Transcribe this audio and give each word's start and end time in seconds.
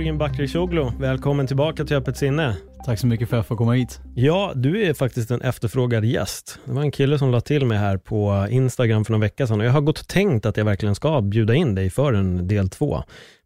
Jörgen 0.00 0.18
Bakircioglu, 0.18 0.90
välkommen 0.98 1.46
tillbaka 1.46 1.84
till 1.84 1.96
Öppet 1.96 2.16
sinne. 2.16 2.56
Tack 2.86 2.98
så 2.98 3.06
mycket 3.06 3.28
för 3.28 3.36
att 3.36 3.38
jag 3.38 3.46
får 3.46 3.56
komma 3.56 3.72
hit. 3.72 4.00
Ja, 4.14 4.52
du 4.54 4.82
är 4.82 4.94
faktiskt 4.94 5.30
en 5.30 5.40
efterfrågad 5.40 6.04
gäst. 6.04 6.58
Det 6.64 6.72
var 6.72 6.82
en 6.82 6.90
kille 6.90 7.18
som 7.18 7.30
la 7.30 7.40
till 7.40 7.66
mig 7.66 7.78
här 7.78 7.96
på 7.96 8.46
Instagram 8.50 9.04
för 9.04 9.12
några 9.12 9.20
veckor 9.20 9.46
sedan 9.46 9.60
och 9.60 9.66
jag 9.66 9.72
har 9.72 9.80
gått 9.80 9.98
och 9.98 10.08
tänkt 10.08 10.46
att 10.46 10.56
jag 10.56 10.64
verkligen 10.64 10.94
ska 10.94 11.20
bjuda 11.20 11.54
in 11.54 11.74
dig 11.74 11.90
för 11.90 12.12
en 12.12 12.48
del 12.48 12.68
två. 12.68 13.02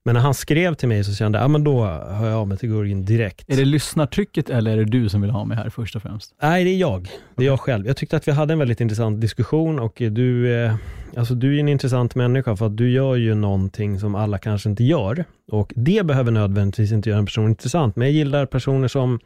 Men 0.07 0.15
när 0.15 0.21
han 0.21 0.35
skrev 0.35 0.75
till 0.75 0.89
mig 0.89 1.05
så 1.05 1.15
kände 1.15 1.39
jag, 1.39 1.45
ja 1.45 1.49
men 1.49 1.65
då 1.65 1.85
hör 1.85 2.31
jag 2.31 2.39
av 2.39 2.49
mig 2.49 2.59
till 2.59 2.69
Gurgen 2.69 3.05
direkt. 3.05 3.51
Är 3.51 3.57
det 3.57 3.65
lyssnartrycket 3.65 4.51
eller 4.51 4.73
är 4.73 4.77
det 4.77 4.85
du 4.85 5.09
som 5.09 5.21
vill 5.21 5.31
ha 5.31 5.45
mig 5.45 5.57
här 5.57 5.71
först 5.71 5.97
och 5.97 6.03
främst? 6.03 6.35
Nej, 6.43 6.65
det 6.65 6.71
är 6.71 6.77
jag. 6.77 7.09
Det 7.37 7.43
är 7.43 7.47
jag 7.47 7.61
själv. 7.61 7.87
Jag 7.87 7.97
tyckte 7.97 8.17
att 8.17 8.29
vi 8.29 8.33
hade 8.33 8.53
en 8.53 8.59
väldigt 8.59 8.81
intressant 8.81 9.21
diskussion 9.21 9.79
och 9.79 9.93
du, 9.97 10.55
eh, 10.55 10.75
alltså 11.17 11.35
du 11.35 11.57
är 11.57 11.61
en 11.61 11.69
intressant 11.69 12.15
människa 12.15 12.57
för 12.57 12.67
att 12.67 12.77
du 12.77 12.91
gör 12.91 13.17
ju 13.17 13.35
någonting 13.35 14.01
som 14.01 14.15
alla 14.15 14.39
kanske 14.39 14.69
inte 14.69 14.85
gör. 14.85 15.25
Och 15.51 15.73
det 15.77 16.07
behöver 16.07 16.31
nödvändigtvis 16.31 16.93
inte 16.93 17.09
göra 17.09 17.19
en 17.19 17.27
person 17.27 17.49
intressant, 17.49 17.97
men 17.97 18.07
jag 18.09 18.15
gillar 18.15 18.47
personer 18.47 18.89
som 18.89 19.21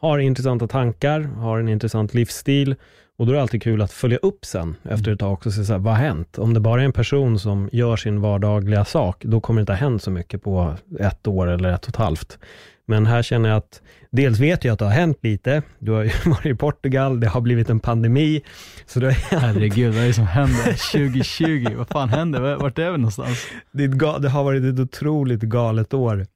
har 0.00 0.18
intressanta 0.18 0.68
tankar, 0.68 1.20
har 1.20 1.58
en 1.58 1.68
intressant 1.68 2.14
livsstil 2.14 2.76
och 3.18 3.26
då 3.26 3.32
är 3.32 3.36
det 3.36 3.42
alltid 3.42 3.62
kul 3.62 3.82
att 3.82 3.92
följa 3.92 4.18
upp 4.18 4.44
sen 4.44 4.76
efter 4.82 5.12
ett 5.12 5.18
tag 5.18 5.32
också 5.32 5.48
och 5.48 5.52
se 5.52 5.64
så 5.64 5.72
här, 5.72 5.80
vad 5.80 5.94
har 5.94 6.04
hänt? 6.04 6.38
Om 6.38 6.54
det 6.54 6.60
bara 6.60 6.80
är 6.80 6.84
en 6.84 6.92
person 6.92 7.38
som 7.38 7.68
gör 7.72 7.96
sin 7.96 8.20
vardagliga 8.20 8.84
sak, 8.84 9.24
då 9.24 9.40
kommer 9.40 9.60
det 9.60 9.62
inte 9.62 9.72
ha 9.72 9.78
hänt 9.78 10.02
så 10.02 10.10
mycket 10.10 10.42
på 10.42 10.74
ett 11.00 11.26
år 11.26 11.50
eller 11.50 11.72
ett 11.72 11.82
och 11.82 11.88
ett 11.88 11.96
halvt. 11.96 12.38
Men 12.86 13.06
här 13.06 13.22
känner 13.22 13.48
jag 13.48 13.58
att, 13.58 13.82
dels 14.10 14.38
vet 14.38 14.64
jag 14.64 14.72
att 14.72 14.78
det 14.78 14.84
har 14.84 14.92
hänt 14.92 15.18
lite. 15.22 15.62
Du 15.78 15.92
har 15.92 16.02
ju 16.02 16.10
varit 16.30 16.46
i 16.46 16.54
Portugal, 16.54 17.20
det 17.20 17.28
har 17.28 17.40
blivit 17.40 17.70
en 17.70 17.80
pandemi. 17.80 18.42
Så 18.86 19.00
då 19.00 19.08
Herregud, 19.08 19.94
vad 19.94 20.02
är 20.02 20.06
det 20.06 20.12
som 20.12 20.26
händer 20.26 20.92
2020? 20.92 21.74
Vad 21.76 21.88
fan 21.88 22.08
händer? 22.08 22.56
Vart 22.56 22.78
är 22.78 22.90
vi 22.90 22.98
någonstans? 22.98 23.46
det, 23.72 23.86
det 24.18 24.28
har 24.28 24.44
varit 24.44 24.64
ett 24.64 24.80
otroligt 24.80 25.40
galet 25.40 25.94
år. 25.94 26.26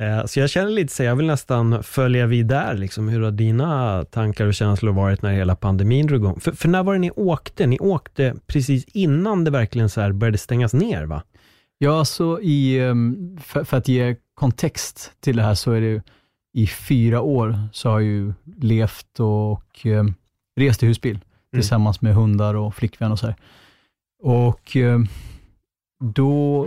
Eh, 0.00 0.24
Så 0.26 0.40
jag 0.40 0.50
känner 0.50 0.70
lite 0.70 0.92
så, 0.92 1.02
jag 1.02 1.16
vill 1.16 1.26
nästan 1.26 1.82
följa 1.82 2.26
vid 2.26 2.46
där, 2.46 2.74
liksom, 2.74 3.08
hur 3.08 3.20
har 3.22 3.30
dina 3.30 4.04
tankar 4.04 4.46
och 4.46 4.54
känslor 4.54 4.92
varit 4.92 5.22
när 5.22 5.32
hela 5.32 5.56
pandemin 5.56 6.06
drog 6.06 6.20
igång? 6.20 6.40
För, 6.40 6.52
för 6.52 6.68
när 6.68 6.82
var 6.82 6.92
det 6.92 6.98
ni 6.98 7.10
åkte? 7.10 7.66
Ni 7.66 7.78
åkte 7.78 8.34
precis 8.46 8.84
innan 8.84 9.44
det 9.44 9.50
verkligen 9.50 9.88
så 9.88 10.00
här 10.00 10.12
började 10.12 10.38
stängas 10.38 10.72
ner 10.72 11.04
va? 11.04 11.22
Ja, 11.78 11.98
alltså 11.98 12.40
i, 12.42 12.78
ehm, 12.80 13.38
för, 13.42 13.64
för 13.64 13.76
att 13.76 13.88
ge 13.88 14.16
kontext 14.34 15.12
till 15.20 15.36
det 15.36 15.42
här 15.42 15.54
så 15.54 15.72
är 15.72 15.80
det 15.80 16.02
i 16.52 16.66
fyra 16.66 17.20
år 17.20 17.58
så 17.72 17.88
har 17.88 18.00
jag 18.00 18.08
ju 18.08 18.32
levt 18.60 19.20
och 19.20 19.84
um, 19.84 20.14
rest 20.60 20.82
i 20.82 20.86
husbil 20.86 21.18
tillsammans 21.54 22.00
med 22.00 22.14
hundar 22.14 22.54
och 22.54 22.74
flickvän 22.74 23.12
och 23.12 23.18
så 23.18 23.26
här. 23.26 23.36
Och 24.22 24.76
ehm, 24.76 25.06
då, 26.04 26.66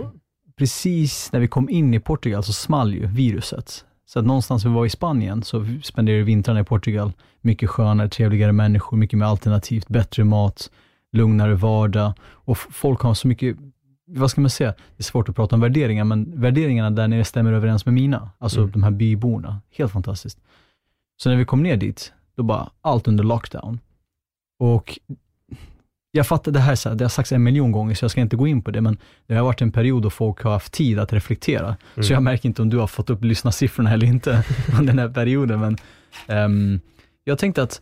precis 0.64 1.32
när 1.32 1.40
vi 1.40 1.48
kom 1.48 1.70
in 1.70 1.94
i 1.94 2.00
Portugal 2.00 2.44
så 2.44 2.54
small 2.54 2.94
ju 2.94 3.08
viruset. 3.08 3.86
Så 4.06 4.20
att 4.20 4.26
någonstans 4.26 4.66
vi 4.66 4.70
var 4.70 4.86
i 4.86 4.90
Spanien 4.90 5.44
så 5.44 5.66
spenderade 5.84 6.24
vi 6.24 6.26
vintrarna 6.26 6.60
i 6.60 6.64
Portugal. 6.64 7.12
Mycket 7.42 7.70
skönare, 7.70 8.10
trevligare 8.10 8.52
människor, 8.52 8.98
mycket 8.98 9.20
mer 9.20 9.26
alternativt, 9.26 9.88
bättre 9.88 10.24
mat, 10.24 10.72
lugnare 11.12 11.56
vardag 11.56 12.14
och 12.22 12.58
folk 12.58 13.02
har 13.02 13.14
så 13.14 13.28
mycket 13.28 13.58
vad 14.08 14.32
ska 14.32 14.42
man 14.42 14.50
säga, 14.50 14.72
det 14.72 15.02
är 15.02 15.04
svårt 15.04 15.30
att 15.30 15.36
prata 15.36 15.56
om 15.56 15.62
värderingar, 15.62 16.04
men 16.04 16.42
värderingarna 16.42 16.90
där 16.92 17.08
nere 17.08 17.26
stämmer 17.26 17.54
överens 17.54 17.86
med 17.86 17.94
mina. 17.94 18.30
Alltså 18.38 18.60
Mm. 18.60 18.72
de 18.72 18.84
här 18.84 18.92
byborna. 18.92 19.62
Helt 19.78 19.92
fantastiskt. 19.92 20.40
Så 21.18 21.30
när 21.30 21.36
vi 21.36 21.46
kom 21.46 21.64
ner 21.64 21.78
dit, 21.78 22.14
då 22.36 22.44
bara 22.44 22.70
allt 22.82 23.08
under 23.08 23.24
lockdown. 23.24 23.80
Och 24.60 25.00
jag 26.16 26.28
fattar, 26.28 26.52
det 26.52 26.60
här, 26.60 26.72
är 26.72 26.76
så 26.76 26.90
här, 26.90 26.96
det 26.96 27.04
har 27.04 27.10
sagts 27.10 27.32
en 27.32 27.44
miljon 27.44 27.72
gånger, 27.72 27.96
så 27.96 28.04
jag 28.04 28.12
ska 28.12 28.22
inte 28.22 28.36
gå 28.36 28.48
in 28.48 28.62
på 28.62 28.72
det, 28.72 28.82
men 28.82 28.98
det 29.28 29.36
har 29.36 29.44
varit 29.44 29.62
en 29.62 29.72
period 29.72 30.04
då 30.04 30.10
folk 30.10 30.42
har 30.44 30.52
haft 30.52 30.74
tid 30.74 31.00
att 31.00 31.14
reflektera. 31.14 31.76
Så 31.96 32.14
jag 32.14 32.24
märker 32.24 32.50
inte 32.50 32.62
om 32.62 32.70
du 32.70 32.78
har 32.78 32.88
fått 32.88 33.10
upp 33.10 33.24
lyssnarsiffrorna 33.24 33.92
eller 33.94 34.08
inte 34.08 34.44
under 34.80 34.94
den 34.94 35.00
här 35.00 35.10
perioden, 35.10 35.60
men 35.60 35.78
ehm, 36.28 36.80
jag 37.24 37.38
tänkte 37.40 37.64
att 37.64 37.82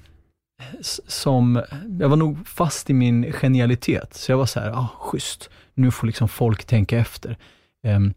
som, 1.07 1.61
jag 1.99 2.09
var 2.09 2.17
nog 2.17 2.47
fast 2.47 2.89
i 2.89 2.93
min 2.93 3.31
genialitet, 3.33 4.13
så 4.13 4.31
jag 4.31 4.37
var 4.37 4.45
så 4.45 4.59
här, 4.59 4.69
ah, 4.71 4.87
schysst, 4.99 5.49
nu 5.73 5.91
får 5.91 6.07
liksom 6.07 6.27
folk 6.27 6.65
tänka 6.65 6.97
efter. 6.97 7.37
Ehm, 7.83 8.13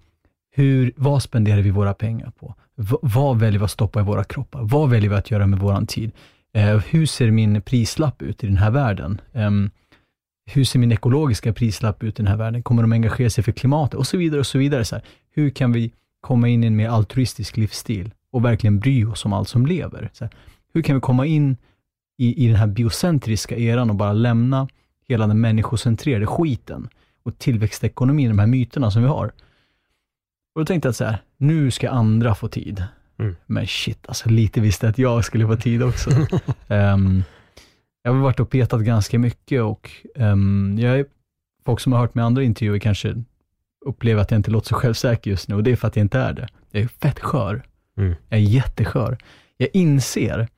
hur, 0.56 0.92
vad 0.96 1.22
spenderar 1.22 1.60
vi 1.62 1.70
våra 1.70 1.94
pengar 1.94 2.32
på? 2.40 2.54
V- 2.76 2.96
vad 3.02 3.38
väljer 3.38 3.58
vi 3.58 3.64
att 3.64 3.70
stoppa 3.70 4.00
i 4.00 4.02
våra 4.02 4.24
kroppar? 4.24 4.60
Vad 4.62 4.90
väljer 4.90 5.10
vi 5.10 5.16
att 5.16 5.30
göra 5.30 5.46
med 5.46 5.58
våran 5.58 5.86
tid? 5.86 6.12
Eh, 6.54 6.76
hur 6.78 7.06
ser 7.06 7.30
min 7.30 7.62
prislapp 7.62 8.22
ut 8.22 8.44
i 8.44 8.46
den 8.46 8.56
här 8.56 8.70
världen? 8.70 9.20
Ehm, 9.32 9.70
hur 10.46 10.64
ser 10.64 10.78
min 10.78 10.92
ekologiska 10.92 11.52
prislapp 11.52 12.02
ut 12.02 12.20
i 12.20 12.22
den 12.22 12.26
här 12.26 12.36
världen? 12.36 12.62
Kommer 12.62 12.82
de 12.82 12.92
engagera 12.92 13.30
sig 13.30 13.44
för 13.44 13.52
klimatet? 13.52 13.94
Och 13.94 14.06
så 14.06 14.16
vidare 14.16 14.40
och 14.40 14.46
så 14.46 14.58
vidare. 14.58 14.84
Så 14.84 14.94
här. 14.94 15.04
Hur 15.30 15.50
kan 15.50 15.72
vi 15.72 15.92
komma 16.20 16.48
in 16.48 16.64
i 16.64 16.66
en 16.66 16.76
mer 16.76 16.88
altruistisk 16.88 17.56
livsstil 17.56 18.10
och 18.30 18.44
verkligen 18.44 18.80
bry 18.80 19.04
oss 19.04 19.24
om 19.24 19.32
allt 19.32 19.48
som 19.48 19.66
lever? 19.66 20.10
Så 20.12 20.24
här. 20.24 20.32
Hur 20.74 20.82
kan 20.82 20.94
vi 20.94 21.00
komma 21.00 21.26
in 21.26 21.56
i, 22.18 22.44
i 22.44 22.48
den 22.48 22.56
här 22.56 22.66
biocentriska 22.66 23.56
eran 23.56 23.90
och 23.90 23.96
bara 23.96 24.12
lämna 24.12 24.68
hela 25.08 25.26
den 25.26 25.40
människocentrerade 25.40 26.26
skiten 26.26 26.88
och 27.22 27.38
tillväxtekonomin, 27.38 28.28
de 28.28 28.38
här 28.38 28.46
myterna 28.46 28.90
som 28.90 29.02
vi 29.02 29.08
har. 29.08 29.26
Och 30.54 30.60
då 30.60 30.64
tänkte 30.64 30.86
jag 30.86 30.90
att 30.90 30.96
så 30.96 31.04
här, 31.04 31.18
nu 31.36 31.70
ska 31.70 31.90
andra 31.90 32.34
få 32.34 32.48
tid. 32.48 32.84
Mm. 33.18 33.36
Men 33.46 33.66
shit, 33.66 34.08
alltså 34.08 34.28
lite 34.28 34.60
visste 34.60 34.86
jag 34.86 34.90
att 34.90 34.98
jag 34.98 35.24
skulle 35.24 35.46
få 35.46 35.56
tid 35.56 35.82
också. 35.82 36.10
Ehm, 36.68 37.22
jag 38.04 38.12
har 38.12 38.20
varit 38.20 38.40
och 38.40 38.50
petat 38.50 38.80
ganska 38.80 39.18
mycket 39.18 39.62
och 39.62 39.90
um, 40.14 40.78
jag 40.78 41.04
folk 41.64 41.80
som 41.80 41.92
har 41.92 42.00
hört 42.00 42.14
med 42.14 42.24
andra 42.24 42.42
intervjuer 42.42 42.78
kanske 42.78 43.22
upplever 43.86 44.22
att 44.22 44.30
jag 44.30 44.38
inte 44.38 44.50
låter 44.50 44.68
så 44.68 44.74
självsäker 44.74 45.30
just 45.30 45.48
nu 45.48 45.54
och 45.54 45.62
det 45.62 45.70
är 45.72 45.76
för 45.76 45.88
att 45.88 45.96
jag 45.96 46.04
inte 46.04 46.18
är 46.18 46.32
det. 46.32 46.48
Jag 46.70 46.82
är 46.82 46.88
fett 46.88 47.20
skör. 47.20 47.62
Mm. 47.98 48.14
Jag 48.28 48.40
är 48.40 48.44
jätteskör. 48.44 49.18
Jag 49.56 49.68
inser 49.72 50.48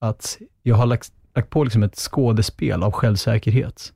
att 0.00 0.38
jag 0.62 0.76
har 0.76 0.86
lagt, 0.86 1.12
lagt 1.34 1.50
på 1.50 1.64
liksom 1.64 1.82
ett 1.82 1.96
skådespel 1.96 2.82
av 2.82 2.92
självsäkerhet. 2.92 3.92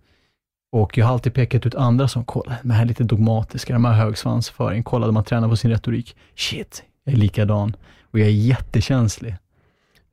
Och 0.73 0.99
jag 0.99 1.07
har 1.07 1.13
alltid 1.13 1.35
pekat 1.35 1.67
ut 1.67 1.75
andra 1.75 2.09
som, 2.09 2.25
kolla, 2.25 2.57
de 2.63 2.71
här 2.71 2.83
är 2.83 2.87
lite 2.87 3.05
dogmatiska, 3.05 3.73
de 3.73 3.85
här 3.85 3.93
har 3.93 4.05
hög 4.05 4.19
svansföring, 4.19 4.83
kolla, 4.83 5.07
de 5.07 5.17
har 5.17 5.23
tränat 5.23 5.51
på 5.51 5.57
sin 5.57 5.71
retorik. 5.71 6.17
Shit, 6.35 6.83
jag 7.05 7.15
är 7.15 7.19
likadan. 7.19 7.77
Och 8.11 8.19
jag 8.19 8.27
är 8.29 8.33
jättekänslig. 8.33 9.37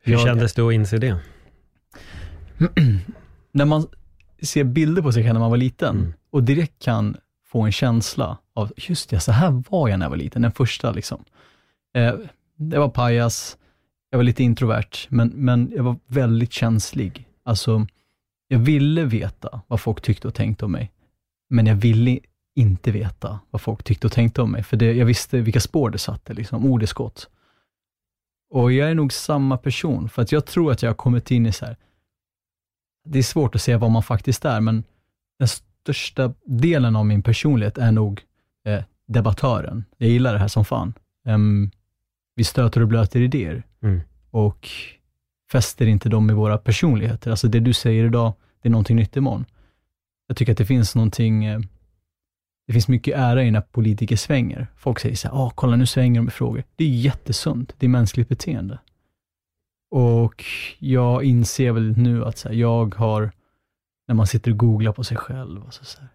Hur 0.03 0.13
Jag- 0.13 0.21
kändes 0.21 0.53
det 0.53 0.61
att 0.61 0.73
inse 0.73 0.97
det? 0.97 1.17
När 3.51 3.65
man 3.65 3.87
ser 4.41 4.63
bilder 4.63 5.01
på 5.01 5.11
sig 5.11 5.23
själv 5.23 5.33
när 5.33 5.39
man 5.39 5.49
var 5.49 5.57
liten 5.57 5.95
Mm. 5.97 6.13
och 6.29 6.43
direkt 6.43 6.83
kan 6.83 7.17
få 7.45 7.61
en 7.61 7.71
känsla 7.71 8.37
av, 8.53 8.73
just 8.77 9.09
det, 9.09 9.19
så 9.19 9.31
här 9.31 9.63
var 9.69 9.89
jag 9.89 9.99
när 9.99 10.05
jag 10.05 10.09
var 10.09 10.17
liten, 10.17 10.41
den 10.41 10.51
första 10.51 10.91
liksom. 10.91 11.23
Eh, 11.95 12.13
jag 12.57 12.79
var 12.79 12.89
pajas, 12.89 13.57
jag 14.09 14.17
var 14.17 14.23
lite 14.23 14.43
introvert, 14.43 15.07
men, 15.09 15.27
men 15.27 15.71
jag 15.75 15.83
var 15.83 15.95
väldigt 16.07 16.53
känslig. 16.53 17.27
Alltså, 17.44 17.88
jag 18.47 18.59
ville 18.59 19.06
veta 19.06 19.61
vad 19.67 19.79
folk 19.81 20.01
tyckte 20.01 20.27
och 20.27 20.33
tänkte 20.33 20.65
om 20.65 20.71
mig, 20.71 20.91
men 21.49 21.65
jag 21.65 21.75
ville 21.75 22.19
inte 22.56 22.91
veta 22.91 23.39
vad 23.51 23.61
folk 23.61 23.83
tyckte 23.83 24.07
och 24.07 24.13
tänkte 24.13 24.41
om 24.41 24.51
mig, 24.51 24.63
för 24.63 24.77
det, 24.77 24.94
jag 24.94 25.06
visste 25.06 25.41
vilka 25.41 25.59
spår 25.59 25.89
det 25.89 25.97
satte, 25.97 26.33
liksom, 26.33 26.65
ord 26.65 26.83
är 26.83 26.88
skott. 26.88 27.29
Och 28.49 28.71
jag 28.71 28.89
är 28.89 28.95
nog 28.95 29.13
samma 29.13 29.57
person, 29.57 30.09
för 30.09 30.21
att 30.21 30.31
jag 30.31 30.45
tror 30.45 30.71
att 30.71 30.81
jag 30.81 30.89
har 30.89 30.95
kommit 30.95 31.31
in 31.31 31.45
i 31.45 31.51
så 31.51 31.65
här, 31.65 31.77
det 33.05 33.19
är 33.19 33.23
svårt 33.23 33.55
att 33.55 33.61
säga 33.61 33.77
vad 33.77 33.91
man 33.91 34.03
faktiskt 34.03 34.45
är, 34.45 34.61
men 34.61 34.83
den 35.39 35.47
största 35.47 36.33
delen 36.45 36.95
av 36.95 37.05
min 37.05 37.23
personlighet 37.23 37.77
är 37.77 37.91
nog 37.91 38.21
eh, 38.65 38.83
debattören. 39.07 39.85
Jag 39.97 40.09
gillar 40.09 40.33
det 40.33 40.39
här 40.39 40.47
som 40.47 40.65
fan. 40.65 40.94
Em, 41.27 41.71
vi 42.35 42.44
stöter 42.44 42.81
och 42.81 42.88
blöter 42.88 43.21
idéer 43.21 43.63
Mm. 43.83 44.01
och 44.29 44.69
fäster 45.51 45.85
inte 45.85 46.09
dem 46.09 46.29
i 46.29 46.33
våra 46.33 46.57
personligheter. 46.57 47.31
Alltså 47.31 47.47
det 47.47 47.59
du 47.59 47.73
säger 47.73 48.05
idag, 48.05 48.33
det 48.61 48.67
är 48.69 48.71
någonting 48.71 48.95
nytt 48.95 49.15
imorgon. 49.15 49.45
Jag 50.27 50.38
tycker 50.38 50.51
att 50.51 50.57
det 50.57 50.65
finns 50.65 50.95
någonting, 50.95 51.45
eh, 51.45 51.59
det 52.67 52.73
finns 52.73 52.88
mycket 52.88 53.15
ära 53.17 53.44
i 53.44 53.51
när 53.51 53.61
politiker 53.61 54.15
svänger. 54.15 54.67
Folk 54.75 54.99
säger 54.99 55.15
så 55.15 55.27
här, 55.27 55.35
ah, 55.35 55.51
kolla 55.56 55.75
nu 55.75 55.85
svänger 55.85 56.19
de 56.19 56.23
med 56.23 56.33
frågor. 56.33 56.63
Det 56.75 56.83
är 56.83 56.89
jättesunt, 56.89 57.75
det 57.77 57.85
är 57.85 57.89
mänskligt 57.89 58.29
beteende. 58.29 58.79
Och 59.95 60.45
jag 60.80 61.24
inser 61.24 61.72
väl 61.72 61.98
nu 61.98 62.25
att 62.25 62.38
så 62.38 62.48
här, 62.50 62.56
jag 62.56 62.95
har, 62.95 63.31
när 64.07 64.16
man 64.16 64.28
sitter 64.28 64.51
och 64.51 64.57
googlar 64.57 64.92
på 64.92 65.04
sig 65.04 65.18
själv, 65.18 65.63
alltså 65.66 65.86
så 65.86 66.00
här, 66.00 66.10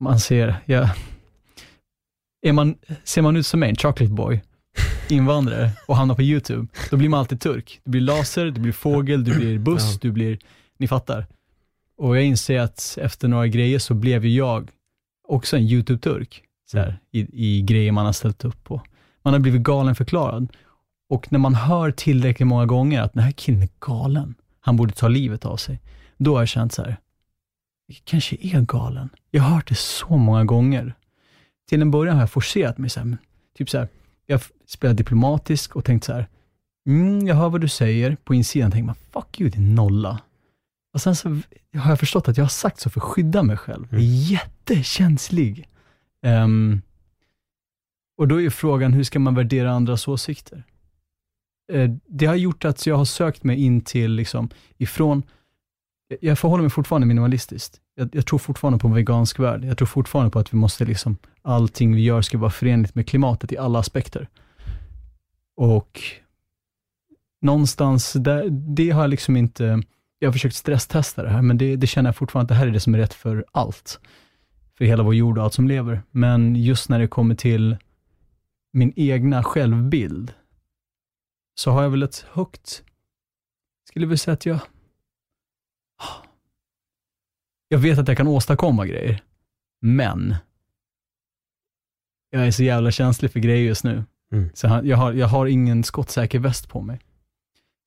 man 0.00 0.20
ser, 0.20 0.56
jag, 0.64 0.88
är 2.42 2.52
man, 2.52 2.74
ser 3.04 3.22
man 3.22 3.36
ut 3.36 3.46
som 3.46 3.60
mig, 3.60 3.68
en 3.70 3.76
chocolate 3.76 4.12
boy, 4.12 4.42
invandrare 5.08 5.70
och 5.86 5.96
hamnar 5.96 6.14
på 6.14 6.22
YouTube, 6.22 6.66
då 6.90 6.96
blir 6.96 7.08
man 7.08 7.20
alltid 7.20 7.40
turk. 7.40 7.80
Du 7.84 7.90
blir 7.90 8.00
laser, 8.00 8.44
du 8.44 8.60
blir 8.60 8.72
fågel, 8.72 9.24
du 9.24 9.36
blir 9.38 9.58
buss, 9.58 9.92
Ja. 9.92 9.98
du 10.02 10.12
blir, 10.12 10.38
ni 10.78 10.88
fattar. 10.88 11.26
Och 11.96 12.16
jag 12.16 12.24
inser 12.24 12.60
att 12.60 12.98
efter 13.00 13.28
några 13.28 13.46
grejer 13.46 13.78
så 13.78 13.94
blev 13.94 14.24
ju 14.24 14.36
jag 14.36 14.70
också 15.28 15.56
en 15.56 15.62
YouTube-turk, 15.62 16.42
så 16.70 16.78
här, 16.78 16.98
i, 17.10 17.28
i 17.58 17.62
grejer 17.62 17.92
man 17.92 18.06
har 18.06 18.12
ställt 18.12 18.44
upp 18.44 18.64
på. 18.64 18.82
Man 19.22 19.32
har 19.32 19.40
blivit 19.40 19.62
galen 19.62 19.94
förklarad. 19.94 20.48
Och 21.08 21.32
när 21.32 21.38
man 21.38 21.54
hör 21.54 21.90
tillräckligt 21.90 22.46
många 22.46 22.66
gånger 22.66 23.02
att 23.02 23.12
den 23.12 23.22
här 23.22 23.32
killen 23.32 23.62
är 23.62 23.68
galen, 23.80 24.34
han 24.60 24.76
borde 24.76 24.92
ta 24.92 25.08
livet 25.08 25.44
av 25.44 25.56
sig, 25.56 25.80
då 26.16 26.34
har 26.34 26.40
jag 26.40 26.48
känt 26.48 26.72
så 26.72 26.82
här, 26.82 26.96
jag 27.86 27.96
kanske 28.04 28.36
är 28.40 28.60
galen. 28.60 29.08
Jag 29.30 29.42
har 29.42 29.54
hört 29.54 29.68
det 29.68 29.78
så 29.78 30.16
många 30.16 30.44
gånger. 30.44 30.94
Till 31.68 31.82
en 31.82 31.90
början 31.90 32.16
har 32.16 32.22
jag 32.22 32.30
forcerat 32.30 32.78
mig, 32.78 32.90
så 32.90 33.00
här, 33.00 33.16
typ 33.58 33.70
så 33.70 33.78
här, 33.78 33.88
jag 34.26 34.40
spelar 34.66 34.94
diplomatisk 34.94 35.76
och 35.76 35.84
tänkt 35.84 36.04
så 36.04 36.12
här, 36.12 36.28
mm, 36.86 37.26
jag 37.26 37.34
hör 37.34 37.48
vad 37.48 37.60
du 37.60 37.68
säger, 37.68 38.16
på 38.16 38.34
insidan 38.34 38.70
tänker 38.70 38.86
man, 38.86 38.94
fuck 39.12 39.40
you 39.40 39.50
din 39.50 39.74
nolla. 39.74 40.20
Och 40.94 41.00
sen 41.00 41.16
så 41.16 41.28
har 41.74 41.90
jag 41.90 41.98
förstått 41.98 42.28
att 42.28 42.36
jag 42.36 42.44
har 42.44 42.48
sagt 42.48 42.80
så 42.80 42.90
för 42.90 43.00
att 43.00 43.04
skydda 43.04 43.42
mig 43.42 43.56
själv. 43.56 43.86
Jag 43.90 44.00
är 44.00 44.30
jättekänslig. 44.30 45.68
Ehm, 46.22 46.82
och 48.18 48.28
då 48.28 48.42
är 48.42 48.50
frågan, 48.50 48.92
hur 48.92 49.04
ska 49.04 49.18
man 49.18 49.34
värdera 49.34 49.72
andras 49.72 50.08
åsikter? 50.08 50.64
Eh, 51.72 51.90
det 52.08 52.26
har 52.26 52.34
gjort 52.34 52.64
att 52.64 52.86
jag 52.86 52.96
har 52.96 53.04
sökt 53.04 53.44
mig 53.44 53.56
in 53.56 53.80
till, 53.80 54.12
liksom, 54.12 54.48
ifrån, 54.78 55.22
jag 56.20 56.38
förhåller 56.38 56.62
mig 56.62 56.70
fortfarande 56.70 57.06
minimalistiskt. 57.06 57.80
Jag, 57.94 58.08
jag 58.12 58.26
tror 58.26 58.38
fortfarande 58.38 58.78
på 58.78 58.88
en 58.88 58.94
vegansk 58.94 59.38
värld. 59.38 59.64
Jag 59.64 59.78
tror 59.78 59.86
fortfarande 59.86 60.30
på 60.30 60.38
att 60.38 60.52
vi 60.52 60.56
måste, 60.56 60.84
liksom, 60.84 61.16
allting 61.42 61.94
vi 61.94 62.02
gör 62.02 62.22
ska 62.22 62.38
vara 62.38 62.50
förenligt 62.50 62.94
med 62.94 63.08
klimatet 63.08 63.52
i 63.52 63.58
alla 63.58 63.78
aspekter. 63.78 64.28
Och 65.56 66.00
någonstans, 67.40 68.12
där, 68.12 68.48
det 68.50 68.90
har 68.90 69.00
jag 69.00 69.10
liksom 69.10 69.36
inte, 69.36 69.82
jag 70.18 70.28
har 70.28 70.32
försökt 70.32 70.54
stresstesta 70.54 71.22
det 71.22 71.30
här, 71.30 71.42
men 71.42 71.58
det, 71.58 71.76
det 71.76 71.86
känner 71.86 72.08
jag 72.08 72.16
fortfarande 72.16 72.44
att 72.44 72.48
det 72.48 72.54
här 72.54 72.66
är 72.66 72.70
det 72.70 72.80
som 72.80 72.94
är 72.94 72.98
rätt 72.98 73.14
för 73.14 73.44
allt. 73.52 74.00
För 74.78 74.84
hela 74.84 75.02
vår 75.02 75.14
jord 75.14 75.38
och 75.38 75.44
allt 75.44 75.54
som 75.54 75.68
lever. 75.68 76.02
Men 76.10 76.56
just 76.56 76.88
när 76.88 76.98
det 76.98 77.08
kommer 77.08 77.34
till 77.34 77.76
min 78.72 78.92
egna 78.96 79.42
självbild, 79.44 80.32
så 81.58 81.70
har 81.70 81.82
jag 81.82 81.90
väl 81.90 82.02
ett 82.02 82.26
högt, 82.30 82.82
skulle 83.88 84.06
vilja 84.06 84.18
säga 84.18 84.32
att 84.32 84.46
jag, 84.46 84.60
jag 87.68 87.78
vet 87.78 87.98
att 87.98 88.08
jag 88.08 88.16
kan 88.16 88.28
åstadkomma 88.28 88.86
grejer, 88.86 89.22
men 89.80 90.34
jag 92.30 92.46
är 92.46 92.50
så 92.50 92.62
jävla 92.62 92.90
känslig 92.90 93.32
för 93.32 93.40
grejer 93.40 93.64
just 93.64 93.84
nu. 93.84 94.04
Mm. 94.32 94.50
Så 94.54 94.80
jag 94.84 94.96
har, 94.96 95.12
jag 95.12 95.26
har 95.26 95.46
ingen 95.46 95.84
skottsäker 95.84 96.38
väst 96.38 96.68
på 96.68 96.80
mig. 96.80 97.00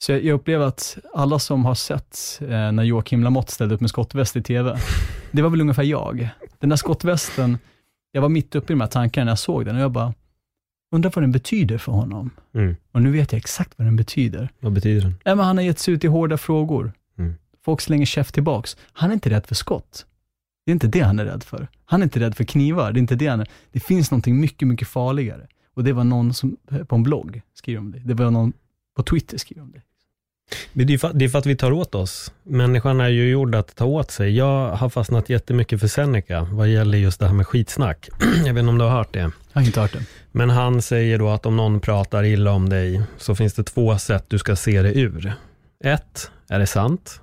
Så 0.04 0.12
jag, 0.12 0.24
jag 0.24 0.36
upplever 0.36 0.66
att 0.66 0.98
alla 1.14 1.40
som 1.40 1.66
har 1.66 1.76
sett 1.76 2.40
eh, 2.42 2.72
när 2.72 2.84
Joakim 2.84 3.24
Lamotte 3.24 3.52
ställde 3.52 3.76
upp 3.76 3.82
med 3.82 3.90
skottväst 3.90 4.36
i 4.36 4.44
TV, 4.44 4.78
det 5.32 5.42
var 5.42 5.50
väl 5.50 5.62
ungefär 5.62 5.84
jag. 5.84 6.30
Den 6.60 6.70
där 6.70 6.78
skottvästen, 6.78 7.58
jag 8.12 8.22
var 8.22 8.30
mitt 8.30 8.56
uppe 8.56 8.74
i 8.74 8.76
de 8.76 8.82
här 8.82 8.88
tankarna 8.88 9.26
när 9.26 9.32
jag 9.32 9.40
såg 9.40 9.66
den 9.66 9.76
och 9.76 9.82
jag 9.82 9.92
bara, 9.92 10.14
undrar 10.92 11.12
vad 11.16 11.24
den 11.24 11.32
betyder 11.32 11.78
för 11.78 11.92
honom. 11.92 12.30
Mm. 12.54 12.76
Och 12.92 13.02
nu 13.02 13.12
vet 13.12 13.32
jag 13.32 13.38
exakt 13.38 13.74
vad 13.78 13.88
den 13.88 13.96
betyder. 13.96 14.50
Vad 14.60 14.74
betyder 14.74 15.02
den? 15.02 15.16
Nej, 15.26 15.36
men 15.36 15.46
han 15.46 15.58
har 15.58 15.64
gett 15.64 15.80
sig 15.80 15.94
ut 15.94 16.04
i 16.04 16.08
hårda 16.08 16.38
frågor. 16.38 16.94
Mm. 17.18 17.34
Folk 17.66 17.82
slänger 17.82 18.06
käft 18.06 18.34
tillbaks. 18.34 18.78
Han 18.94 19.10
är 19.10 19.14
inte 19.14 19.30
rädd 19.30 19.46
för 19.46 19.56
skott. 19.56 20.06
Det 20.66 20.72
är 20.72 20.74
inte 20.74 20.88
det 20.88 21.00
han 21.00 21.20
är 21.20 21.26
rädd 21.26 21.44
för. 21.44 21.68
Han 21.86 22.02
är 22.02 22.04
inte 22.04 22.20
rädd 22.20 22.36
för 22.36 22.44
knivar. 22.44 22.92
Det 22.92 22.98
är 22.98 23.02
inte 23.02 23.16
det 23.16 23.28
han 23.28 23.40
är. 23.40 23.48
Det 23.72 23.80
finns 23.80 24.12
någonting 24.12 24.40
mycket, 24.40 24.68
mycket 24.68 24.88
farligare. 24.88 25.48
Och 25.74 25.84
det 25.84 25.94
var 25.94 26.04
någon 26.04 26.34
som, 26.34 26.58
på 26.88 26.96
en 26.96 27.04
blogg 27.04 27.42
skriver 27.54 27.80
om 27.80 27.92
det. 27.92 28.00
Det 28.00 28.14
var 28.14 28.32
någon 28.32 28.54
på 28.96 29.04
Twitter 29.04 29.38
skriver 29.38 29.62
om 29.62 29.72
det. 29.72 29.82
Men 30.74 30.88
det 30.88 30.94
är, 30.94 30.98
för, 30.98 31.12
det 31.14 31.26
är 31.26 31.30
för 31.30 31.40
att 31.40 31.46
vi 31.46 31.56
tar 31.56 31.72
åt 31.72 31.96
oss. 31.96 32.32
Människan 32.44 33.02
är 33.02 33.10
ju 33.10 33.30
gjord 33.30 33.56
att 33.56 33.76
ta 33.76 33.86
åt 33.86 34.12
sig. 34.12 34.38
Jag 34.38 34.72
har 34.76 34.90
fastnat 34.90 35.30
jättemycket 35.30 35.80
för 35.80 35.88
Seneca 35.88 36.48
vad 36.52 36.68
gäller 36.68 36.98
just 36.98 37.20
det 37.20 37.28
här 37.28 37.34
med 37.34 37.48
skitsnack. 37.48 38.10
Jag 38.46 38.54
vet 38.54 38.60
inte 38.60 38.70
om 38.70 38.78
du 38.78 38.84
har 38.84 38.92
hört 38.92 39.14
det. 39.14 39.20
Jag 39.20 39.32
har 39.62 39.62
inte 39.62 39.80
hört 39.80 39.94
det. 39.94 40.04
Men 40.32 40.50
han 40.50 40.82
säger 40.82 41.20
då 41.20 41.30
att 41.30 41.46
om 41.46 41.58
någon 41.58 41.80
pratar 41.80 42.24
illa 42.24 42.52
om 42.52 42.70
dig 42.70 43.02
så 43.18 43.36
finns 43.36 43.54
det 43.54 43.64
två 43.64 43.98
sätt 43.98 44.26
du 44.28 44.38
ska 44.38 44.56
se 44.56 44.82
det 44.82 44.94
ur. 44.94 45.34
Ett, 45.84 46.32
är 46.50 46.60
det 46.60 46.68
sant? 46.68 47.22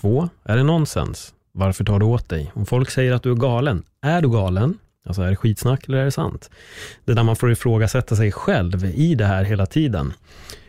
Två, 0.00 0.28
är 0.44 0.56
det 0.56 0.62
nonsens? 0.62 1.34
Varför 1.52 1.84
tar 1.84 1.98
du 1.98 2.06
åt 2.06 2.28
dig? 2.28 2.52
Om 2.54 2.66
folk 2.66 2.90
säger 2.90 3.12
att 3.12 3.22
du 3.22 3.30
är 3.30 3.36
galen, 3.36 3.82
är 4.02 4.22
du 4.22 4.30
galen? 4.30 4.78
Alltså 5.06 5.22
är 5.22 5.30
det 5.30 5.36
skitsnack 5.36 5.88
eller 5.88 5.98
är 5.98 6.04
det 6.04 6.10
sant? 6.10 6.50
Det 7.04 7.12
är 7.12 7.16
där 7.16 7.22
man 7.22 7.36
får 7.36 7.52
ifrågasätta 7.52 8.16
sig 8.16 8.32
själv 8.32 8.84
i 8.84 9.14
det 9.14 9.24
här 9.24 9.44
hela 9.44 9.66
tiden. 9.66 10.12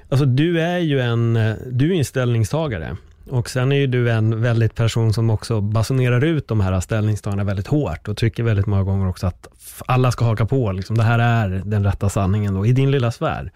Alltså 0.09 0.25
du 0.25 0.61
är 0.61 0.79
ju 0.79 0.99
en, 0.99 1.35
eh, 1.35 1.55
du 1.71 1.93
är 1.93 1.97
en 1.97 2.05
ställningstagare. 2.05 2.97
Och 3.29 3.49
sen 3.49 3.71
är 3.71 3.75
ju 3.75 3.87
du 3.87 4.11
en 4.11 4.41
väldigt 4.41 4.75
person 4.75 5.13
som 5.13 5.29
också 5.29 5.61
basunerar 5.61 6.23
ut 6.23 6.47
de 6.47 6.59
här 6.59 6.79
ställningstagandena 6.79 7.47
väldigt 7.47 7.67
hårt 7.67 8.07
och 8.07 8.17
tycker 8.17 8.43
väldigt 8.43 8.65
många 8.65 8.83
gånger 8.83 9.09
också 9.09 9.27
att 9.27 9.47
alla 9.85 10.11
ska 10.11 10.25
haka 10.25 10.45
på. 10.45 10.71
Liksom. 10.71 10.97
Det 10.97 11.03
här 11.03 11.19
är 11.19 11.61
den 11.65 11.83
rätta 11.83 12.09
sanningen 12.09 12.53
då, 12.53 12.65
i 12.65 12.71
din 12.71 12.91
lilla 12.91 13.11
sfär. 13.11 13.51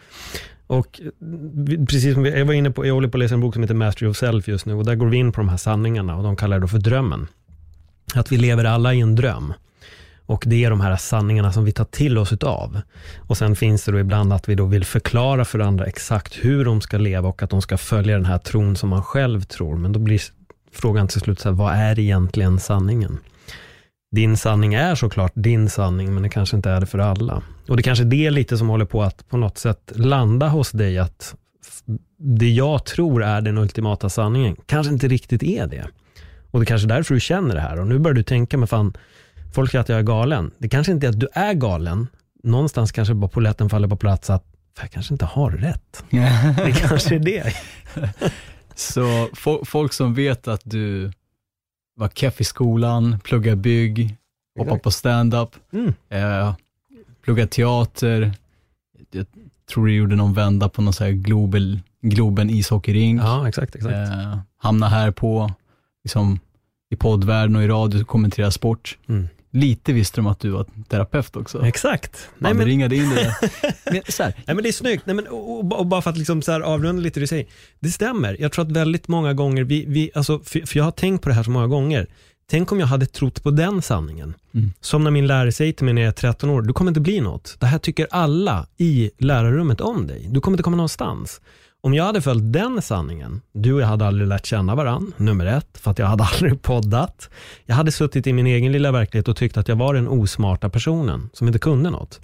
Och 0.67 1.01
precis 1.87 2.13
som 2.13 2.25
jag 2.25 2.45
var 2.45 2.53
inne 2.53 2.71
på, 2.71 2.85
jag 2.85 2.93
håller 2.93 3.07
på 3.07 3.17
att 3.17 3.19
läsa 3.19 3.33
en 3.33 3.41
bok 3.41 3.53
som 3.53 3.63
heter 3.63 3.75
Mastery 3.75 4.11
of 4.11 4.17
Self 4.17 4.47
just 4.47 4.65
nu 4.65 4.73
och 4.73 4.85
där 4.85 4.95
går 4.95 5.07
vi 5.07 5.17
in 5.17 5.31
på 5.31 5.41
de 5.41 5.49
här 5.49 5.57
sanningarna 5.57 6.17
och 6.17 6.23
de 6.23 6.35
kallar 6.35 6.57
det 6.57 6.61
då 6.61 6.67
för 6.67 6.77
drömmen. 6.77 7.27
Att 8.15 8.31
vi 8.31 8.37
lever 8.37 8.65
alla 8.65 8.93
i 8.93 8.99
en 8.99 9.15
dröm. 9.15 9.53
Och 10.25 10.43
det 10.47 10.63
är 10.63 10.69
de 10.69 10.81
här 10.81 10.95
sanningarna 10.95 11.53
som 11.53 11.65
vi 11.65 11.71
tar 11.71 11.85
till 11.85 12.17
oss 12.17 12.33
utav. 12.33 12.81
Och 13.27 13.37
sen 13.37 13.55
finns 13.55 13.85
det 13.85 13.91
då 13.91 13.99
ibland 13.99 14.33
att 14.33 14.49
vi 14.49 14.55
då 14.55 14.65
vill 14.65 14.85
förklara 14.85 15.45
för 15.45 15.59
andra 15.59 15.85
exakt 15.85 16.33
hur 16.41 16.65
de 16.65 16.81
ska 16.81 16.97
leva 16.97 17.29
och 17.29 17.43
att 17.43 17.49
de 17.49 17.61
ska 17.61 17.77
följa 17.77 18.15
den 18.15 18.25
här 18.25 18.37
tron 18.37 18.75
som 18.75 18.89
man 18.89 19.03
själv 19.03 19.41
tror. 19.41 19.77
Men 19.77 19.91
då 19.91 19.99
blir 19.99 20.21
frågan 20.71 21.07
till 21.07 21.21
slut 21.21 21.39
så 21.39 21.49
här, 21.49 21.55
vad 21.55 21.73
är 21.73 21.99
egentligen 21.99 22.59
sanningen? 22.59 23.19
Din 24.11 24.37
sanning 24.37 24.73
är 24.73 24.95
såklart 24.95 25.31
din 25.35 25.69
sanning, 25.69 26.13
men 26.13 26.23
det 26.23 26.29
kanske 26.29 26.55
inte 26.55 26.69
är 26.69 26.79
det 26.79 26.85
för 26.85 26.99
alla. 26.99 27.41
Och 27.67 27.77
det 27.77 27.83
kanske 27.83 28.03
är 28.03 28.09
det 28.09 28.29
lite 28.29 28.57
som 28.57 28.69
håller 28.69 28.85
på 28.85 29.03
att 29.03 29.29
på 29.29 29.37
något 29.37 29.57
sätt 29.57 29.91
landa 29.95 30.47
hos 30.47 30.71
dig, 30.71 30.97
att 30.99 31.35
det 32.17 32.49
jag 32.49 32.85
tror 32.85 33.23
är 33.23 33.41
den 33.41 33.57
ultimata 33.57 34.09
sanningen, 34.09 34.55
kanske 34.65 34.93
inte 34.93 35.07
riktigt 35.07 35.43
är 35.43 35.67
det. 35.67 35.87
Och 36.51 36.59
det 36.59 36.65
kanske 36.65 36.85
är 36.85 36.89
därför 36.89 37.13
du 37.13 37.19
känner 37.19 37.55
det 37.55 37.61
här. 37.61 37.79
Och 37.79 37.87
nu 37.87 37.99
börjar 37.99 38.15
du 38.15 38.23
tänka, 38.23 38.57
men 38.57 38.67
fan, 38.67 38.93
folk 39.53 39.71
säger 39.71 39.81
att 39.81 39.89
jag 39.89 39.99
är 39.99 40.03
galen. 40.03 40.51
Det 40.57 40.69
kanske 40.69 40.91
inte 40.91 41.07
är 41.07 41.09
att 41.09 41.19
du 41.19 41.27
är 41.33 41.53
galen. 41.53 42.07
Någonstans 42.43 42.91
kanske 42.91 43.13
bara 43.13 43.27
polletten 43.29 43.69
faller 43.69 43.87
på 43.87 43.95
plats 43.95 44.29
att 44.29 44.45
jag 44.81 44.91
kanske 44.91 45.13
inte 45.13 45.25
har 45.25 45.51
rätt. 45.51 46.03
Det 46.57 46.71
kanske 46.87 47.15
är 47.15 47.19
det. 47.19 47.53
Så 48.75 49.01
fo- 49.27 49.65
folk 49.65 49.93
som 49.93 50.13
vet 50.13 50.47
att 50.47 50.61
du 50.63 51.11
var 51.95 52.07
keff 52.09 52.41
i 52.41 52.43
skolan, 52.43 53.19
pluggar 53.23 53.55
bygg, 53.55 54.17
hoppar 54.57 54.71
Exakt. 54.71 54.83
på 54.83 54.91
stand-up, 54.91 55.49
Mm. 55.73 55.93
eh, 56.09 56.53
pluggar 57.23 57.45
teater, 57.45 58.31
jag 59.11 59.25
tror 59.73 59.87
du 59.87 59.95
gjorde 59.95 60.15
någon 60.15 60.33
vända 60.33 60.69
på 60.69 60.81
någon 60.81 60.93
så 60.93 61.03
här 61.03 61.11
Global, 61.11 61.79
Globen 62.01 62.49
ishockeyrink, 62.49 63.21
Ja, 63.21 63.47
exakt. 63.47 63.75
exakt. 63.75 63.93
eh, 63.93 64.37
hamna 64.57 64.87
här 64.87 65.11
på, 65.11 65.51
liksom, 66.03 66.39
i 66.89 66.95
poddvärlden 66.95 67.55
och 67.55 67.63
i 67.63 67.67
radio, 67.67 68.03
kommentera 68.03 68.51
sport. 68.51 68.97
Mm. 69.09 69.27
Lite 69.55 69.93
visste 69.93 70.17
de 70.17 70.27
att 70.27 70.39
du 70.39 70.49
var 70.49 70.65
terapeut 70.89 71.35
också. 71.35 71.65
Exakt. 71.65 72.29
Nej, 72.37 72.51
Man 72.51 72.57
men, 72.57 72.67
ringade 72.67 72.95
in 72.95 73.09
det. 73.09 73.35
Men, 73.91 74.01
så 74.07 74.23
här, 74.23 74.33
nej, 74.45 74.55
men 74.55 74.63
det 74.63 74.69
är 74.69 74.73
snyggt. 74.73 75.05
Nej, 75.05 75.15
men, 75.15 75.27
och, 75.27 75.59
och, 75.59 75.79
och 75.79 75.85
bara 75.85 76.01
för 76.01 76.09
att 76.09 76.17
liksom 76.17 76.41
så 76.41 76.51
här 76.51 76.61
avrunda 76.61 77.01
lite 77.01 77.19
det 77.19 77.23
du 77.23 77.27
säger. 77.27 77.45
Det 77.79 77.89
stämmer. 77.89 78.37
Jag 78.39 78.51
tror 78.51 78.65
att 78.65 78.71
väldigt 78.71 79.07
många 79.07 79.33
gånger, 79.33 79.63
vi, 79.63 79.85
vi, 79.87 80.11
alltså, 80.15 80.39
för, 80.39 80.59
för 80.59 80.77
jag 80.77 80.83
har 80.83 80.91
tänkt 80.91 81.21
på 81.21 81.29
det 81.29 81.35
här 81.35 81.43
så 81.43 81.51
många 81.51 81.67
gånger. 81.67 82.07
Tänk 82.49 82.71
om 82.71 82.79
jag 82.79 82.87
hade 82.87 83.05
trott 83.05 83.43
på 83.43 83.51
den 83.51 83.81
sanningen. 83.81 84.33
Mm. 84.53 84.73
Som 84.81 85.03
när 85.03 85.11
min 85.11 85.27
lärare 85.27 85.51
säger 85.51 85.73
till 85.73 85.85
mig 85.85 85.93
när 85.93 86.01
jag 86.01 86.09
är 86.09 86.13
13 86.13 86.49
år, 86.49 86.61
du 86.61 86.73
kommer 86.73 86.91
inte 86.91 87.01
bli 87.01 87.21
något. 87.21 87.57
Det 87.59 87.65
här 87.65 87.79
tycker 87.79 88.07
alla 88.11 88.67
i 88.77 89.11
lärarrummet 89.17 89.81
om 89.81 90.07
dig. 90.07 90.27
Du 90.29 90.41
kommer 90.41 90.55
inte 90.55 90.63
komma 90.63 90.77
någonstans. 90.77 91.41
Om 91.85 91.93
jag 91.93 92.03
hade 92.03 92.21
följt 92.21 92.53
den 92.53 92.81
sanningen, 92.81 93.41
du 93.51 93.73
och 93.73 93.81
jag 93.81 93.87
hade 93.87 94.07
aldrig 94.07 94.27
lärt 94.27 94.45
känna 94.45 94.75
varandra, 94.75 95.11
nummer 95.17 95.45
ett, 95.45 95.77
för 95.77 95.91
att 95.91 95.99
jag 95.99 96.07
hade 96.07 96.23
aldrig 96.33 96.61
poddat. 96.61 97.29
Jag 97.65 97.75
hade 97.75 97.91
suttit 97.91 98.27
i 98.27 98.33
min 98.33 98.47
egen 98.47 98.71
lilla 98.71 98.91
verklighet 98.91 99.27
och 99.27 99.37
tyckt 99.37 99.57
att 99.57 99.67
jag 99.67 99.75
var 99.75 99.93
den 99.93 100.07
osmarta 100.07 100.69
personen 100.69 101.29
som 101.33 101.47
inte 101.47 101.59
kunde 101.59 101.89
något. 101.89 102.21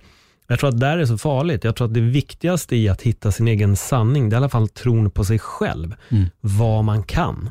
Jag 0.47 0.59
tror 0.59 0.69
att 0.69 0.79
det 0.79 0.87
är 0.87 1.05
så 1.05 1.17
farligt. 1.17 1.63
Jag 1.63 1.75
tror 1.75 1.87
att 1.87 1.93
det 1.93 2.01
viktigaste 2.01 2.75
i 2.75 2.89
att 2.89 3.01
hitta 3.01 3.31
sin 3.31 3.47
egen 3.47 3.75
sanning, 3.75 4.29
det 4.29 4.33
är 4.33 4.37
i 4.37 4.41
alla 4.41 4.49
fall 4.49 4.69
tron 4.69 5.11
på 5.11 5.25
sig 5.25 5.39
själv. 5.39 5.95
Mm. 6.09 6.25
Vad 6.41 6.83
man 6.83 7.03
kan. 7.03 7.49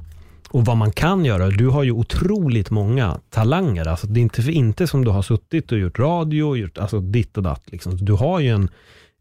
Och 0.48 0.64
vad 0.64 0.76
man 0.76 0.92
kan 0.92 1.24
göra. 1.24 1.48
Du 1.48 1.68
har 1.68 1.82
ju 1.82 1.92
otroligt 1.92 2.70
många 2.70 3.20
talanger. 3.30 3.88
Alltså 3.88 4.06
det 4.06 4.20
är 4.20 4.22
inte 4.22 4.42
för 4.42 4.50
inte 4.50 4.86
som 4.86 5.04
du 5.04 5.10
har 5.10 5.22
suttit 5.22 5.72
och 5.72 5.78
gjort 5.78 5.98
radio 5.98 6.42
och 6.42 6.58
gjort 6.58 6.78
alltså 6.78 7.00
ditt 7.00 7.36
och 7.36 7.42
datt. 7.42 7.62
Liksom. 7.66 7.96
Du 7.96 8.12
har 8.12 8.40
ju 8.40 8.48
en 8.48 8.68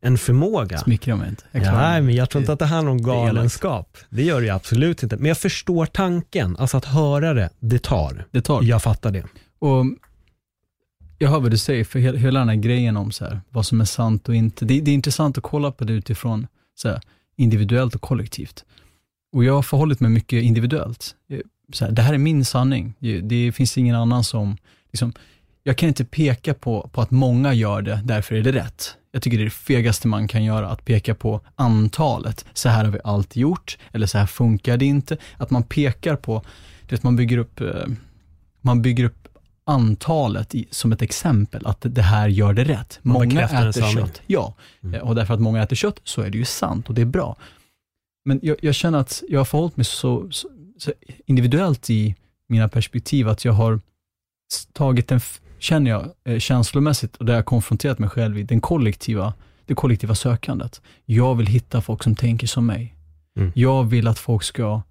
en 0.02 0.18
förmåga. 0.18 0.78
Smickra 0.78 1.16
mig 1.16 1.30
inte. 1.30 1.44
Jag 1.52 1.62
nej, 1.62 2.02
men 2.02 2.16
jag 2.16 2.30
tror 2.30 2.42
inte 2.42 2.54
att 2.54 2.60
det 2.60 2.66
handlar 2.66 2.92
om 2.92 3.04
galenskap. 3.04 3.98
Det 4.10 4.24
gör 4.24 4.42
det 4.42 4.50
absolut 4.50 5.04
inte. 5.04 5.18
Men 5.18 5.26
jag 5.26 5.38
förstår 5.38 5.86
tanken. 5.86 6.58
Alltså 6.58 6.78
att 6.78 6.86
höra 6.86 7.34
det, 7.34 7.50
det 7.60 7.84
tar. 7.84 8.26
Det 8.32 8.42
tar. 8.42 8.64
Jag 8.64 8.84
fattar 8.84 9.12
det. 9.12 9.24
Och 9.60 9.86
jag 11.18 11.30
hör 11.30 11.40
vad 11.40 11.52
du 11.52 11.58
säger, 11.58 11.84
för 11.84 12.00
hela, 12.00 12.18
hela 12.18 12.40
den 12.40 12.50
här 12.50 12.56
grejen 12.56 12.98
om 12.98 13.12
så 13.12 13.26
här, 13.26 13.42
vad 13.50 13.66
som 13.66 13.82
är 13.82 13.86
sant 13.86 14.30
och 14.30 14.36
inte. 14.36 14.66
Det, 14.66 14.82
det 14.82 14.92
är 14.92 14.96
intressant 14.96 15.38
att 15.38 15.44
kolla 15.44 15.72
på 15.72 15.84
det 15.84 15.94
utifrån 15.94 16.48
så 16.76 16.90
här, 16.90 17.02
individuellt 17.38 17.96
och 17.96 18.02
kollektivt. 18.02 18.66
Och 19.34 19.44
jag 19.44 19.54
har 19.54 19.62
förhållit 19.62 20.00
mig 20.00 20.12
mycket 20.12 20.44
individuellt. 20.44 21.16
Eh, 21.30 21.40
Så 21.74 21.86
här, 21.86 21.92
det 21.92 22.02
här 22.02 22.14
är 22.14 22.18
min 22.18 22.46
sanning. 22.46 22.94
Det, 23.00 23.22
det 23.22 23.52
finns 23.52 23.78
ingen 23.78 23.96
annan 23.96 24.24
som... 24.24 24.58
Liksom, 24.92 25.14
jag 25.64 25.78
kan 25.78 25.90
inte 25.90 26.06
peka 26.06 26.54
på, 26.54 26.90
på 26.94 27.02
att 27.02 27.12
många 27.12 27.54
gör 27.54 27.82
det, 27.82 28.02
därför 28.04 28.36
är 28.36 28.42
det 28.44 28.52
rätt. 28.52 28.96
Jag 29.18 29.24
tycker 29.24 29.38
det 29.38 29.44
är 29.44 29.46
det 29.46 29.52
fegaste 29.52 30.08
man 30.08 30.28
kan 30.28 30.44
göra, 30.44 30.70
att 30.70 30.86
peka 30.86 31.16
på 31.16 31.42
antalet. 31.56 32.46
Så 32.54 32.70
här 32.70 32.86
har 32.86 32.92
vi 32.92 33.00
alltid 33.04 33.42
gjort, 33.42 33.78
eller 33.92 34.08
så 34.08 34.18
här 34.18 34.26
funkar 34.26 34.78
det 34.78 34.86
inte. 34.86 35.18
Att 35.38 35.50
man 35.50 35.64
pekar 35.64 36.16
på, 36.16 36.42
du 36.88 36.96
vet, 36.96 37.04
man 37.04 37.16
bygger 37.16 37.38
upp, 37.38 37.62
eh, 37.62 37.86
man 38.62 38.82
bygger 38.82 39.04
upp 39.04 39.28
antalet 39.66 40.56
i, 40.56 40.68
som 40.72 40.92
ett 40.92 41.02
exempel, 41.02 41.66
att 41.66 41.78
det 41.82 42.02
här 42.02 42.28
gör 42.28 42.54
det 42.54 42.64
rätt. 42.64 43.00
Man 43.02 43.14
Många 43.14 43.42
äter 43.42 43.94
kött. 43.94 44.22
Ja, 44.28 44.54
Eh, 44.94 45.00
och 45.00 45.16
därför 45.16 45.34
att 45.34 45.42
många 45.42 45.64
äter 45.64 45.76
kött 45.76 46.00
så 46.04 46.22
är 46.22 46.30
det 46.30 46.38
ju 46.38 46.46
sant 46.46 46.90
och 46.90 46.96
det 46.96 47.02
är 47.02 47.06
bra. 47.06 47.36
Men 48.26 48.40
jag, 48.44 48.58
jag 48.62 48.76
känner 48.76 49.00
att 49.00 49.24
jag 49.30 49.40
har 49.40 49.46
förhållit 49.46 49.78
mig 49.78 49.86
så, 49.86 50.32
så, 50.32 50.50
så 50.78 50.94
individuellt 51.26 51.90
i 51.90 52.16
mina 52.48 52.70
perspektiv, 52.70 53.28
att 53.30 53.46
jag 53.46 53.54
har 53.54 53.80
tagit 54.74 55.12
en, 55.12 55.20
känner 55.60 55.92
jag, 55.92 56.12
eh, 56.26 56.40
känslomässigt, 56.40 57.16
och 57.16 57.26
där 57.26 57.36
jag 57.36 57.46
konfronterat 57.46 58.00
mig 58.00 58.10
själv 58.10 58.38
i 58.40 58.44
den 58.44 58.62
kollektiva, 58.62 59.34
det 59.66 59.74
kollektiva 59.76 60.16
sökandet. 60.16 60.82
Jag 61.06 61.36
vill 61.36 61.48
hitta 61.48 61.82
folk 61.82 62.04
som 62.04 62.16
tänker 62.16 62.48
som 62.48 62.66
mig. 62.66 62.96
Mm. 63.38 63.52
Jag 63.56 63.84
vill 63.84 64.08
att 64.08 64.20
folk 64.20 64.44
ska, 64.44 64.82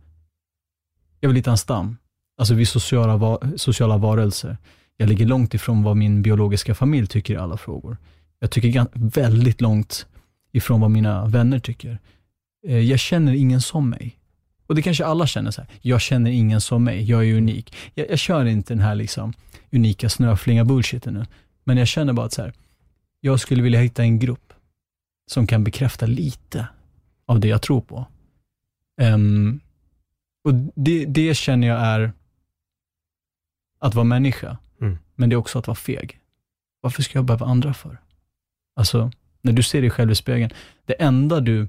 jag 1.21 1.29
vill 1.29 1.37
hitta 1.37 1.51
en 1.51 1.59
stam. 1.59 1.97
Alltså 2.39 2.55
vi 2.55 2.63
är 2.63 2.67
sociala, 2.67 3.17
va, 3.17 3.39
sociala 3.57 3.97
varelser. 3.97 4.57
Jag 4.97 5.09
ligger 5.09 5.27
långt 5.27 5.55
ifrån 5.55 5.83
vad 5.83 5.97
min 5.97 6.23
biologiska 6.23 6.75
familj 6.75 7.07
tycker 7.07 7.35
i 7.35 7.37
alla 7.37 7.57
frågor. 7.57 7.97
Jag 8.39 8.51
tycker 8.51 8.87
väldigt 8.93 9.61
långt 9.61 10.07
ifrån 10.53 10.81
vad 10.81 10.91
mina 10.91 11.27
vänner 11.27 11.59
tycker. 11.59 11.99
Eh, 12.67 12.79
Jag 12.79 12.99
känner 12.99 13.35
ingen 13.35 13.61
som 13.61 13.91
mig. 13.91 14.17
Och 14.67 14.75
det 14.75 14.83
kanske 14.83 15.07
alla 15.07 15.27
känner 15.27 15.51
så 15.51 15.61
här. 15.61 15.71
Jag 15.81 16.01
känner 16.01 16.31
ingen 16.31 16.61
som 16.61 16.85
mig, 16.85 17.05
jag 17.11 17.29
är 17.29 17.37
unik. 17.37 17.77
Jag, 17.95 18.11
jag 18.11 18.19
kör 18.19 18.45
inte 18.45 18.75
den 18.75 18.83
här 18.83 18.95
liksom 18.95 19.33
unika 19.73 20.09
snöflinga 20.09 20.65
bullshiten 20.65 21.15
nu. 21.15 21.27
Men 21.65 21.77
jag 21.77 21.89
känner 21.89 22.13
bara 22.13 22.27
att 22.27 22.33
så 22.33 22.43
här, 22.43 22.53
jag 23.21 23.41
skulle 23.41 23.63
vilja 23.63 23.81
hitta 23.81 24.03
en 24.03 24.19
grupp 24.19 24.53
som 25.31 25.47
kan 25.47 25.65
bekräfta 25.65 26.07
lite 26.07 26.69
av 27.27 27.41
det 27.41 27.49
jag 27.49 27.63
tror 27.63 27.81
på. 27.81 28.07
Ehm, 29.01 29.61
och 30.45 30.55
det, 30.75 31.05
det 31.05 31.37
känner 31.37 31.69
jag 31.69 31.81
är 31.81 32.13
att 33.79 33.95
vara 33.95 34.05
människa. 34.05 34.59
Mm. 34.81 34.99
Men 35.15 35.29
det 35.29 35.35
är 35.35 35.39
också 35.39 35.59
att 35.59 35.67
vara 35.67 35.75
feg. 35.75 36.21
Varför 36.81 37.03
ska 37.03 37.19
jag 37.19 37.25
behöva 37.25 37.47
andra 37.47 37.75
för? 37.75 38.01
Alltså, 38.77 39.11
när 39.43 39.53
du 39.53 39.63
ser 39.63 39.81
dig 39.81 39.91
själv 39.91 40.11
i 40.11 40.15
spegeln, 40.15 40.53
det 40.85 40.93
enda 40.93 41.41
du 41.41 41.69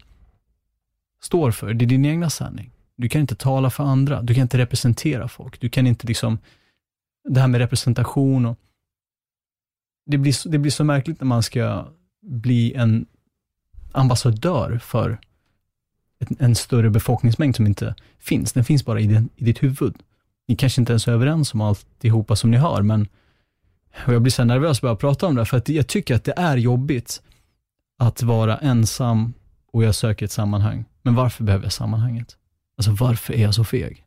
står 1.22 1.52
för, 1.52 1.74
det 1.74 1.86
är 1.86 1.88
din 1.88 2.06
egna 2.06 2.30
sanning. 2.30 2.72
Du 2.98 3.10
kan 3.10 3.22
inte 3.22 3.36
tala 3.36 3.70
för 3.70 3.84
andra, 3.84 4.22
du 4.22 4.34
kan 4.34 4.42
inte 4.42 4.58
representera 4.58 5.28
folk. 5.28 5.60
Du 5.62 5.70
kan 5.70 5.88
inte 5.88 6.08
liksom, 6.08 6.38
det 7.30 7.40
här 7.40 7.48
med 7.48 7.60
representation 7.60 8.46
och 8.46 8.58
det 10.06 10.18
blir, 10.18 10.34
så- 10.34 10.50
det 10.50 10.58
blir 10.58 10.72
så 10.72 10.84
märkligt 10.84 11.20
när 11.22 11.26
man 11.28 11.44
ska 11.44 11.88
bli 12.22 12.74
en 12.74 13.06
ambassadör 13.92 14.78
för 14.78 15.18
ett, 16.20 16.42
en 16.42 16.56
större 16.56 16.90
befolkningsmängd 16.90 17.56
som 17.56 17.68
inte 17.68 17.96
finns. 18.20 18.54
Den 18.54 18.64
finns 18.64 18.86
bara 18.86 19.00
i, 19.00 19.08
din, 19.08 19.30
i 19.36 19.44
ditt 19.44 19.64
huvud. 19.64 19.94
Ni 20.48 20.56
kanske 20.56 20.82
inte 20.82 20.92
ens 20.92 21.08
är 21.08 21.12
överens 21.12 21.54
om 21.54 21.62
alltihopa 21.62 22.36
som 22.36 22.52
ni 22.52 22.58
hör, 22.58 22.82
men 22.82 23.08
och 24.06 24.14
jag 24.14 24.22
blir 24.22 24.32
så 24.32 24.42
här 24.42 24.48
nervös 24.48 24.82
bara 24.82 24.92
att 24.92 25.00
prata 25.00 25.28
om 25.28 25.36
det, 25.36 25.46
för 25.46 25.58
att 25.58 25.70
jag 25.70 25.88
tycker 25.88 26.16
att 26.16 26.24
det 26.24 26.34
är 26.38 26.58
jobbigt 26.58 27.22
att 27.98 28.22
vara 28.24 28.58
ensam 28.58 29.34
och 29.72 29.84
jag 29.84 29.96
söker 29.96 30.26
ett 30.26 30.32
sammanhang. 30.32 30.86
Men 31.02 31.16
varför 31.16 31.44
behöver 31.44 31.66
jag 31.66 31.74
sammanhanget? 31.74 32.38
Alltså 32.78 32.92
varför 32.92 33.34
är 33.34 33.42
jag 33.42 33.56
så 33.56 33.64
feg? 33.64 34.04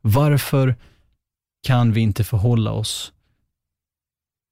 Varför 0.00 0.76
kan 1.62 1.92
vi 1.92 2.00
inte 2.00 2.24
förhålla 2.24 2.72
oss 2.72 3.12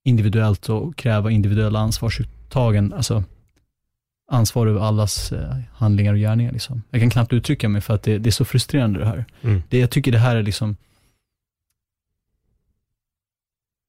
individuellt 0.05 0.69
och 0.69 0.97
kräva 0.97 1.31
individuella 1.31 1.79
ansvarsuttagen, 1.79 2.93
alltså 2.93 3.25
ansvar 4.31 4.67
över 4.67 4.81
allas 4.81 5.33
eh, 5.33 5.57
handlingar 5.73 6.13
och 6.13 6.19
gärningar. 6.19 6.53
Liksom. 6.53 6.83
Jag 6.91 7.01
kan 7.01 7.11
knappt 7.11 7.33
uttrycka 7.33 7.69
mig 7.69 7.81
för 7.81 7.95
att 7.95 8.03
det, 8.03 8.19
det 8.19 8.29
är 8.29 8.33
så 8.33 8.45
frustrerande 8.45 8.99
det 8.99 9.07
här. 9.07 9.25
Mm. 9.43 9.63
Det, 9.69 9.79
jag 9.79 9.91
tycker 9.91 10.13
det 10.13 10.19
här 10.19 10.37
är 10.37 10.43
liksom 10.43 10.77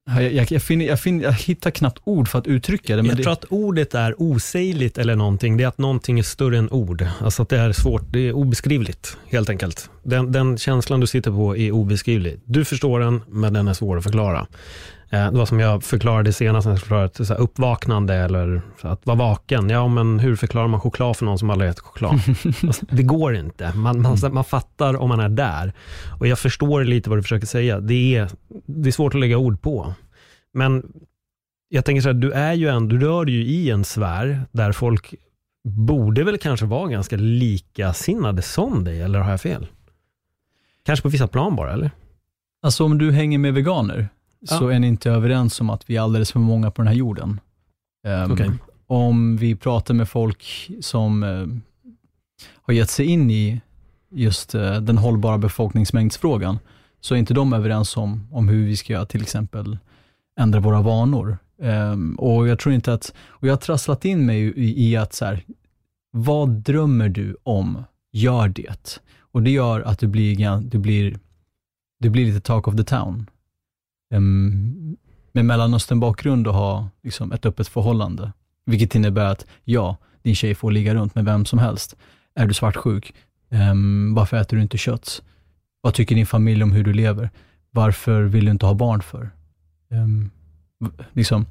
jag, 0.05 0.33
jag, 0.33 0.51
jag, 0.51 0.61
finner, 0.61 0.85
jag, 0.85 0.99
finner, 0.99 1.23
jag 1.23 1.31
hittar 1.33 1.71
knappt 1.71 2.01
ord 2.03 2.27
för 2.27 2.39
att 2.39 2.47
uttrycka 2.47 2.95
det. 2.95 3.01
Men 3.01 3.09
jag 3.09 3.17
det, 3.17 3.23
tror 3.23 3.33
att 3.33 3.45
ordet 3.49 3.93
är 3.93 4.21
osägligt 4.21 4.97
eller 4.97 5.15
någonting. 5.15 5.57
Det 5.57 5.63
är 5.63 5.67
att 5.67 5.77
någonting 5.77 6.19
är 6.19 6.23
större 6.23 6.57
än 6.57 6.71
ord. 6.71 7.07
Alltså 7.21 7.43
att 7.43 7.49
det 7.49 7.57
är 7.57 7.71
svårt, 7.71 8.03
det 8.11 8.19
är 8.19 8.33
obeskrivligt 8.33 9.17
helt 9.29 9.49
enkelt. 9.49 9.89
Den, 10.03 10.31
den 10.31 10.57
känslan 10.57 10.99
du 10.99 11.07
sitter 11.07 11.31
på 11.31 11.57
är 11.57 11.71
obeskrivlig. 11.71 12.39
Du 12.45 12.65
förstår 12.65 12.99
den, 12.99 13.21
men 13.27 13.53
den 13.53 13.67
är 13.67 13.73
svår 13.73 13.97
att 13.97 14.03
förklara. 14.03 14.47
Eh, 15.13 15.31
Det 15.31 15.37
var 15.37 15.45
som 15.45 15.59
jag 15.59 15.83
förklarade 15.83 16.33
senast, 16.33 16.65
när 16.65 16.73
jag 16.73 16.79
förklarade 16.79 17.25
så 17.25 17.33
här 17.33 17.41
uppvaknande 17.41 18.15
eller 18.15 18.61
att 18.81 19.05
vara 19.05 19.17
vaken. 19.17 19.69
Ja, 19.69 19.87
men 19.87 20.19
hur 20.19 20.35
förklarar 20.35 20.67
man 20.67 20.79
choklad 20.79 21.17
för 21.17 21.25
någon 21.25 21.39
som 21.39 21.49
aldrig 21.49 21.69
ätit 21.69 21.79
choklad? 21.83 22.13
alltså, 22.63 22.85
det 22.89 23.03
går 23.03 23.35
inte. 23.35 23.73
Man, 23.75 24.01
man, 24.01 24.17
man 24.31 24.43
fattar 24.43 24.95
om 24.95 25.09
man 25.09 25.19
är 25.19 25.29
där. 25.29 25.73
Och 26.19 26.27
jag 26.27 26.39
förstår 26.39 26.83
lite 26.83 27.09
vad 27.09 27.19
du 27.19 27.23
försöker 27.23 27.47
säga. 27.47 27.79
Det 27.79 28.15
är, 28.15 28.29
det 28.65 28.89
är 28.89 28.91
svårt 28.91 29.13
att 29.13 29.19
lägga 29.19 29.37
ord 29.37 29.61
på. 29.61 29.93
Men 30.53 30.83
jag 31.69 31.85
tänker 31.85 32.01
så 32.01 32.09
här, 32.09 32.13
du 32.13 32.31
är 32.31 32.53
ju 32.53 32.67
ändå, 32.67 32.95
du 32.95 33.05
rör 33.05 33.25
ju 33.25 33.45
i 33.45 33.69
en 33.69 33.83
sfär 33.83 34.41
där 34.51 34.71
folk 34.71 35.13
borde 35.67 36.23
väl 36.23 36.37
kanske 36.37 36.65
vara 36.65 36.89
ganska 36.89 37.15
likasinnade 37.15 38.41
som 38.41 38.83
dig, 38.83 39.01
eller 39.01 39.19
har 39.19 39.31
jag 39.31 39.41
fel? 39.41 39.67
Kanske 40.85 41.03
på 41.03 41.09
vissa 41.09 41.27
plan 41.27 41.55
bara, 41.55 41.73
eller? 41.73 41.91
Alltså 42.63 42.83
om 42.83 42.97
du 42.97 43.11
hänger 43.11 43.37
med 43.37 43.53
veganer, 43.53 44.09
så 44.45 44.67
är 44.67 44.79
ni 44.79 44.87
inte 44.87 45.11
överens 45.11 45.61
om 45.61 45.69
att 45.69 45.89
vi 45.89 45.97
är 45.97 46.01
alldeles 46.01 46.31
för 46.31 46.39
många 46.39 46.71
på 46.71 46.81
den 46.81 46.87
här 46.87 46.95
jorden. 46.95 47.39
Ehm, 48.07 48.31
Okej. 48.31 48.51
Om 48.87 49.37
vi 49.37 49.55
pratar 49.55 49.93
med 49.93 50.09
folk 50.09 50.71
som 50.81 51.23
eh, 51.23 51.47
har 52.51 52.73
gett 52.73 52.89
sig 52.89 53.05
in 53.05 53.31
i 53.31 53.61
just 54.11 54.55
eh, 54.55 54.81
den 54.81 54.97
hållbara 54.97 55.37
befolkningsmängdsfrågan, 55.37 56.59
så 57.01 57.15
är 57.15 57.19
inte 57.19 57.33
de 57.33 57.53
överens 57.53 57.97
om, 57.97 58.27
om 58.31 58.49
hur 58.49 58.65
vi 58.65 58.77
ska 58.77 59.05
till 59.05 59.21
exempel 59.21 59.77
ändra 60.39 60.59
våra 60.59 60.81
vanor. 60.81 61.37
Ehm, 61.61 62.15
och 62.15 62.47
jag 62.47 62.59
tror 62.59 62.75
inte 62.75 62.93
att, 62.93 63.13
och 63.27 63.47
jag 63.47 63.51
har 63.51 63.57
trasslat 63.57 64.05
in 64.05 64.25
mig 64.25 64.39
i, 64.39 64.89
i 64.89 64.95
att 64.95 65.13
så 65.13 65.25
här, 65.25 65.43
vad 66.11 66.49
drömmer 66.49 67.09
du 67.09 67.37
om? 67.43 67.83
Gör 68.11 68.47
det. 68.47 68.99
Och 69.19 69.43
det 69.43 69.51
gör 69.51 69.81
att 69.81 69.99
du 69.99 70.07
blir, 70.07 70.61
du 70.61 70.77
blir, 70.77 71.19
du 71.99 72.09
blir 72.09 72.25
lite 72.25 72.41
talk 72.41 72.67
of 72.67 72.75
the 72.75 72.83
town. 72.83 73.29
Um, 74.13 74.97
med 75.31 75.45
Mellanöstern-bakgrund 75.45 76.47
och 76.47 76.53
ha 76.53 76.89
liksom, 77.03 77.31
ett 77.31 77.45
öppet 77.45 77.67
förhållande. 77.67 78.31
Vilket 78.65 78.95
innebär 78.95 79.25
att 79.25 79.45
ja, 79.63 79.97
din 80.21 80.35
tjej 80.35 80.55
får 80.55 80.71
ligga 80.71 80.95
runt 80.95 81.15
med 81.15 81.25
vem 81.25 81.45
som 81.45 81.59
helst. 81.59 81.95
Är 82.35 82.47
du 82.47 82.53
svartsjuk? 82.53 83.13
Um, 83.49 84.13
varför 84.13 84.37
äter 84.37 84.57
du 84.57 84.63
inte 84.63 84.77
kött? 84.77 85.21
Vad 85.81 85.93
tycker 85.93 86.15
din 86.15 86.25
familj 86.25 86.63
om 86.63 86.71
hur 86.71 86.83
du 86.83 86.93
lever? 86.93 87.29
Varför 87.71 88.23
vill 88.23 88.45
du 88.45 88.51
inte 88.51 88.65
ha 88.65 88.73
barn 88.73 89.01
för? 89.01 89.29
Um, 89.91 90.31
liksom, 91.13 91.45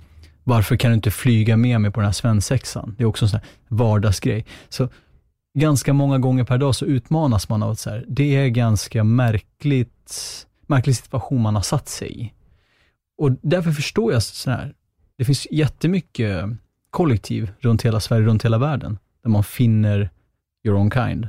varför 0.45 0.77
kan 0.77 0.91
du 0.91 0.95
inte 0.95 1.11
flyga 1.11 1.57
med 1.57 1.81
mig 1.81 1.91
på 1.91 2.01
den 2.01 2.07
här 2.07 2.13
svensexan? 2.13 2.95
Det 2.99 3.05
är 3.05 3.07
också 3.07 3.25
en 3.25 3.29
sån 3.29 3.41
här 3.41 3.49
vardagsgrej. 3.69 4.47
Så 4.69 4.89
ganska 5.59 5.93
många 5.93 6.19
gånger 6.19 6.45
per 6.45 6.59
dag 6.59 6.75
så 6.75 6.85
utmanas 6.85 7.49
man 7.49 7.63
av 7.63 7.71
att 7.71 7.79
så 7.79 7.91
här, 7.91 8.05
det 8.09 8.37
är 8.37 8.49
ganska 8.49 9.05
märkligt, 9.05 10.47
märklig 10.67 10.97
situation 10.97 11.41
man 11.41 11.55
har 11.55 11.63
satt 11.63 11.89
sig 11.89 12.21
i. 12.21 12.33
Och 13.19 13.31
därför 13.43 13.73
förstår 13.73 14.13
jag 14.13 14.23
så 14.23 14.51
här, 14.51 14.75
det 15.17 15.25
finns 15.25 15.47
jättemycket 15.51 16.45
kollektiv 16.91 17.53
runt 17.61 17.83
hela 17.83 18.01
Sverige, 18.01 18.27
runt 18.27 18.45
hela 18.45 18.59
världen, 18.59 18.99
där 19.23 19.31
man 19.31 19.45
finner 19.45 20.11
your 20.65 20.79
own 20.79 20.91
kind. 20.91 21.29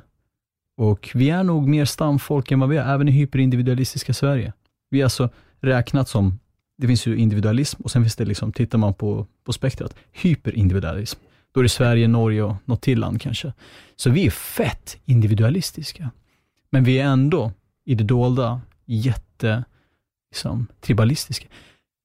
Och 0.78 1.12
vi 1.14 1.30
är 1.30 1.44
nog 1.44 1.68
mer 1.68 1.86
stamfolk 1.86 2.52
än 2.52 2.60
vad 2.60 2.70
vi 2.70 2.78
är, 2.78 2.94
även 2.94 3.08
i 3.08 3.12
hyperindividualistiska 3.12 4.14
Sverige. 4.14 4.54
Vi 4.90 5.00
är 5.00 5.04
alltså 5.04 5.30
räknat 5.60 6.10
som, 6.10 6.40
det 6.78 6.88
finns 6.88 7.08
ju 7.08 7.18
individualism 7.18 7.82
och 7.84 7.92
sen 7.92 8.04
finns 8.04 8.16
det, 8.16 8.26
liksom, 8.26 8.54
tittar 8.54 8.78
man 8.78 8.94
på, 8.94 9.28
på 9.44 9.54
spektrat, 9.54 9.96
hyperindividualism. 10.12 11.20
Då 11.52 11.60
är 11.60 11.64
det 11.64 11.70
Sverige, 11.70 12.08
Norge 12.08 12.44
och 12.44 12.56
något 12.66 12.82
till 12.82 13.00
land 13.00 13.22
kanske. 13.22 13.54
Så 13.96 14.10
vi 14.10 14.26
är 14.26 14.32
fett 14.32 14.98
individualistiska. 15.06 16.12
Men 16.70 16.84
vi 16.84 17.00
är 17.00 17.06
ändå 17.06 17.52
i 17.86 17.96
det 17.96 18.04
dolda 18.04 18.62
jätte, 18.86 19.64
liksom, 20.32 20.68
tribalistiska. 20.82 21.48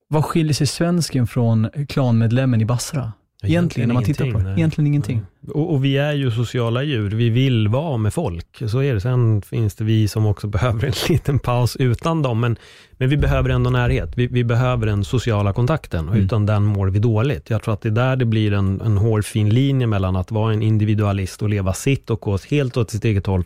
Vad 0.09 0.25
skiljer 0.25 0.55
sig 0.55 0.67
svensken 0.67 1.27
från 1.27 1.69
klanmedlemmen 1.89 2.61
i 2.61 2.65
Basra? 2.65 3.13
Egentligen, 3.43 3.89
när 3.89 3.95
man 3.95 4.05
tittar 4.05 4.33
på 4.33 4.39
det. 4.39 4.45
nej. 4.45 4.53
Egentligen 4.53 4.87
ingenting. 4.87 5.21
Och, 5.49 5.73
och 5.75 5.85
vi 5.85 5.97
är 5.97 6.13
ju 6.13 6.31
sociala 6.31 6.83
djur. 6.83 7.11
Vi 7.11 7.31
vill 7.31 7.69
vara 7.69 7.97
med 7.97 8.15
folk. 8.15 8.63
Så 8.67 8.83
är 8.83 8.95
det. 8.95 9.01
Sen 9.01 9.43
finns 9.43 9.75
det 9.75 9.85
vi 9.85 10.09
som 10.09 10.27
också 10.27 10.47
behöver 10.57 10.87
en 10.87 10.93
liten 11.09 11.39
paus 11.39 11.77
utan 11.77 12.23
dem. 12.23 12.41
Men, 12.41 12.57
men 12.93 13.09
vi 13.09 13.17
behöver 13.17 13.51
ändå 13.51 13.71
närhet. 13.71 14.13
Vi, 14.17 14.27
vi 14.27 14.45
behöver 14.45 14.87
den 14.87 15.05
sociala 15.05 15.53
kontakten 15.53 16.09
och 16.09 16.15
Mm. 16.15 16.25
utan 16.25 16.47
den 16.47 16.65
mår 16.65 16.87
vi 16.91 16.99
dåligt. 16.99 17.51
Jag 17.51 17.63
tror 17.63 17.75
att 17.75 17.81
det 17.81 17.89
är 17.89 17.91
där 17.91 18.17
det 18.17 18.25
blir 18.25 18.53
en, 18.53 18.81
en 18.81 18.97
hårfin 18.99 19.49
linje 19.51 19.87
mellan 19.87 20.17
att 20.17 20.31
vara 20.31 20.53
en 20.53 20.63
individualist 20.63 21.43
och 21.43 21.49
leva 21.49 21.73
sitt 21.73 22.11
och 22.11 22.21
gå 22.21 22.39
helt 22.51 22.77
åt 22.77 22.91
sitt 22.91 23.05
eget 23.05 23.27
håll. 23.27 23.45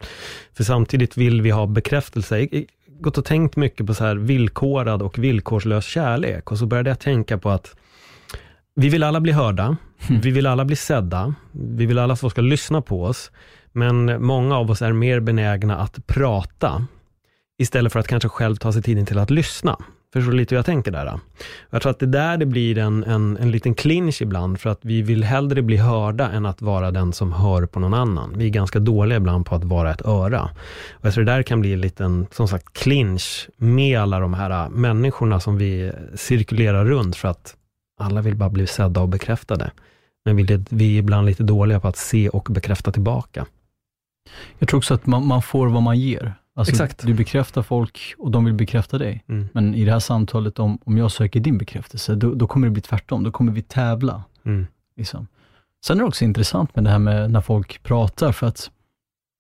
För 0.57 0.65
samtidigt 0.65 1.17
vill 1.17 1.43
vi 1.43 1.51
ha 1.51 1.67
bekräftelse. 1.67 2.49
Gått 3.03 3.19
och 3.19 3.25
tänkt 3.25 3.57
mycket 3.57 3.87
på 3.87 3.95
så 3.95 4.05
här 4.05 4.17
villkorad 4.17 5.03
och 5.03 5.19
villkorslös 5.19 5.85
kärlek. 5.85 6.53
Och 6.53 6.59
så 6.59 6.67
började 6.67 6.91
jag 6.91 6.99
tänka 6.99 7.39
på 7.39 7.51
att 7.51 7.77
vi 8.75 8.89
vill 8.89 9.03
alla 9.03 9.21
bli 9.21 9.33
hörda, 9.33 9.77
vi 10.23 10.31
vill 10.31 10.47
alla 10.47 10.65
bli 10.65 10.77
sedda, 10.77 11.35
vi 11.53 11.87
vill 11.87 11.99
alla 11.99 12.13
att 12.13 12.21
folk 12.21 12.33
ska 12.33 12.41
lyssna 12.41 12.83
på 12.83 13.05
oss, 13.05 13.31
men 13.73 14.25
många 14.25 14.57
av 14.57 14.71
oss 14.71 14.83
är 14.83 14.93
mer 14.93 15.21
benägna 15.21 15.77
att 15.77 16.07
prata, 16.07 16.87
istället 17.59 17.93
för 17.93 18.01
att 18.01 18.09
kanske 18.09 18.29
själv 18.29 18.57
ta 18.57 18.73
sig 18.73 18.83
tiden 18.83 19.07
till 19.07 19.19
att 19.19 19.31
lyssna. 19.31 19.77
Förstår 20.13 20.31
du 20.31 20.37
lite 20.37 20.55
hur 20.55 20.59
jag 20.59 20.67
tänker 20.67 20.91
där? 20.91 21.07
Då? 21.07 21.21
Jag 21.71 21.83
tror 21.83 21.91
att 21.91 21.99
det 21.99 22.07
är 22.07 22.09
där 22.09 22.37
det 22.37 22.47
blir 22.47 22.79
en, 22.79 23.05
en, 23.05 23.37
en 23.37 23.51
liten 23.51 23.75
clinch 23.75 24.23
ibland, 24.23 24.61
för 24.61 24.71
att 24.71 24.79
vi 24.83 25.03
vill 25.03 25.25
hellre 25.25 25.63
bli 25.63 25.77
hörda 25.77 26.31
än 26.31 26.47
att 26.47 26.63
vara 26.63 26.91
den 26.91 27.13
som 27.13 27.33
hör 27.33 27.67
på 27.67 27.81
någon 27.81 27.95
annan. 27.95 28.35
Vi 28.37 28.47
är 28.47 28.51
ganska 28.51 28.79
dåliga 28.79 29.17
ibland 29.17 29.47
på 29.47 29.55
att 29.55 29.65
vara 29.65 29.91
ett 29.91 30.07
öra. 30.07 30.43
Och 30.93 31.07
jag 31.07 31.15
tror 31.15 31.25
det 31.25 31.33
där 31.33 31.43
kan 31.43 31.61
bli 31.61 31.73
en 31.73 31.81
liten, 31.81 32.27
som 32.31 32.49
sagt, 32.49 32.73
clinch 32.73 33.49
med 33.57 34.01
alla 34.01 34.19
de 34.19 34.35
här 34.35 34.65
äh, 34.65 34.71
människorna 34.71 35.41
som 35.41 35.59
vi 35.59 35.93
cirkulerar 36.15 36.85
runt, 36.85 37.17
för 37.17 37.29
att 37.29 37.57
alla 38.01 38.21
vill 38.21 38.37
bara 38.37 38.51
bli 38.51 38.67
sedda 38.67 39.01
och 39.01 39.09
bekräftade. 39.09 39.71
Men 40.25 40.37
vi, 40.37 40.65
vi 40.71 40.95
är 40.95 40.99
ibland 40.99 41.27
lite 41.27 41.43
dåliga 41.43 41.81
på 41.81 41.89
att 41.89 41.97
se 41.97 42.29
och 42.29 42.49
bekräfta 42.51 42.93
tillbaka. 42.93 43.47
Jag 44.59 44.69
tror 44.69 44.79
också 44.79 44.95
att 44.95 45.07
man, 45.07 45.27
man 45.27 45.43
får 45.43 45.67
vad 45.67 45.83
man 45.83 45.99
ger. 45.99 46.35
Alltså, 46.55 46.73
Exakt. 46.73 47.07
Du 47.07 47.15
bekräftar 47.15 47.63
folk 47.63 48.15
och 48.19 48.31
de 48.31 48.45
vill 48.45 48.55
bekräfta 48.55 48.99
dig. 48.99 49.25
Mm. 49.29 49.49
Men 49.53 49.75
i 49.75 49.85
det 49.85 49.93
här 49.93 49.99
samtalet, 49.99 50.59
om, 50.59 50.79
om 50.85 50.99
jag 50.99 51.13
söker 51.13 51.41
din 51.41 51.59
bekräftelse, 51.59 52.15
då, 52.15 52.35
då 52.35 52.47
kommer 52.47 52.67
det 52.67 52.71
bli 52.71 52.83
tvärtom. 52.83 53.25
Då 53.25 53.31
kommer 53.31 53.53
vi 53.53 53.63
tävla. 53.63 54.25
Mm. 54.45 54.67
Liksom. 54.97 55.27
Sen 55.85 55.97
är 55.97 56.03
det 56.03 56.09
också 56.09 56.25
intressant 56.25 56.77
med 56.77 56.85
det 56.85 56.91
här 56.91 56.99
med 56.99 57.31
när 57.31 57.41
folk 57.41 57.83
pratar, 57.83 58.33
för 58.33 58.47
att 58.47 58.71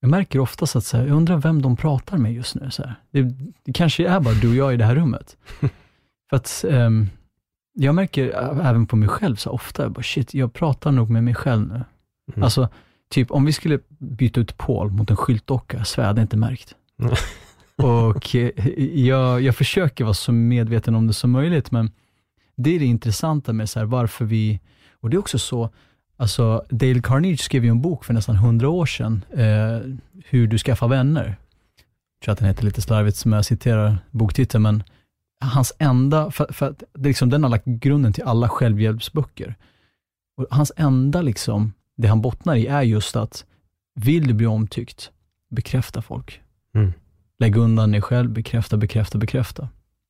jag 0.00 0.11
märker 0.11 0.38
oftast 0.38 0.76
att 0.76 0.85
så 0.85 0.97
här, 0.97 1.07
jag 1.07 1.16
undrar 1.16 1.37
vem 1.37 1.62
de 1.62 1.76
pratar 1.76 2.19
med 2.19 2.33
just 2.33 2.54
nu. 2.54 2.71
Så. 2.71 2.83
Det, 3.11 3.23
det 3.64 3.73
kanske 3.73 4.09
är 4.09 4.21
bara 4.21 4.35
du 4.35 4.49
och 4.49 4.54
jag 4.54 4.75
i 4.75 4.76
det 4.76 4.85
här 4.85 4.95
rummet. 4.95 5.37
för 6.31 6.37
att 6.37 6.64
ehm, 6.69 7.09
jag 7.73 7.95
märker 7.95 8.31
även 8.61 8.87
på 8.87 8.97
mig 8.97 9.09
själv 9.09 9.37
så 9.37 9.50
ofta, 9.50 9.83
jag 9.83 9.92
bara, 9.92 10.02
shit, 10.02 10.35
jag 10.35 10.52
pratar 10.52 10.92
nog 10.92 11.11
med 11.11 11.25
mig 11.25 11.35
själv 11.35 11.69
nu. 11.69 11.75
Mm. 12.35 12.42
Alltså, 12.42 12.69
typ 13.11 13.31
om 13.31 13.45
vi 13.45 13.52
skulle 13.52 13.78
byta 13.99 14.40
ut 14.40 14.59
Paul 14.59 14.90
mot 14.90 15.11
en 15.11 15.16
skyltdocka, 15.16 15.76
jag 15.76 15.87
svär, 15.87 16.04
jag 16.04 16.09
hade 16.09 16.23
inte 16.23 16.37
märkt. 16.37 16.76
Och 17.76 18.37
eh, 18.37 18.68
jag, 18.99 19.40
jag 19.40 19.56
försöker 19.56 20.04
vara 20.04 20.14
så 20.14 20.32
medveten 20.32 20.94
om 20.94 21.06
det 21.06 21.12
som 21.12 21.30
möjligt, 21.30 21.71
men 21.71 21.90
det 22.56 22.75
är 22.75 22.78
det 22.78 22.85
intressanta 22.85 23.52
med 23.52 23.71
så 23.71 23.78
här, 23.78 23.87
varför 23.87 24.25
vi, 24.25 24.61
och 25.00 25.11
det 25.11 25.16
är 25.16 25.18
också 25.18 25.38
så, 25.38 25.71
alltså 26.16 26.64
Dale 26.71 27.02
Carnegie 27.02 27.38
skrev 27.38 27.64
ju 27.64 27.71
en 27.71 27.80
bok 27.80 28.04
för 28.04 28.14
nästan 28.14 28.37
hundra 28.37 28.68
år 28.68 28.87
sedan, 28.87 29.25
eh, 29.30 29.78
Hur 30.25 30.47
du 30.47 30.59
skaffar 30.59 30.88
vänner. 30.88 31.25
Jag 31.25 32.25
tror 32.25 32.32
att 32.32 32.38
den 32.38 32.49
heter 32.49 32.64
lite 32.64 32.82
slarvigt 32.82 33.16
som 33.16 33.32
jag 33.32 33.44
citerar 33.44 33.99
boktiteln, 34.11 34.62
men 34.62 34.82
hans 35.40 35.73
enda, 35.78 36.30
för, 36.30 36.52
för 36.52 36.71
att 36.71 36.82
det 36.92 37.06
är 37.06 37.09
liksom, 37.09 37.30
den 37.30 37.42
har 37.42 37.50
lagt 37.50 37.64
grunden 37.64 38.12
till 38.12 38.25
alla 38.25 38.49
självhjälpsböcker. 38.49 39.54
Och 40.37 40.47
hans 40.50 40.73
enda, 40.76 41.23
liksom, 41.23 41.73
det 41.97 42.09
han 42.09 42.21
bottnar 42.21 42.56
i 42.56 42.66
är 42.66 42.82
just 42.82 43.16
att, 43.16 43.44
vill 43.94 44.26
du 44.26 44.35
bli 44.35 44.47
omtyckt, 44.47 45.11
bekräfta 45.50 46.02
folk. 46.02 46.40
Mm. 46.75 46.93
Lägg 47.38 47.57
undan 47.57 47.93
dig 47.93 48.02
själv, 48.02 48.31
bekräfta, 48.31 48.76
bekräfta, 48.76 49.19
bekräfta. 49.19 49.68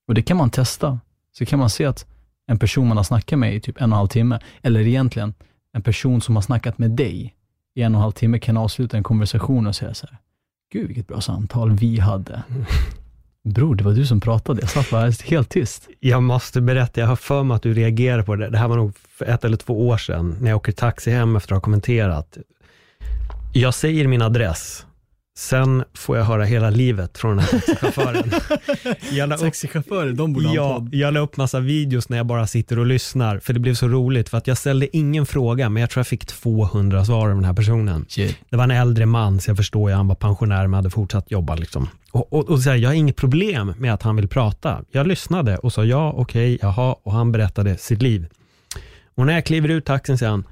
Och 0.09 0.15
det 0.15 0.23
kan 0.23 0.37
man 0.37 0.51
testa. 0.51 1.01
Så 1.33 1.47
kan 1.47 1.59
man 1.59 1.71
se 1.71 1.85
att 1.85 2.07
en 2.47 2.59
person 2.59 2.89
man 2.89 2.97
har 2.97 3.05
snackat 3.05 3.39
med 3.39 3.55
i 3.55 3.61
typ 3.61 3.77
en 3.77 3.83
och 3.83 3.87
en 3.87 3.93
halv 3.93 4.09
timme, 4.09 4.41
eller 4.63 4.81
egentligen 4.81 5.35
en 5.73 5.83
person 5.83 6.21
som 6.21 6.35
har 6.35 6.43
snackat 6.43 6.79
med 6.79 6.91
dig 6.91 7.35
i 7.75 7.83
en 7.83 7.95
och 7.95 7.99
en 7.99 8.03
halv 8.03 8.13
timme 8.13 8.39
kan 8.39 8.57
avsluta 8.57 8.97
en 8.97 9.03
konversation 9.03 9.67
och 9.67 9.77
säga 9.77 9.95
så 9.95 10.07
här, 10.07 10.19
gud 10.73 10.87
vilket 10.87 11.09
bra 11.09 11.21
samtal 11.21 11.71
vi 11.71 12.01
hade. 12.01 12.43
Bror, 13.45 13.75
det 13.75 13.85
var 13.85 13.93
du 13.93 14.07
som 14.07 14.21
pratade. 14.21 14.61
Jag 14.61 14.71
satt 14.71 14.91
bara 14.91 15.11
helt 15.25 15.49
tyst. 15.49 15.89
Jag 16.01 16.23
måste 16.23 16.61
berätta, 16.61 17.01
jag 17.01 17.09
har 17.09 17.17
för 17.17 17.43
mig 17.43 17.55
att 17.55 17.63
du 17.63 17.75
reagerar 17.75 18.23
på 18.23 18.37
det. 18.37 18.51
Det 18.51 18.59
här 18.59 18.69
var 18.69 18.77
nog 18.77 18.97
för 18.97 19.25
ett 19.25 19.45
eller 19.45 19.57
två 19.57 19.89
år 19.89 19.97
sedan, 19.97 20.37
när 20.41 20.51
jag 20.51 20.57
åker 20.57 20.73
taxi 20.73 21.11
hem 21.11 21.37
efter 21.37 21.53
att 21.53 21.57
ha 21.57 21.61
kommenterat. 21.61 22.39
Jag 23.53 23.75
säger 23.75 24.09
min 24.09 24.23
adress, 24.23 24.87
sen 25.39 25.85
får 25.95 26.17
jag 26.17 26.25
höra 26.25 26.45
hela 26.45 26.71
livet 26.71 27.19
från 27.19 27.37
den 27.37 27.47
här 27.47 27.51
taxichauffören. 27.51 28.31
Jag 29.13 29.39
Taxichaufförer, 29.39 30.13
de 30.13 30.33
borde 30.33 30.47
ha 30.47 30.51
en 30.53 30.57
Ja, 30.57 30.75
podd. 30.75 30.95
jag 30.95 31.15
la 31.15 31.21
upp 31.21 31.37
massa 31.37 31.61
videos 31.61 32.09
när 32.09 32.17
jag 32.17 32.27
bara 32.27 32.47
sitter 32.47 32.79
och 32.79 32.87
lyssnar, 32.87 33.39
för 33.39 33.53
det 33.53 33.61
blev 33.61 33.75
så 33.75 33.89
roligt, 33.89 34.29
för 34.29 34.39
att 34.39 34.47
jag 34.47 34.57
ställde 34.59 34.97
ingen 34.97 35.27
fråga, 35.27 35.69
men 35.69 35.81
jag 35.81 35.91
tror 35.91 36.01
jag 36.01 36.07
fick 36.07 36.27
200 36.27 37.05
svar 37.05 37.29
av 37.29 37.35
den 37.35 37.45
här 37.45 37.53
personen. 37.53 38.07
Shit. 38.09 38.37
Det 38.51 38.57
var 38.57 38.65
en 38.65 38.71
äldre 38.71 39.07
man, 39.07 39.41
så 39.41 39.51
jag 39.51 39.57
förstår 39.57 39.91
ju, 39.91 39.97
han 39.97 40.09
var 40.09 40.15
pensionär 40.15 40.63
men 40.67 40.75
hade 40.75 40.91
fortsatt 40.91 41.31
jobba. 41.31 41.55
Liksom. 41.55 41.89
Och, 42.13 42.33
och, 42.33 42.49
och 42.51 42.61
så 42.61 42.71
här, 42.71 42.77
jag 42.77 42.91
har 42.91 42.95
inget 42.95 43.17
problem 43.17 43.75
med 43.79 43.95
att 43.95 44.03
han 44.03 44.17
vill 44.17 44.29
prata. 44.29 44.85
Jag 44.91 45.07
lyssnade 45.07 45.57
och 45.59 45.73
sa 45.73 45.85
ja, 45.85 46.13
okej, 46.17 46.59
jaha, 46.63 46.97
och 47.03 47.13
han 47.13 47.33
berättade 47.33 47.77
sitt 47.77 48.03
liv. 48.03 48.27
Och 49.15 49.27
när 49.27 49.33
jag 49.33 49.47
kliver 49.47 49.69
ut 49.69 49.85
taxin 49.85 50.19
säger 50.19 50.31
han, 50.31 50.45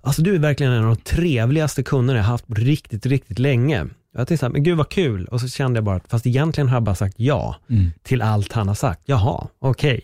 alltså 0.00 0.22
du 0.22 0.34
är 0.34 0.38
verkligen 0.38 0.72
en 0.72 0.84
av 0.84 0.94
de 0.94 1.02
trevligaste 1.02 1.82
kunderna 1.82 2.18
jag 2.18 2.24
haft 2.24 2.46
på 2.46 2.54
riktigt, 2.54 3.06
riktigt 3.06 3.38
länge. 3.38 3.86
Jag 4.18 4.28
tänkte 4.28 4.40
så 4.40 4.46
här, 4.46 4.52
men 4.52 4.62
gud 4.62 4.76
vad 4.76 4.88
kul. 4.88 5.24
Och 5.26 5.40
så 5.40 5.48
kände 5.48 5.76
jag 5.78 5.84
bara, 5.84 5.96
att, 5.96 6.08
fast 6.10 6.26
egentligen 6.26 6.68
har 6.68 6.76
jag 6.76 6.82
bara 6.82 6.94
sagt 6.94 7.14
ja 7.18 7.56
Mm. 7.70 7.90
till 8.02 8.22
allt 8.22 8.52
han 8.52 8.68
har 8.68 8.74
sagt. 8.74 9.00
Jaha, 9.04 9.46
okej. 9.58 10.00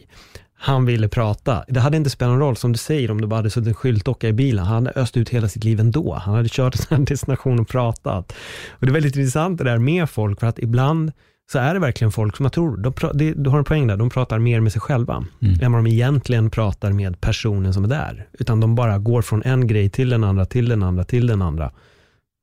Han 0.58 0.84
ville 0.86 1.08
prata. 1.08 1.64
Det 1.68 1.80
hade 1.80 1.96
inte 1.96 2.10
spelat 2.10 2.30
någon 2.32 2.40
roll, 2.40 2.56
som 2.56 2.72
du 2.72 2.78
säger, 2.78 3.10
om 3.10 3.20
det 3.20 3.26
bara 3.26 3.36
hade 3.36 3.50
suttit 3.50 3.68
en 3.68 3.74
skyltdocka 3.74 4.28
i 4.28 4.32
bilen. 4.32 4.64
Han 4.64 4.86
hade 4.86 5.00
öst 5.00 5.16
ut 5.16 5.28
hela 5.28 5.48
sitt 5.48 5.64
liv 5.64 5.80
ändå. 5.80 6.14
Han 6.14 6.34
hade 6.34 6.48
kört 6.48 6.74
till 6.74 6.96
en 6.96 7.04
destination 7.04 7.60
och 7.60 7.68
pratat. 7.68 8.32
Och 8.70 8.86
det 8.86 8.90
är 8.90 8.92
väldigt 8.92 9.16
intressant 9.16 9.58
det 9.58 9.64
där 9.64 9.78
med 9.78 10.10
folk, 10.10 10.40
för 10.40 10.46
att 10.46 10.58
ibland 10.58 11.12
så 11.52 11.58
är 11.58 11.74
det 11.74 11.80
verkligen 11.80 12.12
folk 12.12 12.36
som 12.36 12.44
jag 12.44 12.52
tror, 12.52 12.76
de, 12.76 12.92
det, 13.14 13.32
du 13.32 13.50
har 13.50 13.58
en 13.58 13.64
poäng 13.64 13.86
där, 13.86 13.96
de 13.96 14.10
pratar 14.10 14.38
mer 14.38 14.60
med 14.60 14.72
sig 14.72 14.80
själva, 14.80 15.24
Mm. 15.42 15.60
än 15.62 15.72
vad 15.72 15.84
de 15.84 15.90
egentligen 15.90 16.50
pratar 16.50 16.92
med 16.92 17.20
personen 17.20 17.74
som 17.74 17.84
är 17.84 17.88
där. 17.88 18.26
Utan 18.32 18.60
de 18.60 18.74
bara 18.74 18.98
går 18.98 19.22
från 19.22 19.42
en 19.42 19.66
grej 19.66 19.88
till 19.90 20.08
den 20.08 20.24
andra, 20.24 20.44
till 20.46 20.68
den 20.68 20.82
andra, 20.82 21.04
till 21.04 21.26
den 21.26 21.42
andra. 21.42 21.70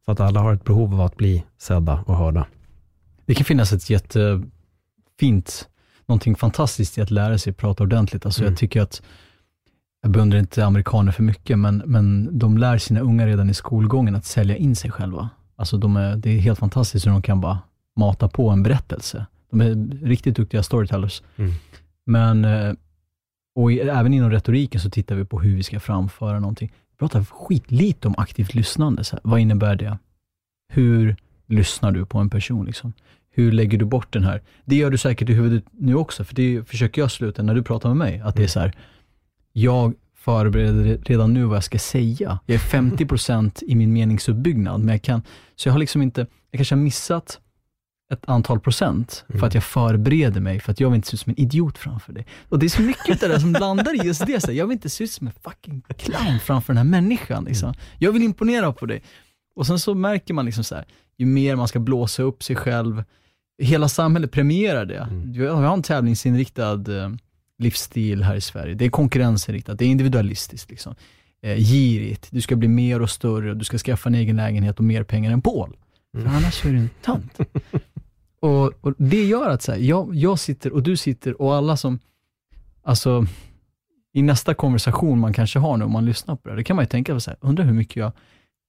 För 0.06 0.12
att 0.12 0.20
alla 0.20 0.40
har 0.40 0.54
ett 0.54 0.64
behov 0.64 0.94
av 0.94 1.02
att 1.02 1.18
bli 1.18 1.44
sedda 1.58 2.04
och 2.06 2.18
hörda. 2.18 2.48
Det 3.26 3.34
kan 3.36 3.46
finnas 3.46 3.74
ett 3.74 3.90
jättefint, 3.90 5.70
någonting 6.06 6.36
fantastiskt 6.36 6.98
i 6.98 7.02
att 7.02 7.12
lära 7.12 7.38
sig 7.38 7.54
prata 7.54 7.84
ordentligt. 7.84 8.26
Alltså 8.26 8.42
Mm. 8.42 8.52
jag 8.52 8.60
tycker 8.60 8.82
att, 8.82 9.02
jag 10.02 10.12
beundrar 10.12 10.40
inte 10.40 10.66
amerikaner 10.66 11.12
för 11.12 11.24
mycket, 11.24 11.60
men, 11.60 11.84
men 11.86 12.40
de 12.40 12.58
lär 12.58 12.78
sina 12.78 13.00
unga 13.00 13.28
redan 13.28 13.50
i 13.50 13.54
skolgången 13.54 14.16
att 14.16 14.26
sälja 14.26 14.56
in 14.58 14.76
sig 14.76 14.92
själva. 14.92 15.30
Alltså 15.56 15.78
de 15.78 15.96
är, 15.98 16.16
det 16.16 16.30
är 16.30 16.40
helt 16.40 16.60
fantastiskt 16.60 17.06
hur 17.06 17.12
de 17.12 17.22
kan 17.22 17.42
bara 17.42 17.60
mata 17.96 18.28
på 18.28 18.50
en 18.50 18.64
berättelse. 18.64 19.26
De 19.52 19.62
är 19.62 19.76
riktigt 20.06 20.36
duktiga 20.36 20.64
storytellers. 20.64 21.22
Mm. 21.36 21.52
Men, 22.06 22.46
eh, 22.46 22.74
och 23.56 23.72
även 23.72 24.14
inom 24.14 24.32
retoriken 24.32 24.82
så 24.82 24.90
tittar 24.90 25.16
vi 25.16 25.26
på 25.26 25.40
hur 25.42 25.56
vi 25.56 25.64
ska 25.64 25.80
framföra 25.80 26.40
någonting. 26.40 26.72
Pratar 27.02 27.24
skitlite 27.24 28.08
om 28.08 28.16
aktivt 28.18 28.54
lyssnande. 28.54 29.04
Så 29.04 29.16
här. 29.16 29.22
Vad 29.24 29.40
innebär 29.40 29.76
det? 29.76 29.98
Hur 30.74 31.16
lyssnar 31.48 31.92
du 31.92 32.06
på 32.06 32.18
en 32.18 32.30
person? 32.30 32.66
Liksom? 32.66 32.94
Hur 33.32 33.52
lägger 33.52 33.78
du 33.78 33.86
bort 33.86 34.14
den 34.14 34.24
här? 34.24 34.42
Det 34.66 34.76
gör 34.76 34.90
du 34.92 34.98
säkert 34.98 35.30
i 35.30 35.34
huvudet 35.34 35.64
nu 35.72 35.96
också, 35.96 36.24
för 36.24 36.36
det 36.36 36.68
försöker 36.68 37.02
jag 37.02 37.12
sluta 37.12 37.44
när 37.44 37.56
du 37.56 37.64
pratar 37.64 37.90
med 37.90 37.98
mig. 37.98 38.20
Att 38.20 38.36
det 38.36 38.44
är 38.44 38.48
så 38.48 38.60
här, 38.60 38.74
jag 39.54 39.94
förbereder 40.16 40.98
redan 41.04 41.34
nu 41.34 41.44
vad 41.44 41.56
jag 41.56 41.64
ska 41.64 41.80
säga. 41.80 42.40
Jag 42.46 42.56
är 42.56 42.60
50% 42.60 43.64
i 43.64 43.76
min 43.76 43.94
meningsuppbyggnad, 43.94 44.80
men 44.80 44.90
jag 44.90 45.02
kan, 45.02 45.22
så 45.56 45.68
jag 45.68 45.74
har 45.74 45.80
liksom 45.80 46.02
inte, 46.02 46.28
jag 46.52 46.58
kanske 46.58 46.76
har 46.76 46.82
missat 46.82 47.40
ett 48.12 48.30
antal 48.30 48.60
procent 48.60 49.26
för 49.40 49.48
att 49.48 49.54
jag 49.54 49.64
förbereder 49.64 50.42
mig, 50.42 50.60
för 50.60 50.72
att 50.72 50.80
jag 50.80 50.90
vill 50.90 50.96
inte 50.96 51.08
se 51.08 51.14
ut 51.14 51.20
som 51.20 51.30
en 51.30 51.40
idiot 51.40 51.78
framför 51.78 52.14
dig. 52.14 52.28
Och 52.50 52.60
det 52.60 52.66
är 52.66 52.70
så 52.70 52.82
mycket 52.82 53.24
av 53.24 53.30
det 53.30 53.36
där 53.36 53.40
som 53.40 53.54
landar 53.54 54.04
i 54.04 54.08
just 54.08 54.26
det. 54.26 54.42
Så 54.42 54.52
jag 54.52 54.68
vill 54.68 54.74
inte 54.74 54.90
se 54.90 55.04
ut 55.04 55.12
som 55.12 55.28
en 55.28 55.34
fucking 55.44 55.82
clown 55.98 56.40
framför 56.40 56.74
den 56.74 56.78
här 56.78 57.02
människan. 57.02 57.44
Liksom. 57.44 57.74
Jag 57.98 58.12
vill 58.12 58.24
imponera 58.24 58.74
på 58.74 58.86
dig. 58.86 59.04
Och 59.56 59.68
sen 59.68 59.80
så 59.80 59.96
märker 59.96 60.34
man 60.34 60.46
liksom 60.46 60.64
så 60.64 60.76
här, 60.76 60.86
ju 61.18 61.26
mer 61.26 61.56
man 61.56 61.68
ska 61.68 61.80
blåsa 61.80 62.24
upp 62.24 62.44
sig 62.44 62.56
själv, 62.56 63.04
hela 63.62 63.90
samhället 63.90 64.32
premierar 64.32 64.86
det. 64.86 65.08
Vi 65.26 65.48
har 65.48 65.62
vi 65.62 65.68
har 65.68 65.74
en 65.74 65.84
tävlingsinriktad 65.84 66.74
eh, 67.04 67.10
livsstil 67.60 68.24
här 68.24 68.36
i 68.36 68.42
Sverige. 68.42 68.74
Det 68.74 68.86
är 68.86 68.90
konkurrensinriktat, 68.90 69.80
det 69.80 69.86
är 69.86 69.90
individualistiskt. 69.90 70.70
Liksom. 70.70 70.96
Eh, 71.44 71.58
girigt, 71.58 72.28
du 72.32 72.42
ska 72.42 72.56
bli 72.56 72.68
mer 72.68 73.02
och 73.02 73.10
större, 73.10 73.54
du 73.54 73.66
ska 73.66 73.78
skaffa 73.78 74.10
en 74.10 74.16
egen 74.16 74.36
lägenhet 74.36 74.78
och 74.78 74.84
mer 74.84 75.04
pengar 75.04 75.32
än 75.32 75.42
Paul. 75.42 75.76
För 76.14 76.26
annars 76.26 76.66
är 76.66 76.70
du 76.70 76.78
en 76.78 76.90
tönt. 77.02 77.40
och, 78.42 78.74
och 78.82 78.94
det 78.98 79.24
gör 79.24 79.50
att 79.50 79.62
så 79.62 79.72
här, 79.72 79.80
jag, 79.80 80.16
jag 80.16 80.40
sitter 80.40 80.74
och 80.74 80.84
du 80.84 80.98
sitter 80.98 81.42
och 81.42 81.56
alla 81.56 81.78
som, 81.78 82.00
alltså, 82.84 83.26
i 84.14 84.22
nästa 84.22 84.54
konversation 84.54 85.20
man 85.20 85.34
kanske 85.34 85.60
har 85.60 85.78
nu, 85.78 85.86
om 85.86 85.92
man 85.92 86.06
lyssnar 86.06 86.36
på 86.36 86.50
det, 86.50 86.56
då 86.56 86.64
kan 86.64 86.76
man 86.76 86.84
ju 86.84 86.88
tänka 86.90 87.20
så 87.20 87.32
här, 87.32 87.38
undrar 87.42 87.66
hur 87.66 87.74
mycket 87.74 87.96
jag 87.96 88.12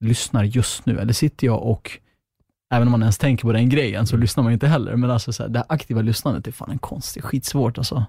lyssnar 0.00 0.44
just 0.44 0.87
nu, 0.87 0.98
eller 0.98 1.12
sitter 1.12 1.46
jag 1.46 1.62
och, 1.62 1.98
även 2.74 2.88
om 2.88 2.92
man 2.92 3.02
ens 3.02 3.18
tänker 3.18 3.42
på 3.42 3.52
den 3.52 3.68
grejen, 3.68 4.06
så 4.06 4.16
lyssnar 4.16 4.44
man 4.44 4.52
inte 4.52 4.66
heller, 4.66 4.96
men 4.96 5.11
alltså 5.11 5.32
så 5.32 5.42
här, 5.42 5.50
det 5.50 5.58
här 5.58 5.66
aktiva 5.68 6.02
lyssnandet 6.02 6.46
är 6.46 6.52
fan 6.52 6.70
en 6.70 6.78
konst, 6.78 7.14
det 7.14 7.20
är 7.20 7.22
skitsvårt 7.22 7.78
alltså. 7.78 8.04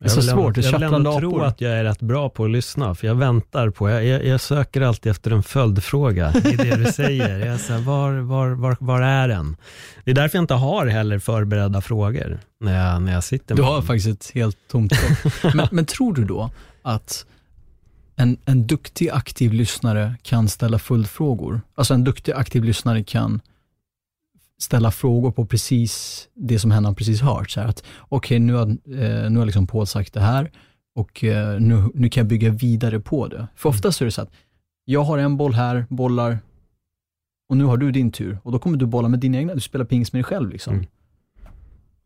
Det 0.00 0.04
är 0.06 0.08
så 0.08 0.22
svårt, 0.22 0.56
Jag 0.56 0.72
vill 0.72 0.82
ändå 0.82 1.18
tro 1.18 1.40
att 1.40 1.60
jag 1.60 1.72
är 1.72 1.84
rätt 1.84 2.00
bra 2.00 2.28
på 2.28 2.44
att 2.44 2.50
lyssna, 2.50 2.94
för 2.94 3.06
jag 3.06 3.14
väntar 3.14 3.70
på, 3.70 3.90
jag, 3.90 4.04
jag, 4.04 4.24
jag 4.26 4.40
söker 4.40 4.80
alltid 4.80 5.10
efter 5.10 5.30
en 5.30 5.42
följdfråga 5.42 6.32
i 6.44 6.56
det 6.56 6.76
du 6.76 6.84
säger. 6.92 7.38
Jag 7.38 7.48
är 7.48 7.58
så 7.58 7.72
här, 7.72 7.80
var, 7.80 8.12
var, 8.12 8.48
var, 8.48 8.76
var 8.80 9.02
är 9.02 9.28
den? 9.28 9.56
Det 10.04 10.10
är 10.10 10.14
därför 10.14 10.38
jag 10.38 10.42
inte 10.42 10.54
har 10.54 10.86
heller 10.86 11.18
förberedda 11.18 11.80
frågor 11.80 12.38
när 12.60 12.86
jag, 12.92 13.02
när 13.02 13.12
jag 13.12 13.24
sitter 13.24 13.54
Du 13.54 13.62
med 13.62 13.70
har 13.70 13.76
dem. 13.76 13.86
faktiskt 13.86 14.06
ett 14.08 14.30
helt 14.34 14.58
tomt 14.70 14.92
men, 15.54 15.68
men 15.70 15.86
tror 15.86 16.14
du 16.14 16.24
då 16.24 16.50
att 16.82 17.26
en, 18.16 18.36
en 18.44 18.66
duktig 18.66 19.10
aktiv 19.10 19.52
lyssnare 19.52 20.14
kan 20.22 20.48
ställa 20.48 20.78
följdfrågor? 20.78 21.60
Alltså 21.74 21.94
en 21.94 22.04
duktig 22.04 22.32
aktiv 22.32 22.64
lyssnare 22.64 23.04
kan 23.04 23.40
ställa 24.58 24.90
frågor 24.90 25.30
på 25.30 25.46
precis 25.46 26.28
det 26.34 26.58
som 26.58 26.70
har 26.70 26.94
precis 26.94 27.20
hört. 27.20 27.50
Så 27.50 27.60
här 27.60 27.68
att 27.68 27.84
okej, 27.98 28.38
nu 28.38 28.54
har, 28.54 28.68
eh, 28.70 29.30
nu 29.30 29.38
har 29.38 29.46
liksom 29.46 29.66
Paul 29.66 29.86
sagt 29.86 30.14
det 30.14 30.20
här 30.20 30.50
och 30.94 31.24
eh, 31.24 31.60
nu, 31.60 31.90
nu 31.94 32.08
kan 32.08 32.20
jag 32.20 32.28
bygga 32.28 32.50
vidare 32.50 33.00
på 33.00 33.28
det. 33.28 33.48
För 33.54 33.68
oftast 33.68 34.00
är 34.00 34.04
det 34.04 34.10
så 34.10 34.22
att 34.22 34.32
jag 34.84 35.02
har 35.02 35.18
en 35.18 35.36
boll 35.36 35.54
här, 35.54 35.86
bollar, 35.88 36.38
och 37.48 37.56
nu 37.56 37.64
har 37.64 37.76
du 37.76 37.92
din 37.92 38.12
tur. 38.12 38.38
Och 38.42 38.52
då 38.52 38.58
kommer 38.58 38.76
du 38.76 38.86
bolla 38.86 39.08
med 39.08 39.20
dina 39.20 39.38
egna, 39.38 39.54
du 39.54 39.60
spelar 39.60 39.84
pingis 39.84 40.12
med 40.12 40.18
dig 40.18 40.24
själv. 40.24 40.50
Liksom. 40.50 40.74
Mm. 40.74 40.86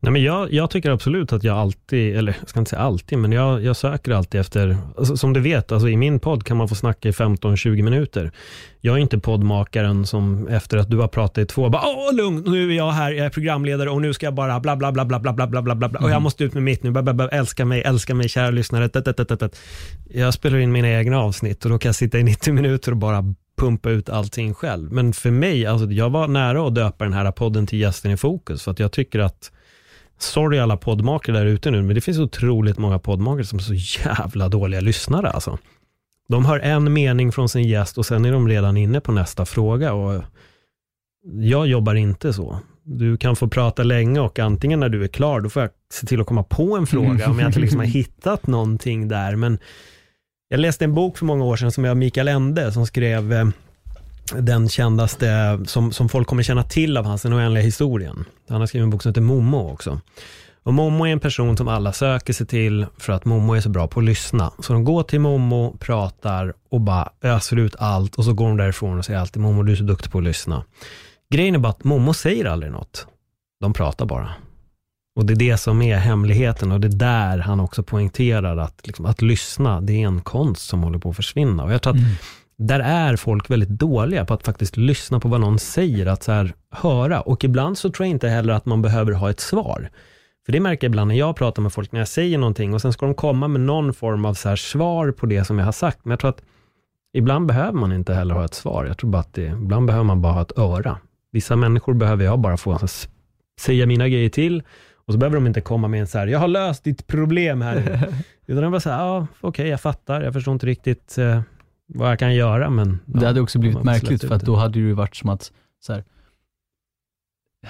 Nej, 0.03 0.13
men 0.13 0.23
jag, 0.23 0.53
jag 0.53 0.69
tycker 0.69 0.91
absolut 0.91 1.33
att 1.33 1.43
jag 1.43 1.57
alltid, 1.57 2.17
eller 2.17 2.35
jag 2.39 2.49
ska 2.49 2.59
inte 2.59 2.69
säga 2.69 2.81
alltid, 2.81 3.17
men 3.17 3.31
jag, 3.31 3.63
jag 3.63 3.75
söker 3.75 4.11
alltid 4.11 4.41
efter, 4.41 4.77
alltså, 4.97 5.17
som 5.17 5.33
du 5.33 5.39
vet, 5.39 5.71
alltså, 5.71 5.89
i 5.89 5.97
min 5.97 6.19
podd 6.19 6.43
kan 6.43 6.57
man 6.57 6.67
få 6.67 6.75
snacka 6.75 7.09
i 7.09 7.11
15-20 7.11 7.81
minuter. 7.81 8.31
Jag 8.79 8.95
är 8.95 8.99
inte 8.99 9.19
poddmakaren 9.19 10.05
som 10.05 10.47
efter 10.47 10.77
att 10.77 10.89
du 10.89 10.97
har 10.97 11.07
pratat 11.07 11.37
i 11.37 11.45
två, 11.45 11.69
bara 11.69 11.81
åh 11.85 12.15
lugn, 12.15 12.43
nu 12.47 12.71
är 12.71 12.77
jag 12.77 12.91
här, 12.91 13.11
jag 13.11 13.25
är 13.25 13.29
programledare 13.29 13.89
och 13.89 14.01
nu 14.01 14.13
ska 14.13 14.25
jag 14.25 14.33
bara 14.33 14.59
bla 14.59 14.75
bla 14.75 14.91
bla 14.91 15.05
bla 15.05 15.19
bla 15.19 15.33
bla 15.33 15.47
bla 15.47 15.61
bla 15.61 15.75
bla 15.75 15.89
bla 15.89 15.99
och 15.99 16.11
jag 16.11 16.21
måste 16.21 16.43
ut 16.43 16.53
med 16.53 16.63
mitt 16.63 16.83
nu, 16.83 16.91
bla, 16.91 17.03
bla, 17.03 17.13
bla, 17.13 17.29
älska 17.29 17.65
mig, 17.65 17.81
älska 17.81 18.15
mig 18.15 18.29
kära 18.29 18.49
lyssnare. 18.49 18.89
tat, 18.89 19.05
tat, 19.05 19.27
tat, 19.27 19.39
tat. 19.39 19.59
Jag 20.13 20.33
spelar 20.33 20.57
in 20.57 20.71
mina 20.71 20.89
egna 20.89 21.19
avsnitt 21.19 21.65
och 21.65 21.71
då 21.71 21.77
kan 21.77 21.89
jag 21.89 21.95
sitta 21.95 22.19
i 22.19 22.23
90 22.23 22.53
minuter 22.53 22.91
och 22.91 22.97
bara 22.97 23.23
pumpa 23.57 23.89
ut 23.89 24.09
allting 24.09 24.53
själv. 24.53 24.91
Men 24.91 25.13
för 25.13 25.31
mig, 25.31 25.65
alltså, 25.65 25.91
jag 25.91 26.09
var 26.09 26.27
nära 26.27 26.67
att 26.67 26.75
döpa 26.75 27.03
den 27.03 27.13
här 27.13 27.31
podden 27.31 27.67
till 27.67 27.79
Gästen 27.79 28.11
i 28.11 28.17
fokus, 28.17 28.63
för 28.63 28.71
att 28.71 28.79
jag 28.79 28.91
tycker 28.91 29.19
att 29.19 29.51
Sorry 30.21 30.59
alla 30.59 30.77
poddmakare 30.77 31.37
där 31.37 31.45
ute 31.45 31.71
nu, 31.71 31.81
men 31.81 31.95
det 31.95 32.01
finns 32.01 32.19
otroligt 32.19 32.77
många 32.77 32.99
poddmakare 32.99 33.45
som 33.45 33.59
är 33.59 33.63
så 33.63 33.99
jävla 34.05 34.49
dåliga 34.49 34.81
lyssnare 34.81 35.29
alltså. 35.29 35.57
De 36.29 36.45
hör 36.45 36.59
en 36.59 36.93
mening 36.93 37.31
från 37.31 37.49
sin 37.49 37.63
gäst 37.63 37.97
och 37.97 38.05
sen 38.05 38.25
är 38.25 38.31
de 38.31 38.47
redan 38.47 38.77
inne 38.77 39.01
på 39.01 39.11
nästa 39.11 39.45
fråga 39.45 39.93
och 39.93 40.23
jag 41.33 41.67
jobbar 41.67 41.95
inte 41.95 42.33
så. 42.33 42.59
Du 42.83 43.17
kan 43.17 43.35
få 43.35 43.47
prata 43.47 43.83
länge 43.83 44.19
och 44.19 44.39
antingen 44.39 44.79
när 44.79 44.89
du 44.89 45.03
är 45.03 45.07
klar, 45.07 45.41
då 45.41 45.49
får 45.49 45.61
jag 45.61 45.71
se 45.93 46.07
till 46.07 46.21
att 46.21 46.27
komma 46.27 46.43
på 46.43 46.77
en 46.77 46.87
fråga 46.87 47.29
om 47.29 47.39
jag 47.39 47.49
inte 47.49 47.59
liksom 47.59 47.79
har 47.79 47.85
hittat 47.97 48.47
någonting 48.47 49.07
där. 49.07 49.35
Men 49.35 49.59
jag 50.49 50.59
läste 50.59 50.85
en 50.85 50.93
bok 50.93 51.17
för 51.17 51.25
många 51.25 51.45
år 51.45 51.55
sedan 51.55 51.71
som 51.71 51.85
av 51.85 51.97
Mikael 51.97 52.27
Ende 52.27 52.71
som 52.71 52.85
skrev 52.85 53.33
eh, 53.33 53.47
den 54.39 54.69
kändaste, 54.69 55.59
som, 55.65 55.91
som 55.91 56.09
folk 56.09 56.27
kommer 56.27 56.43
känna 56.43 56.63
till 56.63 56.97
av 56.97 57.05
hans 57.05 57.21
Den 57.21 57.33
oändliga 57.33 57.63
historien. 57.63 58.25
Han 58.49 58.59
har 58.59 58.67
skrivit 58.67 58.83
en 58.83 58.89
bok 58.89 59.01
som 59.01 59.09
heter 59.09 59.21
Momo 59.21 59.71
också. 59.71 59.99
Och 60.63 60.73
Momo 60.73 61.05
är 61.05 61.11
en 61.11 61.19
person 61.19 61.57
som 61.57 61.67
alla 61.67 61.93
söker 61.93 62.33
sig 62.33 62.47
till 62.47 62.85
för 62.97 63.13
att 63.13 63.25
Momo 63.25 63.53
är 63.53 63.61
så 63.61 63.69
bra 63.69 63.87
på 63.87 63.99
att 63.99 64.05
lyssna. 64.05 64.51
Så 64.59 64.73
de 64.73 64.83
går 64.83 65.03
till 65.03 65.19
Momo, 65.19 65.77
pratar 65.79 66.53
och 66.69 66.81
bara 66.81 67.09
öser 67.21 67.57
ut 67.57 67.75
allt 67.79 68.15
och 68.15 68.25
så 68.25 68.33
går 68.33 68.47
de 68.47 68.57
därifrån 68.57 68.97
och 68.97 69.05
säger 69.05 69.19
alltid 69.19 69.41
Momo 69.41 69.63
du 69.63 69.71
är 69.71 69.75
så 69.75 69.83
duktig 69.83 70.11
på 70.11 70.17
att 70.17 70.23
lyssna. 70.23 70.63
Grejen 71.33 71.55
är 71.55 71.59
bara 71.59 71.69
att 71.69 71.83
Momo 71.83 72.13
säger 72.13 72.45
aldrig 72.45 72.71
något. 72.71 73.07
De 73.61 73.73
pratar 73.73 74.05
bara. 74.05 74.29
Och 75.15 75.25
det 75.25 75.33
är 75.33 75.35
det 75.35 75.57
som 75.57 75.81
är 75.81 75.97
hemligheten 75.97 76.71
och 76.71 76.79
det 76.79 76.87
är 76.87 76.97
där 76.97 77.37
han 77.37 77.59
också 77.59 77.83
poängterar 77.83 78.57
att, 78.57 78.87
liksom, 78.87 79.05
att 79.05 79.21
lyssna, 79.21 79.81
det 79.81 79.93
är 79.93 80.07
en 80.07 80.21
konst 80.21 80.67
som 80.67 80.83
håller 80.83 80.99
på 80.99 81.09
att 81.09 81.15
försvinna. 81.15 81.63
Och 81.63 81.73
jag 81.73 81.81
tror 81.81 81.93
att 81.93 81.99
mm 81.99 82.11
där 82.67 82.79
är 82.79 83.15
folk 83.15 83.49
väldigt 83.49 83.69
dåliga 83.69 84.25
på 84.25 84.33
att 84.33 84.43
faktiskt 84.43 84.77
lyssna 84.77 85.19
på 85.19 85.27
vad 85.27 85.41
någon 85.41 85.59
säger, 85.59 86.05
att 86.05 86.23
så 86.23 86.31
här, 86.31 86.53
höra. 86.71 87.21
Och 87.21 87.43
ibland 87.43 87.77
så 87.77 87.89
tror 87.89 88.05
jag 88.05 88.11
inte 88.11 88.29
heller 88.29 88.53
att 88.53 88.65
man 88.65 88.81
behöver 88.81 89.11
ha 89.11 89.29
ett 89.29 89.39
svar. 89.39 89.89
För 90.45 90.51
det 90.51 90.59
märker 90.59 90.87
jag 90.87 90.89
ibland 90.89 91.07
när 91.07 91.15
jag 91.15 91.35
pratar 91.35 91.61
med 91.61 91.73
folk, 91.73 91.91
när 91.91 91.99
jag 91.99 92.07
säger 92.07 92.37
någonting 92.37 92.73
och 92.73 92.81
sen 92.81 92.93
ska 92.93 93.05
de 93.05 93.15
komma 93.15 93.47
med 93.47 93.61
någon 93.61 93.93
form 93.93 94.25
av 94.25 94.33
så 94.33 94.49
här 94.49 94.55
svar 94.55 95.11
på 95.11 95.25
det 95.25 95.45
som 95.45 95.59
jag 95.59 95.65
har 95.65 95.71
sagt. 95.71 95.99
Men 96.03 96.11
jag 96.11 96.19
tror 96.19 96.29
att 96.29 96.43
ibland 97.13 97.45
behöver 97.45 97.79
man 97.79 97.91
inte 97.91 98.13
heller 98.13 98.35
ha 98.35 98.45
ett 98.45 98.53
svar. 98.53 98.85
Jag 98.85 98.97
tror 98.97 99.09
bara 99.09 99.19
att 99.19 99.33
det, 99.33 99.45
ibland 99.45 99.87
behöver 99.87 100.05
man 100.05 100.21
bara 100.21 100.33
ha 100.33 100.41
ett 100.41 100.57
öra. 100.57 100.97
Vissa 101.31 101.55
människor 101.55 101.93
behöver 101.93 102.25
jag 102.25 102.39
bara 102.39 102.57
få 102.57 102.79
säga 103.59 103.85
mina 103.85 104.09
grejer 104.09 104.29
till 104.29 104.63
och 105.05 105.13
så 105.13 105.19
behöver 105.19 105.35
de 105.35 105.47
inte 105.47 105.61
komma 105.61 105.87
med 105.87 106.01
en 106.01 106.07
så 106.07 106.17
här, 106.17 106.27
jag 106.27 106.39
har 106.39 106.47
löst 106.47 106.83
ditt 106.83 107.07
problem 107.07 107.61
här. 107.61 108.07
Utan 108.45 108.63
de 108.63 108.71
bara 108.71 108.81
så 108.81 108.89
här, 108.89 109.05
ja 109.05 109.27
okej 109.41 109.67
jag 109.67 109.81
fattar, 109.81 110.21
jag 110.21 110.33
förstår 110.33 110.53
inte 110.53 110.65
riktigt 110.65 111.17
eh, 111.17 111.41
vad 111.95 112.11
jag 112.11 112.19
kan 112.19 112.35
göra 112.35 112.69
men... 112.69 112.99
Det 113.05 113.21
ja, 113.21 113.27
hade 113.27 113.41
också 113.41 113.59
blivit 113.59 113.83
märkligt 113.83 114.23
för 114.23 114.35
att 114.35 114.45
då 114.45 114.55
hade 114.55 114.73
det 114.73 114.79
ju 114.79 114.93
varit 114.93 115.15
som 115.15 115.29
att, 115.29 115.51
så 115.79 115.93
här, 115.93 116.03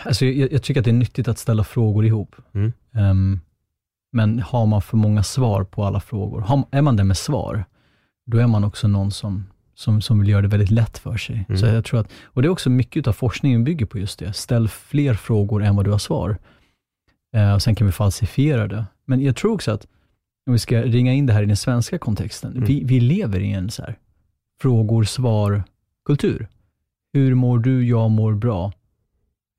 alltså 0.04 0.26
jag, 0.26 0.52
jag 0.52 0.64
tycker 0.64 0.82
att 0.82 0.86
det 0.86 0.92
är 0.92 0.96
nyttigt 0.96 1.28
att 1.28 1.38
ställa 1.38 1.64
frågor 1.64 2.06
ihop. 2.06 2.36
Mm. 2.54 2.74
Ehm, 2.94 3.40
men 4.12 4.40
har 4.40 4.66
man 4.66 4.82
för 4.82 4.98
många 4.98 5.24
svar 5.24 5.64
på 5.64 5.84
alla 5.84 6.00
frågor, 6.00 6.42
har, 6.42 6.64
är 6.72 6.82
man 6.82 6.96
det 6.96 7.04
med 7.04 7.18
svar, 7.18 7.66
då 8.26 8.38
är 8.38 8.48
man 8.48 8.64
också 8.64 8.88
någon 8.88 9.12
som, 9.12 9.46
som, 9.76 10.02
som 10.02 10.20
vill 10.20 10.30
göra 10.30 10.42
det 10.42 10.48
väldigt 10.48 10.72
lätt 10.72 10.98
för 10.98 11.18
sig. 11.18 11.46
Mm. 11.50 11.60
Så 11.60 11.66
jag 11.66 11.86
tror 11.86 12.00
att, 12.00 12.12
och 12.24 12.42
det 12.42 12.48
är 12.48 12.50
också 12.50 12.70
mycket 12.70 13.08
av 13.08 13.14
forskningen 13.14 13.64
bygger 13.64 13.86
på 13.86 14.00
just 14.00 14.20
det. 14.20 14.34
Ställ 14.34 14.68
fler 14.68 15.14
frågor 15.14 15.64
än 15.64 15.76
vad 15.76 15.86
du 15.86 15.92
har 15.92 15.98
svar. 15.98 16.38
Eh, 17.36 17.54
och 17.54 17.62
sen 17.62 17.76
kan 17.76 17.88
vi 17.88 17.94
falsifiera 17.94 18.68
det. 18.68 18.86
Men 19.06 19.22
jag 19.22 19.36
tror 19.36 19.54
också 19.54 19.72
att, 19.72 19.88
om 20.48 20.54
vi 20.54 20.60
ska 20.60 20.82
ringa 20.82 21.14
in 21.14 21.26
det 21.26 21.34
här 21.34 21.44
i 21.44 21.46
den 21.46 21.58
svenska 21.58 21.98
kontexten, 21.98 22.52
Mm. 22.52 22.66
vi, 22.66 22.84
vi 22.84 23.00
lever 23.00 23.40
i 23.40 23.52
en 23.52 23.72
så 23.72 23.82
här, 23.84 23.98
frågor, 24.62 25.04
svar, 25.04 25.64
kultur. 26.06 26.48
Hur 27.14 27.36
mår 27.36 27.60
du? 27.60 27.88
Jag 27.88 28.12
mår 28.12 28.34
bra. 28.34 28.72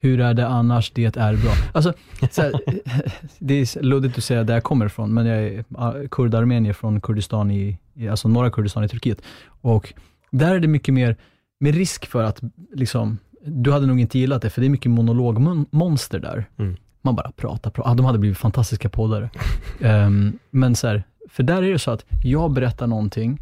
Hur 0.01 0.21
är 0.21 0.35
det 0.35 0.47
annars? 0.47 0.91
Det 0.95 1.17
är 1.17 1.37
bra. 1.37 1.53
Alltså, 1.75 1.93
så 2.31 2.43
här, 2.43 2.53
det 3.39 3.55
är 3.55 3.83
luddigt 3.83 4.19
att 4.19 4.25
säga 4.25 4.45
där 4.45 4.55
jag 4.55 4.63
kommer 4.63 4.87
ifrån, 4.87 5.15
men 5.15 5.27
jag 5.27 5.43
är 5.43 5.65
ah, 5.75 5.93
kurdarmenier 6.11 6.73
från 6.73 7.01
Kurdistan 7.01 7.51
i, 7.51 7.79
alltså 8.11 8.29
norra 8.29 8.51
Kurdistan 8.51 8.85
i 8.85 8.89
Turkiet. 8.89 9.23
Och 9.47 9.95
där 10.31 10.55
är 10.55 10.61
det 10.61 10.69
mycket 10.69 10.95
mer, 10.95 11.17
med 11.61 11.75
risk 11.75 12.07
för 12.07 12.23
att, 12.23 12.41
liksom, 12.75 13.19
du 13.45 13.73
hade 13.73 13.87
nog 13.87 14.01
inte 14.01 14.19
gillat 14.19 14.43
det, 14.43 14.51
för 14.51 14.61
det 14.61 14.67
är 14.67 14.71
mycket 14.71 14.91
monologmonster 14.91 16.19
där. 16.19 16.45
Mm. 16.59 16.77
Man 17.03 17.15
bara 17.15 17.33
pratar, 17.33 17.71
pratar. 17.71 17.91
Ah, 17.91 17.95
de 17.95 18.07
hade 18.07 18.19
blivit 18.19 18.39
fantastiska 18.39 18.89
poddare. 18.89 19.31
Ehm, 19.81 20.39
men 20.51 20.77
så 20.77 20.87
här, 20.87 21.03
för 21.29 21.43
där 21.43 21.63
är 21.63 21.73
det 21.73 21.79
så 21.79 21.91
att 21.91 22.05
jag 22.23 22.53
berättar 22.53 22.87
någonting, 22.87 23.41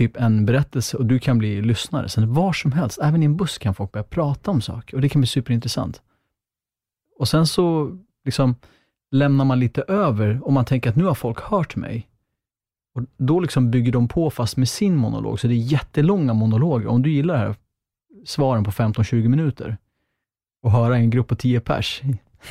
typ 0.00 0.16
en 0.16 0.46
berättelse 0.46 0.96
och 0.96 1.06
du 1.06 1.18
kan 1.18 1.38
bli 1.38 1.62
lyssnare. 1.62 2.08
Sen 2.08 2.34
var 2.34 2.52
som 2.52 2.72
helst, 2.72 2.98
även 3.02 3.22
i 3.22 3.24
en 3.24 3.36
buss 3.36 3.58
kan 3.58 3.74
folk 3.74 3.92
börja 3.92 4.04
prata 4.04 4.50
om 4.50 4.60
saker 4.60 4.96
och 4.96 5.00
det 5.00 5.08
kan 5.08 5.20
bli 5.20 5.26
superintressant. 5.26 6.02
Och 7.18 7.28
sen 7.28 7.46
så 7.46 7.98
liksom 8.24 8.54
lämnar 9.10 9.44
man 9.44 9.60
lite 9.60 9.82
över 9.82 10.40
och 10.44 10.52
man 10.52 10.64
tänker 10.64 10.90
att 10.90 10.96
nu 10.96 11.04
har 11.04 11.14
folk 11.14 11.40
hört 11.40 11.76
mig. 11.76 12.08
Och 12.94 13.02
då 13.16 13.40
liksom 13.40 13.70
bygger 13.70 13.92
de 13.92 14.08
på 14.08 14.30
fast 14.30 14.56
med 14.56 14.68
sin 14.68 14.96
monolog, 14.96 15.40
så 15.40 15.46
det 15.46 15.54
är 15.54 15.72
jättelånga 15.72 16.34
monologer. 16.34 16.86
Om 16.86 17.02
du 17.02 17.10
gillar 17.10 17.34
det 17.34 17.40
här, 17.40 17.54
svaren 18.24 18.64
på 18.64 18.70
15-20 18.70 19.28
minuter 19.28 19.76
och 20.62 20.72
höra 20.72 20.96
en 20.96 21.10
grupp 21.10 21.28
på 21.28 21.36
10 21.36 21.60
pers 21.60 22.02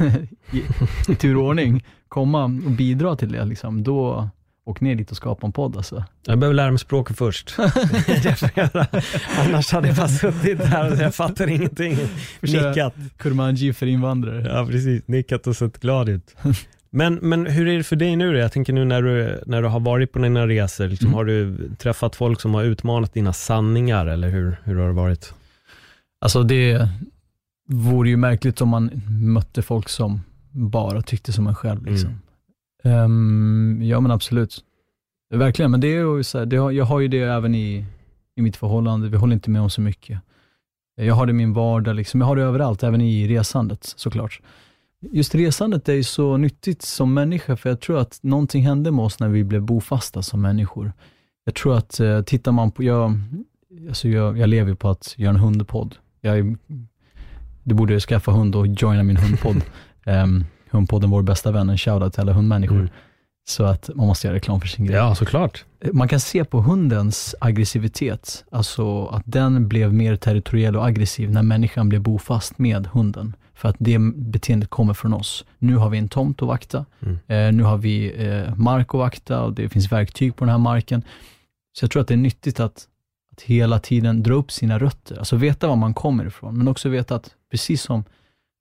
i, 0.52 0.64
i 1.12 1.16
tur 1.16 1.38
och 1.38 1.44
ordning 1.44 1.84
komma 2.08 2.44
och 2.44 2.72
bidra 2.78 3.16
till 3.16 3.32
det, 3.32 3.46
liksom, 3.46 3.84
då 3.84 4.30
åk 4.70 4.82
ner 4.82 4.96
dit 4.96 5.12
och 5.12 5.18
skapa 5.18 5.48
en 5.48 5.52
podd 5.54 5.78
alltså. 5.78 6.04
Jag 6.26 6.40
behöver 6.40 6.56
lära 6.56 6.70
mig 6.72 6.80
språket 6.80 7.18
först. 7.18 7.56
Annars 9.40 9.72
hade 9.72 9.88
jag 9.88 9.98
bara 9.98 10.08
suttit 10.08 10.58
där 10.58 10.92
och 10.92 10.98
jag 10.98 11.16
fattar 11.16 11.48
ingenting. 11.50 11.98
Nickat. 12.42 12.94
Kurmanji 13.18 13.74
för 13.74 13.86
invandrare. 13.86 14.44
Ja, 14.54 14.66
precis. 14.66 15.08
Nickat 15.08 15.48
och 15.48 15.56
sett 15.56 15.80
glad 15.80 16.10
ut. 16.10 16.36
Men, 16.92 17.14
men 17.16 17.46
hur 17.46 17.68
är 17.68 17.78
det 17.78 17.84
för 17.84 17.96
dig 17.96 18.16
nu 18.16 18.32
då? 18.32 18.38
Jag 18.38 18.52
tänker 18.52 18.74
nu 18.74 18.86
när 18.86 19.02
du, 19.02 19.40
när 19.46 19.62
du 19.62 19.68
har 19.68 19.80
varit 19.80 20.12
på 20.12 20.20
dina 20.20 20.48
resor, 20.48 20.88
liksom, 20.88 21.08
Mm. 21.08 21.18
har 21.18 21.26
du 21.26 21.70
träffat 21.78 22.16
folk 22.16 22.42
som 22.42 22.54
har 22.54 22.64
utmanat 22.64 23.14
dina 23.14 23.34
sanningar 23.34 24.06
eller 24.06 24.30
hur, 24.30 24.58
hur 24.64 24.76
har 24.76 24.88
det 24.88 24.94
varit? 24.94 25.34
Alltså 26.22 26.44
det 26.44 26.90
vore 27.70 28.10
ju 28.10 28.18
märkligt 28.18 28.62
om 28.62 28.70
man 28.70 29.02
mötte 29.10 29.62
folk 29.62 29.90
som 29.90 30.22
bara 30.52 31.02
tyckte 31.02 31.34
som 31.34 31.48
en 31.48 31.56
själv. 31.56 31.86
Liksom. 31.86 32.10
Ehm, 32.84 33.80
ja 33.84 34.00
men 34.00 34.12
absolut. 34.12 34.64
Verkligen, 35.34 35.72
men 35.72 35.80
det 35.80 35.88
är 35.88 36.18
ju 36.18 36.24
så 36.24 36.38
här, 36.40 36.46
det 36.46 36.58
har, 36.58 36.72
jag 36.72 36.86
har 36.86 37.00
ju 37.00 37.08
det 37.08 37.20
även 37.20 37.56
i, 37.56 37.86
i 38.36 38.42
mitt 38.42 38.58
förhållande. 38.58 39.10
Vi 39.10 39.18
håller 39.18 39.34
inte 39.34 39.50
med 39.50 39.62
om 39.62 39.70
så 39.70 39.82
mycket. 39.82 40.20
Jag 40.96 41.16
har 41.16 41.26
det 41.26 41.30
i 41.30 41.34
min 41.34 41.54
vardag, 41.54 41.96
liksom. 41.96 42.22
jag 42.22 42.28
har 42.28 42.36
det 42.36 42.42
överallt, 42.42 42.84
även 42.84 43.02
i 43.02 43.28
resandet 43.28 43.94
såklart. 43.96 44.42
Just 45.02 45.36
resandet 45.36 45.90
är 45.90 45.94
ju 45.94 46.04
så 46.04 46.38
nyttigt 46.38 46.82
som 46.82 47.14
människa, 47.14 47.56
för 47.56 47.70
jag 47.70 47.80
tror 47.80 48.00
att 48.00 48.20
någonting 48.22 48.64
hände 48.64 48.92
med 48.92 49.06
oss 49.06 49.20
när 49.20 49.30
vi 49.30 49.44
blev 49.44 49.62
bofasta 49.62 50.22
som 50.22 50.42
människor. 50.42 50.94
Jag 51.46 51.56
tror 51.56 51.78
att, 51.78 52.00
eh, 52.00 52.22
tittar 52.22 52.52
man 52.52 52.72
på, 52.72 52.84
jag, 52.84 53.20
alltså 53.88 54.08
jag, 54.08 54.38
jag 54.38 54.50
lever 54.50 54.74
på 54.74 54.90
att 54.90 55.14
göra 55.18 55.30
en 55.30 55.40
hundpodd. 55.40 55.96
Jag, 56.22 56.58
du 57.64 57.76
borde 57.76 58.00
skaffa 58.00 58.32
hund 58.32 58.56
och 58.56 58.68
joina 58.68 59.04
min 59.04 59.18
hundpodd. 59.18 59.62
um, 60.06 60.46
hundpodden 60.72 61.10
Vår 61.10 61.22
bästa 61.22 61.52
vän, 61.52 61.70
en 61.70 61.78
shoutout 61.78 62.14
till 62.14 62.22
alla 62.22 62.34
hundmänniskor. 62.34 62.80
Mm. 62.80 62.90
Så 63.50 63.64
att 63.64 63.90
man 63.96 64.08
måste 64.08 64.28
göra 64.28 64.36
reklam 64.36 64.62
för 64.62 64.68
sin 64.68 64.86
grej. 64.86 64.98
Ja, 64.98 65.16
såklart. 65.16 65.66
Man 65.94 66.08
kan 66.08 66.20
se 66.20 66.46
på 66.46 66.62
hundens 66.62 67.36
aggressivitet, 67.40 68.46
alltså 68.52 69.06
att 69.06 69.24
den 69.26 69.68
blev 69.68 69.94
mer 69.94 70.16
territoriell 70.16 70.76
och 70.76 70.88
aggressiv 70.88 71.32
när 71.32 71.44
människan 71.44 71.90
blev 71.90 72.02
bofast 72.02 72.60
med 72.60 72.88
hunden. 72.88 73.36
För 73.54 73.70
att 73.70 73.76
det 73.80 74.00
beteendet 74.16 74.70
kommer 74.70 74.94
från 74.94 75.14
oss. 75.14 75.46
Nu 75.58 75.76
har 75.76 75.90
vi 75.90 75.98
en 75.98 76.10
tomt 76.10 76.42
att 76.42 76.48
vakta, 76.48 76.86
mm. 77.00 77.20
eh, 77.28 77.52
nu 77.58 77.64
har 77.64 77.78
vi 77.78 78.26
eh, 78.28 78.56
mark 78.56 78.88
att 78.88 79.00
vakta 79.00 79.42
och 79.42 79.54
det 79.54 79.70
finns 79.70 79.92
verktyg 79.92 80.36
på 80.36 80.46
den 80.46 80.52
här 80.52 80.58
marken. 80.58 81.04
Så 81.74 81.84
jag 81.84 81.92
tror 81.92 82.02
att 82.02 82.08
det 82.08 82.14
är 82.14 82.18
nyttigt 82.18 82.60
att, 82.60 82.88
att 83.32 83.42
hela 83.42 83.80
tiden 83.80 84.24
dra 84.24 84.34
upp 84.34 84.52
sina 84.52 84.80
rötter, 84.80 85.18
alltså 85.18 85.36
veta 85.36 85.68
var 85.68 85.76
man 85.76 85.94
kommer 85.94 86.26
ifrån, 86.26 86.58
men 86.58 86.68
också 86.68 86.90
veta 86.90 87.16
att 87.16 87.30
precis 87.52 87.82
som 87.82 88.04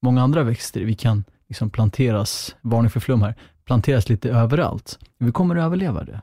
många 0.03 0.23
andra 0.23 0.43
växter, 0.43 0.81
vi 0.81 0.95
kan 0.95 1.25
liksom 1.49 1.71
planteras, 1.71 2.57
varning 2.61 2.91
för 2.91 3.01
flum 3.01 3.23
här, 3.23 3.35
planteras 3.65 4.09
lite 4.09 4.31
överallt. 4.31 4.99
Vi 5.19 5.33
kommer 5.33 5.57
att 5.57 5.65
överleva 5.65 6.05
det. 6.05 6.21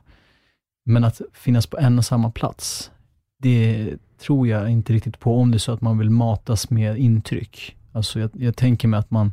Men 0.84 1.04
att 1.04 1.20
finnas 1.32 1.66
på 1.66 1.78
en 1.78 1.98
och 1.98 2.04
samma 2.04 2.30
plats, 2.30 2.90
det 3.38 3.92
tror 4.18 4.48
jag 4.48 4.70
inte 4.70 4.92
riktigt 4.92 5.18
på 5.18 5.40
om 5.40 5.50
det 5.50 5.56
är 5.56 5.58
så 5.58 5.72
att 5.72 5.80
man 5.80 5.98
vill 5.98 6.10
matas 6.10 6.70
med 6.70 6.98
intryck. 6.98 7.76
Alltså 7.92 8.20
jag, 8.20 8.30
jag 8.34 8.56
tänker 8.56 8.88
mig 8.88 9.00
att 9.00 9.10
man, 9.10 9.32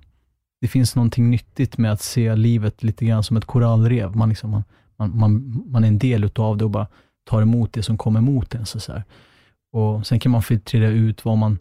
det 0.61 0.67
finns 0.67 0.95
någonting 0.95 1.29
nyttigt 1.29 1.77
med 1.77 1.91
att 1.91 2.01
se 2.01 2.35
livet 2.35 2.83
lite 2.83 3.05
grann 3.05 3.23
som 3.23 3.37
ett 3.37 3.45
korallrev. 3.45 4.15
Man, 4.15 4.29
liksom, 4.29 4.51
man, 4.51 4.63
man, 4.97 5.19
man, 5.19 5.63
man 5.67 5.83
är 5.83 5.87
en 5.87 5.97
del 5.97 6.23
utav 6.23 6.57
det 6.57 6.65
och 6.65 6.71
bara 6.71 6.87
tar 7.29 7.41
emot 7.41 7.73
det 7.73 7.83
som 7.83 7.97
kommer 7.97 8.19
emot 8.19 8.55
en. 8.55 8.65
Så, 8.65 8.79
så 8.79 8.91
här. 8.91 9.03
Och 9.71 10.07
Sen 10.07 10.19
kan 10.19 10.31
man 10.31 10.43
filtrera 10.43 10.87
ut 10.87 11.25
vad 11.25 11.37
man 11.37 11.59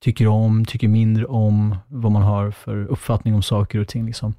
tycker 0.00 0.26
om, 0.26 0.64
tycker 0.64 0.88
mindre 0.88 1.26
om, 1.26 1.76
vad 1.88 2.12
man 2.12 2.22
har 2.22 2.50
för 2.50 2.86
uppfattning 2.86 3.34
om 3.34 3.42
saker 3.42 3.78
och 3.78 3.88
ting. 3.88 4.06
Liksom. 4.06 4.34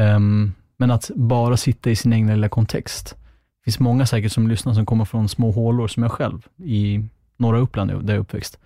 Um, 0.00 0.52
men 0.76 0.90
att 0.90 1.10
bara 1.14 1.56
sitta 1.56 1.90
i 1.90 1.96
sin 1.96 2.12
egna 2.12 2.34
lilla 2.34 2.48
kontext. 2.48 3.16
Det 3.16 3.64
finns 3.64 3.80
många 3.80 4.06
säkert 4.06 4.32
som 4.32 4.48
lyssnar 4.48 4.74
som 4.74 4.86
kommer 4.86 5.04
från 5.04 5.28
små 5.28 5.50
hålor, 5.50 5.88
som 5.88 6.02
jag 6.02 6.12
själv, 6.12 6.46
i 6.56 7.04
norra 7.36 7.58
Uppland, 7.58 7.90
där 7.90 7.98
jag 7.98 8.10
är 8.10 8.18
uppväxt. 8.18 8.58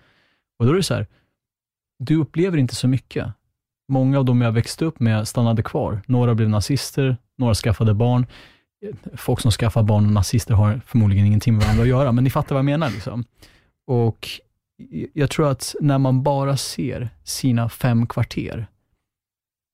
Och 0.59 0.67
då 0.67 0.73
är 0.73 0.77
det 0.77 0.83
så 0.83 0.95
här, 0.95 1.07
du 1.99 2.17
upplever 2.17 2.59
inte 2.59 2.75
så 2.75 2.89
mycket. 2.89 3.27
Många 3.89 4.19
av 4.19 4.25
dem 4.25 4.41
jag 4.41 4.53
växte 4.53 4.85
upp 4.85 5.01
med 5.01 5.29
stannade 5.29 5.63
kvar. 5.63 6.01
Några 6.07 6.35
blev 6.35 6.49
nazister, 6.49 7.17
några 7.39 7.55
skaffade 7.55 7.95
barn. 7.95 8.27
Folk 9.15 9.41
som 9.41 9.51
skaffar 9.51 9.83
barn 9.83 10.07
och 10.07 10.13
nazister 10.13 10.55
har 10.55 10.81
förmodligen 10.87 11.27
ingenting 11.27 11.55
med 11.55 11.63
varandra 11.63 11.83
att 11.83 11.89
göra, 11.89 12.13
men 12.13 12.25
ni 12.25 12.31
fattar 12.31 12.55
vad 12.55 12.59
jag 12.59 12.65
menar. 12.65 12.91
Liksom. 12.91 13.25
Och 13.87 14.29
jag 15.13 15.31
tror 15.31 15.51
att 15.51 15.75
när 15.81 15.99
man 15.99 16.23
bara 16.23 16.57
ser 16.57 17.09
sina 17.25 17.69
fem 17.69 18.07
kvarter, 18.07 18.67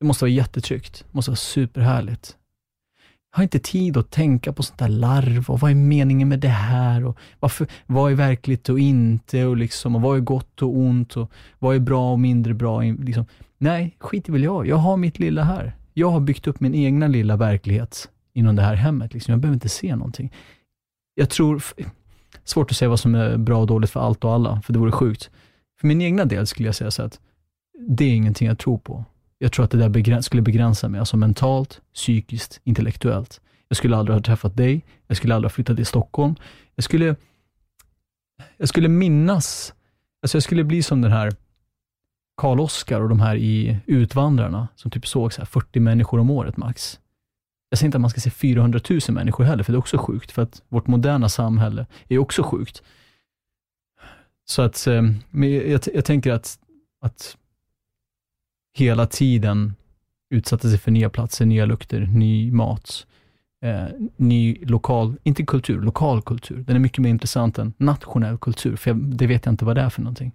det 0.00 0.06
måste 0.06 0.24
vara 0.24 0.32
jättetryggt, 0.32 1.04
det 1.08 1.14
måste 1.14 1.30
vara 1.30 1.36
superhärligt. 1.36 2.36
Jag 3.30 3.38
har 3.38 3.42
inte 3.42 3.58
tid 3.58 3.96
att 3.96 4.10
tänka 4.10 4.52
på 4.52 4.62
sånt 4.62 4.78
där 4.78 4.88
larv 4.88 5.50
och 5.50 5.60
vad 5.60 5.70
är 5.70 5.74
meningen 5.74 6.28
med 6.28 6.40
det 6.40 6.48
här 6.48 7.04
och 7.04 7.18
varför, 7.40 7.66
vad 7.86 8.12
är 8.12 8.16
verkligt 8.16 8.68
och 8.68 8.78
inte 8.78 9.44
och, 9.44 9.56
liksom, 9.56 9.96
och 9.96 10.02
vad 10.02 10.16
är 10.16 10.20
gott 10.20 10.62
och 10.62 10.76
ont 10.76 11.16
och 11.16 11.32
vad 11.58 11.76
är 11.76 11.80
bra 11.80 12.12
och 12.12 12.20
mindre 12.20 12.54
bra. 12.54 12.80
Liksom. 12.82 13.24
Nej, 13.58 13.96
skit 13.98 14.28
i 14.28 14.32
väl 14.32 14.42
jag. 14.42 14.66
Jag 14.66 14.76
har 14.76 14.96
mitt 14.96 15.18
lilla 15.18 15.42
här. 15.42 15.76
Jag 15.94 16.10
har 16.10 16.20
byggt 16.20 16.46
upp 16.46 16.60
min 16.60 16.74
egna 16.74 17.06
lilla 17.06 17.36
verklighet 17.36 18.08
inom 18.32 18.56
det 18.56 18.62
här 18.62 18.74
hemmet. 18.74 19.14
Liksom. 19.14 19.32
Jag 19.32 19.40
behöver 19.40 19.56
inte 19.56 19.68
se 19.68 19.96
någonting. 19.96 20.32
Jag 21.14 21.30
tror, 21.30 21.62
svårt 22.44 22.70
att 22.70 22.76
säga 22.76 22.88
vad 22.88 23.00
som 23.00 23.14
är 23.14 23.36
bra 23.36 23.60
och 23.60 23.66
dåligt 23.66 23.90
för 23.90 24.00
allt 24.00 24.24
och 24.24 24.32
alla, 24.32 24.62
för 24.62 24.72
det 24.72 24.78
vore 24.78 24.92
sjukt. 24.92 25.30
För 25.80 25.86
min 25.86 26.02
egna 26.02 26.24
del 26.24 26.46
skulle 26.46 26.68
jag 26.68 26.74
säga 26.74 26.90
så 26.90 27.02
att 27.02 27.20
det 27.88 28.04
är 28.04 28.14
ingenting 28.14 28.48
jag 28.48 28.58
tror 28.58 28.78
på. 28.78 29.04
Jag 29.38 29.52
tror 29.52 29.64
att 29.64 29.70
det 29.70 29.78
där 29.78 29.88
begräns 29.88 30.26
skulle 30.26 30.42
begränsa 30.42 30.88
mig, 30.88 30.98
alltså 30.98 31.16
mentalt, 31.16 31.80
psykiskt, 31.94 32.60
intellektuellt. 32.64 33.40
Jag 33.68 33.76
skulle 33.76 33.96
aldrig 33.96 34.16
ha 34.16 34.22
träffat 34.22 34.56
dig, 34.56 34.84
jag 35.06 35.16
skulle 35.16 35.34
aldrig 35.34 35.50
ha 35.50 35.54
flyttat 35.54 35.76
till 35.76 35.86
Stockholm. 35.86 36.34
Jag 36.74 36.84
skulle, 36.84 37.16
jag 38.56 38.68
skulle 38.68 38.88
minnas, 38.88 39.74
alltså 40.22 40.36
jag 40.36 40.42
skulle 40.42 40.64
bli 40.64 40.82
som 40.82 41.00
den 41.00 41.12
här 41.12 41.32
Karl 42.36 42.60
Oskar 42.60 43.00
och 43.00 43.08
de 43.08 43.20
här 43.20 43.36
i 43.36 43.78
Utvandrarna, 43.86 44.68
som 44.76 44.90
typ 44.90 45.06
såg 45.06 45.32
så 45.32 45.46
40 45.46 45.80
människor 45.80 46.20
om 46.20 46.30
året 46.30 46.56
max. 46.56 47.00
Jag 47.72 47.78
säger 47.78 47.88
inte 47.88 47.96
att 47.96 48.00
man 48.00 48.10
ska 48.10 48.20
se 48.20 48.30
400 48.30 48.80
000 48.90 49.00
människor 49.08 49.44
heller, 49.44 49.64
för 49.64 49.72
det 49.72 49.76
är 49.76 49.78
också 49.78 49.98
sjukt, 49.98 50.32
för 50.32 50.42
att 50.42 50.62
vårt 50.68 50.86
moderna 50.86 51.28
samhälle 51.28 51.86
är 52.08 52.18
också 52.18 52.42
sjukt. 52.42 52.82
Så 54.44 54.62
att, 54.62 54.86
eh, 54.86 55.02
men 55.30 55.52
jag, 55.52 55.80
jag 55.94 56.04
tänker 56.04 56.32
att, 56.32 56.58
att 57.00 57.36
hela 58.74 59.06
tiden 59.06 59.74
utsätta 60.30 60.68
sig 60.68 60.78
för 60.78 60.90
nya 60.90 61.10
platser, 61.10 61.46
nya 61.46 61.66
lukter, 61.66 62.00
ny 62.00 62.52
mat, 62.52 63.06
eh, 63.64 63.86
ny 64.16 64.64
lokal, 64.64 65.16
inte 65.22 65.44
kultur, 65.44 65.80
lokal 65.80 66.22
kultur. 66.22 66.64
Den 66.66 66.76
är 66.76 66.80
mycket 66.80 66.98
mer 66.98 67.10
intressant 67.10 67.58
än 67.58 67.72
nationell 67.76 68.38
kultur, 68.38 68.76
för 68.76 68.90
jag, 68.90 68.98
det 68.98 69.26
vet 69.26 69.46
jag 69.46 69.52
inte 69.52 69.64
vad 69.64 69.76
det 69.76 69.82
är 69.82 69.90
för 69.90 70.02
någonting. 70.02 70.32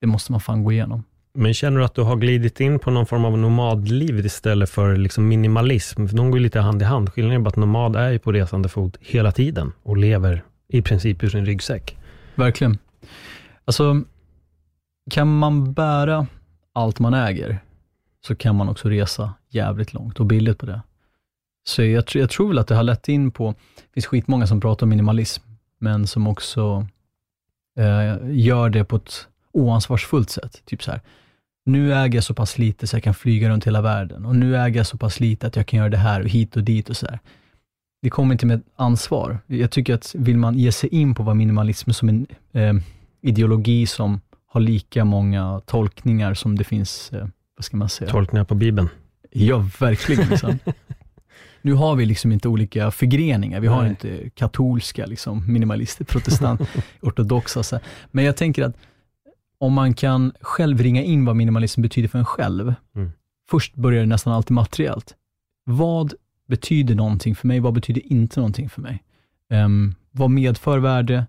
Det 0.00 0.06
måste 0.06 0.32
man 0.32 0.40
fan 0.40 0.64
gå 0.64 0.72
igenom. 0.72 1.02
Men 1.32 1.54
känner 1.54 1.78
du 1.78 1.84
att 1.84 1.94
du 1.94 2.02
har 2.02 2.16
glidit 2.16 2.60
in 2.60 2.78
på 2.78 2.90
någon 2.90 3.06
form 3.06 3.24
av 3.24 3.38
nomadliv 3.38 4.26
istället 4.26 4.70
för 4.70 4.96
liksom 4.96 5.28
minimalism? 5.28 6.06
För 6.06 6.16
de 6.16 6.30
går 6.30 6.38
ju 6.38 6.42
lite 6.42 6.60
hand 6.60 6.82
i 6.82 6.84
hand. 6.84 7.12
Skillnaden 7.12 7.40
är 7.40 7.44
bara 7.44 7.48
att 7.48 7.56
nomad 7.56 7.96
är 7.96 8.10
ju 8.10 8.18
på 8.18 8.32
resande 8.32 8.68
fot 8.68 8.96
hela 9.00 9.32
tiden 9.32 9.72
och 9.82 9.96
lever 9.96 10.44
i 10.68 10.82
princip 10.82 11.22
ur 11.22 11.28
sin 11.28 11.46
ryggsäck. 11.46 11.96
Verkligen. 12.34 12.78
Alltså, 13.64 14.02
kan 15.10 15.38
man 15.38 15.72
bära 15.72 16.26
allt 16.72 16.98
man 16.98 17.14
äger, 17.14 17.58
så 18.26 18.36
kan 18.36 18.56
man 18.56 18.68
också 18.68 18.88
resa 18.88 19.34
jävligt 19.48 19.92
långt 19.92 20.20
och 20.20 20.26
billigt 20.26 20.58
på 20.58 20.66
det. 20.66 20.82
Så 21.64 21.82
jag, 21.82 22.04
jag 22.14 22.30
tror 22.30 22.48
väl 22.48 22.58
att 22.58 22.68
det 22.68 22.74
har 22.74 22.82
lett 22.82 23.08
in 23.08 23.30
på, 23.30 23.54
det 23.76 23.94
finns 23.94 24.06
skitmånga 24.06 24.46
som 24.46 24.60
pratar 24.60 24.86
om 24.86 24.90
minimalism, 24.90 25.42
men 25.78 26.06
som 26.06 26.26
också 26.26 26.86
eh, 27.78 28.16
gör 28.30 28.68
det 28.68 28.84
på 28.84 28.96
ett 28.96 29.26
oansvarsfullt 29.52 30.30
sätt. 30.30 30.62
Typ 30.64 30.82
så 30.82 30.90
här, 30.90 31.00
nu 31.64 31.94
äger 31.94 32.14
jag 32.14 32.24
så 32.24 32.34
pass 32.34 32.58
lite 32.58 32.86
så 32.86 32.96
jag 32.96 33.02
kan 33.02 33.14
flyga 33.14 33.48
runt 33.48 33.66
hela 33.66 33.82
världen 33.82 34.26
och 34.26 34.36
nu 34.36 34.56
äger 34.56 34.76
jag 34.76 34.86
så 34.86 34.98
pass 34.98 35.20
lite 35.20 35.46
att 35.46 35.56
jag 35.56 35.66
kan 35.66 35.78
göra 35.78 35.88
det 35.88 35.96
här 35.96 36.20
och 36.20 36.28
hit 36.28 36.56
och 36.56 36.64
dit 36.64 36.90
och 36.90 36.96
så 36.96 37.06
här. 37.06 37.18
Det 38.02 38.10
kommer 38.10 38.34
inte 38.34 38.46
med 38.46 38.62
ansvar. 38.76 39.38
Jag 39.46 39.70
tycker 39.70 39.94
att 39.94 40.14
vill 40.18 40.38
man 40.38 40.58
ge 40.58 40.72
sig 40.72 40.94
in 40.94 41.14
på 41.14 41.22
vad 41.22 41.36
minimalism 41.36 41.90
som 41.90 42.08
en 42.08 42.26
eh, 42.52 42.74
ideologi 43.22 43.86
som 43.86 44.20
har 44.46 44.60
lika 44.60 45.04
många 45.04 45.60
tolkningar 45.66 46.34
som 46.34 46.58
det 46.58 46.64
finns, 46.64 47.12
eh, 47.12 47.26
vad 47.56 47.64
ska 47.64 47.76
man 47.76 47.88
säga? 47.88 48.10
Tolkningar 48.10 48.44
på 48.44 48.54
Bibeln. 48.54 48.88
Ja, 49.30 49.66
verkligen. 49.80 50.28
Liksom. 50.28 50.58
nu 51.62 51.72
har 51.72 51.96
vi 51.96 52.06
liksom 52.06 52.32
inte 52.32 52.48
olika 52.48 52.90
förgreningar. 52.90 53.60
Vi 53.60 53.66
har 53.66 53.82
Nej. 53.82 53.90
inte 53.90 54.30
katolska, 54.30 55.06
liksom, 55.06 55.52
minimalister, 55.52 56.04
protestant, 56.04 56.60
ortodoxa. 57.00 57.62
Så. 57.62 57.80
Men 58.10 58.24
jag 58.24 58.36
tänker 58.36 58.62
att 58.64 58.76
om 59.60 59.72
man 59.72 59.94
kan 59.94 60.32
själv 60.40 60.82
ringa 60.82 61.02
in 61.02 61.24
vad 61.24 61.36
minimalism 61.36 61.82
betyder 61.82 62.08
för 62.08 62.18
en 62.18 62.24
själv. 62.24 62.74
Mm. 62.96 63.10
Först 63.50 63.74
börjar 63.74 64.00
det 64.00 64.06
nästan 64.06 64.32
alltid 64.32 64.54
materiellt. 64.54 65.14
Vad 65.64 66.14
betyder 66.48 66.94
någonting 66.94 67.34
för 67.34 67.46
mig? 67.46 67.60
Vad 67.60 67.74
betyder 67.74 68.12
inte 68.12 68.40
någonting 68.40 68.68
för 68.68 68.80
mig? 68.80 69.02
Um, 69.50 69.94
vad 70.10 70.30
medför 70.30 70.78
värde? 70.78 71.26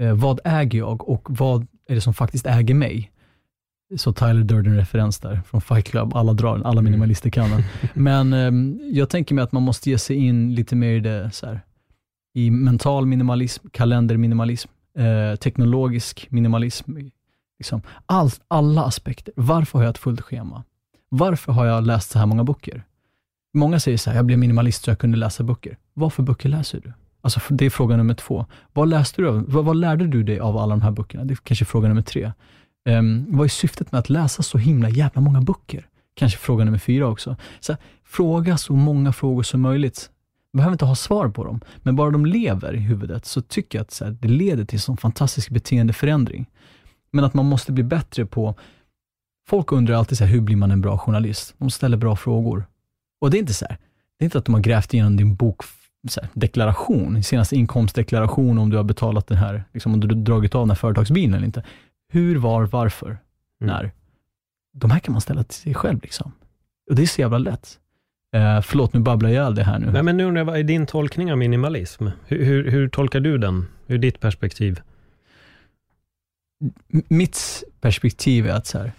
Uh, 0.00 0.14
vad 0.14 0.40
äger 0.44 0.78
jag 0.78 1.08
och 1.08 1.26
vad 1.38 1.66
är 1.88 1.94
det 1.94 2.00
som 2.00 2.14
faktiskt 2.14 2.46
äger 2.46 2.74
mig? 2.74 3.10
Så 3.96 4.12
Tyler 4.12 4.44
Durden-referens 4.44 5.18
där 5.18 5.40
från 5.46 5.60
Fight 5.60 5.86
Club. 5.86 6.14
Alla 6.14 6.32
drar 6.32 6.52
den, 6.52 6.66
alla 6.66 6.80
mm. 6.80 6.84
minimalister 6.84 7.30
kan 7.30 7.50
den. 7.50 7.62
Men 7.94 8.32
um, 8.32 8.80
jag 8.92 9.10
tänker 9.10 9.34
mig 9.34 9.44
att 9.44 9.52
man 9.52 9.62
måste 9.62 9.90
ge 9.90 9.98
sig 9.98 10.16
in 10.16 10.54
lite 10.54 10.76
mer 10.76 10.94
i 10.94 11.00
det 11.00 11.30
så 11.30 11.46
här, 11.46 11.60
i 12.34 12.50
mental 12.50 13.06
minimalism, 13.06 13.68
kalenderminimalism, 13.68 14.70
eh, 14.98 15.36
teknologisk 15.36 16.26
minimalism, 16.30 16.96
Liksom, 17.62 17.82
all, 18.06 18.30
alla 18.48 18.84
aspekter. 18.84 19.34
Varför 19.36 19.78
har 19.78 19.84
jag 19.84 19.90
ett 19.90 19.98
fullt 19.98 20.20
schema? 20.20 20.64
Varför 21.08 21.52
har 21.52 21.66
jag 21.66 21.86
läst 21.86 22.10
så 22.10 22.18
här 22.18 22.26
många 22.26 22.44
böcker? 22.44 22.84
Många 23.54 23.80
säger 23.80 23.98
så 23.98 24.10
här, 24.10 24.16
jag 24.16 24.26
blev 24.26 24.38
minimalist 24.38 24.84
så 24.84 24.90
jag 24.90 24.98
kunde 24.98 25.18
läsa 25.18 25.44
böcker. 25.44 25.78
Vad 25.94 26.12
för 26.12 26.22
böcker 26.22 26.48
läser 26.48 26.80
du? 26.80 26.92
Alltså, 27.20 27.40
det 27.48 27.66
är 27.66 27.70
fråga 27.70 27.96
nummer 27.96 28.14
två. 28.14 28.46
Vad 28.72 28.88
läste 28.88 29.22
du 29.22 29.28
av? 29.28 29.44
Vad, 29.48 29.64
vad 29.64 29.76
lärde 29.76 30.06
du 30.06 30.22
dig 30.22 30.40
av 30.40 30.56
alla 30.56 30.70
de 30.70 30.82
här 30.82 30.90
böckerna? 30.90 31.24
Det 31.24 31.34
är 31.34 31.36
kanske 31.36 31.64
fråga 31.64 31.88
nummer 31.88 32.02
tre. 32.02 32.32
Um, 32.88 33.26
vad 33.28 33.44
är 33.44 33.48
syftet 33.48 33.92
med 33.92 33.98
att 33.98 34.10
läsa 34.10 34.42
så 34.42 34.58
himla 34.58 34.88
jävla 34.88 35.20
många 35.20 35.40
böcker? 35.40 35.86
Kanske 36.14 36.38
fråga 36.38 36.64
nummer 36.64 36.78
fyra 36.78 37.08
också. 37.08 37.36
Så 37.60 37.72
här, 37.72 37.80
fråga 38.04 38.56
så 38.56 38.72
många 38.72 39.12
frågor 39.12 39.42
som 39.42 39.60
möjligt. 39.60 40.10
Du 40.52 40.56
behöver 40.56 40.72
inte 40.74 40.84
ha 40.84 40.94
svar 40.94 41.28
på 41.28 41.44
dem, 41.44 41.60
men 41.76 41.96
bara 41.96 42.10
de 42.10 42.26
lever 42.26 42.74
i 42.74 42.80
huvudet, 42.80 43.26
så 43.26 43.40
tycker 43.40 43.78
jag 43.78 43.82
att 43.82 43.90
så 43.90 44.04
här, 44.04 44.16
det 44.20 44.28
leder 44.28 44.64
till 44.64 44.80
en 44.88 44.96
fantastisk 44.96 45.50
beteendeförändring. 45.50 46.46
Men 47.12 47.24
att 47.24 47.34
man 47.34 47.46
måste 47.46 47.72
bli 47.72 47.82
bättre 47.84 48.26
på 48.26 48.54
Folk 49.48 49.72
undrar 49.72 49.94
alltid 49.94 50.18
så 50.18 50.24
här, 50.24 50.32
hur 50.32 50.40
blir 50.40 50.56
man 50.56 50.70
en 50.70 50.80
bra 50.80 50.98
journalist? 50.98 51.54
De 51.58 51.70
ställer 51.70 51.96
bra 51.96 52.16
frågor. 52.16 52.64
Och 53.20 53.30
det 53.30 53.36
är 53.36 53.38
inte 53.38 53.54
så 53.54 53.66
här, 53.68 53.78
det 54.18 54.22
är 54.22 54.26
inte 54.26 54.38
att 54.38 54.44
de 54.44 54.54
har 54.54 54.60
grävt 54.60 54.94
igenom 54.94 55.16
din 55.16 55.34
bok 55.34 55.62
här, 56.16 56.28
deklaration, 56.34 57.22
senaste 57.22 57.56
inkomstdeklaration, 57.56 58.58
om 58.58 58.70
du 58.70 58.76
har 58.76 58.84
betalat 58.84 59.26
den 59.26 59.38
här, 59.38 59.64
liksom, 59.72 59.92
om 59.92 60.00
du 60.00 60.08
dragit 60.08 60.54
av 60.54 60.62
den 60.62 60.70
här 60.70 60.74
företagsbilen 60.76 61.34
eller 61.34 61.46
inte. 61.46 61.62
Hur, 62.12 62.36
var, 62.36 62.64
varför, 62.66 63.06
Mm. 63.08 63.74
när? 63.74 63.92
De 64.74 64.90
här 64.90 64.98
kan 64.98 65.12
man 65.12 65.20
ställa 65.20 65.44
till 65.44 65.54
sig 65.58 65.74
själv. 65.74 66.02
Liksom. 66.02 66.32
Och 66.90 66.96
det 66.96 67.02
är 67.02 67.06
så 67.06 67.20
jävla 67.20 67.38
lätt. 67.38 67.78
Eh, 68.34 68.60
förlåt, 68.60 68.92
nu 68.92 69.00
babblar 69.00 69.30
jag 69.30 69.34
ihjäl 69.42 69.54
det 69.54 69.64
här 69.64 69.78
nu. 69.78 69.90
Nej, 69.92 70.02
men 70.02 70.16
nu 70.16 70.24
undrar 70.24 70.40
jag, 70.40 70.46
vad 70.46 70.58
är 70.58 70.62
din 70.62 70.86
tolkning 70.86 71.32
av 71.32 71.38
minimalism? 71.38 72.08
Hur, 72.26 72.44
hur, 72.44 72.70
hur 72.70 72.88
tolkar 72.88 73.20
du 73.20 73.38
den? 73.38 73.66
Ur 73.86 73.98
ditt 73.98 74.20
perspektiv? 74.20 74.80
Mitt 77.08 77.64
perspektiv 77.80 78.46
är 78.46 78.52
att 78.52 78.66
så 78.66 78.78
här, 78.78 78.92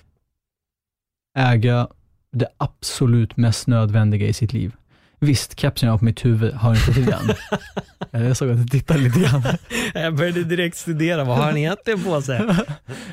äga 1.37 1.87
det 2.31 2.47
absolut 2.57 3.37
mest 3.37 3.67
nödvändiga 3.67 4.27
i 4.27 4.33
sitt 4.33 4.53
liv. 4.53 4.71
Visst, 5.19 5.59
kepsen 5.59 5.87
jag 5.87 5.93
har 5.93 5.97
på 5.99 6.05
mitt 6.05 6.25
huvud 6.25 6.53
har 6.53 6.75
inte 6.75 6.93
till 6.93 7.05
den. 7.05 7.29
Jag 8.27 8.37
såg 8.37 8.49
att 8.49 8.57
du 8.57 8.67
tittade 8.67 8.99
lite 8.99 9.19
grann. 9.19 9.43
Jag 9.93 10.15
började 10.15 10.43
direkt 10.43 10.77
studera, 10.77 11.23
vad 11.23 11.37
har 11.37 11.43
han 11.43 11.57
egentligen 11.57 12.03
på 12.03 12.21
sig? 12.21 12.39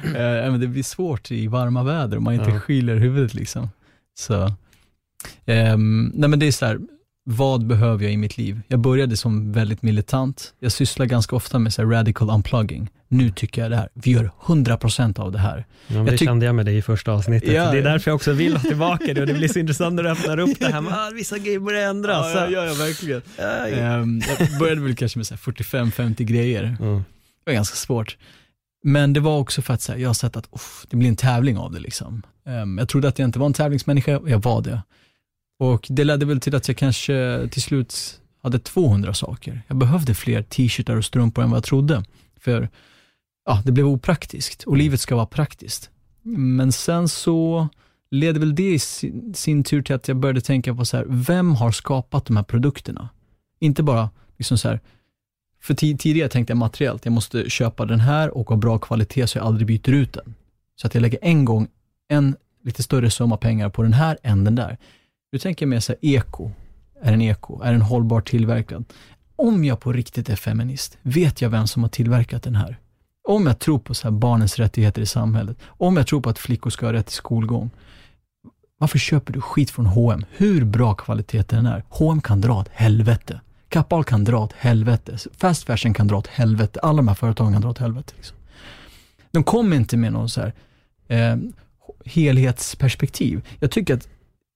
Eh, 0.05 0.51
men 0.51 0.61
det 0.61 0.67
blir 0.67 0.83
svårt 0.83 1.31
i 1.31 1.47
varma 1.47 1.83
väder 1.83 2.17
om 2.17 2.25
man 2.25 2.35
inte 2.35 2.51
Ja. 2.51 2.61
skyller 2.61 2.97
huvudet. 2.97 3.35
liksom. 3.35 3.69
Så, 4.19 4.53
ehm, 5.47 6.13
nej 6.15 6.29
men 6.31 6.39
det 6.39 6.47
är 6.47 6.53
så 6.53 6.67
här, 6.67 6.79
vad 7.25 7.67
behöver 7.67 8.05
jag 8.05 8.13
i 8.13 8.17
mitt 8.17 8.39
liv? 8.39 8.61
Jag 8.69 8.81
började 8.81 9.17
som 9.17 9.53
väldigt 9.53 9.83
militant. 9.83 10.55
Jag 10.61 10.73
sysslar 10.73 11.07
ganska 11.07 11.37
ofta 11.37 11.59
med 11.59 11.73
så 11.73 11.85
radical 11.85 12.31
unplugging. 12.31 12.91
Nu 13.09 13.31
tycker 13.31 13.63
jag 13.63 13.71
det 13.71 13.77
här, 13.77 13.89
vi 13.95 14.11
gör 14.11 14.31
100% 14.43 15.21
av 15.21 15.33
det 15.33 15.39
här. 15.39 15.67
Ja, 15.87 15.95
men 15.95 16.07
det 16.07 16.19
kände 16.19 16.47
jag 16.47 16.55
med 16.55 16.67
dig 16.67 16.77
i 16.77 16.83
första 16.83 17.13
avsnittet. 17.13 17.53
Ja, 17.53 17.73
det 17.73 17.79
är 17.79 17.83
därför 17.83 18.11
jag 18.11 18.17
också 18.17 18.33
vill 18.33 18.57
ha 18.57 18.63
tillbaka 18.63 19.15
det 19.15 19.21
och 19.21 19.27
det 19.27 19.35
blir 19.35 19.49
så 19.49 19.59
intressant 19.59 19.95
när 19.95 20.03
du 20.03 20.11
öppnar 20.11 20.39
upp 20.39 20.59
det 20.59 20.73
här 20.73 20.81
med 20.81 21.07
att 21.07 21.15
vissa 21.15 21.39
grejer 21.39 21.59
börjar 21.59 21.91
ändras. 21.91 22.35
ja, 22.35 22.49
ja, 22.51 22.65
ja, 22.65 22.75
verkligen. 22.75 23.23
Ehm, 23.39 24.23
jag 24.39 24.59
började 24.59 24.81
väl 24.81 24.97
kanske 24.97 25.19
med 25.19 25.27
så 25.27 25.35
här 25.35 25.41
45-50 25.41 26.23
grejer. 26.23 26.77
Mm. 26.81 26.97
Det 26.97 27.51
var 27.51 27.53
ganska 27.53 27.77
svårt. 27.77 28.17
Men 28.85 29.13
det 29.13 29.21
var 29.21 29.39
också 29.39 29.63
för 29.63 29.75
att 29.75 29.89
här, 29.89 29.97
jag 29.97 30.09
har 30.09 30.15
sett 30.15 30.37
att 30.37 30.49
det 30.91 30.97
blir 30.97 31.09
en 31.09 31.17
tävling 31.17 31.59
av 31.59 31.73
det. 31.73 31.81
Liksom. 31.81 32.23
Ehm, 32.47 32.79
jag 32.79 32.89
trodde 32.89 33.09
att 33.09 33.19
jag 33.19 33.29
inte 33.29 33.39
var 33.39 33.47
en 33.47 33.53
tävlingsmänniska 33.53 34.19
och 34.19 34.31
jag 34.31 34.43
var 34.43 34.63
det. 34.63 34.83
Och 35.61 35.87
det 35.91 36.05
ledde 36.05 36.27
väl 36.27 36.41
till 36.41 36.55
att 36.55 36.69
jag 36.69 36.77
kanske 36.77 37.49
till 37.51 37.63
slut 37.63 38.21
hade 38.43 38.59
200 38.59 39.15
saker. 39.15 39.63
Jag 39.67 39.77
behövde 39.77 40.15
fler 40.15 40.43
t-shirtar 40.43 40.97
och 40.97 41.05
strumpor 41.05 41.45
än 41.45 41.51
vad 41.51 41.57
jag 41.57 41.65
trodde. 41.65 42.05
För 42.41 42.69
ja, 43.45 43.63
det 43.65 43.73
blev 43.73 43.87
opraktiskt 43.87 44.63
och 44.63 44.77
livet 44.77 45.01
ska 45.01 45.17
vara 45.17 45.27
praktiskt. 45.27 45.91
Men 46.23 46.73
sen 46.73 47.09
så 47.09 47.69
ledde 48.11 48.41
väl 48.41 48.55
det 48.55 48.73
i 48.73 48.79
sin, 48.79 49.35
sin 49.35 49.65
tur 49.65 49.83
till 49.83 49.95
att 49.95 50.09
jag 50.09 50.17
började 50.17 50.41
tänka 50.41 50.75
på 50.75 50.85
så 50.85 50.97
här, 50.97 51.05
vem 51.09 51.55
har 51.55 51.73
skapat 51.73 52.25
de 52.25 52.37
här 52.37 52.45
produkterna? 52.45 53.09
Inte 53.59 53.83
bara 53.83 54.11
liksom 54.39 54.59
så 54.59 54.69
här, 54.69 54.81
för 55.63 55.75
ti- 55.75 55.97
tidigare 55.97 56.29
tänkte 56.29 56.51
jag 56.51 56.59
materiellt, 56.59 57.05
jag 57.05 57.13
måste 57.13 57.51
köpa 57.51 57.87
den 57.87 58.01
här 58.01 58.37
och 58.37 58.49
ha 58.49 58.57
bra 58.57 58.79
kvalitet 58.79 59.27
så 59.27 59.39
jag 59.39 59.47
aldrig 59.47 59.67
byter 59.67 59.95
ut 59.95 60.13
den. 60.13 60.35
Så 60.77 60.87
att 60.87 60.95
jag 60.95 61.03
lägger 61.03 61.19
en 61.23 61.45
gång 61.45 61.69
en 62.09 62.37
lite 62.65 62.83
större 62.83 63.11
summa 63.11 63.37
pengar 63.37 63.69
på 63.69 63.83
den 63.83 63.93
här 63.93 64.19
än 64.23 64.45
den 64.45 64.55
där. 64.55 64.79
Du 65.33 65.39
tänker 65.39 65.67
mer 65.67 65.81
så 65.81 65.93
här, 65.93 65.99
eko. 66.03 66.51
Är 67.03 67.11
den 67.11 67.23
eko? 67.23 67.63
Är 67.63 67.73
den 67.73 67.83
hållbart 67.83 68.29
tillverkad? 68.29 68.85
Om 69.37 69.65
jag 69.65 69.81
på 69.81 69.93
riktigt 69.93 70.29
är 70.29 70.37
feminist, 70.37 70.99
vet 71.03 71.43
jag 71.43 71.51
vem 71.51 71.67
som 71.67 71.83
har 71.83 71.91
tillverkat 71.91 72.43
den 72.43 72.55
här? 72.55 72.79
Om 73.29 73.47
jag 73.47 73.59
tror 73.59 73.79
på 73.79 73.95
så 73.95 74.09
här 74.09 74.13
barnens 74.13 74.59
rättigheter 74.59 75.03
i 75.03 75.07
samhället, 75.07 75.57
om 75.65 75.97
jag 75.97 76.07
tror 76.07 76.21
på 76.21 76.31
att 76.31 76.39
flickor 76.39 76.71
ska 76.71 76.87
ha 76.87 76.93
rätt 76.93 77.07
till 77.07 77.15
skolgång, 77.15 77.71
varför 78.79 78.99
köper 78.99 79.33
du 79.33 79.41
skit 79.41 79.71
från 79.71 79.87
H&M? 79.87 80.25
Hur 80.31 80.65
bra 80.65 80.95
kvalitet 80.95 81.43
den 81.43 81.67
är? 81.67 81.85
H&M 81.89 82.21
kan 82.21 82.41
dra 82.41 82.61
åt 82.61 82.69
helvete. 82.69 83.41
Kappahl 83.69 84.05
kan 84.05 84.25
dra 84.25 84.39
åt 84.39 84.53
helvete. 84.53 85.19
Fast 85.37 85.65
fashion 85.65 85.95
kan 85.95 86.07
dra 86.07 86.17
åt 86.17 86.27
helvete. 86.27 86.81
Alla 86.83 86.97
de 86.97 87.09
här 87.09 87.15
företagen 87.15 87.53
kan 87.53 87.63
dra 87.63 87.71
åt 87.71 87.79
helvete. 87.79 88.13
Liksom. 88.17 88.37
De 89.31 89.45
kommer 89.45 89.77
inte 89.77 89.97
med 89.97 90.13
någon 90.13 90.29
så 90.29 90.41
här, 90.41 90.53
eh, 91.09 91.37
helhetsperspektiv. 92.05 93.47
Jag 93.61 93.71
tycker 93.71 93.95
att 93.95 94.09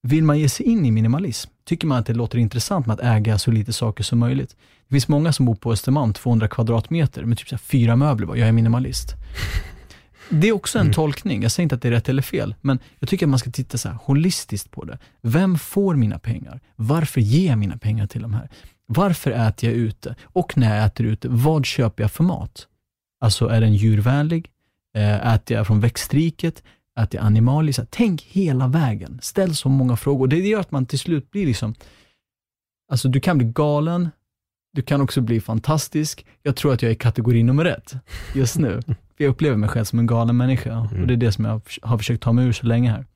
vill 0.07 0.25
man 0.25 0.38
ge 0.38 0.49
sig 0.49 0.67
in 0.67 0.87
i 0.87 0.90
minimalism, 0.90 1.51
tycker 1.64 1.87
man 1.87 1.99
att 1.99 2.07
det 2.07 2.14
låter 2.14 2.38
intressant 2.38 2.87
med 2.87 2.95
att 2.95 3.01
äga 3.01 3.38
så 3.38 3.51
lite 3.51 3.73
saker 3.73 4.05
som 4.05 4.19
möjligt. 4.19 4.57
Det 4.88 4.95
finns 4.95 5.09
många 5.09 5.33
som 5.33 5.47
bor 5.47 5.55
på 5.55 5.73
Östermalm, 5.73 6.12
200 6.12 6.49
kvadratmeter, 6.49 7.25
med 7.25 7.38
typ 7.38 7.49
så 7.49 7.59
fyra 7.59 7.97
möbler. 7.97 8.27
Bara, 8.27 8.38
Jag 8.38 8.49
är 8.49 8.53
minimalist. 8.53 9.14
Det 10.31 10.49
är 10.49 10.53
också 10.53 10.79
en 10.79 10.93
tolkning. 10.93 11.43
Jag 11.43 11.53
säger 11.53 11.62
inte 11.62 11.75
att 11.75 11.83
det 11.83 11.88
är 11.88 11.93
rätt 11.93 12.09
eller 12.09 12.23
fel, 12.23 12.55
men 12.61 12.79
jag 12.99 13.09
tycker 13.09 13.27
att 13.27 13.31
man 13.31 13.38
ska 13.38 13.51
titta 13.51 13.79
så 13.79 13.88
holistiskt 13.88 14.71
på 14.71 14.85
det. 14.85 14.99
Vem 15.23 15.59
får 15.59 15.95
mina 15.95 16.19
pengar? 16.19 16.61
Varför 16.77 17.21
ger 17.21 17.49
jag 17.49 17.59
mina 17.59 17.77
pengar 17.79 18.07
till 18.07 18.23
de 18.23 18.35
här? 18.35 18.49
Varför 18.87 19.31
äter 19.31 19.71
jag 19.71 19.79
ute? 19.79 20.14
Och 20.23 20.57
när 20.59 20.77
jag 20.77 20.87
äter 20.87 21.07
ute, 21.07 21.29
vad 21.29 21.67
köper 21.67 22.03
jag 22.05 22.11
för 22.12 22.25
mat? 22.25 22.67
Alltså, 23.21 23.47
är 23.49 23.61
den 23.61 23.75
djurvänlig? 23.75 24.51
Eh, 24.97 25.35
Äter 25.35 25.57
jag 25.57 25.67
från 25.67 25.81
växtriket? 25.81 26.62
Äter 27.01 27.21
jag 27.21 27.27
animaliskt? 27.27 27.77
Så 27.77 27.83
här, 27.83 27.89
Tänk 27.91 28.23
hela 28.23 28.69
vägen. 28.69 29.19
Ställ 29.23 29.55
så 29.55 29.69
många 29.69 29.97
frågor. 29.97 30.27
Det 30.27 30.37
gör 30.37 30.61
att 30.61 30.71
man 30.71 30.87
till 30.87 30.99
slut 30.99 31.31
blir 31.31 31.47
liksom, 31.47 31.75
alltså 32.91 33.09
du 33.09 33.21
kan 33.21 33.39
bli 33.39 33.47
galen, 33.47 34.11
du 34.73 34.83
kan 34.83 35.01
också 35.01 35.21
bli 35.21 35.41
fantastisk. 35.41 36.27
Jag 36.43 36.57
tror 36.57 36.73
att 36.73 36.83
jag 36.83 36.91
är 36.91 36.95
kategori 36.95 37.43
nummer 37.43 37.65
ett 37.65 37.95
just 38.35 38.59
nu. 38.59 38.83
För 39.17 39.25
jag 39.25 39.31
upplever 39.31 39.57
mig 39.57 39.69
själv 39.69 39.85
som 39.85 39.99
en 39.99 40.07
galen 40.07 40.37
människa 40.37 40.79
och 40.79 41.07
det 41.07 41.15
är 41.15 41.17
det 41.17 41.33
som 41.33 41.45
jag 41.45 41.61
har 41.83 41.99
försökt 41.99 42.23
ta 42.23 42.33
mig 42.33 42.47
ur 42.47 42.53
så 42.53 42.67
länge 42.67 42.91
här. 42.91 43.07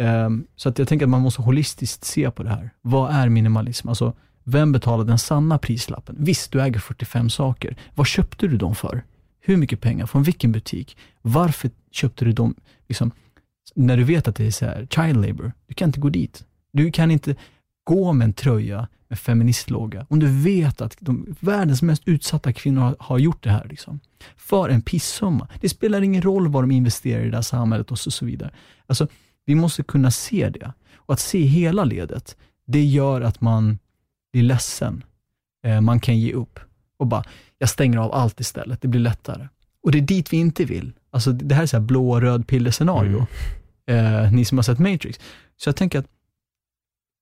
Ehm, 0.00 0.46
så 0.56 0.68
att 0.68 0.78
jag 0.78 0.88
tänker 0.88 1.06
att 1.06 1.10
man 1.10 1.20
måste 1.20 1.42
holistiskt 1.42 2.04
se 2.04 2.30
på 2.30 2.42
det 2.42 2.48
här. 2.48 2.70
Vad 2.80 3.14
är 3.14 3.28
minimalism? 3.28 3.88
Alltså, 3.88 4.14
vem 4.44 4.72
betalar 4.72 5.04
den 5.04 5.18
sanna 5.18 5.58
prislappen? 5.58 6.16
Visst, 6.18 6.52
du 6.52 6.62
äger 6.62 6.80
45 6.80 7.30
saker. 7.30 7.76
Vad 7.94 8.06
köpte 8.06 8.46
du 8.46 8.56
dem 8.56 8.74
för? 8.74 9.02
Hur 9.40 9.56
mycket 9.56 9.80
pengar? 9.80 10.06
Från 10.06 10.22
vilken 10.22 10.52
butik? 10.52 10.96
Varför 11.22 11.70
köpte 11.90 12.24
du 12.24 12.32
dem? 12.32 12.54
Liksom, 12.88 13.12
när 13.74 13.96
du 13.96 14.04
vet 14.04 14.28
att 14.28 14.36
det 14.36 14.46
är 14.46 14.50
så 14.50 14.64
här, 14.64 14.88
child 14.90 15.26
labor, 15.26 15.52
du 15.66 15.74
kan 15.74 15.88
inte 15.88 16.00
gå 16.00 16.08
dit. 16.08 16.44
Du 16.72 16.92
kan 16.92 17.10
inte 17.10 17.36
gå 17.84 18.12
med 18.12 18.24
en 18.24 18.32
tröja 18.32 18.88
med 19.08 19.18
feministlogga, 19.18 20.06
om 20.08 20.18
du 20.18 20.42
vet 20.42 20.80
att 20.80 20.96
de, 21.00 21.36
världens 21.40 21.82
mest 21.82 22.02
utsatta 22.06 22.52
kvinnor 22.52 22.80
har, 22.80 22.96
har 22.98 23.18
gjort 23.18 23.42
det 23.42 23.50
här. 23.50 23.66
Liksom, 23.70 24.00
för 24.36 24.68
en 24.68 24.82
pissumma. 24.82 25.48
Det 25.60 25.68
spelar 25.68 26.02
ingen 26.02 26.22
roll 26.22 26.48
vad 26.48 26.62
de 26.62 26.70
investerar 26.70 27.24
i 27.24 27.30
det 27.30 27.36
här 27.36 27.42
samhället 27.42 27.90
och 27.90 27.98
så, 27.98 28.10
så 28.10 28.24
vidare. 28.24 28.50
Alltså, 28.86 29.06
vi 29.44 29.54
måste 29.54 29.82
kunna 29.82 30.10
se 30.10 30.48
det. 30.48 30.72
Och 30.94 31.14
att 31.14 31.20
se 31.20 31.42
hela 31.42 31.84
ledet, 31.84 32.36
det 32.66 32.84
gör 32.84 33.20
att 33.20 33.40
man 33.40 33.78
blir 34.32 34.42
ledsen. 34.42 35.02
Eh, 35.64 35.80
man 35.80 36.00
kan 36.00 36.18
ge 36.18 36.32
upp 36.32 36.60
och 36.96 37.06
bara, 37.06 37.24
jag 37.60 37.68
stänger 37.68 37.98
av 37.98 38.12
allt 38.12 38.40
istället, 38.40 38.82
det 38.82 38.88
blir 38.88 39.00
lättare. 39.00 39.48
Och 39.82 39.92
det 39.92 39.98
är 39.98 40.02
dit 40.02 40.32
vi 40.32 40.36
inte 40.36 40.64
vill. 40.64 40.92
Alltså 41.10 41.32
det 41.32 41.54
här 41.54 41.62
är 41.62 41.66
så 41.66 41.76
här 41.76 41.84
blå 41.84 42.10
och 42.10 42.20
röd 42.20 42.46
piller-scenario. 42.46 43.26
Eh, 43.86 44.32
ni 44.32 44.44
som 44.44 44.58
har 44.58 44.62
sett 44.62 44.78
Matrix. 44.78 45.20
Så 45.56 45.68
jag 45.68 45.76
tänker 45.76 45.98
att, 45.98 46.06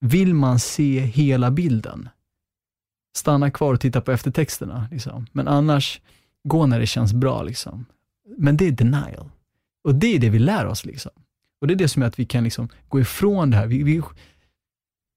vill 0.01 0.35
man 0.35 0.59
se 0.59 1.01
hela 1.01 1.51
bilden, 1.51 2.09
stanna 3.17 3.51
kvar 3.51 3.75
och 3.75 3.81
titta 3.81 4.01
på 4.01 4.13
eftertexterna. 4.13 4.89
Liksom. 4.91 5.27
Men 5.33 5.49
annars, 5.49 6.01
gå 6.45 6.67
när 6.67 6.81
det 6.81 6.87
känns 6.87 7.13
bra. 7.13 7.43
Liksom. 7.43 7.87
Men 8.39 8.57
det 8.57 8.67
är 8.67 8.73
denial. 8.73 9.31
Och 9.85 9.95
det 9.95 10.15
är 10.15 10.19
det 10.19 10.31
vi 10.31 10.39
lär 10.39 10.67
oss. 10.67 10.85
Liksom. 10.85 11.13
Och 11.61 11.67
det 11.67 11.75
är 11.75 11.79
det 11.79 11.89
som 11.89 12.03
gör 12.03 12.09
att 12.09 12.19
vi 12.19 12.25
kan 12.25 12.45
liksom 12.45 12.69
gå 12.89 13.01
ifrån 13.01 13.51
det 13.51 13.57
här. 13.57 13.67
Vi, 13.67 13.83
vi, 13.83 14.03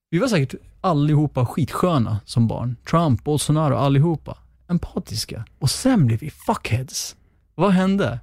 vi 0.09 0.19
var 0.19 0.27
säkert 0.27 0.61
allihopa 0.81 1.45
skitsköna 1.45 2.19
som 2.25 2.47
barn. 2.47 2.75
Trump, 2.89 3.23
Bolsonaro, 3.23 3.75
allihopa. 3.75 4.37
Empatiska. 4.71 5.45
Och 5.59 5.69
sen 5.69 6.05
blev 6.07 6.19
vi 6.19 6.29
fuckheads. 6.29 7.15
Vad 7.55 7.71
hände? 7.71 8.19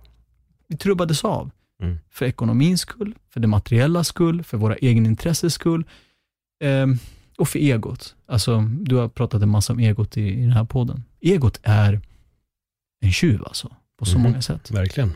Vi 0.68 0.76
trubbades 0.76 1.24
av. 1.24 1.50
Mm. 1.82 1.98
För 2.10 2.26
ekonomins 2.26 2.80
skull, 2.80 3.14
för 3.32 3.40
det 3.40 3.46
materiella 3.48 4.04
skull, 4.04 4.42
för 4.42 4.56
våra 4.58 4.76
egna 4.76 5.16
skull. 5.50 5.84
Ehm, 6.64 6.98
och 7.38 7.48
för 7.48 7.58
egot. 7.58 8.14
Alltså, 8.26 8.60
du 8.80 8.96
har 8.96 9.08
pratat 9.08 9.42
en 9.42 9.48
massa 9.48 9.72
om 9.72 9.78
egot 9.80 10.16
i, 10.16 10.22
i 10.22 10.40
den 10.40 10.52
här 10.52 10.64
podden. 10.64 11.04
Egot 11.20 11.60
är 11.62 12.00
en 13.04 13.12
tjuv 13.12 13.42
alltså, 13.44 13.76
på 13.98 14.04
så 14.04 14.14
Mhm. 14.18 14.22
många 14.22 14.42
sätt. 14.42 14.70
Verkligen. 14.70 15.12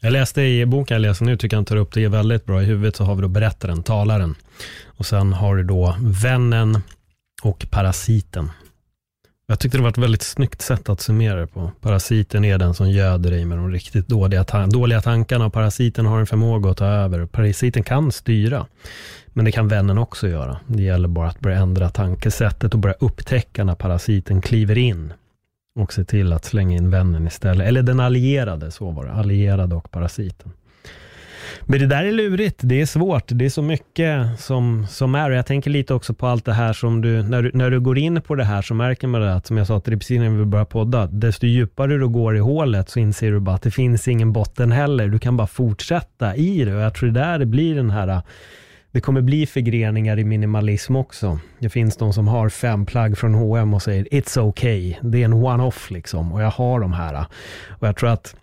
Jag 0.00 0.12
läste 0.12 0.42
i 0.42 0.66
boken 0.66 0.94
jag 0.94 1.02
läser 1.02 1.24
nu, 1.24 1.36
tycker 1.36 1.56
han 1.56 1.64
tar 1.64 1.76
upp 1.76 1.92
det 1.92 2.08
väldigt 2.08 2.44
bra. 2.44 2.62
I 2.62 2.64
huvudet 2.64 2.96
så 2.96 3.04
har 3.04 3.14
vi 3.14 3.22
då 3.22 3.28
berättaren, 3.28 3.82
talaren. 3.82 4.34
Och 4.86 5.06
sen 5.06 5.32
har 5.32 5.56
du 5.56 5.64
då 5.64 5.96
vännen 6.00 6.78
och 7.42 7.66
parasiten. 7.70 8.50
Jag 9.50 9.58
tyckte 9.58 9.78
det 9.78 9.82
var 9.82 9.90
ett 9.90 9.98
väldigt 9.98 10.22
snyggt 10.22 10.62
sätt 10.62 10.88
att 10.88 11.00
summera 11.00 11.40
det 11.40 11.46
på. 11.46 11.70
Parasiten 11.80 12.44
är 12.44 12.58
den 12.58 12.74
som 12.74 12.90
göder 12.90 13.30
dig 13.30 13.44
med 13.44 13.58
de 13.58 13.70
riktigt 13.70 14.08
dåliga, 14.08 14.44
ta- 14.44 14.66
dåliga 14.66 15.00
tankarna 15.00 15.46
och 15.46 15.52
parasiten 15.52 16.06
har 16.06 16.20
en 16.20 16.26
förmåga 16.26 16.70
att 16.70 16.76
ta 16.76 16.84
över. 16.86 17.26
Parasiten 17.26 17.82
kan 17.82 18.12
styra, 18.12 18.66
men 19.26 19.44
det 19.44 19.52
kan 19.52 19.68
vännen 19.68 19.98
också 19.98 20.28
göra. 20.28 20.60
Det 20.66 20.82
gäller 20.82 21.08
bara 21.08 21.28
att 21.28 21.40
börja 21.40 21.58
ändra 21.58 21.90
tankesättet 21.90 22.74
och 22.74 22.80
börja 22.80 22.94
upptäcka 23.00 23.64
när 23.64 23.74
parasiten 23.74 24.40
kliver 24.40 24.78
in 24.78 25.12
och 25.80 25.92
se 25.92 26.04
till 26.04 26.32
att 26.32 26.44
slänga 26.44 26.76
in 26.76 26.90
vännen 26.90 27.26
istället. 27.26 27.66
Eller 27.68 27.82
den 27.82 28.00
allierade, 28.00 28.70
så 28.70 28.90
var 28.90 29.04
det. 29.04 29.12
Allierade 29.12 29.74
och 29.74 29.90
parasiten. 29.90 30.52
Men 31.64 31.80
det 31.80 31.86
där 31.86 32.04
är 32.04 32.12
lurigt. 32.12 32.60
Det 32.62 32.80
är 32.80 32.86
svårt. 32.86 33.24
Det 33.26 33.44
är 33.44 33.50
så 33.50 33.62
mycket 33.62 34.40
som, 34.40 34.86
som 34.86 35.14
är. 35.14 35.30
Och 35.30 35.36
jag 35.36 35.46
tänker 35.46 35.70
lite 35.70 35.94
också 35.94 36.14
på 36.14 36.26
allt 36.26 36.44
det 36.44 36.52
här 36.52 36.72
som 36.72 37.00
du, 37.00 37.22
när 37.22 37.42
du, 37.42 37.50
när 37.54 37.70
du 37.70 37.80
går 37.80 37.98
in 37.98 38.22
på 38.22 38.34
det 38.34 38.44
här 38.44 38.62
så 38.62 38.74
märker 38.74 39.06
man 39.06 39.20
det 39.20 39.34
att, 39.34 39.46
som 39.46 39.56
jag 39.56 39.66
sa 39.66 39.80
till 39.80 39.90
dig 39.90 39.98
precis 39.98 40.18
när 40.18 40.28
vi 40.28 40.44
började 40.44 40.70
podda, 40.70 41.06
desto 41.06 41.46
djupare 41.46 41.98
du 41.98 42.08
går 42.08 42.36
i 42.36 42.40
hålet 42.40 42.88
så 42.88 42.98
inser 42.98 43.32
du 43.32 43.40
bara 43.40 43.56
att 43.56 43.62
det 43.62 43.70
finns 43.70 44.08
ingen 44.08 44.32
botten 44.32 44.72
heller. 44.72 45.08
Du 45.08 45.18
kan 45.18 45.36
bara 45.36 45.46
fortsätta 45.46 46.36
i 46.36 46.64
det 46.64 46.74
och 46.74 46.80
jag 46.80 46.94
tror 46.94 47.10
det 47.10 47.20
där 47.20 47.38
det 47.38 47.46
blir 47.46 47.74
den 47.74 47.90
här 47.90 48.22
det 48.92 49.00
kommer 49.00 49.20
bli 49.20 49.46
förgreningar 49.46 50.18
i 50.18 50.24
minimalism 50.24 50.96
också. 50.96 51.38
Det 51.58 51.68
finns 51.68 51.96
de 51.96 52.12
som 52.12 52.28
har 52.28 52.48
fem 52.48 52.86
plagg 52.86 53.18
från 53.18 53.34
H&M 53.34 53.74
och 53.74 53.82
säger 53.82 54.04
it's 54.04 54.38
okay. 54.40 54.96
Det 55.02 55.20
är 55.20 55.24
en 55.24 55.34
one-off 55.34 55.90
liksom 55.90 56.32
och 56.32 56.42
jag 56.42 56.50
har 56.50 56.80
de 56.80 56.92
här. 56.92 57.24
Och 57.68 57.88
jag 57.88 57.96
tror 57.96 58.10
att 58.10 58.36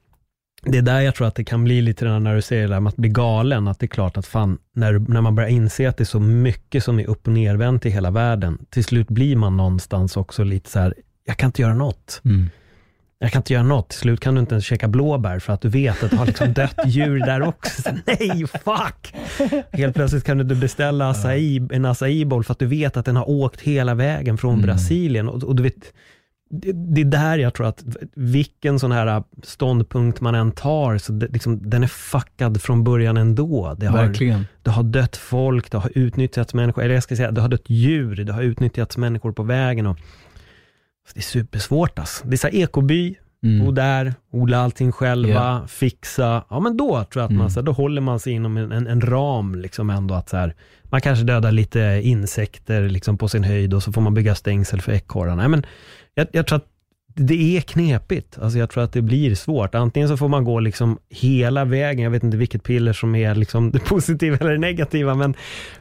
det 0.72 0.78
är 0.78 0.82
där 0.82 1.02
jag 1.02 1.16
tror 1.16 1.28
att 1.28 1.36
det 1.36 1.44
kan 1.44 1.64
bli 1.64 1.82
lite 1.82 2.20
när 2.20 2.36
du 2.36 2.42
säger 2.42 2.68
det 2.68 2.74
där 2.74 2.80
med 2.80 2.90
att 2.90 2.96
bli 2.96 3.10
galen, 3.10 3.68
att 3.68 3.80
det 3.80 3.86
är 3.86 3.88
klart 3.88 4.18
att 4.18 4.26
fan, 4.26 4.58
när, 4.76 5.00
när 5.00 5.22
man 5.22 5.36
börjar 5.36 5.50
inse 5.50 5.90
att 5.90 5.98
det 5.98 6.04
är 6.04 6.06
så 6.06 6.20
mycket 6.20 6.84
som 6.84 7.00
är 7.00 7.10
upp 7.10 7.28
och 7.28 7.34
nervänt 7.34 7.86
i 7.86 7.90
hela 7.90 8.12
världen, 8.12 8.58
till 8.70 8.84
slut 8.84 9.08
blir 9.08 9.36
man 9.36 9.58
någonstans 9.58 10.18
också 10.18 10.44
lite 10.44 10.70
så 10.70 10.80
här, 10.80 10.94
jag 11.26 11.38
kan 11.38 11.48
inte 11.48 11.62
göra 11.62 11.74
något. 11.74 12.22
Mm. 12.26 12.50
Jag 13.20 13.32
kan 13.32 13.40
inte 13.40 13.54
göra 13.54 13.64
något. 13.64 13.90
Till 13.90 14.00
slut 14.00 14.20
kan 14.20 14.36
du 14.36 14.42
inte 14.42 14.56
ens 14.56 14.66
käka 14.66 14.88
blåbär 14.88 15.40
för 15.40 15.54
att 15.54 15.62
du 15.62 15.70
vet 15.70 16.04
att 16.04 16.12
det 16.12 16.18
har 16.18 16.26
liksom 16.26 16.54
dött 16.54 16.80
djur 16.86 17.20
där 17.20 17.42
också. 17.42 17.82
Så, 17.82 17.90
nej, 18.06 18.48
fuck! 18.48 19.14
Helt 19.72 19.96
plötsligt 19.96 20.24
kan 20.24 20.38
du 20.38 20.42
inte 20.42 20.56
beställa 20.56 21.10
acai, 21.10 21.68
en 21.72 21.86
acai 21.86 22.26
bowl 22.26 22.44
för 22.44 22.52
att 22.52 22.60
du 22.60 22.66
vet 22.66 22.98
att 22.98 23.06
den 23.06 23.16
har 23.16 23.30
åkt 23.30 23.62
hela 23.62 23.94
vägen 23.94 24.38
från 24.38 24.54
Mm. 24.54 24.66
Brasilien. 24.66 25.30
Och, 25.30 25.44
och 25.44 25.56
du 25.56 25.64
vet, 25.64 25.94
det, 26.50 26.72
det 26.72 27.02
är 27.02 27.06
där 27.06 27.38
jag 27.38 27.54
tror 27.54 27.68
att 27.68 27.84
vilken 28.16 28.80
sån 28.80 28.92
här 28.92 29.24
ståndpunkt 29.44 30.22
man 30.22 30.36
än 30.36 30.52
tar, 30.52 30.98
så 30.98 31.12
det, 31.12 31.28
liksom, 31.28 31.70
den 31.70 31.84
är 31.84 31.88
fuckad 31.88 32.62
från 32.62 32.84
början 32.84 33.18
ändå. 33.18 33.76
Det 33.80 33.86
har, 33.86 33.98
Verkligen. 34.06 34.46
det 34.64 34.70
har 34.72 34.84
dött 34.84 35.18
folk, 35.18 35.72
det 35.72 35.78
har 35.78 35.92
utnyttjats 35.96 36.54
människor, 36.54 36.84
eller 36.84 36.94
jag 36.94 37.04
ska 37.04 37.16
säga, 37.16 37.32
det 37.32 37.42
har 37.42 37.50
dött 37.50 37.70
djur, 37.70 38.16
det 38.16 38.34
har 38.34 38.42
utnyttjats 38.42 38.98
människor 38.98 39.32
på 39.32 39.44
vägen. 39.44 39.88
Och, 39.88 39.98
det 41.14 41.20
är 41.20 41.24
supersvårt 41.24 42.00
alltså. 42.00 42.28
Det 42.28 42.36
är 42.36 42.38
så 42.38 42.48
här 42.48 42.56
ekoby, 42.56 43.16
Mm. 43.44 43.66
bo 43.66 43.72
där, 43.72 44.14
odla 44.32 44.58
allting 44.60 44.92
själva, 44.92 45.30
Ja. 45.34 45.64
fixa. 45.68 46.44
Ja 46.50 46.60
men 46.60 46.78
då 46.78 46.88
tror 47.04 47.22
jag 47.22 47.24
att 47.26 47.32
man, 47.32 47.40
Mm. 47.40 47.50
så 47.50 47.60
här, 47.60 47.66
då 47.66 47.72
håller 47.72 48.02
man 48.02 48.20
sig 48.20 48.34
inom 48.34 48.58
en, 48.58 48.72
en, 48.72 48.88
en 48.88 49.02
ram 49.02 49.56
liksom 49.56 49.90
ändå 49.90 50.14
att 50.16 50.30
så 50.30 50.38
här, 50.38 50.56
man 50.84 51.02
kanske 51.02 51.26
dödar 51.26 51.52
lite 51.52 52.00
insekter 52.04 52.90
liksom 52.90 53.18
på 53.18 53.28
sin 53.28 53.44
höjd 53.44 53.74
och 53.74 53.84
så 53.84 53.92
får 53.92 54.02
man 54.02 54.14
bygga 54.14 54.36
stängsel 54.36 54.82
för 54.82 54.92
ekorrarna. 54.92 55.48
Men 55.48 55.66
jag, 56.18 56.28
jag 56.32 56.48
tror 56.48 56.56
att 56.58 56.68
det 57.16 57.58
är 57.58 57.62
knepigt. 57.62 58.38
Alltså 58.38 58.60
jag 58.60 58.70
tror 58.70 58.84
att 58.84 58.94
det 58.94 59.02
blir 59.02 59.36
svårt. 59.36 59.76
Antingen 59.76 60.10
så 60.10 60.18
får 60.18 60.28
man 60.28 60.44
gå 60.44 60.60
liksom 60.60 60.98
hela 61.10 61.66
vägen. 61.66 62.04
Jag 62.04 62.12
vet 62.12 62.24
inte 62.24 62.38
vilket 62.38 62.64
piller 62.64 62.94
som 62.94 63.16
är 63.16 63.36
liksom 63.36 63.72
det 63.72 63.80
positiva 63.86 64.38
eller 64.38 64.52
det 64.52 64.58
negativa, 64.58 65.16
men, 65.16 65.34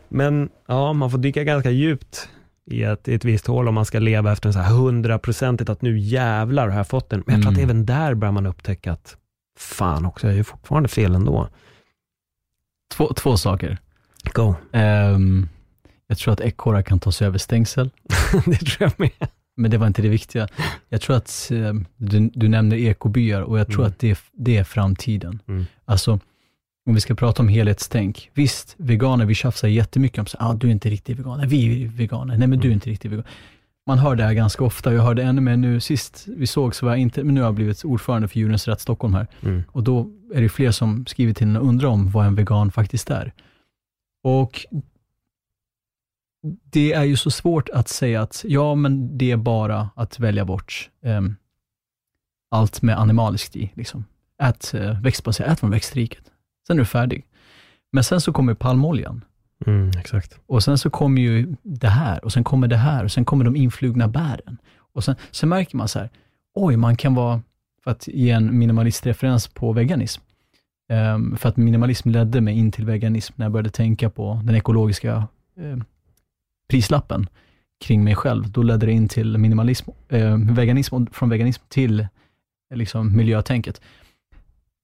men 0.09 0.49
ja, 0.69 0.93
man 0.93 1.11
får 1.11 1.19
dyka 1.19 1.45
ganska 1.45 1.71
djupt 1.71 2.29
i 2.71 2.83
ett, 2.83 3.09
i 3.09 3.15
ett 3.15 3.25
visst 3.25 3.47
hål 3.47 3.69
om 3.69 3.75
man 3.75 3.85
ska 3.85 3.99
leva 3.99 4.33
efter 4.33 4.49
en 4.49 4.53
så 4.53 4.59
här 4.59 4.75
hundraprocentigt 4.75 5.71
att 5.71 5.83
nu 5.83 5.99
jävlar 5.99 6.69
har 6.69 6.77
jag 6.77 6.89
fått 6.89 7.11
den. 7.11 7.23
Men 7.27 7.35
jag 7.35 7.43
tror 7.43 7.53
att 7.53 7.59
Mm. 7.59 7.71
även 7.71 7.87
där 7.87 8.15
börjar 8.15 8.33
man 8.33 8.47
upptäcka 8.47 8.93
att 8.93 9.17
fan 9.59 10.07
också, 10.07 10.27
jag 10.27 10.33
är 10.33 10.37
ju 10.37 10.45
fortfarande 10.45 10.89
fel 10.89 11.15
ändå. 11.15 11.49
Två, 12.95 13.13
två 13.13 13.37
saker. 13.37 13.79
Go. 14.33 14.55
Ehm, 14.73 15.49
jag 16.07 16.19
tror 16.19 16.33
att 16.33 16.41
ekorrar 16.41 16.83
kan 16.83 16.99
ta 17.01 17.13
sig 17.13 17.27
över 17.27 17.39
stängsel, 17.39 17.91
det 18.47 18.57
tror 18.57 18.77
jag 18.79 18.93
med. 19.01 19.29
Men 19.57 19.71
det 19.71 19.79
var 19.79 19.87
inte 19.87 20.03
det 20.03 20.09
viktiga. 20.09 20.49
Jag 20.89 21.01
tror 21.01 21.17
att 21.17 21.51
eh, 21.53 21.73
du, 21.97 22.31
du 22.35 22.49
nämner 22.49 22.77
ekobyar 22.77 23.43
och 23.43 23.59
jag 23.59 23.67
tror 23.67 23.79
Mm. 23.81 23.89
att 23.91 23.99
det, 23.99 24.11
är- 24.11 24.19
det 24.33 24.57
är 24.57 24.65
framtiden. 24.65 25.43
Mm. 25.49 25.67
Alltså, 25.85 26.13
om 26.89 26.95
vi 26.95 27.01
ska 27.01 27.15
prata 27.15 27.43
om 27.43 27.49
helhetstänk. 27.49 28.31
Visst, 28.35 28.75
veganer, 28.79 29.25
vi 29.27 29.35
tjafsar 29.35 29.69
jättemycket 29.69 30.19
om 30.19 30.27
så, 30.27 30.37
ah, 30.41 30.55
du 30.55 30.67
är 30.67 30.71
inte 30.73 30.91
riktig 30.91 31.17
vegan. 31.17 31.49
Vi 31.49 31.85
är 31.85 31.89
veganer. 31.89 32.37
Nej, 32.39 32.49
men 32.49 32.59
du 32.59 32.63
är 32.69 32.71
Mm. 32.71 32.75
inte 32.77 32.91
riktig 32.91 33.11
vegan. 33.11 33.25
Man 33.87 33.99
hör 33.99 34.17
det 34.17 34.25
här 34.25 34.33
ganska 34.35 34.65
ofta. 34.65 34.95
Jag 34.95 35.03
hörde 35.03 35.23
ännu 35.23 35.41
mer 35.41 35.57
nu 35.57 35.81
sist 35.81 36.25
vi 36.37 36.47
såg 36.47 36.75
så 36.75 36.87
var 36.87 36.93
jag 36.93 37.01
inte, 37.01 37.25
men 37.25 37.35
nu 37.35 37.41
har 37.41 37.47
jag 37.49 37.55
blivit 37.55 37.85
ordförande 37.85 38.29
för 38.29 38.39
Djurens 38.39 38.69
Rätt 38.69 38.81
Stockholm 38.81 39.15
här. 39.15 39.27
Mm. 39.43 39.63
Och 39.69 39.83
då 39.83 40.11
är 40.35 40.43
det 40.43 40.49
fler 40.49 40.71
som 40.71 41.07
skriver 41.07 41.35
till 41.35 41.47
en 41.47 41.57
och 41.57 41.67
undrar 41.69 41.89
om 41.89 42.11
vad 42.11 42.27
en 42.27 42.35
vegan 42.35 42.71
faktiskt 42.73 43.11
är. 43.11 43.33
Och 44.25 44.67
det 46.71 46.93
är 46.93 47.05
ju 47.05 47.17
så 47.17 47.31
svårt 47.31 47.69
att 47.69 47.89
säga 47.89 48.23
att 48.23 48.45
ja, 48.49 48.75
men 48.75 49.19
det 49.19 49.31
är 49.31 49.37
bara 49.37 49.91
att 49.95 50.19
välja 50.19 50.45
bort 50.45 50.91
ehm, 51.03 51.37
allt 52.51 52.83
med 52.83 52.99
animaliskt 52.99 53.57
i. 53.57 53.73
Liksom. 53.75 54.05
Ät 54.43 54.75
uh, 54.75 55.01
växtbaserat, 55.01 55.53
ät 55.53 55.61
från 55.61 55.71
växtriket. 55.71 56.25
Sen 56.67 56.77
är 56.77 56.79
du 56.79 56.85
färdig. 56.85 57.25
Men 57.93 58.05
sen 58.05 58.21
så 58.21 58.33
kommer 58.33 58.55
palmoljan. 58.55 59.25
Mm, 59.67 59.91
exakt. 59.99 60.39
Och 60.47 60.63
sen 60.63 60.79
så 60.79 60.91
kommer 60.91 61.23
ju 61.23 61.57
det 61.63 61.89
här, 61.89 62.25
och 62.25 62.33
sen 62.33 62.45
kommer 62.45 62.69
det 62.69 62.77
här, 62.77 63.05
och 63.05 63.13
sen 63.13 63.25
kommer 63.25 63.45
de 63.45 63.57
influgna 63.57 64.09
bären. 64.09 64.59
Och 64.93 65.05
sen, 65.05 65.15
sen 65.31 65.49
märker 65.49 65.77
man 65.77 65.89
så 65.89 65.99
här, 65.99 66.11
oj, 66.55 66.77
man 66.77 66.97
kan 66.97 67.15
vara, 67.15 67.43
för 67.85 67.91
att 67.91 68.09
ge 68.09 68.31
en 68.31 68.59
minimalistreferens 68.59 69.49
på 69.49 69.73
veganism, 69.73 70.23
Ehm, 70.89 71.37
för 71.37 71.49
att 71.49 71.57
minimalism 71.57 72.11
ledde 72.11 72.41
mig 72.41 72.59
in 72.59 72.73
till 72.73 72.87
veganism 72.87 73.33
när 73.37 73.45
jag 73.45 73.53
började 73.53 73.71
tänka 73.71 74.11
på 74.11 74.41
den 74.45 74.55
ekologiska 74.55 75.29
eh, 75.57 75.77
prislappen 76.69 77.29
kring 77.81 78.05
mig 78.05 78.15
själv. 78.15 78.51
Då 78.51 78.63
ledde 78.63 78.87
det 78.87 78.93
in 78.93 79.09
till 79.09 79.39
minimalism, 79.39 79.91
eh, 80.09 80.37
veganism 80.39 80.95
och 80.95 81.15
från 81.15 81.29
veganism 81.29 81.63
till 81.69 82.07
liksom, 82.75 83.17
miljötänket. 83.17 83.81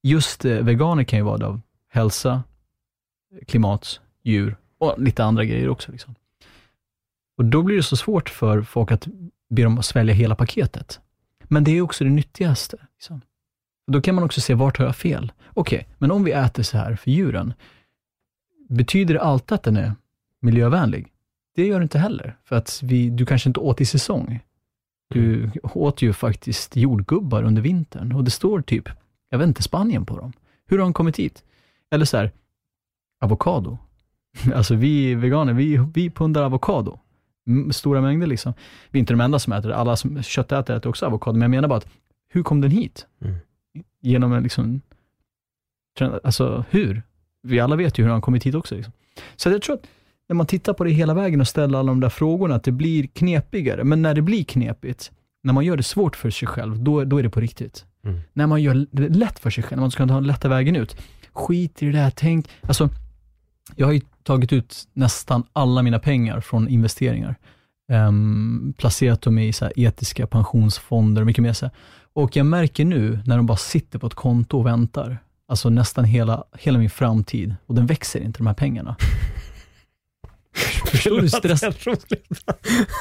Just 0.03 0.45
eh, 0.45 0.57
veganer 0.57 1.03
kan 1.03 1.19
ju 1.19 1.25
vara 1.25 1.37
det 1.37 1.45
av 1.45 1.61
hälsa, 1.89 2.43
klimat, 3.47 4.01
djur 4.23 4.55
och 4.77 5.01
lite 5.01 5.23
andra 5.23 5.45
grejer 5.45 5.69
också. 5.69 5.91
Liksom. 5.91 6.15
Och 7.37 7.45
Då 7.45 7.61
blir 7.61 7.75
det 7.75 7.83
så 7.83 7.97
svårt 7.97 8.29
för 8.29 8.61
folk 8.61 8.91
att 8.91 9.07
be 9.49 9.63
dem 9.63 9.77
att 9.77 9.85
svälja 9.85 10.13
hela 10.13 10.35
paketet. 10.35 10.99
Men 11.43 11.63
det 11.63 11.71
är 11.71 11.81
också 11.81 12.03
det 12.03 12.09
nyttigaste. 12.09 12.77
Liksom. 12.93 13.21
Då 13.87 14.01
kan 14.01 14.15
man 14.15 14.23
också 14.23 14.41
se, 14.41 14.53
vart 14.53 14.77
har 14.77 14.85
jag 14.85 14.95
fel? 14.95 15.31
Okej, 15.47 15.87
men 15.97 16.11
om 16.11 16.23
vi 16.23 16.31
äter 16.31 16.63
så 16.63 16.77
här 16.77 16.95
för 16.95 17.11
djuren, 17.11 17.53
betyder 18.69 19.13
det 19.13 19.21
alltid 19.21 19.55
att 19.55 19.63
den 19.63 19.77
är 19.77 19.93
miljövänlig? 20.39 21.12
Det 21.55 21.65
gör 21.65 21.79
det 21.79 21.83
inte 21.83 21.99
heller, 21.99 22.37
för 22.43 22.55
att 22.55 22.79
vi, 22.83 23.09
du 23.09 23.25
kanske 23.25 23.49
inte 23.49 23.59
åt 23.59 23.81
i 23.81 23.85
säsong. 23.85 24.39
Du 25.09 25.51
åt 25.63 26.01
ju 26.01 26.13
faktiskt 26.13 26.75
jordgubbar 26.75 27.43
under 27.43 27.61
vintern 27.61 28.11
och 28.11 28.23
det 28.23 28.31
står 28.31 28.61
typ, 28.61 28.89
jag 29.29 29.37
vet 29.37 29.47
inte, 29.47 29.63
Spanien 29.63 30.05
på 30.05 30.17
dem. 30.17 30.33
Hur 30.65 30.77
har 30.77 30.85
de 30.85 30.93
kommit 30.93 31.19
hit? 31.19 31.43
Eller 31.91 32.05
så 32.05 32.17
här, 32.17 32.31
avokado. 33.21 33.77
Alltså 34.53 34.75
vi 34.75 35.15
veganer, 35.15 35.53
vi, 35.53 35.77
vi 35.93 36.09
pundar 36.09 36.43
avokado. 36.43 36.99
Mm, 37.47 37.71
Stora 37.71 38.01
mängder 38.01 38.27
liksom. 38.27 38.53
Vi 38.91 38.97
är 38.97 38.99
inte 38.99 39.13
de 39.13 39.21
enda 39.21 39.39
som 39.39 39.53
äter 39.53 39.69
det. 39.69 39.75
Alla 39.75 39.95
som 39.95 40.23
köttäter 40.23 40.77
äter 40.77 40.89
också 40.89 41.05
avokado. 41.05 41.33
Men 41.33 41.41
jag 41.41 41.51
menar 41.51 41.67
bara 41.67 41.77
att, 41.77 41.87
hur 42.29 42.43
kom 42.43 42.61
den 42.61 42.71
hit? 42.71 43.07
Mm. 43.21 43.35
Genom 44.01 44.33
en 44.33 44.43
liksom, 44.43 44.81
alltså 46.23 46.65
hur? 46.69 47.03
Vi 47.41 47.59
alla 47.59 47.75
vet 47.75 47.97
ju 47.97 48.03
hur 48.03 48.11
han 48.11 48.21
kommit 48.21 48.43
hit 48.43 48.55
också. 48.55 48.75
Liksom. 48.75 48.93
Så 49.35 49.49
jag 49.49 49.61
tror 49.61 49.75
att 49.75 49.87
när 50.29 50.35
man 50.35 50.45
tittar 50.45 50.73
på 50.73 50.83
det 50.83 50.91
hela 50.91 51.13
vägen 51.13 51.41
och 51.41 51.47
ställer 51.47 51.79
alla 51.79 51.91
de 51.91 51.99
där 51.99 52.09
frågorna, 52.09 52.55
att 52.55 52.63
det 52.63 52.71
blir 52.71 53.07
knepigare. 53.07 53.83
Men 53.83 54.01
när 54.01 54.13
det 54.13 54.21
blir 54.21 54.43
knepigt, 54.43 55.11
när 55.43 55.53
man 55.53 55.65
gör 55.65 55.77
det 55.77 55.83
svårt 55.83 56.15
för 56.15 56.29
sig 56.29 56.47
själv, 56.47 56.83
då, 56.83 57.03
då 57.03 57.17
är 57.17 57.23
det 57.23 57.29
på 57.29 57.39
riktigt. 57.39 57.85
Mm. 58.05 58.19
När 58.33 58.47
man 58.47 58.61
gör 58.61 58.87
det 58.91 59.09
lätt 59.09 59.39
för 59.39 59.49
sig 59.49 59.63
själv, 59.63 59.77
när 59.77 59.83
man 59.83 59.91
ska 59.91 60.07
ta 60.07 60.13
den 60.13 60.27
lätta 60.27 60.49
vägen 60.49 60.75
ut. 60.75 60.97
Skit 61.33 61.83
i 61.83 61.85
det 61.85 61.91
där, 61.91 62.11
tänk. 62.15 62.49
Alltså, 62.61 62.89
jag 63.75 63.87
har 63.87 63.93
ju 63.93 64.01
tagit 64.23 64.53
ut 64.53 64.87
nästan 64.93 65.43
alla 65.53 65.81
mina 65.81 65.99
pengar 65.99 66.41
från 66.41 66.67
investeringar. 66.67 67.35
Um, 67.91 68.73
placerat 68.77 69.21
dem 69.21 69.39
i 69.39 69.53
så 69.53 69.69
etiska 69.75 70.27
pensionsfonder 70.27 71.21
och 71.21 71.25
mycket 71.25 71.41
mer 71.41 71.53
så 71.53 71.65
här. 71.65 71.75
Och 72.13 72.35
jag 72.35 72.45
märker 72.45 72.85
nu 72.85 73.19
när 73.25 73.37
de 73.37 73.45
bara 73.45 73.57
sitter 73.57 73.99
på 73.99 74.07
ett 74.07 74.13
konto 74.13 74.57
och 74.59 74.65
väntar, 74.65 75.17
alltså 75.47 75.69
nästan 75.69 76.05
hela, 76.05 76.43
hela 76.59 76.79
min 76.79 76.89
framtid, 76.89 77.55
och 77.65 77.75
den 77.75 77.85
växer 77.85 78.19
inte 78.19 78.37
de 78.37 78.47
här 78.47 78.53
pengarna. 78.53 78.95
Förstår 80.91 81.21
du, 81.21 81.29
stress, 81.29 81.59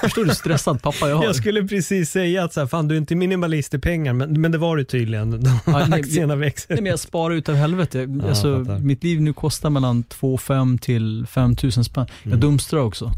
förstår 0.03 0.25
du 0.25 0.35
stressad 0.35 0.83
pappa 0.83 1.09
jag 1.09 1.17
har? 1.17 1.25
Jag 1.25 1.37
skulle 1.37 1.63
precis 1.69 2.11
säga 2.11 2.45
att 2.45 2.53
så 2.53 2.61
här, 2.61 2.67
fan 2.67 2.89
du 2.89 2.95
är 2.95 2.99
inte 2.99 3.15
minimalist 3.15 3.75
i 3.75 3.79
pengar, 3.79 4.13
men, 4.13 4.41
men 4.41 4.53
det 4.53 4.59
var 4.59 4.77
du 4.77 4.85
tydligen. 4.85 5.31
De 5.31 5.59
Ja, 5.67 5.87
nej, 5.89 6.01
aktierna 6.01 6.37
växer. 6.37 6.75
Nej, 6.75 6.83
men 6.83 6.91
jag 6.91 6.99
sparar 7.01 7.35
utav 7.35 7.55
helvete. 7.55 7.99
jag 7.99 8.25
alltså, 8.29 8.49
mitt 8.81 9.05
liv 9.05 9.21
nu 9.21 9.33
kostar 9.33 9.71
mellan 9.71 10.03
2 10.03 10.39
5 10.39 10.79
till 10.79 11.27
5 11.31 11.57
000 11.63 11.73
spänn. 11.73 12.07
Jag 12.23 12.27
Mm. 12.27 12.41
dumstrar 12.41 12.81
också. 12.81 13.11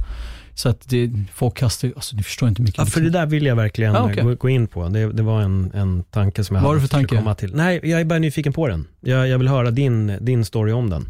Så 0.54 0.68
att 0.68 0.88
det, 0.88 1.10
folk 1.34 1.56
kastar 1.56 1.92
alltså 1.96 2.16
ni 2.16 2.22
förstår 2.22 2.48
inte 2.48 2.62
hur 2.62 2.64
mycket. 2.64 2.78
Ja, 2.78 2.86
för 2.86 3.00
det 3.00 3.10
där 3.10 3.26
vill 3.26 3.46
jag 3.46 3.56
verkligen 3.56 3.96
Ah, 3.96 4.04
okej. 4.10 4.24
gå, 4.24 4.34
gå 4.34 4.48
in 4.48 4.66
på. 4.66 4.88
Det, 4.88 5.12
det 5.12 5.22
var 5.22 5.40
en, 5.42 5.70
en 5.74 6.02
tanke 6.02 6.44
som 6.44 6.56
jag 6.56 6.62
Vad 6.62 6.70
hade 6.70 6.76
du 6.76 6.80
för 6.80 6.86
skulle 6.88 7.02
tanke? 7.02 7.16
komma 7.16 7.34
till. 7.34 7.54
Nej, 7.56 7.80
jag 7.82 8.00
är 8.00 8.04
bara 8.04 8.18
nyfiken 8.18 8.52
på 8.52 8.68
den. 8.68 8.86
Jag, 9.00 9.28
jag 9.28 9.38
vill 9.38 9.48
höra 9.48 9.70
din, 9.70 10.12
din 10.20 10.44
story 10.44 10.72
om 10.72 10.90
den. 10.90 11.04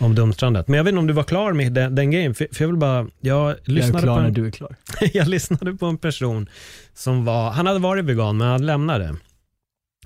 Om 0.00 0.14
dumstrandet. 0.14 0.68
Men 0.68 0.76
jag 0.76 0.84
vet 0.84 0.92
inte 0.92 1.00
om 1.00 1.06
du 1.06 1.12
var 1.12 1.22
klar 1.22 1.52
med 1.52 1.72
den, 1.72 1.94
den 1.94 2.10
grejen. 2.10 2.34
För, 2.34 2.48
för 2.52 2.64
jag 2.64 2.68
vill 2.68 2.76
bara, 2.76 2.98
jag 2.98 3.10
jag 3.20 3.50
är 3.50 3.56
lyssnade, 3.64 4.02
klar 4.02 4.14
på 4.14 4.20
när 4.20 4.28
en, 4.28 4.34
du 4.34 4.46
är 4.46 4.50
klar. 4.50 4.76
jag 5.12 5.28
lyssnade 5.28 5.74
på 5.74 5.86
en 5.86 5.98
person 5.98 6.48
som 6.94 7.24
var, 7.24 7.50
han 7.50 7.66
hade 7.66 7.78
varit 7.78 8.04
vegan 8.04 8.36
men 8.36 8.48
han. 8.48 9.18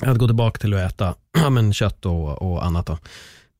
Han 0.01 0.09
hade 0.09 0.19
gått 0.19 0.29
tillbaka 0.29 0.59
till 0.59 0.75
att 0.75 0.93
äta 0.93 1.15
ja, 1.39 1.51
men 1.51 1.73
kött 1.73 2.07
och, 2.07 2.43
och 2.43 2.65
annat. 2.65 2.87
Då. 2.87 2.99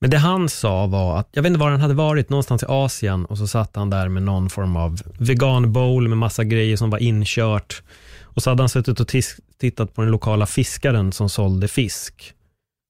Men 0.01 0.11
det 0.11 0.19
han 0.19 0.49
sa 0.49 0.87
var 0.87 1.19
att, 1.19 1.29
jag 1.33 1.43
vet 1.43 1.51
inte 1.51 1.61
var 1.61 1.71
han 1.71 1.81
hade 1.81 1.95
varit, 1.95 2.31
någonstans 2.31 2.63
i 2.63 2.67
Asien 2.69 3.25
och 3.25 3.39
så 3.39 3.47
satt 3.47 3.77
han 3.77 3.91
där 3.91 4.09
med 4.09 4.23
någon 4.23 4.51
form 4.51 4.77
av 4.77 5.01
vegan 5.19 5.73
bowl 5.73 6.09
med 6.09 6.19
massa 6.19 6.45
grejer 6.45 6.77
som 6.77 6.91
var 6.91 6.99
inkört. 6.99 7.83
Och 8.23 8.43
så 8.43 8.51
hade 8.51 8.63
han 8.63 8.69
suttit 8.69 9.01
och 9.01 9.09
tis- 9.09 9.41
tittat 9.61 9.95
på 9.95 10.03
den 10.03 10.11
lokala 10.11 10.47
fiskaren 10.47 11.13
som 11.13 11.29
sålde 11.29 11.69
fisk. 11.69 12.35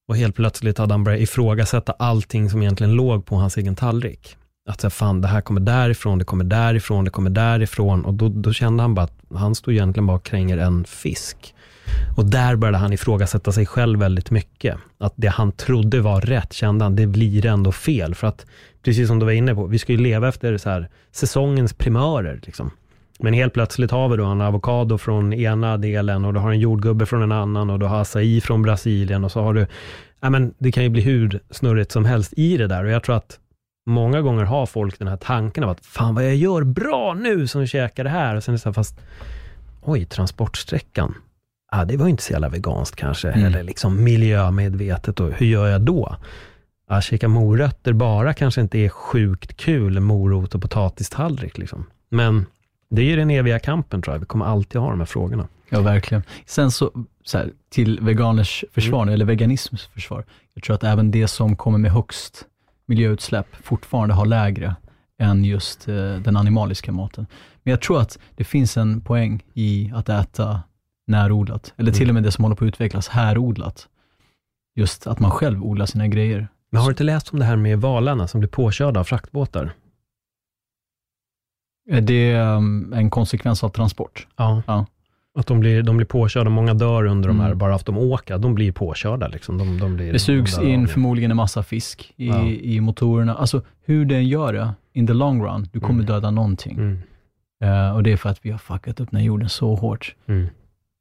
Och 0.08 0.16
helt 0.16 0.36
plötsligt 0.36 0.78
hade 0.78 0.94
han 0.94 1.04
börjat 1.04 1.20
ifrågasätta 1.20 1.92
allting 1.92 2.50
som 2.50 2.62
egentligen 2.62 2.92
låg 2.92 3.26
på 3.26 3.36
hans 3.36 3.56
egen 3.56 3.76
tallrik. 3.76 4.36
Att 4.68 4.80
så 4.80 4.86
här, 4.86 4.90
fan, 4.90 5.20
det 5.20 5.28
här 5.28 5.40
kommer 5.40 5.60
därifrån, 5.60 6.18
det 6.18 6.24
kommer 6.24 6.44
därifrån, 6.44 7.04
det 7.04 7.10
kommer 7.10 7.30
därifrån. 7.30 8.04
Och 8.04 8.14
då, 8.14 8.28
då 8.28 8.52
kände 8.52 8.82
han 8.82 8.94
bara 8.94 9.04
att 9.04 9.18
han 9.34 9.54
stod 9.54 9.74
egentligen 9.74 10.06
bara 10.06 10.16
och 10.16 10.24
kränger 10.24 10.58
en 10.58 10.84
fisk. 10.84 11.54
Och 12.16 12.26
där 12.26 12.56
började 12.56 12.78
han 12.78 12.92
ifrågasätta 12.92 13.52
sig 13.52 13.66
själv 13.66 13.98
väldigt 13.98 14.30
mycket. 14.30 14.76
Att 14.98 15.12
det 15.16 15.28
han 15.28 15.52
trodde 15.52 16.00
var 16.00 16.20
rätt, 16.20 16.52
kände 16.52 16.84
han, 16.84 16.96
det 16.96 17.06
blir 17.06 17.46
ändå 17.46 17.72
fel. 17.72 18.14
För 18.14 18.26
att, 18.26 18.46
precis 18.82 19.08
som 19.08 19.18
du 19.18 19.24
var 19.24 19.32
inne 19.32 19.54
på, 19.54 19.66
vi 19.66 19.78
ska 19.78 19.92
ju 19.92 19.98
leva 19.98 20.28
efter 20.28 20.58
så 20.58 20.70
här, 20.70 20.88
säsongens 21.12 21.74
primörer. 21.74 22.40
Liksom. 22.42 22.70
Men 23.18 23.34
helt 23.34 23.52
plötsligt 23.52 23.90
har 23.90 24.08
vi 24.08 24.16
då 24.16 24.24
en 24.24 24.40
avokado 24.40 24.98
från 24.98 25.32
ena 25.32 25.76
delen 25.76 26.24
och 26.24 26.34
du 26.34 26.40
har 26.40 26.50
en 26.50 26.58
jordgubbe 26.60 27.06
från 27.06 27.22
en 27.22 27.32
annan 27.32 27.70
och 27.70 27.78
du 27.78 27.86
har 27.86 28.00
acai 28.02 28.40
från 28.40 28.62
Brasilien 28.62 29.24
och 29.24 29.32
så 29.32 29.42
har 29.42 29.54
du, 29.54 29.66
ja 30.20 30.30
men 30.30 30.54
det 30.58 30.72
kan 30.72 30.82
ju 30.82 30.88
bli 30.88 31.02
hur 31.02 31.40
snurrigt 31.50 31.92
som 31.92 32.04
helst 32.04 32.32
i 32.36 32.56
det 32.56 32.66
där 32.66 32.84
och 32.84 32.90
jag 32.90 33.02
tror 33.02 33.16
att 33.16 33.38
många 33.86 34.20
gånger 34.20 34.44
har 34.44 34.66
folk 34.66 34.98
den 34.98 35.08
här 35.08 35.16
tanken 35.16 35.64
av 35.64 35.70
att 35.70 35.86
fan 35.86 36.14
vad 36.14 36.24
jag 36.24 36.36
gör 36.36 36.62
bra 36.64 37.14
nu 37.14 37.46
som 37.46 37.66
käkar 37.66 38.04
det 38.04 38.10
här 38.10 38.36
och 38.36 38.44
sen 38.44 38.52
är 38.52 38.56
det 38.56 38.62
så 38.62 38.68
här, 38.68 38.74
fast 38.74 39.00
oj, 39.82 40.04
transportsträckan, 40.04 41.14
ah, 41.72 41.84
det 41.84 41.96
var 41.96 42.06
ju 42.06 42.10
inte 42.10 42.22
så 42.22 42.32
jävla 42.32 42.48
veganskt 42.48 42.96
kanske, 42.96 43.28
Mm. 43.30 43.44
eller 43.46 43.62
liksom 43.62 44.04
miljömedvetet 44.04 45.20
och 45.20 45.32
hur 45.32 45.46
gör 45.46 45.68
jag 45.68 45.80
då? 45.80 46.16
Ah, 46.88 47.00
käka 47.00 47.28
morötter 47.28 47.92
bara 47.92 48.34
kanske 48.34 48.60
inte 48.60 48.78
är 48.78 48.88
sjukt 48.88 49.56
kul, 49.56 50.00
morot 50.00 50.54
och 50.54 50.62
potatistallrik 50.62 51.58
liksom. 51.58 51.86
Men 52.08 52.46
det 52.94 53.12
är 53.12 53.16
den 53.16 53.30
eviga 53.30 53.58
kampen 53.58 54.02
tror 54.02 54.14
jag, 54.14 54.20
vi 54.20 54.26
kommer 54.26 54.44
alltid 54.44 54.80
ha 54.80 54.90
de 54.90 54.98
här 54.98 55.06
frågorna. 55.06 55.48
Ja, 55.68 55.80
verkligen. 55.80 56.22
Sen 56.46 56.70
så, 56.70 56.90
så 57.24 57.38
här, 57.38 57.50
till 57.70 58.00
veganers 58.00 58.64
försvar, 58.72 59.06
eller 59.06 59.24
veganisms 59.24 59.86
försvar, 59.86 60.24
jag 60.54 60.64
tror 60.64 60.74
att 60.74 60.84
även 60.84 61.10
det 61.10 61.28
som 61.28 61.56
kommer 61.56 61.78
med 61.78 61.92
högst 61.92 62.44
miljöutsläpp 62.86 63.46
fortfarande 63.62 64.14
har 64.14 64.26
lägre 64.26 64.76
än 65.18 65.44
just 65.44 65.88
eh, 65.88 65.94
den 65.94 66.36
animaliska 66.36 66.92
maten. 66.92 67.26
Men 67.62 67.70
jag 67.70 67.80
tror 67.80 68.00
att 68.00 68.18
det 68.36 68.44
finns 68.44 68.76
en 68.76 69.00
poäng 69.00 69.42
i 69.54 69.92
att 69.94 70.08
äta 70.08 70.62
närodlat, 71.06 71.74
eller 71.76 71.92
till 71.92 72.08
och 72.08 72.14
med 72.14 72.22
det 72.22 72.32
som 72.32 72.44
håller 72.44 72.56
på 72.56 72.64
att 72.64 72.68
utvecklas 72.68 73.08
härodlat. 73.08 73.88
Just 74.76 75.06
att 75.06 75.20
man 75.20 75.30
själv 75.30 75.64
odlar 75.64 75.86
sina 75.86 76.08
grejer. 76.08 76.48
Men 76.70 76.80
har 76.80 76.88
du 76.88 76.92
inte 76.92 77.04
läst 77.04 77.32
om 77.32 77.38
det 77.38 77.44
här 77.44 77.56
med 77.56 77.80
valarna 77.80 78.28
som 78.28 78.40
blir 78.40 78.48
påkörda 78.48 79.00
av 79.00 79.04
fraktbåtar? 79.04 79.72
Är 81.90 82.00
det 82.00 82.34
um, 82.40 82.92
en 82.92 83.10
konsekvens 83.10 83.64
av 83.64 83.68
transport? 83.68 84.26
Ja. 84.36 84.62
Ja. 84.66 84.86
Att 85.38 85.46
de 85.46 85.60
blir, 85.60 85.82
de 85.82 85.96
blir 85.96 86.06
påkörda, 86.06 86.50
många 86.50 86.74
dör 86.74 87.04
under 87.04 87.28
de 87.28 87.40
här, 87.40 87.46
Mm. 87.46 87.58
bara 87.58 87.74
att 87.74 87.86
de 87.86 87.98
åker. 87.98 88.38
De 88.38 88.54
blir 88.54 88.72
påkörda 88.72 89.28
liksom. 89.28 89.58
De, 89.58 89.78
de 89.78 89.96
blir, 89.96 90.12
Det 90.12 90.18
sugs 90.18 90.56
de 90.56 90.66
in 90.68 90.88
förmodligen 90.88 91.30
en 91.30 91.36
massa 91.36 91.62
fisk 91.62 92.12
i, 92.16 92.26
Ja. 92.28 92.42
i 92.44 92.80
motorerna. 92.80 93.34
Alltså 93.34 93.62
hur 93.84 94.04
den 94.04 94.28
gör 94.28 94.52
det, 94.52 94.74
in 94.92 95.06
the 95.06 95.12
long 95.12 95.42
run, 95.44 95.68
du 95.72 95.80
kommer 95.80 95.94
Mm. 96.02 96.06
döda 96.06 96.30
någonting. 96.30 96.76
Mm, 96.78 96.98
Eh, 97.62 97.94
och 97.94 98.02
det 98.02 98.12
är 98.12 98.16
för 98.16 98.28
att 98.30 98.38
vi 98.42 98.50
har 98.50 98.58
fuckat 98.58 99.00
upp 99.00 99.10
den 99.10 99.20
här 99.20 99.26
jorden 99.26 99.48
så 99.48 99.74
hårt. 99.74 100.14
mm, 100.26 100.46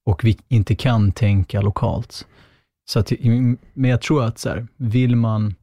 Och 0.05 0.23
vi 0.23 0.37
inte 0.47 0.75
kan 0.75 1.11
tänka 1.11 1.61
lokalt. 1.61 2.27
Så 2.89 2.99
att, 2.99 3.11
men 3.73 3.91
jag 3.91 4.01
tror 4.01 4.23
att 4.23 4.39
så 4.39 4.49
här, 4.49 4.67
vill 4.77 5.15
man... 5.15 5.55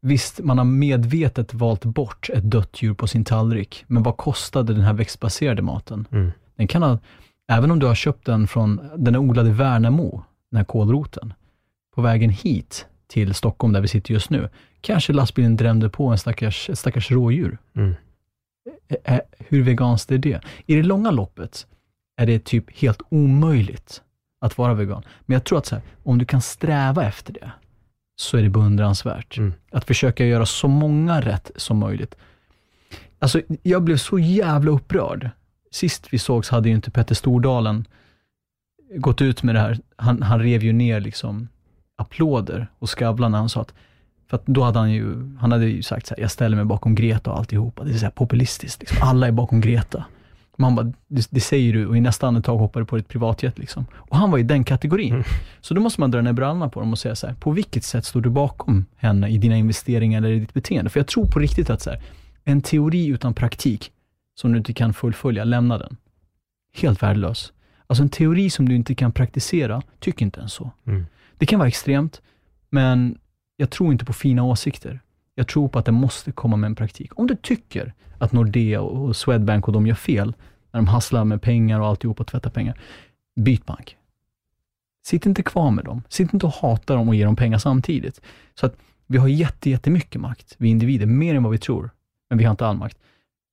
Visst, 0.00 0.40
man 0.40 0.58
har 0.58 0.64
medvetet 0.64 1.54
valt 1.54 1.84
bort 1.84 2.30
ett 2.34 2.50
dött 2.50 2.82
djur 2.82 2.94
på 2.94 3.06
sin 3.06 3.24
tallrik, 3.24 3.84
men 3.86 4.02
vad 4.02 4.16
kostade 4.16 4.72
den 4.74 4.82
här 4.82 4.92
växtbaserade 4.92 5.62
maten? 5.62 6.06
mm, 6.10 6.30
Den 6.56 6.66
kan 6.66 6.82
ha, 6.82 6.98
även 7.48 7.70
om 7.70 7.78
du 7.78 7.86
har 7.86 7.94
köpt 7.94 8.26
den 8.26 8.46
från, 8.46 8.80
den 8.96 9.14
är 9.14 9.18
odlad 9.18 9.46
i 9.46 9.50
Värnamo, 9.50 10.22
den 10.50 10.56
här 10.56 10.64
kålroten, 10.64 11.32
på 11.94 12.02
vägen 12.02 12.30
hit 12.30 12.86
till 13.06 13.34
Stockholm, 13.34 13.72
där 13.72 13.80
vi 13.80 13.88
sitter 13.88 14.12
just 14.14 14.30
nu, 14.30 14.48
kanske 14.80 15.12
lastbilen 15.12 15.56
drämde 15.56 15.90
på 15.90 16.06
en 16.08 16.18
stackars, 16.18 16.70
ett 16.70 16.78
stackars 16.78 17.10
rådjur. 17.10 17.58
mm. 17.76 17.94
Hur 19.38 19.62
veganskt 19.62 20.12
är 20.12 20.18
det? 20.18 20.40
I 20.66 20.74
det 20.74 20.82
långa 20.82 21.10
loppet 21.10 21.66
är 22.16 22.26
det 22.26 22.44
typ 22.44 22.78
helt 22.78 23.02
omöjligt 23.08 24.02
att 24.40 24.58
vara 24.58 24.74
vegan. 24.74 25.02
Men 25.26 25.34
jag 25.34 25.44
tror 25.44 25.58
att 25.58 25.68
här, 25.68 25.80
om 26.02 26.18
du 26.18 26.24
kan 26.24 26.40
sträva 26.42 27.04
efter 27.04 27.32
det, 27.32 27.50
så 28.20 28.36
är 28.36 28.42
det 28.42 28.48
beundransvärt. 28.48 29.38
Mm. 29.38 29.52
Att 29.70 29.84
försöka 29.84 30.26
göra 30.26 30.46
så 30.46 30.68
många 30.68 31.20
rätt 31.20 31.50
som 31.56 31.78
möjligt. 31.78 32.14
Alltså, 33.18 33.42
jag 33.62 33.82
blev 33.82 33.96
så 33.96 34.18
jävla 34.18 34.70
upprörd. 34.70 35.30
Sist 35.70 36.06
vi 36.10 36.18
sågs 36.18 36.50
hade 36.50 36.68
ju 36.68 36.74
inte 36.74 36.90
Petter 36.90 37.14
Stordalen 37.14 37.84
gått 38.96 39.20
ut 39.20 39.42
med 39.42 39.54
det 39.54 39.60
här. 39.60 39.78
Han, 39.96 40.22
han 40.22 40.40
rev 40.40 40.62
ju 40.62 40.72
ner 40.72 41.00
liksom 41.00 41.48
applåder 41.96 42.66
och 42.78 42.90
Skavlan 42.90 43.32
när 43.32 43.38
han 43.38 43.48
sa 43.48 43.60
att, 43.60 43.74
för 44.30 44.36
att 44.36 44.46
då 44.46 44.62
hade 44.62 44.78
han 44.78 44.92
ju, 44.92 45.36
han 45.40 45.52
hade 45.52 45.66
ju 45.66 45.82
sagt 45.82 46.06
så 46.06 46.14
här, 46.14 46.22
jag 46.22 46.30
ställer 46.30 46.56
mig 46.56 46.64
bakom 46.64 46.94
Greta 46.94 47.30
och 47.30 47.38
alltihopa. 47.38 47.84
Det 47.84 47.90
är 47.90 47.98
så 47.98 48.04
här 48.04 48.10
populistiskt, 48.10 48.80
liksom. 48.80 48.98
alla 49.00 49.26
är 49.26 49.32
bakom 49.32 49.60
Greta. 49.60 50.04
Man 50.60 50.74
bara, 50.74 50.92
det, 51.08 51.28
det 51.30 51.40
säger 51.40 51.72
du 51.72 51.86
och 51.86 51.96
i 51.96 52.00
nästa 52.00 52.26
andetag 52.26 52.58
hoppar 52.58 52.80
du 52.80 52.86
på 52.86 52.96
ditt 52.96 53.08
privatjet. 53.08 53.58
Liksom. 53.58 53.86
Och 53.92 54.16
han 54.16 54.30
var 54.30 54.38
i 54.38 54.42
den 54.42 54.64
kategorin. 54.64 55.12
Mm. 55.12 55.24
Så 55.60 55.74
då 55.74 55.80
måste 55.80 56.00
man 56.00 56.10
dra 56.10 56.20
ner 56.20 56.32
brallorna 56.32 56.68
på 56.68 56.80
dem 56.80 56.92
och 56.92 56.98
säga 56.98 57.14
så 57.14 57.26
här, 57.26 57.34
på 57.34 57.50
vilket 57.50 57.84
sätt 57.84 58.04
står 58.04 58.20
du 58.20 58.30
bakom 58.30 58.86
henne 58.96 59.28
i 59.28 59.38
dina 59.38 59.56
investeringar 59.56 60.18
eller 60.18 60.30
i 60.30 60.38
ditt 60.38 60.54
beteende? 60.54 60.90
För 60.90 61.00
jag 61.00 61.06
tror 61.06 61.26
på 61.26 61.38
riktigt 61.38 61.70
att 61.70 61.82
så 61.82 61.90
här, 61.90 62.02
en 62.44 62.60
teori 62.60 63.06
utan 63.06 63.34
praktik, 63.34 63.92
som 64.34 64.52
du 64.52 64.58
inte 64.58 64.72
kan 64.72 64.94
fullfölja, 64.94 65.44
lämna 65.44 65.78
den. 65.78 65.96
Helt 66.74 67.02
värdelös. 67.02 67.52
Alltså 67.86 68.02
en 68.02 68.08
teori 68.08 68.50
som 68.50 68.68
du 68.68 68.74
inte 68.74 68.94
kan 68.94 69.12
praktisera, 69.12 69.82
tyck 69.98 70.22
inte 70.22 70.40
ens 70.40 70.52
så. 70.52 70.70
Mm. 70.86 71.06
Det 71.38 71.46
kan 71.46 71.58
vara 71.58 71.68
extremt, 71.68 72.22
men 72.70 73.18
jag 73.56 73.70
tror 73.70 73.92
inte 73.92 74.04
på 74.04 74.12
fina 74.12 74.42
åsikter. 74.42 75.00
Jag 75.38 75.48
tror 75.48 75.68
på 75.68 75.78
att 75.78 75.84
det 75.84 75.92
måste 75.92 76.32
komma 76.32 76.56
med 76.56 76.68
en 76.68 76.74
praktik. 76.74 77.18
Om 77.18 77.26
du 77.26 77.36
tycker 77.36 77.94
att 78.18 78.32
Nordea 78.32 78.80
och 78.80 79.16
Swedbank 79.16 79.68
och 79.68 79.72
de 79.72 79.86
gör 79.86 79.94
fel, 79.94 80.34
när 80.70 80.80
de 80.80 80.86
hasslar 80.86 81.24
med 81.24 81.42
pengar 81.42 81.80
och 81.80 81.86
alltihop 81.86 82.20
och 82.20 82.26
tvättar 82.26 82.50
pengar, 82.50 82.80
byt 83.36 83.66
bank. 83.66 83.96
Sitt 85.06 85.26
inte 85.26 85.42
kvar 85.42 85.70
med 85.70 85.84
dem. 85.84 86.02
Sitt 86.08 86.32
inte 86.32 86.46
och 86.46 86.52
hata 86.52 86.94
dem 86.94 87.08
och 87.08 87.14
ge 87.14 87.24
dem 87.24 87.36
pengar 87.36 87.58
samtidigt. 87.58 88.20
Så 88.54 88.66
att 88.66 88.76
vi 89.06 89.18
har 89.18 89.28
jätte, 89.28 89.70
jättemycket 89.70 90.20
makt, 90.20 90.54
vi 90.58 90.68
individer, 90.68 91.06
mer 91.06 91.34
än 91.34 91.42
vad 91.42 91.52
vi 91.52 91.58
tror. 91.58 91.90
Men 92.28 92.38
vi 92.38 92.44
har 92.44 92.50
inte 92.50 92.66
all 92.66 92.76
makt. 92.76 92.98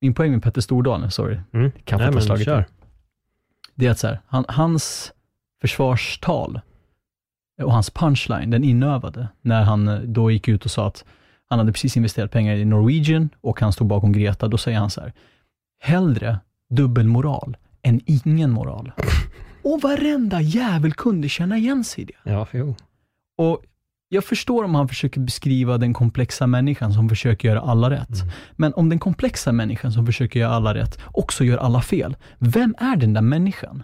Min 0.01 0.13
poäng 0.13 0.31
med 0.31 0.43
Petter 0.43 0.61
Stordalen, 0.61 1.11
sorry, 1.11 1.39
Mm. 1.53 1.71
kaffet 1.83 2.13
har 2.13 2.21
slagit 2.21 2.45
kör. 2.45 2.65
Det 3.75 3.88
är 3.88 3.91
att 3.91 3.99
så 3.99 4.07
här, 4.07 4.19
han, 4.27 4.45
hans 4.47 5.13
försvarstal 5.61 6.59
och 7.61 7.73
hans 7.73 7.89
punchline, 7.89 8.49
den 8.49 8.63
inövade, 8.63 9.27
när 9.41 9.63
han 9.63 9.88
eh, 9.88 9.99
då 9.99 10.31
gick 10.31 10.47
ut 10.47 10.65
och 10.65 10.71
sa 10.71 10.88
att 10.88 11.05
han 11.49 11.59
hade 11.59 11.71
precis 11.71 11.97
investerat 11.97 12.31
pengar 12.31 12.55
i 12.55 12.65
Norwegian 12.65 13.29
och 13.41 13.59
han 13.59 13.73
stod 13.73 13.87
bakom 13.87 14.11
Greta, 14.11 14.47
då 14.47 14.57
säger 14.57 14.79
han 14.79 14.89
så 14.89 15.01
här, 15.01 15.13
hellre 15.79 16.39
dubbelmoral 16.69 17.57
än 17.83 18.01
ingen 18.05 18.51
moral. 18.51 18.91
Och 19.63 19.81
varenda 19.81 20.41
jävel 20.41 20.93
kunde 20.93 21.29
känna 21.29 21.57
igen 21.57 21.83
sig 21.83 22.03
i 22.03 22.05
det. 22.05 22.31
Ja, 22.31 22.47
jo. 22.51 22.75
Och 23.37 23.63
jag 24.09 24.23
förstår 24.23 24.63
om 24.63 24.75
han 24.75 24.87
försöker 24.87 25.21
beskriva 25.21 25.77
den 25.77 25.93
komplexa 25.93 26.47
människan 26.47 26.93
som 26.93 27.09
försöker 27.09 27.47
göra 27.47 27.61
alla 27.61 27.89
rätt. 27.89 28.21
Mm. 28.21 28.33
Men 28.55 28.73
om 28.73 28.89
den 28.89 28.99
komplexa 28.99 29.51
människan 29.51 29.91
som 29.91 30.05
försöker 30.05 30.39
göra 30.39 30.51
alla 30.53 30.73
rätt 30.73 30.99
också 31.05 31.43
gör 31.43 31.57
alla 31.57 31.81
fel, 31.81 32.15
vem 32.39 32.75
är 32.77 32.95
den 32.95 33.13
där 33.13 33.21
människan? 33.21 33.83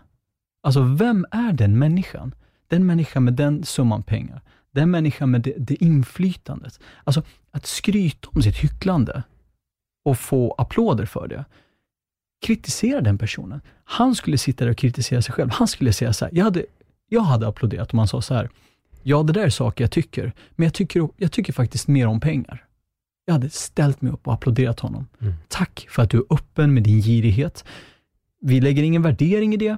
Alltså, 0.63 0.81
vem 0.81 1.25
är 1.31 1.53
den 1.53 1.79
människan? 1.79 2.35
Den 2.67 2.85
människan 2.85 3.23
med 3.23 3.33
den 3.33 3.63
summan 3.63 4.03
pengar. 4.03 4.41
Den 4.71 4.91
människan 4.91 5.31
med 5.31 5.41
det, 5.41 5.53
det 5.57 5.83
inflytandet. 5.83 6.79
Alltså, 7.03 7.23
att 7.51 7.65
skryta 7.65 8.29
om 8.35 8.41
sitt 8.41 8.57
hycklande 8.57 9.23
och 10.05 10.19
få 10.19 10.55
applåder 10.57 11.05
för 11.05 11.27
det. 11.27 11.45
Kritisera 12.45 13.01
den 13.01 13.17
personen. 13.17 13.61
Han 13.83 14.15
skulle 14.15 14.37
sitta 14.37 14.65
där 14.65 14.71
och 14.71 14.77
kritisera 14.77 15.21
sig 15.21 15.33
själv. 15.33 15.49
Han 15.51 15.67
skulle 15.67 15.93
säga 15.93 16.13
så 16.13 16.25
här, 16.25 16.33
jag 16.35 16.43
hade, 16.43 16.65
jag 17.09 17.21
hade 17.21 17.47
applåderat 17.47 17.93
om 17.93 17.99
han 17.99 18.07
sa 18.07 18.21
så 18.21 18.33
här, 18.33 18.49
ja 19.03 19.23
det 19.23 19.33
där 19.33 19.45
är 19.45 19.49
saker 19.49 19.83
jag 19.83 19.91
tycker, 19.91 20.33
men 20.51 20.63
jag 20.63 20.73
tycker, 20.73 21.09
jag 21.17 21.31
tycker 21.31 21.53
faktiskt 21.53 21.87
mer 21.87 22.07
om 22.07 22.19
pengar. 22.19 22.65
Jag 23.25 23.33
hade 23.33 23.49
ställt 23.49 24.01
mig 24.01 24.11
upp 24.13 24.27
och 24.27 24.33
applåderat 24.33 24.79
honom. 24.79 25.07
Mm. 25.19 25.33
Tack 25.47 25.87
för 25.89 26.03
att 26.03 26.09
du 26.09 26.17
är 26.17 26.23
öppen 26.29 26.73
med 26.73 26.83
din 26.83 27.01
girighet. 27.01 27.65
Vi 28.41 28.61
lägger 28.61 28.83
ingen 28.83 29.01
värdering 29.01 29.53
i 29.53 29.57
det, 29.57 29.77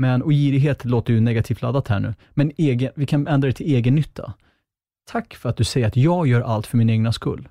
men, 0.00 0.22
och 0.22 0.32
girighet 0.32 0.84
låter 0.84 1.12
ju 1.12 1.20
negativt 1.20 1.62
laddat 1.62 1.88
här 1.88 2.00
nu, 2.00 2.14
men 2.34 2.52
egen, 2.56 2.92
vi 2.94 3.06
kan 3.06 3.26
ändra 3.26 3.46
det 3.46 3.52
till 3.52 3.74
egen 3.74 3.94
nytta. 3.94 4.32
Tack 5.10 5.34
för 5.34 5.48
att 5.48 5.56
du 5.56 5.64
säger 5.64 5.86
att 5.86 5.96
jag 5.96 6.26
gör 6.26 6.40
allt 6.40 6.66
för 6.66 6.76
min 6.76 6.90
egna 6.90 7.12
skull. 7.12 7.48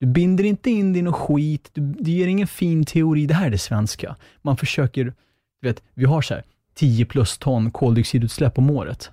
Du 0.00 0.06
binder 0.06 0.44
inte 0.44 0.70
in 0.70 0.92
din 0.92 1.06
och 1.06 1.16
skit, 1.16 1.70
du, 1.72 1.80
du 1.80 2.10
ger 2.10 2.26
ingen 2.26 2.46
fin 2.46 2.84
teori. 2.84 3.26
Det 3.26 3.34
här 3.34 3.46
är 3.46 3.50
det 3.50 3.58
svenska. 3.58 4.16
Man 4.42 4.56
försöker, 4.56 5.04
du 5.04 5.68
vet, 5.68 5.82
vi 5.94 6.04
har 6.04 6.22
så 6.22 6.34
här 6.34 6.42
10 6.74 7.04
plus 7.04 7.38
ton 7.38 7.70
koldioxidutsläpp 7.70 8.58
om 8.58 8.70
året. 8.70 9.10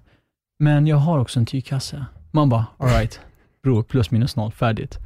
Men 0.59 0.87
jag 0.87 0.97
har 0.97 1.19
också 1.19 1.39
en 1.39 1.45
tygkasse. 1.45 2.05
Man 2.31 2.49
bara, 2.49 2.65
alright, 2.77 3.19
bror, 3.63 3.83
plus 3.83 4.11
minus 4.11 4.35
noll, 4.35 4.51
färdigt. 4.51 4.97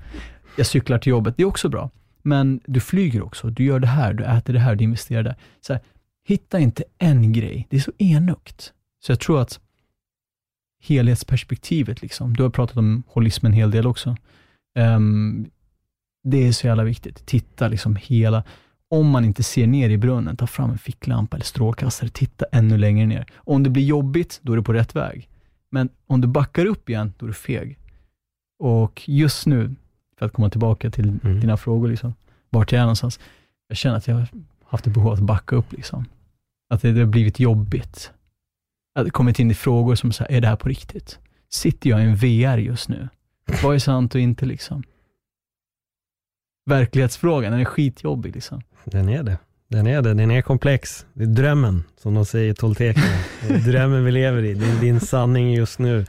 Jag 0.57 0.65
cyklar 0.67 0.99
till 0.99 1.09
jobbet, 1.09 1.37
det 1.37 1.43
är 1.43 1.47
också 1.47 1.69
bra. 1.69 1.89
Men 2.21 2.61
du 2.65 2.79
flyger 2.79 3.23
också, 3.23 3.49
du 3.49 3.63
gör 3.63 3.79
det 3.79 3.87
här, 3.87 4.13
du 4.13 4.23
äter 4.23 4.53
det 4.53 4.59
här, 4.59 4.75
du 4.75 4.83
investerar 4.83 5.23
där. 5.23 5.35
Så 5.61 5.73
här, 5.73 5.81
hitta 6.23 6.59
inte 6.59 6.83
en 6.97 7.33
grej, 7.33 7.67
det 7.69 7.77
är 7.77 7.81
så 7.81 7.91
enögt. 7.97 8.73
Så 8.99 9.11
jag 9.11 9.19
tror 9.19 9.41
att 9.41 9.59
helhetsperspektivet, 10.81 12.01
liksom, 12.01 12.33
du 12.33 12.43
har 12.43 12.49
pratat 12.49 12.77
om 12.77 13.03
holism 13.07 13.45
en 13.45 13.53
hel 13.53 13.71
del 13.71 13.87
också. 13.87 14.15
Um, 14.79 15.49
det 16.23 16.47
är 16.47 16.51
så 16.51 16.67
jävla 16.67 16.83
viktigt. 16.83 17.25
Titta 17.25 17.67
liksom 17.67 17.95
hela, 17.95 18.43
om 18.89 19.09
man 19.09 19.25
inte 19.25 19.43
ser 19.43 19.67
ner 19.67 19.89
i 19.89 19.97
brunnen, 19.97 20.37
ta 20.37 20.47
fram 20.47 20.71
en 20.71 20.77
ficklampa 20.77 21.37
eller 21.37 21.45
strålkastare, 21.45 22.09
titta 22.09 22.45
ännu 22.51 22.77
längre 22.77 23.05
ner. 23.05 23.25
Om 23.35 23.63
det 23.63 23.69
blir 23.69 23.83
jobbigt, 23.83 24.39
då 24.41 24.53
är 24.53 24.57
du 24.57 24.63
på 24.63 24.73
rätt 24.73 24.95
väg. 24.95 25.29
Men 25.69 25.89
om 26.07 26.21
du 26.21 26.27
backar 26.27 26.65
upp 26.65 26.89
igen, 26.89 27.13
då 27.17 27.25
är 27.25 27.27
du 27.27 27.33
feg. 27.33 27.77
Och 28.59 29.03
just 29.05 29.45
nu, 29.45 29.75
för 30.19 30.25
att 30.25 30.33
komma 30.33 30.49
tillbaka 30.49 30.91
till 30.91 31.09
mm. 31.23 31.39
dina 31.39 31.57
frågor, 31.57 31.87
liksom, 31.87 32.13
vart 32.49 32.71
jag 32.71 32.79
är 32.79 32.83
någonstans. 32.83 33.19
Jag 33.67 33.77
känner 33.77 33.97
att 33.97 34.07
jag 34.07 34.27
haft 34.71 34.87
ett 34.87 34.93
behov 34.93 35.07
av 35.07 35.13
att 35.13 35.19
backa 35.19 35.55
upp. 35.55 35.71
Liksom. 35.71 36.05
Att 36.69 36.81
det, 36.81 36.91
det 36.91 36.99
har 36.99 37.07
blivit 37.07 37.39
jobbigt. 37.39 38.11
Att 38.95 39.05
det 39.05 39.11
kommit 39.11 39.39
in 39.39 39.51
i 39.51 39.53
frågor 39.53 39.95
som 39.95 40.11
så 40.11 40.25
är 40.29 40.41
det 40.41 40.47
här 40.47 40.55
på 40.55 40.69
riktigt? 40.69 41.19
Sitter 41.49 41.89
jag 41.89 41.99
i 42.01 42.03
en 42.03 42.15
VR 42.15 42.57
just 42.57 42.89
nu? 42.89 43.09
Vad 43.63 43.75
är 43.75 43.79
sant 43.79 44.15
och 44.15 44.21
inte 44.21 44.45
liksom? 44.45 44.83
Verklighetsfrågan, 46.65 47.51
den 47.51 47.61
är 47.61 47.65
skitjobbig 47.65 48.35
liksom. 48.35 48.61
Den 48.83 49.09
är 49.09 49.23
det. 49.23 49.37
Den 49.67 49.87
är 49.87 50.01
det, 50.01 50.13
den 50.13 50.31
är 50.31 50.41
komplex. 50.41 51.05
Det 51.13 51.23
är 51.23 51.27
drömmen, 51.27 51.83
som 51.97 52.13
de 52.13 52.25
säger 52.25 52.51
i 52.51 52.55
Toltekerna. 52.55 53.17
drömmen 53.65 54.05
vi 54.05 54.11
lever 54.11 54.43
i, 54.43 54.53
det 54.53 54.65
är 54.65 54.81
din 54.81 54.99
sanning 54.99 55.53
just 55.53 55.79
nu 55.79 56.05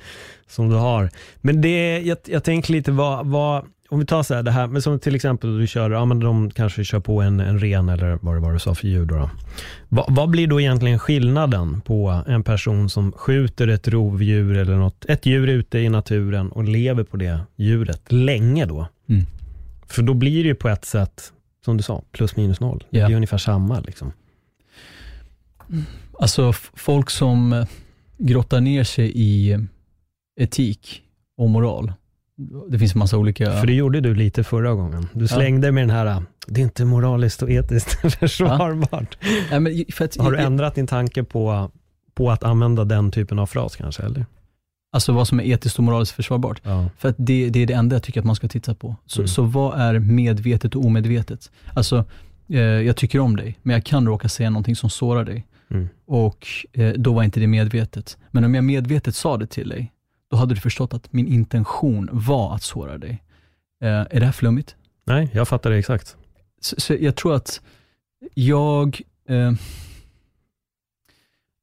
som 0.47 0.69
du 0.69 0.77
har. 0.77 1.11
Men 1.41 1.61
det, 1.61 1.99
jag, 1.99 2.19
jag 2.25 2.45
tänker 2.45 2.73
lite 2.73 2.93
vad, 2.93 3.27
vad, 3.27 3.67
om 3.93 3.99
vi 3.99 4.07
tar 4.07 4.22
så 4.22 4.34
här, 4.34 4.43
det 4.43 4.51
här, 4.51 4.66
men 4.66 4.82
som 4.82 4.99
till 4.99 5.14
exempel 5.14 5.59
du 5.59 5.66
kör, 5.66 5.90
ja 5.90 6.05
men 6.05 6.20
de 6.20 6.51
kanske 6.51 6.84
kör 6.84 7.01
på 7.01 7.20
en, 7.20 7.40
en 7.40 7.59
ren 7.59 7.88
eller 7.88 8.18
vad 8.22 8.36
det 8.36 8.40
var 8.40 8.53
du 8.53 8.59
sa 8.59 8.74
för 8.74 8.88
djur 8.88 9.05
då. 9.05 9.14
då. 9.14 9.30
Va, 9.88 10.07
vad 10.09 10.30
blir 10.30 10.47
då 10.47 10.61
egentligen 10.61 10.99
skillnaden 10.99 11.80
på 11.80 12.22
en 12.26 12.43
person 12.43 12.90
som 12.90 13.12
skjuter 13.12 13.68
ett 13.68 13.88
rovdjur 13.88 14.57
eller 14.57 14.76
något, 14.76 15.05
ett 15.05 15.26
djur 15.26 15.49
ute 15.49 15.78
i 15.78 15.88
naturen 15.88 16.53
och 16.53 16.64
lever 16.64 17.05
på 17.05 17.16
det 17.16 17.40
djuret 17.57 18.12
länge 18.12 18.66
då? 18.66 18.86
Mm. 19.09 19.22
För 19.86 20.03
då 20.03 20.14
blir 20.14 20.43
det 20.43 20.49
ju 20.49 20.55
på 20.55 20.68
ett 20.68 20.84
sätt, 20.84 21.32
som 21.64 21.76
du 21.76 21.82
sa, 21.82 22.03
plus 22.12 22.36
minus 22.36 22.61
noll. 22.61 22.84
Yeah. 22.90 23.09
Det 23.09 23.14
är 23.14 23.16
ungefär 23.16 23.38
samma 23.38 23.80
liksom. 23.80 24.12
Alltså 26.18 26.53
folk 26.74 27.11
som 27.11 27.53
eh, 27.53 27.66
grottar 28.18 28.61
ner 28.61 28.84
sig 28.84 29.12
i 29.14 29.59
etik 30.40 31.03
och 31.36 31.51
moral. 31.51 31.93
Det 32.68 32.78
finns 32.78 32.95
massa 32.95 33.18
olika... 33.18 33.53
För 33.61 33.66
det 33.66 33.72
gjorde 33.72 34.01
du 34.01 34.14
lite 34.14 34.45
förra 34.45 34.74
gången. 34.74 35.09
Du 35.12 35.28
slängde 35.28 35.68
ja. 35.68 35.72
med 35.72 35.82
den 35.82 35.97
här, 35.97 36.22
det 36.47 36.61
är 36.61 36.64
inte 36.64 36.84
moraliskt 36.84 37.43
och 37.43 37.51
etiskt 37.51 38.14
försvarbart. 38.18 39.18
Ja. 39.51 39.61
men 39.61 39.84
att, 40.01 40.16
Har 40.16 40.32
du 40.32 40.38
ändrat 40.38 40.74
din 40.74 40.86
tanke 40.86 41.24
på, 41.24 41.70
på 42.14 42.30
att 42.30 42.45
använda 42.45 42.84
den 42.84 43.11
typen 43.11 43.38
av 43.38 43.47
fras 43.47 43.76
kanske? 43.76 44.03
Eller? 44.03 44.26
Alltså 44.93 45.12
vad 45.12 45.28
som 45.28 45.40
är 45.40 45.45
etiskt 45.45 45.78
och 45.78 45.84
moraliskt 45.84 46.14
försvarbart. 46.14 46.61
Ja. 46.62 46.88
För 46.99 47.09
att 47.09 47.16
det, 47.18 47.51
det, 47.51 47.62
är 47.62 47.66
det 47.66 47.74
enda 47.74 47.97
jag 47.97 48.03
tycker 48.03 48.20
att 48.20 48.26
man 48.26 48.36
ska 48.36 48.49
titta 48.49 48.74
på. 48.74 48.97
Så, 49.07 49.20
mm. 49.20 49.28
så 49.28 49.43
vad 49.43 49.80
är 49.80 49.99
medvetet 49.99 50.76
och 50.76 50.84
omedvetet? 50.84 51.51
Alltså, 51.74 52.05
eh, 52.49 52.61
jag 52.61 52.97
tycker 52.97 53.18
om 53.18 53.36
dig, 53.36 53.59
men 53.62 53.74
jag 53.74 53.84
kan 53.84 54.07
råka 54.07 54.28
säga 54.28 54.51
någonting 54.51 54.76
som 54.76 54.90
sårar 54.90 55.24
dig. 55.24 55.47
Mm. 55.70 55.88
Och 56.07 56.47
eh, 56.72 56.93
då 56.93 57.12
var 57.12 57.22
inte 57.22 57.40
det 57.40 57.47
medvetet. 57.47 58.18
Men 58.30 58.45
om 58.45 58.55
jag 58.55 58.64
medvetet 58.64 59.14
sa 59.14 59.36
det 59.36 59.47
till 59.47 59.68
dig, 59.68 59.93
då 60.33 60.39
hade 60.39 60.55
du 60.55 60.61
förstått 60.61 60.95
att 60.95 61.12
min 61.12 61.26
intention 61.26 62.09
var 62.12 62.55
att 62.55 62.62
såra 62.62 62.99
dig. 62.99 63.22
Eh, 63.83 63.89
är 63.89 64.20
det 64.20 64.24
här 64.24 64.33
flummigt? 64.33 64.76
Nej, 65.05 65.30
jag 65.33 65.49
fattar 65.49 65.70
det 65.70 65.76
exakt. 65.76 66.16
Så, 66.61 66.80
så 66.80 66.97
jag 67.01 67.16
tror 67.16 67.35
att 67.35 67.61
jag, 68.35 69.01
eh, 69.28 69.53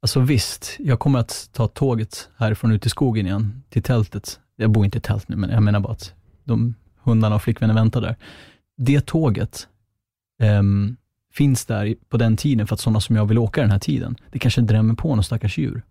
alltså 0.02 0.20
visst, 0.20 0.76
jag 0.80 1.00
kommer 1.00 1.20
att 1.20 1.50
ta 1.54 1.68
tåget 1.68 2.30
härifrån 2.38 2.72
ut 2.72 2.86
i 2.86 2.90
skogen 2.90 3.26
igen, 3.26 3.64
till 3.70 3.84
tältet. 3.84 4.40
Jag 4.56 4.72
bor 4.72 4.86
inte 4.86 4.98
i 4.98 5.02
tält 5.02 5.30
nu, 5.30 5.36
men 5.36 5.50
jag 5.50 5.64
menar 5.64 5.80
bara 5.80 5.94
att 5.94 6.14
de 6.44 6.76
hundarna 7.04 7.36
och 7.36 7.42
flickvännen 7.42 7.76
väntar 7.76 8.02
där. 8.02 8.16
Det 8.78 9.06
tåget 9.06 9.68
eh, 10.42 10.64
finns 11.34 11.66
där 11.66 11.96
på 12.10 12.18
den 12.18 12.38
tiden 12.38 12.68
för 12.68 12.74
att 12.74 12.80
sådana 12.80 13.02
som 13.02 13.16
jag 13.16 13.26
vill 13.26 13.38
åka 13.38 13.62
den 13.62 13.72
här 13.72 13.80
tiden, 13.80 14.16
det 14.32 14.40
kanske 14.40 14.62
drämmer 14.62 14.94
på 14.94 15.16
någon 15.16 15.24
stackars 15.24 15.58
djur. 15.58 15.82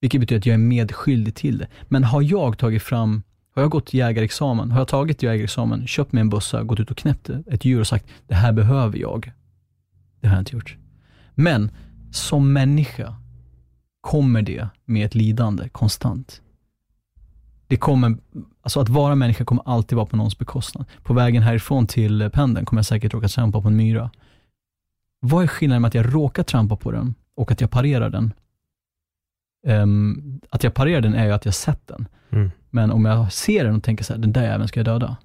Vilket 0.00 0.20
betyder 0.20 0.38
att 0.38 0.46
jag 0.46 0.54
är 0.54 0.58
medskyldig 0.58 1.34
till 1.34 1.58
det. 1.58 1.66
Men 1.88 2.04
har 2.04 2.22
jag 2.22 2.58
tagit 2.58 2.82
fram, 2.82 3.22
har 3.54 3.62
jag 3.62 3.70
gått 3.70 3.94
jägarexamen, 3.94 4.70
har 4.70 4.80
jag 4.80 4.88
tagit 4.88 5.22
jägarexamen, 5.22 5.86
köpt 5.86 6.12
mig 6.12 6.20
en 6.20 6.30
bössa, 6.30 6.62
gått 6.62 6.80
ut 6.80 6.90
och 6.90 6.96
knäppt 6.96 7.28
ett 7.28 7.64
djur 7.64 7.80
och 7.80 7.86
sagt, 7.86 8.06
det 8.28 8.34
här 8.34 8.52
behöver 8.52 8.98
jag. 8.98 9.32
Det 10.20 10.28
har 10.28 10.34
jag 10.34 10.40
inte 10.40 10.56
gjort. 10.56 10.76
Men 11.34 11.70
som 12.12 12.52
människa 12.52 13.14
kommer 14.00 14.42
det 14.42 14.68
med 14.84 15.06
ett 15.06 15.14
lidande 15.14 15.68
konstant. 15.68 16.42
Det 17.68 17.76
kommer, 17.76 18.16
alltså 18.62 18.80
att 18.80 18.88
vara 18.88 19.14
människa 19.14 19.44
kommer 19.44 19.62
alltid 19.66 19.96
vara 19.96 20.06
på 20.06 20.16
någons 20.16 20.38
bekostnad. 20.38 20.86
På 21.02 21.14
vägen 21.14 21.42
härifrån 21.42 21.86
till 21.86 22.30
pendeln 22.32 22.66
kommer 22.66 22.78
jag 22.78 22.86
säkert 22.86 23.14
råka 23.14 23.28
trampa 23.28 23.60
på 23.62 23.68
en 23.68 23.76
myra. 23.76 24.10
Vad 25.20 25.42
är 25.42 25.46
skillnaden 25.46 25.82
med 25.82 25.88
att 25.88 25.94
jag 25.94 26.14
råkar 26.14 26.42
trampa 26.42 26.76
på 26.76 26.92
den 26.92 27.14
och 27.34 27.50
att 27.50 27.60
jag 27.60 27.70
parerar 27.70 28.10
den? 28.10 28.32
Um, 29.66 30.40
att 30.50 30.64
jag 30.64 30.74
parerar 30.74 31.00
den 31.00 31.14
är 31.14 31.26
ju 31.26 31.32
att 31.32 31.44
jag 31.44 31.54
sett 31.54 31.86
den. 31.86 32.08
Mm. 32.30 32.50
Men 32.70 32.90
om 32.90 33.04
jag 33.04 33.32
ser 33.32 33.64
den 33.64 33.76
och 33.76 33.82
tänker 33.82 34.04
så 34.04 34.12
här, 34.12 34.20
den 34.20 34.32
där 34.32 34.42
jäveln 34.42 34.68
ska 34.68 34.80
jag 34.80 34.84
döda. 34.84 35.16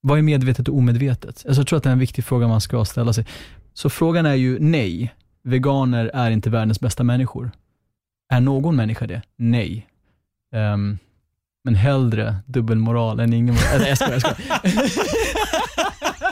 Vad 0.00 0.18
är 0.18 0.22
medvetet 0.22 0.68
och 0.68 0.76
omedvetet? 0.76 1.44
Alltså 1.46 1.60
jag 1.60 1.66
tror 1.66 1.76
att 1.76 1.82
det 1.82 1.90
är 1.90 1.92
en 1.92 1.98
viktig 1.98 2.24
fråga 2.24 2.48
man 2.48 2.60
ska 2.60 2.84
ställa 2.84 3.12
sig. 3.12 3.26
Så 3.72 3.90
frågan 3.90 4.26
är 4.26 4.34
ju 4.34 4.58
nej. 4.58 5.14
Veganer 5.42 6.10
är 6.14 6.30
inte 6.30 6.50
världens 6.50 6.80
bästa 6.80 7.04
människor. 7.04 7.50
Är 8.28 8.40
någon 8.40 8.76
människa 8.76 9.06
det? 9.06 9.22
Nej. 9.36 9.86
Um, 10.52 10.98
men 11.64 11.74
hellre 11.74 12.36
dubbelmoral 12.46 13.20
än 13.20 13.32
ingen 13.32 13.54
moral. 13.54 13.78
Nej, 13.78 13.88
jag 13.88 13.98
skojar, 13.98 14.12
jag 14.12 14.22
skojar. 14.22 15.12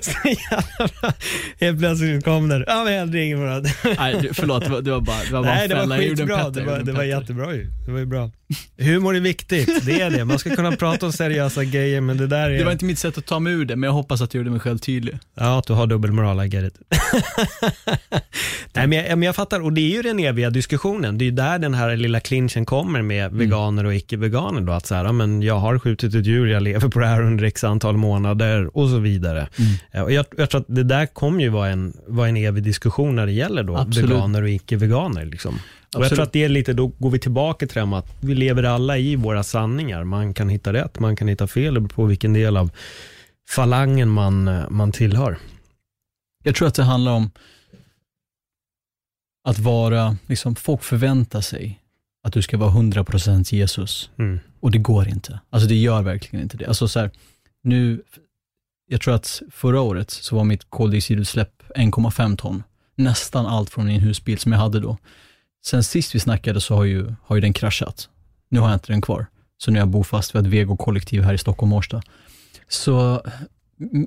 Så 0.00 0.12
jävla 0.28 1.14
Helt 1.60 1.78
plötsligt 1.78 2.24
kom 2.24 2.48
den. 2.48 2.64
Ja 2.66 2.84
men 2.84 2.94
jag 2.94 3.14
ringer 3.14 3.36
bara. 3.36 3.94
Nej 3.98 4.16
du, 4.22 4.34
förlåt, 4.34 4.64
det 4.64 4.70
var 4.70 5.00
bara, 5.00 5.16
det 5.24 5.32
var 5.32 5.42
bara 5.42 5.54
Nej 5.54 5.68
det 5.68 5.74
var 5.74 5.98
skitbra. 5.98 6.50
Det 6.50 6.62
var, 6.62 6.78
det 6.78 6.92
var 6.92 7.02
jättebra 7.02 7.54
ju. 7.54 7.66
Det 7.86 7.92
var 7.92 7.98
ju 7.98 8.06
bra. 8.06 8.30
Humor 8.78 9.16
är 9.16 9.20
viktigt, 9.20 9.86
det 9.86 10.00
är 10.00 10.10
det. 10.10 10.24
Man 10.24 10.38
ska 10.38 10.56
kunna 10.56 10.72
prata 10.72 11.06
om 11.06 11.12
seriösa 11.12 11.64
grejer 11.64 12.00
men 12.00 12.16
det 12.16 12.26
där 12.26 12.50
är... 12.50 12.58
Det 12.58 12.64
var 12.64 12.72
inte 12.72 12.84
mitt 12.84 12.98
sätt 12.98 13.18
att 13.18 13.26
ta 13.26 13.38
mig 13.38 13.52
ur 13.52 13.64
det, 13.64 13.76
men 13.76 13.86
jag 13.86 13.92
hoppas 13.94 14.20
att 14.20 14.34
jag 14.34 14.40
gjorde 14.40 14.50
mig 14.50 14.60
själv 14.60 14.78
tydlig. 14.78 15.18
Ja, 15.34 15.58
att 15.58 15.66
du 15.66 15.72
har 15.72 15.86
dubbelmoral, 15.86 16.46
I 16.46 16.48
get 16.48 16.64
it. 16.64 16.80
Nej 18.72 18.86
men 18.86 18.92
jag, 18.98 19.08
men 19.08 19.22
jag 19.22 19.36
fattar, 19.36 19.60
och 19.60 19.72
det 19.72 19.80
är 19.80 19.96
ju 19.96 20.02
den 20.02 20.18
eviga 20.18 20.50
diskussionen. 20.50 21.18
Det 21.18 21.24
är 21.24 21.26
ju 21.26 21.32
där 21.32 21.58
den 21.58 21.74
här 21.74 21.96
lilla 21.96 22.20
clinchen 22.20 22.64
kommer 22.64 23.02
med 23.02 23.26
mm. 23.26 23.38
veganer 23.38 23.84
och 23.84 23.94
icke-veganer 23.94 24.60
då. 24.60 24.72
Att 24.72 24.86
så 24.86 24.94
här, 24.94 25.04
ja, 25.04 25.12
men 25.12 25.42
jag 25.42 25.58
har 25.58 25.78
skjutit 25.78 26.14
ett 26.14 26.26
djur, 26.26 26.46
jag 26.46 26.62
lever 26.62 26.88
på 26.88 26.98
det 26.98 27.06
här 27.06 27.22
under 27.22 27.44
x 27.44 27.64
antal 27.64 27.96
månader 27.96 28.76
och 28.76 28.88
så 28.88 28.98
vidare. 28.98 29.48
Mm. 29.58 30.04
Och 30.04 30.12
jag, 30.12 30.26
jag, 30.36 30.50
tror 30.50 30.60
att 30.60 30.66
det 30.68 30.84
där 30.84 31.06
kommer 31.06 31.40
ju 31.40 31.48
vara 31.48 31.68
en, 31.68 31.96
vara 32.06 32.28
en 32.28 32.36
evig 32.36 32.62
diskussion 32.62 33.16
när 33.16 33.26
det 33.26 33.32
gäller 33.32 33.62
då 33.62 33.76
Absolut. 33.76 34.10
veganer 34.10 34.42
och 34.42 34.50
icke-veganer. 34.50 35.24
Liksom. 35.24 35.58
Och 35.96 36.04
jag 36.04 36.10
tror 36.10 36.22
att 36.22 36.32
det 36.32 36.44
är 36.44 36.48
lite, 36.48 36.72
då 36.72 36.86
går 36.86 37.10
vi 37.10 37.18
tillbaka 37.18 37.66
till 37.66 37.74
det 37.74 37.86
här 37.86 37.98
att 37.98 38.16
vi 38.20 38.34
lever 38.34 38.62
alla 38.62 38.98
i 38.98 39.16
våra 39.16 39.42
sanningar. 39.42 40.04
Man 40.04 40.34
kan 40.34 40.48
hitta 40.48 40.72
rätt, 40.72 40.98
man 40.98 41.16
kan 41.16 41.28
hitta 41.28 41.46
fel, 41.46 41.88
på 41.88 42.04
vilken 42.04 42.32
del 42.32 42.56
av 42.56 42.70
falangen 43.48 44.08
man, 44.08 44.64
man 44.70 44.92
tillhör. 44.92 45.38
Jag 46.44 46.54
tror 46.54 46.68
att 46.68 46.74
det 46.74 46.82
handlar 46.82 47.12
om 47.12 47.30
att 49.48 49.58
vara, 49.58 50.16
liksom, 50.26 50.56
folk 50.56 50.82
förväntar 50.82 51.40
sig 51.40 51.80
att 52.22 52.32
du 52.32 52.42
ska 52.42 52.56
vara 52.56 52.70
100% 52.70 53.54
Jesus. 53.54 54.10
Mm. 54.18 54.40
Och 54.60 54.70
det 54.70 54.78
går 54.78 55.08
inte. 55.08 55.40
Alltså 55.50 55.68
det 55.68 55.74
gör 55.74 56.02
verkligen 56.02 56.42
inte 56.42 56.56
det. 56.56 56.66
Alltså 56.66 56.88
så 56.88 57.00
här, 57.00 57.10
nu, 57.62 58.02
jag 58.86 59.00
tror 59.00 59.14
att 59.14 59.42
förra 59.50 59.80
året 59.80 60.10
så 60.10 60.36
var 60.36 60.44
mitt 60.44 60.70
koldioxidutsläpp 60.70 61.62
1,5 61.76 62.36
ton. 62.36 62.62
Nästan 62.94 63.46
allt 63.46 63.70
från 63.70 63.86
min 63.86 64.00
husbil 64.00 64.38
som 64.38 64.52
jag 64.52 64.58
hade 64.58 64.80
då. 64.80 64.98
Sen 65.66 65.84
sist 65.84 66.14
vi 66.14 66.20
snackade 66.20 66.60
så 66.60 66.74
har 66.74 66.84
ju, 66.84 67.14
har 67.22 67.36
ju 67.36 67.40
den 67.40 67.52
kraschat. 67.52 68.08
Nu 68.48 68.60
har 68.60 68.68
jag 68.68 68.76
inte 68.76 68.92
den 68.92 69.00
kvar. 69.00 69.26
Så 69.58 69.70
nu 69.70 69.78
är 69.78 69.80
jag 69.80 69.88
bofast 69.88 70.34
vid 70.34 70.42
ett 70.42 70.52
vegokollektiv 70.52 71.22
här 71.22 71.34
i 71.34 71.38
Stockholm, 71.38 71.72
Årsta. 71.72 72.02
Så, 72.68 73.22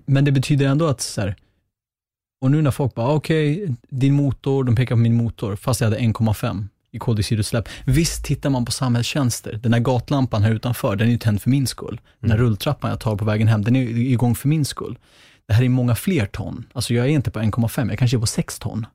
men 0.05 0.25
det 0.25 0.31
betyder 0.31 0.67
ändå 0.67 0.87
att 0.87 1.01
så 1.01 1.21
här, 1.21 1.35
och 2.41 2.51
nu 2.51 2.61
när 2.61 2.71
folk 2.71 2.95
bara, 2.95 3.07
okej, 3.07 3.63
okay, 3.63 3.75
din 3.89 4.13
motor, 4.13 4.63
de 4.63 4.75
pekar 4.75 4.95
på 4.95 4.99
min 4.99 5.15
motor, 5.15 5.55
fast 5.55 5.81
jag 5.81 5.87
hade 5.87 6.01
1,5 6.01 6.67
i 6.91 6.99
koldioxidutsläpp. 6.99 7.69
Visst 7.85 8.25
tittar 8.25 8.49
man 8.49 8.65
på 8.65 8.71
samhällstjänster. 8.71 9.59
Den 9.63 9.73
här 9.73 9.79
gatlampan 9.79 10.43
här 10.43 10.51
utanför, 10.51 10.95
den 10.95 11.07
är 11.07 11.11
ju 11.11 11.17
tänd 11.17 11.41
för 11.41 11.49
min 11.49 11.67
skull. 11.67 12.01
Den 12.19 12.31
här 12.31 12.37
mm. 12.37 12.47
rulltrappan 12.47 12.89
jag 12.89 12.99
tar 12.99 13.15
på 13.15 13.25
vägen 13.25 13.47
hem, 13.47 13.63
den 13.63 13.75
är 13.75 13.81
igång 13.81 14.35
för 14.35 14.47
min 14.47 14.65
skull. 14.65 14.97
Det 15.47 15.53
här 15.53 15.63
är 15.63 15.69
många 15.69 15.95
fler 15.95 16.25
ton. 16.25 16.65
Alltså 16.73 16.93
jag 16.93 17.05
är 17.05 17.09
inte 17.09 17.31
på 17.31 17.39
1,5, 17.39 17.89
jag 17.89 17.99
kanske 17.99 18.17
är 18.17 18.21
på 18.21 18.27
6 18.27 18.59
ton 18.59 18.85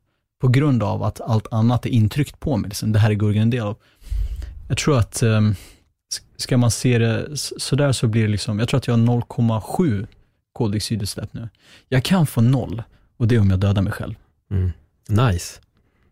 på 0.44 0.48
grund 0.50 0.82
av 0.82 1.02
att 1.02 1.20
allt 1.20 1.46
annat 1.52 1.86
är 1.86 1.90
intryckt 1.90 2.40
på 2.40 2.56
mig. 2.56 2.68
Liksom. 2.68 2.92
Det 2.92 2.98
här 2.98 3.10
är 3.10 3.14
Gurgen 3.14 3.42
en 3.42 3.50
del 3.50 3.60
av. 3.62 3.76
Jag 4.68 4.78
tror 4.78 4.98
att 4.98 5.22
um, 5.22 5.54
ska 6.36 6.56
man 6.56 6.70
se 6.70 6.98
det 6.98 7.28
sådär 7.36 7.92
så 7.92 8.06
blir 8.08 8.22
det 8.22 8.28
liksom, 8.28 8.58
jag 8.58 8.68
tror 8.68 8.78
att 8.78 8.86
jag 8.86 8.94
har 8.94 9.04
0,7 9.04 10.06
koldioxidutsläpp 10.52 11.32
nu. 11.34 11.48
Jag 11.88 12.04
kan 12.04 12.26
få 12.26 12.40
noll 12.40 12.82
och 13.16 13.28
det 13.28 13.34
är 13.34 13.40
om 13.40 13.50
jag 13.50 13.58
dödar 13.58 13.82
mig 13.82 13.92
själv. 13.92 14.14
Mm. 14.50 14.70
Nice. 15.08 15.60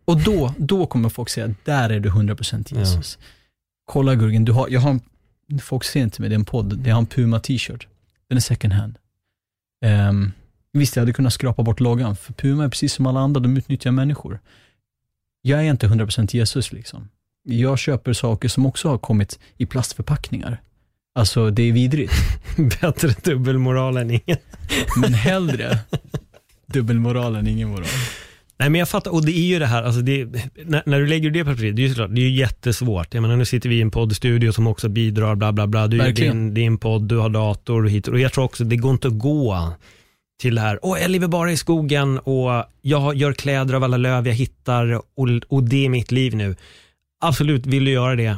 Och 0.04 0.20
då, 0.20 0.54
då 0.58 0.86
kommer 0.86 1.08
folk 1.08 1.28
säga, 1.28 1.54
där 1.64 1.90
är 1.90 2.00
du 2.00 2.10
100% 2.10 2.78
Jesus. 2.78 3.18
Kolla 3.84 4.14
Gurgen, 4.14 4.44
du 4.44 4.52
har, 4.52 4.68
jag 4.68 4.80
har, 4.80 4.90
en- 4.90 5.58
folk 5.58 5.84
ser 5.84 6.00
inte 6.00 6.20
mig, 6.22 6.28
det 6.30 6.34
är 6.34 6.38
en 6.38 6.44
podd, 6.44 6.86
jag 6.86 6.94
har 6.94 7.00
en 7.00 7.06
Puma 7.06 7.40
t-shirt. 7.40 7.86
Den 8.28 8.36
är 8.36 8.40
second 8.40 8.72
hand. 8.72 8.98
Um, 9.84 10.32
visst, 10.72 10.96
jag 10.96 11.00
hade 11.00 11.12
kunnat 11.12 11.32
skrapa 11.32 11.62
bort 11.62 11.80
loggan, 11.80 12.16
för 12.16 12.32
Puma 12.32 12.64
är 12.64 12.68
precis 12.68 12.92
som 12.92 13.06
alla 13.06 13.20
andra, 13.20 13.40
de 13.40 13.56
utnyttjar 13.56 13.90
människor. 13.90 14.40
Jag 15.42 15.60
är 15.60 15.70
inte 15.70 15.86
100% 15.86 16.36
Jesus 16.36 16.72
liksom. 16.72 17.08
Jag 17.44 17.78
köper 17.78 18.12
saker 18.12 18.48
som 18.48 18.66
också 18.66 18.88
har 18.88 18.98
kommit 18.98 19.38
i 19.56 19.66
plastförpackningar. 19.66 20.62
Alltså, 21.14 21.50
det 21.50 21.62
är 21.62 21.72
vidrigt. 21.72 22.12
Bättre 22.80 23.14
dubbelmoral 23.22 23.96
än 23.96 24.10
ingen. 24.10 24.38
Men 25.00 25.14
hellre 25.14 25.78
dubbelmoral 26.66 27.36
än 27.36 27.46
ingen 27.46 27.68
moral. 27.68 27.86
Nej 28.58 28.70
men 28.70 28.78
jag 28.78 28.88
fattar, 28.88 29.10
och 29.10 29.26
det 29.26 29.32
är 29.32 29.46
ju 29.46 29.58
det 29.58 29.66
här, 29.66 29.82
alltså 29.82 30.00
det, 30.00 30.24
när, 30.64 30.82
när 30.86 31.00
du 31.00 31.06
lägger 31.06 31.30
det 31.30 31.44
perspektivet, 31.44 31.76
det 31.76 31.82
är 31.82 31.84
ju 31.84 31.88
såklart, 31.88 32.14
det 32.14 32.20
är 32.20 32.28
ju 32.28 32.36
jättesvårt. 32.36 33.14
Jag 33.14 33.22
menar 33.22 33.36
nu 33.36 33.44
sitter 33.44 33.68
vi 33.68 33.78
i 33.78 33.80
en 33.80 33.90
poddstudio 33.90 34.52
som 34.52 34.66
också 34.66 34.88
bidrar, 34.88 35.34
bla 35.34 35.52
bla 35.52 35.66
bla. 35.66 35.86
Du 35.86 36.00
är 36.00 36.12
din, 36.12 36.54
din 36.54 36.78
podd, 36.78 37.02
du 37.02 37.16
har 37.16 37.28
dator 37.28 37.84
och 37.84 37.90
hit 37.90 38.08
och 38.08 38.20
jag 38.20 38.32
tror 38.32 38.44
också, 38.44 38.64
det 38.64 38.76
går 38.76 38.90
inte 38.90 39.08
att 39.08 39.18
gå 39.18 39.74
till 40.42 40.54
det 40.54 40.60
här, 40.60 40.78
åh 40.82 41.00
jag 41.00 41.10
lever 41.10 41.28
bara 41.28 41.52
i 41.52 41.56
skogen 41.56 42.18
och 42.18 42.64
jag 42.80 43.14
gör 43.14 43.32
kläder 43.32 43.74
av 43.74 43.84
alla 43.84 43.96
löv 43.96 44.26
jag 44.26 44.34
hittar 44.34 44.92
och, 44.92 45.28
och 45.48 45.62
det 45.62 45.84
är 45.84 45.88
mitt 45.88 46.12
liv 46.12 46.34
nu. 46.36 46.56
Absolut, 47.20 47.66
vill 47.66 47.84
du 47.84 47.90
göra 47.90 48.16
det, 48.16 48.36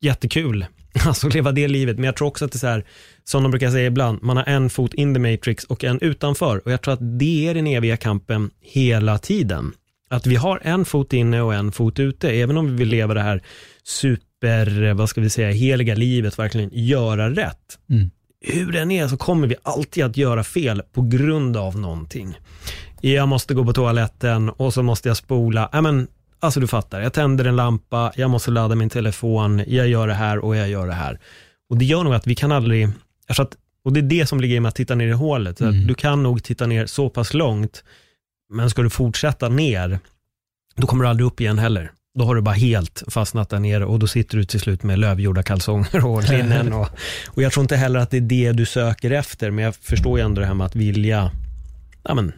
jättekul. 0.00 0.66
Alltså 1.06 1.28
leva 1.28 1.52
det 1.52 1.68
livet, 1.68 1.96
men 1.96 2.04
jag 2.04 2.16
tror 2.16 2.28
också 2.28 2.44
att 2.44 2.52
det 2.52 2.56
är 2.56 2.58
så 2.58 2.66
här, 2.66 2.84
som 3.24 3.42
de 3.42 3.50
brukar 3.50 3.70
säga 3.70 3.86
ibland, 3.86 4.22
man 4.22 4.36
har 4.36 4.44
en 4.44 4.70
fot 4.70 4.94
in 4.94 5.14
the 5.14 5.20
matrix 5.20 5.64
och 5.64 5.84
en 5.84 6.00
utanför. 6.00 6.62
Och 6.64 6.72
jag 6.72 6.82
tror 6.82 6.94
att 6.94 7.18
det 7.18 7.48
är 7.48 7.54
den 7.54 7.66
eviga 7.66 7.96
kampen 7.96 8.50
hela 8.60 9.18
tiden. 9.18 9.72
Att 10.08 10.26
vi 10.26 10.36
har 10.36 10.60
en 10.62 10.84
fot 10.84 11.12
inne 11.12 11.42
och 11.42 11.54
en 11.54 11.72
fot 11.72 11.98
ute, 11.98 12.30
även 12.30 12.56
om 12.56 12.66
vi 12.66 12.76
vill 12.76 12.88
leva 12.88 13.14
det 13.14 13.22
här 13.22 13.42
super, 13.84 14.92
vad 14.92 15.08
ska 15.08 15.20
vi 15.20 15.30
säga, 15.30 15.50
heliga 15.50 15.94
livet, 15.94 16.38
verkligen 16.38 16.70
göra 16.72 17.30
rätt. 17.30 17.78
Mm. 17.90 18.10
Hur 18.40 18.72
den 18.72 18.90
är 18.90 19.08
så 19.08 19.16
kommer 19.16 19.46
vi 19.46 19.56
alltid 19.62 20.04
att 20.04 20.16
göra 20.16 20.44
fel 20.44 20.82
på 20.92 21.02
grund 21.02 21.56
av 21.56 21.78
någonting. 21.78 22.38
Jag 23.00 23.28
måste 23.28 23.54
gå 23.54 23.64
på 23.64 23.72
toaletten 23.72 24.50
och 24.50 24.74
så 24.74 24.82
måste 24.82 25.08
jag 25.08 25.16
spola. 25.16 25.68
Men, 25.82 26.08
alltså 26.40 26.60
du 26.60 26.66
fattar, 26.66 27.00
jag 27.00 27.12
tänder 27.12 27.44
en 27.44 27.56
lampa, 27.56 28.12
jag 28.16 28.30
måste 28.30 28.50
ladda 28.50 28.74
min 28.74 28.90
telefon, 28.90 29.62
jag 29.66 29.88
gör 29.88 30.06
det 30.06 30.14
här 30.14 30.38
och 30.38 30.56
jag 30.56 30.68
gör 30.68 30.86
det 30.86 30.92
här. 30.92 31.18
Och 31.70 31.78
det 31.78 31.84
gör 31.84 32.04
nog 32.04 32.14
att 32.14 32.26
vi 32.26 32.34
kan 32.34 32.52
aldrig, 32.52 32.88
att, 33.38 33.56
och 33.84 33.92
det 33.92 34.00
är 34.00 34.02
det 34.02 34.26
som 34.26 34.40
ligger 34.40 34.56
i 34.56 34.60
med 34.60 34.68
att 34.68 34.74
titta 34.74 34.94
ner 34.94 35.08
i 35.08 35.12
hålet. 35.12 35.60
Mm. 35.60 35.86
Du 35.86 35.94
kan 35.94 36.22
nog 36.22 36.42
titta 36.42 36.66
ner 36.66 36.86
så 36.86 37.08
pass 37.10 37.34
långt, 37.34 37.84
men 38.52 38.70
ska 38.70 38.82
du 38.82 38.90
fortsätta 38.90 39.48
ner, 39.48 39.98
då 40.76 40.86
kommer 40.86 41.04
du 41.04 41.10
aldrig 41.10 41.26
upp 41.26 41.40
igen 41.40 41.58
heller. 41.58 41.92
Då 42.18 42.24
har 42.24 42.34
du 42.34 42.40
bara 42.40 42.54
helt 42.54 43.02
fastnat 43.08 43.48
där 43.48 43.58
nere 43.58 43.84
och 43.84 43.98
då 43.98 44.06
sitter 44.06 44.38
du 44.38 44.44
till 44.44 44.60
slut 44.60 44.82
med 44.82 44.98
lövgjorda 44.98 45.42
kalsonger 45.42 46.06
och 46.06 46.30
linnen. 46.30 46.72
Och, 46.72 46.88
och 47.28 47.42
jag 47.42 47.52
tror 47.52 47.62
inte 47.64 47.76
heller 47.76 48.00
att 48.00 48.10
det 48.10 48.16
är 48.16 48.20
det 48.20 48.52
du 48.52 48.66
söker 48.66 49.10
efter, 49.10 49.50
men 49.50 49.64
jag 49.64 49.74
förstår 49.74 50.18
ju 50.18 50.24
ändå 50.24 50.40
det 50.40 50.46
här 50.46 50.54
med 50.54 50.66
att 50.66 50.76
vilja 50.76 51.30
ja, 52.02 52.14
men, 52.14 52.32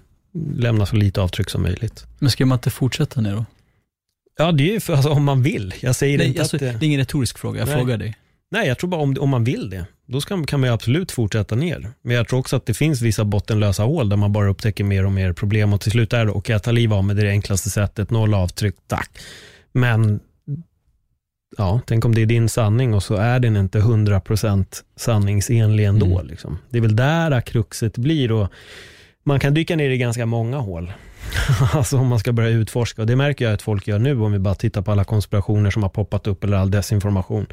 lämna 0.54 0.86
så 0.86 0.96
lite 0.96 1.20
avtryck 1.20 1.50
som 1.50 1.62
möjligt. 1.62 2.06
Men 2.18 2.30
ska 2.30 2.46
man 2.46 2.56
inte 2.56 2.70
fortsätta 2.70 3.20
nu 3.20 3.34
då? 3.34 3.44
Ja, 4.38 4.52
det 4.52 4.70
är 4.70 4.72
ju 4.72 4.80
för, 4.80 4.92
alltså, 4.92 5.10
om 5.10 5.24
man 5.24 5.42
vill. 5.42 5.74
Jag 5.80 5.94
säger 5.94 6.18
Nej, 6.18 6.26
inte 6.26 6.40
alltså, 6.40 6.56
att 6.56 6.60
det 6.60 6.72
det... 6.72 6.84
är 6.84 6.86
ingen 6.86 7.00
retorisk 7.00 7.38
fråga, 7.38 7.60
jag 7.60 7.68
Nej. 7.68 7.76
frågar 7.76 7.96
dig. 7.96 8.16
Nej, 8.50 8.68
jag 8.68 8.78
tror 8.78 8.90
bara 8.90 9.00
om, 9.00 9.16
om 9.20 9.30
man 9.30 9.44
vill 9.44 9.70
det, 9.70 9.86
då 10.06 10.20
ska, 10.20 10.44
kan 10.44 10.60
man 10.60 10.68
ju 10.68 10.74
absolut 10.74 11.12
fortsätta 11.12 11.54
ner. 11.54 11.90
Men 12.02 12.16
jag 12.16 12.28
tror 12.28 12.38
också 12.38 12.56
att 12.56 12.66
det 12.66 12.74
finns 12.74 13.00
vissa 13.00 13.24
bottenlösa 13.24 13.82
hål 13.82 14.08
där 14.08 14.16
man 14.16 14.32
bara 14.32 14.48
upptäcker 14.50 14.84
mer 14.84 15.06
och 15.06 15.12
mer 15.12 15.32
problem 15.32 15.72
och 15.72 15.80
till 15.80 15.92
slut 15.92 16.12
är 16.12 16.26
det, 16.26 16.32
och 16.32 16.48
jag 16.48 16.62
tar 16.62 16.72
liv 16.72 16.92
av 16.92 17.04
med 17.04 17.16
det, 17.16 17.22
är 17.22 17.24
det 17.24 17.30
enklaste 17.30 17.70
sättet, 17.70 18.10
noll 18.10 18.34
avtryck, 18.34 18.74
tack. 18.86 19.10
Men 19.72 20.20
ja, 21.56 21.80
tänk 21.86 22.04
om 22.04 22.14
det 22.14 22.22
är 22.22 22.26
din 22.26 22.48
sanning 22.48 22.94
och 22.94 23.02
så 23.02 23.14
är 23.14 23.40
den 23.40 23.56
inte 23.56 23.78
100% 23.80 24.66
sanningsenlig 24.96 25.84
ändå. 25.84 26.18
Mm. 26.18 26.26
Liksom. 26.26 26.58
Det 26.70 26.78
är 26.78 26.82
väl 26.82 26.96
där 26.96 27.40
kruxet 27.40 27.98
blir 27.98 28.32
och 28.32 28.48
man 29.22 29.40
kan 29.40 29.54
dyka 29.54 29.76
ner 29.76 29.90
i 29.90 29.98
ganska 29.98 30.26
många 30.26 30.58
hål. 30.58 30.92
alltså 31.72 31.98
om 31.98 32.06
man 32.06 32.18
ska 32.18 32.32
börja 32.32 32.48
utforska 32.48 33.02
och 33.02 33.06
det 33.06 33.16
märker 33.16 33.44
jag 33.44 33.54
att 33.54 33.62
folk 33.62 33.88
gör 33.88 33.98
nu 33.98 34.20
om 34.20 34.32
vi 34.32 34.38
bara 34.38 34.54
tittar 34.54 34.82
på 34.82 34.92
alla 34.92 35.04
konspirationer 35.04 35.70
som 35.70 35.82
har 35.82 35.90
poppat 35.90 36.26
upp 36.26 36.44
eller 36.44 36.56
all 36.56 36.70
desinformation. 36.70 37.46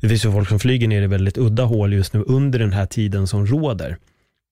Det 0.00 0.08
finns 0.08 0.24
ju 0.24 0.32
folk 0.32 0.48
som 0.48 0.58
flyger 0.58 0.88
ner 0.88 1.02
i 1.02 1.06
väldigt 1.06 1.38
udda 1.38 1.64
hål 1.64 1.92
just 1.92 2.12
nu 2.12 2.24
under 2.26 2.58
den 2.58 2.72
här 2.72 2.86
tiden 2.86 3.26
som 3.26 3.46
råder. 3.46 3.96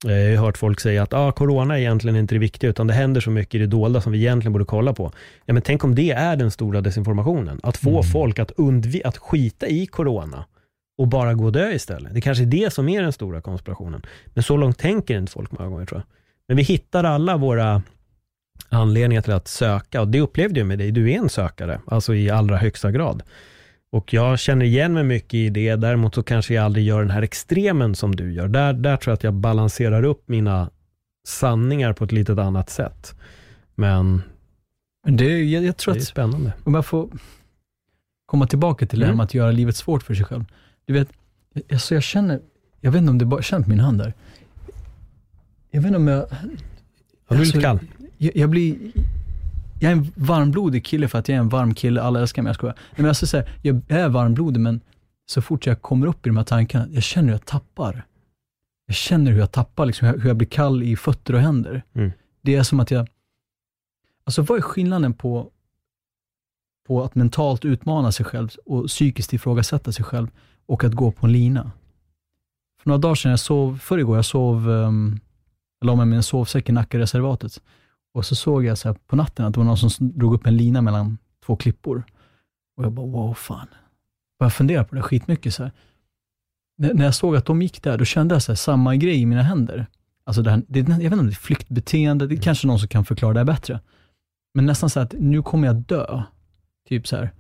Eh, 0.07 0.13
Jag 0.13 0.39
har 0.39 0.47
hört 0.47 0.59
folk 0.59 0.81
säga 0.81 1.03
att 1.03 1.15
ah, 1.15 1.33
corona 1.33 1.75
är 1.75 1.79
egentligen 1.81 2.17
inte 2.17 2.35
det 2.35 2.39
viktiga, 2.39 2.71
utan 2.71 2.87
det 2.87 2.95
händer 2.95 3.21
så 3.21 3.31
mycket 3.31 3.55
i 3.55 3.59
det 3.59 3.67
dolda 3.67 4.01
som 4.01 4.13
vi 4.13 4.19
egentligen 4.19 4.53
borde 4.53 4.65
kolla 4.65 4.93
på. 4.95 5.13
Ja, 5.47 5.53
men 5.55 5.63
tänk 5.63 5.85
om 5.85 5.95
det 5.95 6.11
är 6.11 6.37
den 6.37 6.51
stora 6.51 6.81
desinformationen, 6.81 7.61
att 7.63 7.77
få 7.77 8.03
folk 8.03 8.39
att, 8.39 8.53
undvi- 8.53 9.03
att 9.05 9.19
skita 9.19 9.67
i 9.67 9.87
corona 9.87 10.45
och 10.99 11.09
bara 11.09 11.35
gå 11.35 11.45
och 11.45 11.53
dö 11.53 11.73
istället. 11.73 12.15
Det 12.15 12.21
kanske 12.21 12.45
är 12.45 12.47
det 12.47 12.73
som 12.73 12.89
är 12.89 13.03
den 13.03 13.13
stora 13.13 13.41
konspirationen. 13.41 14.03
Men 14.27 14.43
så 14.43 14.57
långt 14.57 14.79
tänker 14.79 15.19
inte 15.19 15.33
folk 15.33 15.53
många 15.53 15.71
gånger 15.71 15.87
tror 15.87 15.99
jag. 16.01 16.07
Men 16.49 16.57
vi 16.57 16.63
hittar 16.63 17.05
alla 17.05 17.37
våra 17.37 17.83
anledningar 18.69 19.23
till 19.23 19.33
att 19.33 19.49
söka 19.49 20.01
och 20.01 20.09
det 20.09 20.21
upplevde 20.21 20.61
jag 20.61 20.67
med 20.67 20.79
dig. 20.79 20.91
Du 20.93 21.11
är 21.13 21.19
en 21.19 21.29
sökare, 21.29 21.81
alltså 21.87 22.15
i 22.15 22.31
allra 22.31 22.57
högsta 22.57 22.91
grad. 22.93 23.23
Och 23.91 24.13
jag 24.15 24.39
känner 24.39 24.65
igen 24.65 24.93
mig 24.95 25.05
mycket 25.05 25.35
i 25.35 25.49
det, 25.51 25.77
däremot 25.77 26.15
så 26.15 26.23
kanske 26.23 26.55
jag 26.55 26.65
aldrig 26.65 26.85
gör 26.87 27.01
den 27.01 27.11
här 27.11 27.23
extremen 27.23 27.95
som 27.95 28.17
du 28.17 28.33
gör. 28.33 28.49
Där, 28.49 28.73
där 28.73 28.97
tror 28.97 29.11
jag 29.13 29.15
att 29.17 29.25
jag 29.25 29.35
balanserar 29.35 30.03
upp 30.03 30.29
mina 30.29 30.71
sanningar 31.29 31.93
på 31.93 32.05
ett 32.05 32.13
litet 32.13 32.39
annat 32.39 32.71
sätt. 32.71 33.15
Men 33.75 34.23
det, 35.07 35.25
jag, 35.43 35.65
jag 35.65 35.77
tror 35.77 35.95
det 35.95 35.99
är 35.99 36.01
att, 36.03 36.07
spännande. 36.09 36.53
om 36.65 36.75
jag 36.75 36.87
får 36.87 37.09
komma 38.27 38.47
tillbaka 38.47 38.87
till 38.87 38.99
det 38.99 39.05
här 39.05 39.11
Mm. 39.11 39.17
med 39.17 39.25
att 39.25 39.35
göra 39.35 39.51
livet 39.51 39.77
svårt 39.77 40.03
för 40.03 40.15
sig 40.15 40.25
själv. 40.25 40.45
Du 40.85 40.93
vet, 40.93 41.09
alltså 41.73 41.95
jag 41.95 42.03
känner, 42.03 42.41
jag 42.81 42.93
vet 42.93 42.99
inte 43.01 43.11
om 43.11 43.19
det 43.19 43.25
bara 43.25 43.43
känns 43.43 43.67
min 43.67 43.81
hand 43.81 43.99
där. 43.99 44.13
Jag 45.71 45.81
vet 45.81 45.87
inte 45.87 45.97
om 45.99 46.09
jag, 46.09 46.27
Ja, 46.31 46.37
du 47.29 47.35
är 47.35 47.45
lite 47.45 47.57
Alltså, 47.57 47.61
kall. 47.61 47.79
jag, 48.17 48.37
jag 48.37 48.51
blir, 48.51 48.77
jag 49.81 49.93
är 49.93 49.97
en 49.97 50.13
varmblodig 50.17 50.85
kille 50.85 51.09
för 51.09 51.19
att 51.19 51.29
jag 51.29 51.37
är 51.37 51.41
en 51.41 51.49
varm 51.49 51.75
kille, 51.75 52.03
alla 52.03 52.21
älskar 52.21 52.43
mig, 52.43 52.49
jag 52.49 52.57
skojar. 52.57 52.75
Nej, 52.75 52.95
men 52.97 53.07
alltså, 53.07 53.27
så 53.27 53.37
här, 53.37 53.51
jag 53.63 53.83
är 53.89 54.09
varmblodig 54.09 54.61
men 54.61 54.81
så 55.27 55.43
fort 55.43 55.67
jag 55.67 55.83
kommer 55.83 56.07
upp 56.07 56.27
i 56.27 56.29
de 56.29 56.37
här 56.37 56.45
tankarna, 56.45 56.87
jag 56.91 57.03
känner 57.03 57.27
hur 57.29 57.35
jag 57.35 57.47
tappar. 57.47 58.05
Jag 58.87 58.97
känner 58.97 59.33
hur 59.33 59.39
jag 59.39 59.53
tappar, 59.53 59.87
liksom, 59.87 60.09
hur 60.09 60.27
jag 60.27 60.37
blir 60.37 60.49
kall 60.49 60.83
i 60.83 60.97
fötter 60.97 61.35
och 61.35 61.41
händer. 61.41 61.83
Mm. 61.95 62.11
Det 62.43 62.55
är 62.55 62.63
som 62.63 62.81
att 62.81 62.91
jag, 62.91 63.09
alltså 64.25 64.43
vad 64.43 64.59
är 64.59 64.63
skillnaden 64.63 65.15
på, 65.15 65.51
på 66.87 67.05
att 67.05 67.15
mentalt 67.15 67.65
utmana 67.65 68.13
sig 68.13 68.27
själv 68.27 68.51
och 68.65 68.87
psykiskt 68.87 69.33
ifrågasätta 69.33 69.93
sig 69.93 70.05
själv 70.05 70.29
och 70.67 70.85
att 70.85 70.93
gå 70.93 71.11
på 71.13 71.27
en 71.27 71.33
lina? 71.33 71.71
För 72.83 72.89
några 72.89 72.99
dagar 72.99 73.15
sedan, 73.15 73.31
jag 73.31 73.41
sov, 73.41 73.79
förr 73.79 73.99
igår, 73.99 74.17
jag 74.17 74.25
sov, 74.25 74.69
um, 74.69 75.21
jag 75.81 75.87
la 75.87 75.95
mig 75.95 76.07
med 76.07 76.17
en 76.17 76.23
sovsäck 76.23 76.69
i 76.69 76.73
Nackareservatet. 76.73 77.63
Och 78.19 78.27
så 78.27 78.35
såg 78.35 78.65
jag 78.65 78.79
så 78.79 78.95
på 78.95 79.17
natten 79.17 79.47
att 79.47 79.55
det 79.55 79.61
var 79.61 79.65
någon 79.65 79.91
som 79.91 80.13
drog 80.19 80.35
upp 80.35 80.47
en 80.47 80.57
lina 80.57 80.83
mellan 80.83 81.19
två 81.47 81.57
klippor. 81.57 82.05
Och 82.77 82.85
jag 82.85 82.93
bara, 82.93 83.07
wow, 83.07 83.35
fan. 83.35 83.67
Började 84.39 84.55
fundera 84.55 84.85
på 84.85 84.95
det 84.95 85.03
skitmycket. 85.03 85.55
Så 85.55 85.63
här. 85.63 85.73
När, 86.79 86.95
när 86.95 87.05
jag 87.05 87.15
såg 87.15 87.37
att 87.37 87.47
de 87.47 87.63
gick 87.63 87.83
där, 87.83 87.99
då 87.99 88.05
kände 88.05 88.35
jag 88.35 88.43
så 88.43 88.53
här, 88.53 88.57
samma 88.57 88.97
grej 88.97 89.21
i 89.21 89.27
mina 89.27 89.43
händer. 89.43 89.87
Alltså 90.25 90.43
det 90.43 90.51
här, 90.51 90.63
det, 90.69 90.79
jag 90.79 90.87
vet 90.87 91.05
inte 91.05 91.19
om 91.19 91.27
det 91.27 91.33
är 91.33 91.35
flyktbeteende, 91.35 92.27
det 92.27 92.35
är 92.35 92.41
kanske 92.41 92.67
någon 92.67 92.79
som 92.79 92.89
kan 92.89 93.05
förklara 93.05 93.33
det 93.33 93.41
här 93.41 93.45
bättre. 93.45 93.81
Men 94.55 94.67
nästan 94.67 94.91
så 94.91 95.01
här 95.01 95.07
att 95.07 95.15
nu 95.19 95.43
kommer 95.43 95.67
jag 95.67 95.77
dö. 95.77 96.23
Typ 96.89 97.09
så 97.09 97.17
här. 97.17 97.33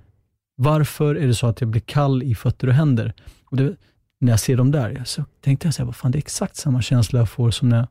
Varför 0.56 1.14
är 1.14 1.26
det 1.26 1.34
så 1.34 1.46
att 1.46 1.60
jag 1.60 1.70
blir 1.70 1.80
kall 1.80 2.22
i 2.22 2.34
fötter 2.34 2.68
och 2.68 2.74
händer? 2.74 3.14
Och 3.44 3.56
det, 3.56 3.76
när 4.20 4.32
jag 4.32 4.40
ser 4.40 4.56
dem 4.56 4.70
där, 4.70 5.02
så 5.04 5.24
tänkte 5.40 5.66
jag 5.66 5.74
så 5.74 5.82
här, 5.82 5.86
vad 5.86 5.96
fan, 5.96 6.10
det 6.10 6.18
är 6.18 6.20
exakt 6.20 6.56
samma 6.56 6.82
känsla 6.82 7.18
jag 7.18 7.30
får 7.30 7.50
som 7.50 7.68
när, 7.68 7.76
när, 7.76 7.86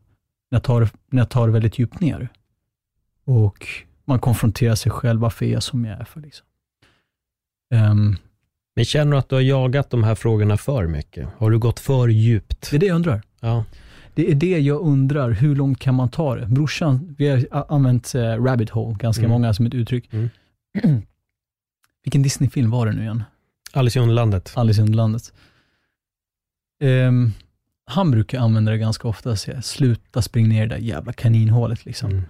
jag, 0.49 0.63
tar, 0.63 0.89
när 1.11 1.21
jag 1.21 1.29
tar 1.29 1.47
väldigt 1.47 1.79
djupt 1.79 1.99
ner. 1.99 2.29
Och 3.28 3.67
man 4.05 4.19
konfronterar 4.19 4.75
sig 4.75 4.91
själv, 4.91 5.19
varför 5.21 5.45
är 5.45 5.49
jag 5.53 5.63
som 5.63 5.86
jag 5.86 5.99
är 5.99 6.03
för 6.05 6.21
liksom. 6.21 6.45
Ehm, 7.73 8.15
Men 8.75 8.86
känner 8.86 9.11
du 9.11 9.17
att 9.17 9.30
du 9.30 9.36
har 9.36 9.41
jagat 9.41 9.89
de 9.89 10.03
här 10.03 10.15
frågorna 10.15 10.57
för 10.57 10.88
mycket? 10.88 11.30
Har 11.38 11.51
du 11.51 11.59
gått 11.59 11.80
för 11.80 12.07
djupt? 12.07 12.69
det 12.71 12.75
är 12.78 12.80
det 12.80 12.86
jag 12.86 12.95
undrar. 12.95 13.21
Ja. 13.39 13.65
Det 14.13 14.32
är 14.32 14.36
det 14.36 14.59
jag 14.59 14.82
undrar, 14.82 15.32
hur 15.32 15.55
långt 15.55 15.80
kan 15.80 15.95
man 15.95 16.09
ta 16.09 16.36
det? 16.36 16.45
Brorsan, 16.45 17.15
vi 17.17 17.30
har 17.51 17.65
använt 17.69 18.15
eh, 18.15 18.21
rabbit 18.21 18.69
hole, 18.69 18.95
ganska 18.99 19.21
Mm. 19.21 19.32
många 19.32 19.53
som 19.53 19.65
ett 19.65 19.73
uttryck. 19.73 20.13
Mm. 20.13 20.30
Vilken 22.03 22.23
Disney-film 22.23 22.71
var 22.71 22.86
det 22.86 22.91
nu 22.91 23.01
igen? 23.01 23.23
Alice 23.73 23.99
i 23.99 24.01
Underlandet. 24.01 24.51
Alice 24.55 24.82
i 24.82 24.84
Underlandet. 24.84 25.34
Ehm, 26.82 27.32
han 27.86 28.11
brukar 28.11 28.39
använda 28.39 28.71
det 28.71 28.78
ganska 28.78 29.07
ofta, 29.07 29.36
säga 29.36 29.61
sluta 29.61 30.21
springa 30.21 30.47
ner 30.47 30.65
i 30.65 30.67
det 30.67 30.75
där 30.75 30.82
jävla 30.82 31.13
kaninhålet. 31.13 31.86
Liksom. 31.86 32.11
Mm. 32.11 32.23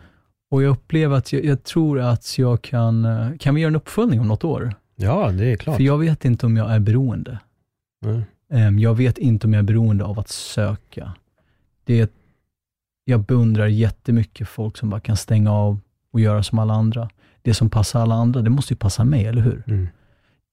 Och 0.49 0.63
jag 0.63 0.69
upplever 0.71 1.15
att 1.17 1.33
jag, 1.33 1.45
jag 1.45 1.63
tror 1.63 1.99
att 1.99 2.37
jag 2.37 2.61
kan, 2.61 3.05
eh, 3.05 3.37
kan 3.39 3.55
vi 3.55 3.61
göra 3.61 3.69
en 3.69 3.75
uppföljning 3.75 4.19
om 4.19 4.27
något 4.27 4.43
år? 4.43 4.73
Ja, 4.95 5.31
det 5.31 5.45
är 5.45 5.55
klart. 5.55 5.75
För 5.75 5.83
jag 5.83 5.97
vet 5.97 6.25
inte 6.25 6.45
om 6.45 6.57
jag 6.57 6.71
är 6.71 6.79
beroende. 6.79 7.39
Mm. 8.49 8.79
Jag 8.79 8.95
vet 8.95 9.17
inte 9.17 9.47
om 9.47 9.53
jag 9.53 9.59
är 9.59 9.63
beroende 9.63 10.03
av 10.03 10.19
att 10.19 10.29
söka. 10.29 11.13
Det, 11.83 12.11
jag 13.05 13.19
beundrar 13.19 13.67
jättemycket 13.67 14.47
folk 14.47 14.77
som 14.77 14.89
bara 14.89 14.99
kan 14.99 15.17
stänga 15.17 15.51
av 15.51 15.79
och 16.11 16.19
göra 16.19 16.43
som 16.43 16.59
alla 16.59 16.73
andra. 16.73 17.09
Det 17.41 17.53
som 17.53 17.69
passar 17.69 18.01
alla 18.01 18.15
andra, 18.15 18.41
det 18.41 18.49
måste 18.49 18.73
ju 18.73 18.77
passa 18.77 19.03
mig, 19.03 19.25
eller 19.25 19.41
hur? 19.41 19.63
Mm. 19.67 19.87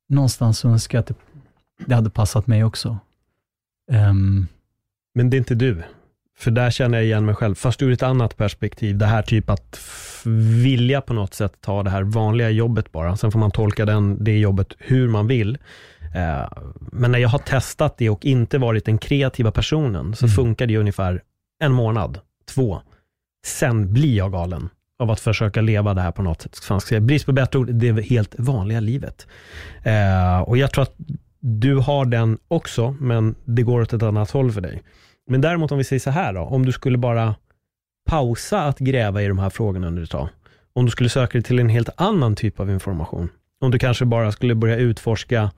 Någonstans 0.09 0.65
önskar 0.65 0.99
jag 0.99 1.01
att 1.01 1.07
det, 1.07 1.15
det 1.87 1.95
hade 1.95 2.11
passat 2.11 2.47
mig 2.47 2.65
också. 2.65 2.99
Ehm, 3.93 4.47
Men 5.15 5.31
det 5.31 5.37
är 5.37 5.39
inte 5.39 5.55
du. 5.55 5.83
För 6.45 6.51
där 6.51 6.71
känner 6.71 6.99
jag 6.99 7.05
igen 7.05 7.27
mig 7.27 7.35
själv, 7.35 7.55
fast 7.55 7.83
ur 7.83 7.93
ett 7.93 8.03
annat 8.03 8.37
perspektiv. 8.37 8.99
Det 8.99 9.07
här 9.07 9.23
typ 9.23 9.51
att 9.51 9.81
vilja 10.63 11.01
på 11.01 11.15
något 11.15 11.35
sätt 11.35 11.53
ta 11.61 11.83
det 11.83 11.91
här 11.91 12.03
vanliga 12.03 12.51
jobbet 12.51 12.93
bara. 12.93 13.17
Sen 13.17 13.33
får 13.33 13.39
man 13.39 13.51
tolka 13.51 13.85
den, 13.85 14.25
det 14.25 14.39
jobbet 14.39 14.69
hur 14.79 15.09
man 15.09 15.27
vill. 15.27 15.59
Eh, 16.15 16.49
men 16.93 17.13
när 17.13 17.19
jag 17.19 17.29
har 17.29 17.39
testat 17.39 17.99
det 17.99 18.11
och 18.11 18.25
inte 18.25 18.59
varit 18.59 18.85
den 18.85 18.99
kreativa 18.99 19.51
personen, 19.51 20.17
så 20.17 20.25
Mm. 20.27 20.35
funkar 20.35 20.67
det 20.67 20.77
ungefär 20.77 21.23
en 21.65 21.73
månad, 21.73 22.19
två. 22.55 22.81
Sen 23.47 23.93
blir 23.93 24.17
jag 24.17 24.33
galen 24.33 24.69
av 24.99 25.11
att 25.11 25.21
försöka 25.21 25.61
leva 25.61 25.95
det 25.95 26.01
här 26.01 26.13
på 26.13 26.23
något 26.23 26.43
sätt. 26.43 27.03
Brist 27.03 27.27
på 27.27 27.33
bättre 27.33 27.59
ord, 27.59 27.71
det 27.73 27.89
är 27.89 28.03
helt 28.03 28.35
vanliga 28.39 28.81
livet. 28.81 29.27
Eh, 29.83 30.39
och 30.41 30.57
jag 30.57 30.71
tror 30.71 30.83
att 30.83 30.95
du 31.41 31.77
har 31.77 32.05
den 32.05 32.39
också, 32.49 32.97
men 33.01 33.35
det 33.45 33.63
går 33.63 33.81
åt 33.81 33.93
ett 33.93 34.03
annat 34.03 34.31
håll 34.31 34.53
för 34.53 34.61
dig. 34.61 34.83
Men 35.27 35.41
däremot 35.41 35.73
om 35.73 35.79
vi 35.79 35.85
säger 35.85 36.01
så 36.01 36.11
här 36.11 36.33
då, 36.33 36.41
om 36.41 36.67
du 36.67 36.73
skulle 36.73 36.99
bara 36.99 37.35
pausa 38.07 38.63
att 38.63 38.79
gräva 38.79 39.23
i 39.23 39.29
de 39.29 39.39
här 39.39 39.51
frågorna 39.51 39.87
under 39.87 40.03
ett 40.03 40.11
tag. 40.11 40.29
Om 40.73 40.85
du 40.85 40.91
skulle 40.91 41.09
söka 41.09 41.33
dig 41.33 41.43
till 41.43 41.59
en 41.59 41.69
helt 41.69 41.89
annan 41.97 42.37
typ 42.37 42.61
av 42.61 42.71
information. 42.71 43.29
Om 43.61 43.71
du 43.71 43.79
kanske 43.79 44.05
bara 44.05 44.33
skulle 44.33 44.55
börja 44.55 44.77
utforska 44.77 45.51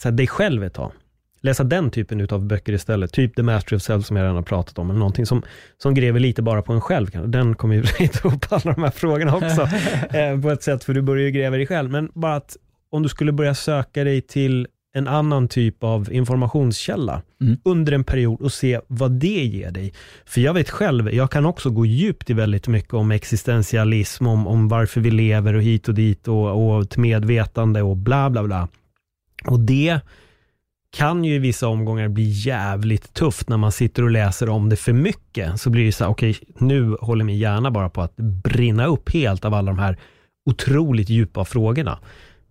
så 0.00 0.08
här, 0.08 0.16
dig 0.16 0.26
själv 0.26 0.64
ett 0.64 0.74
tag. 0.74 0.92
Läsa 1.40 1.64
den 1.64 1.90
typen 1.90 2.28
av 2.30 2.46
böcker 2.46 2.72
istället. 2.72 3.12
Typ 3.12 3.36
The 3.36 3.42
Mastery 3.42 3.76
of 3.76 3.82
Self 3.82 4.06
som 4.06 4.16
jag 4.16 4.24
redan 4.24 4.36
har 4.36 4.42
pratat 4.42 4.78
om. 4.78 4.90
Eller 4.90 4.98
någonting 4.98 5.26
som, 5.26 5.42
som 5.78 5.94
gräver 5.94 6.20
lite 6.20 6.42
bara 6.42 6.62
på 6.62 6.72
en 6.72 6.80
själv. 6.80 7.30
Den 7.30 7.54
kommer 7.54 7.74
ju 7.74 7.82
ta 8.08 8.28
upp 8.28 8.46
alla 8.50 8.74
de 8.74 8.82
här 8.82 8.90
frågorna 8.90 9.36
också. 9.36 9.62
eh, 10.16 10.40
på 10.40 10.50
ett 10.50 10.62
sätt, 10.62 10.84
för 10.84 10.94
du 10.94 11.02
börjar 11.02 11.24
ju 11.24 11.30
gräva 11.30 11.56
dig 11.56 11.66
själv. 11.66 11.90
Men 11.90 12.10
bara 12.14 12.36
att 12.36 12.56
om 12.90 13.02
du 13.02 13.08
skulle 13.08 13.32
börja 13.32 13.54
söka 13.54 14.04
dig 14.04 14.20
till 14.20 14.66
en 14.96 15.08
annan 15.08 15.48
typ 15.48 15.84
av 15.84 16.12
informationskälla 16.12 17.22
Mm. 17.40 17.56
under 17.64 17.92
en 17.92 18.04
period 18.04 18.40
och 18.40 18.52
se 18.52 18.80
vad 18.86 19.10
det 19.12 19.44
ger 19.44 19.70
dig. 19.70 19.92
För 20.24 20.40
jag 20.40 20.54
vet 20.54 20.70
själv, 20.70 21.14
jag 21.14 21.30
kan 21.30 21.46
också 21.46 21.70
gå 21.70 21.86
djupt 21.86 22.30
i 22.30 22.32
väldigt 22.32 22.68
mycket 22.68 22.94
om 22.94 23.10
existentialism, 23.10 24.26
om, 24.26 24.46
om 24.46 24.68
varför 24.68 25.00
vi 25.00 25.10
lever 25.10 25.54
och 25.54 25.62
hit 25.62 25.88
och 25.88 25.94
dit 25.94 26.28
och, 26.28 26.66
och 26.76 26.82
ett 26.82 26.96
medvetande 26.96 27.82
och 27.82 27.96
bla 27.96 28.30
bla 28.30 28.42
bla. 28.42 28.68
Och 29.44 29.60
det 29.60 30.00
kan 30.96 31.24
ju 31.24 31.34
i 31.34 31.38
vissa 31.38 31.68
omgångar 31.68 32.08
bli 32.08 32.24
jävligt 32.24 33.14
tufft 33.14 33.48
när 33.48 33.56
man 33.56 33.72
sitter 33.72 34.02
och 34.02 34.10
läser 34.10 34.48
om 34.48 34.68
det 34.68 34.76
för 34.76 34.92
mycket. 34.92 35.60
Så 35.60 35.70
blir 35.70 35.84
det 35.84 35.92
så 35.92 36.04
här, 36.04 36.10
okej, 36.10 36.36
nu 36.58 36.96
håller 37.00 37.24
min 37.24 37.38
hjärna 37.38 37.70
bara 37.70 37.88
på 37.88 38.02
att 38.02 38.16
brinna 38.16 38.86
upp 38.86 39.12
helt 39.12 39.44
av 39.44 39.54
alla 39.54 39.70
de 39.72 39.78
här 39.78 39.96
otroligt 40.50 41.08
djupa 41.08 41.44
frågorna. 41.44 41.98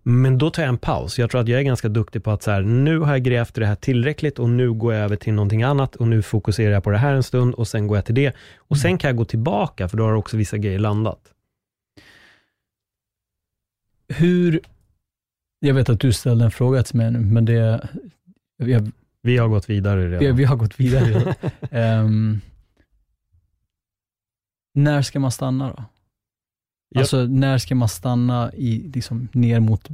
Men 0.06 0.38
då 0.38 0.50
tar 0.50 0.62
jag 0.62 0.68
en 0.68 0.78
paus. 0.78 1.18
Jag 1.18 1.30
tror 1.30 1.40
att 1.40 1.48
jag 1.48 1.60
är 1.60 1.64
ganska 1.64 1.88
duktig 1.88 2.24
på 2.24 2.30
att 2.30 2.42
så 2.42 2.50
här, 2.50 2.62
nu 2.62 2.98
har 2.98 3.12
jag 3.12 3.22
grävt 3.22 3.56
i 3.58 3.60
det 3.60 3.66
här 3.66 3.74
tillräckligt 3.74 4.38
och 4.38 4.48
nu 4.50 4.72
går 4.72 4.94
jag 4.94 5.04
över 5.04 5.16
till 5.16 5.32
någonting 5.34 5.62
annat 5.62 5.96
och 5.96 6.08
nu 6.08 6.22
fokuserar 6.22 6.72
jag 6.72 6.84
på 6.84 6.90
det 6.90 6.98
här 6.98 7.14
en 7.14 7.22
stund 7.22 7.54
och 7.54 7.68
sen 7.68 7.86
går 7.86 7.96
jag 7.96 8.04
till 8.04 8.14
det. 8.14 8.32
Och 8.56 8.78
sen 8.78 8.98
kan 8.98 9.08
jag 9.08 9.16
gå 9.16 9.24
tillbaka 9.24 9.88
för 9.88 9.96
då 9.96 10.04
har 10.04 10.12
också 10.14 10.36
vissa 10.36 10.56
grejer 10.58 10.78
landat. 10.78 11.20
hur, 14.08 14.60
jag 15.60 15.74
vet 15.74 15.88
att 15.88 16.00
du 16.00 16.12
ställde 16.12 16.44
en 16.44 16.50
fråga 16.50 16.82
till 16.82 16.96
mig 16.96 17.10
nu, 17.10 17.18
men 17.20 17.44
det, 17.44 17.88
jag, 18.56 18.90
Vi 19.22 19.36
har 19.38 19.48
gått 19.48 19.70
vidare 19.70 20.06
redan. 20.06 20.18
vi, 20.18 20.32
vi 20.32 20.44
har 20.44 20.56
gått 20.56 20.80
vidare. 20.80 21.04
redan. 21.04 21.34
Ehm, 21.70 22.40
när 24.74 25.02
ska 25.02 25.20
man 25.20 25.30
stanna 25.32 25.68
då? 25.68 25.84
Alltså 27.00 27.24
när 27.26 27.58
ska 27.58 27.74
man 27.74 27.88
stanna 27.88 28.50
i, 28.52 28.90
liksom, 28.94 29.28
ner 29.32 29.60
mot, 29.60 29.88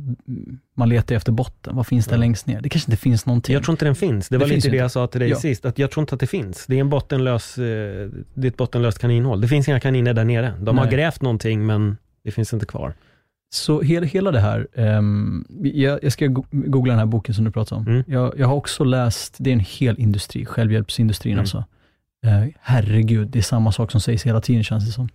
man 0.77 0.89
letar 0.89 1.15
efter 1.15 1.33
botten, 1.33 1.77
vad 1.77 1.87
finns 1.87 2.07
där 2.07 2.15
Ja. 2.17 2.21
längst 2.21 2.47
ner? 2.47 2.61
Det 2.61 2.69
kanske 2.69 2.91
inte 2.93 3.03
finns 3.03 3.27
någonting. 3.27 3.55
Jag 3.55 3.63
tror 3.65 3.73
inte 3.73 3.85
den 3.85 3.95
finns. 3.95 4.29
Det 4.29 4.39
var 4.39 4.45
Det 4.47 4.51
finns 4.51 4.65
lite 4.65 4.69
det 4.73 4.77
inte. 4.77 4.83
jag 4.85 4.91
sa 4.91 5.07
till 5.07 5.21
dig 5.21 5.31
Ja. 5.31 5.37
sist, 5.37 5.65
att 5.65 5.79
jag 5.79 5.91
tror 5.91 6.03
inte 6.03 6.15
att 6.15 6.21
det 6.21 6.27
finns. 6.27 6.67
Det 6.67 6.77
är 6.77 6.81
en 6.81 6.89
bottenlös, 6.91 7.59
eh, 7.59 7.63
det 8.35 8.47
är 8.47 8.51
ett 8.51 8.57
bottenlöst 8.57 8.99
kaninhål. 8.99 9.41
Det 9.41 9.49
finns 9.49 9.69
inga 9.69 9.81
kaniner 9.81 10.15
där 10.15 10.25
nere. 10.25 10.55
De 10.61 10.79
har 10.79 10.85
Nej. 10.85 10.95
grävt 10.95 11.23
någonting, 11.23 11.67
men 11.67 11.97
det 12.25 12.31
finns 12.31 12.53
inte 12.53 12.67
kvar. 12.67 12.95
Så 13.53 13.81
hela, 13.83 14.07
hela 14.07 14.31
det 14.31 14.41
här, 14.41 14.69
ehm, 14.75 15.45
jag, 15.63 15.99
jag 16.05 16.13
ska 16.13 16.27
go- 16.27 16.45
googla 16.51 16.93
den 16.93 16.99
här 16.99 17.07
boken 17.07 17.35
som 17.35 17.45
du 17.45 17.51
pratar 17.51 17.77
om. 17.77 17.87
Mm. 17.87 18.03
Jag, 18.07 18.35
jag 18.39 18.47
har 18.49 18.55
också 18.55 18.85
läst, 18.85 19.37
det 19.39 19.51
är 19.51 19.55
en 19.55 19.61
hel 19.69 19.99
industri, 20.01 20.47
självhjälpsindustrin 20.47 21.33
Mm. 21.33 21.41
alltså. 21.43 21.65
Eh, 22.27 22.45
herregud, 22.61 23.29
det 23.29 23.39
är 23.39 23.43
samma 23.43 23.73
sak 23.73 23.91
som 23.91 24.01
sägs 24.01 24.23
hela 24.27 24.41
tiden 24.41 24.65
känns 24.65 24.87
det 24.87 24.93
som. 24.93 25.09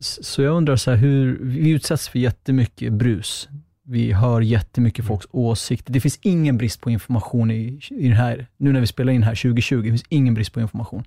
S- 0.00 0.24
så 0.26 0.42
jag 0.42 0.56
undrar 0.56 0.76
så 0.76 0.90
här, 0.90 0.98
hur, 0.98 1.38
vi 1.42 1.70
utsätts 1.70 2.08
för 2.08 2.18
jättemycket 2.18 2.92
brus. 2.92 3.48
Vi 3.82 4.12
hör 4.12 4.40
jättemycket 4.40 5.04
folks 5.06 5.26
åsikter. 5.30 5.92
Det 5.92 6.00
finns 6.00 6.18
ingen 6.22 6.58
brist 6.58 6.80
på 6.80 6.90
information 6.90 7.50
i, 7.50 7.80
i 7.90 8.08
den 8.08 8.16
här, 8.16 8.46
nu 8.56 8.72
när 8.72 8.80
vi 8.80 8.86
spelar 8.86 9.12
in 9.12 9.22
här 9.22 9.34
2020, 9.34 9.76
det 9.76 9.88
finns 9.88 10.04
ingen 10.08 10.34
brist 10.34 10.52
på 10.52 10.60
information. 10.60 11.04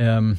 Ehm, 0.00 0.36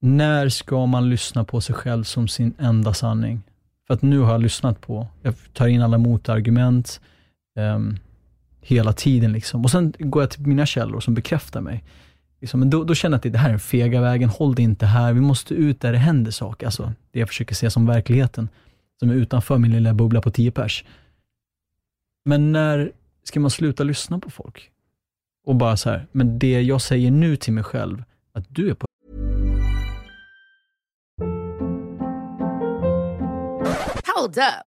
när 0.00 0.48
ska 0.48 0.86
man 0.86 1.10
lyssna 1.10 1.44
på 1.44 1.60
sig 1.60 1.74
själv 1.74 2.04
som 2.04 2.28
sin 2.28 2.54
enda 2.58 2.94
sanning? 2.94 3.42
För 3.86 3.94
att 3.94 4.02
nu 4.02 4.18
har 4.18 4.32
jag 4.32 4.42
lyssnat 4.42 4.80
på, 4.80 5.06
jag 5.22 5.34
tar 5.52 5.66
in 5.66 5.82
alla 5.82 5.98
motargument 5.98 7.00
ehm, 7.58 7.96
hela 8.60 8.92
tiden 8.92 9.32
liksom. 9.32 9.64
Och 9.64 9.70
sen 9.70 9.94
går 9.98 10.22
jag 10.22 10.30
till 10.30 10.46
mina 10.46 10.66
källor 10.66 11.00
som 11.00 11.14
bekräftar 11.14 11.60
mig. 11.60 11.84
Liksom, 12.44 12.60
men 12.60 12.70
då, 12.70 12.84
då 12.84 12.94
känner 12.94 13.14
jag 13.14 13.26
att 13.26 13.32
det 13.32 13.38
här 13.38 13.48
är 13.48 13.52
den 13.52 13.60
fega 13.60 14.00
vägen, 14.00 14.28
håll 14.28 14.54
det 14.54 14.62
inte 14.62 14.86
här, 14.86 15.12
vi 15.12 15.20
måste 15.20 15.54
ut 15.54 15.80
där 15.80 15.92
det 15.92 15.98
händer 15.98 16.30
saker. 16.30 16.66
Alltså, 16.66 16.92
det 17.10 17.18
jag 17.18 17.28
försöker 17.28 17.54
se 17.54 17.70
som 17.70 17.86
verkligheten, 17.86 18.48
som 19.00 19.10
är 19.10 19.14
utanför 19.14 19.58
min 19.58 19.70
lilla 19.70 19.94
bubbla 19.94 20.20
på 20.20 20.30
10 20.30 20.50
pers. 20.50 20.84
Men 22.24 22.52
när 22.52 22.92
ska 23.22 23.40
man 23.40 23.50
sluta 23.50 23.84
lyssna 23.84 24.18
på 24.18 24.30
folk? 24.30 24.70
Och 25.46 25.56
bara 25.56 25.76
så 25.76 25.90
här, 25.90 26.06
men 26.12 26.38
det 26.38 26.62
jag 26.62 26.82
säger 26.82 27.10
nu 27.10 27.36
till 27.36 27.52
mig 27.52 27.64
själv, 27.64 28.04
att 28.32 28.44
du 28.48 28.70
är 28.70 28.74
på 28.74 28.86
Hold 34.16 34.38
up. 34.38 34.73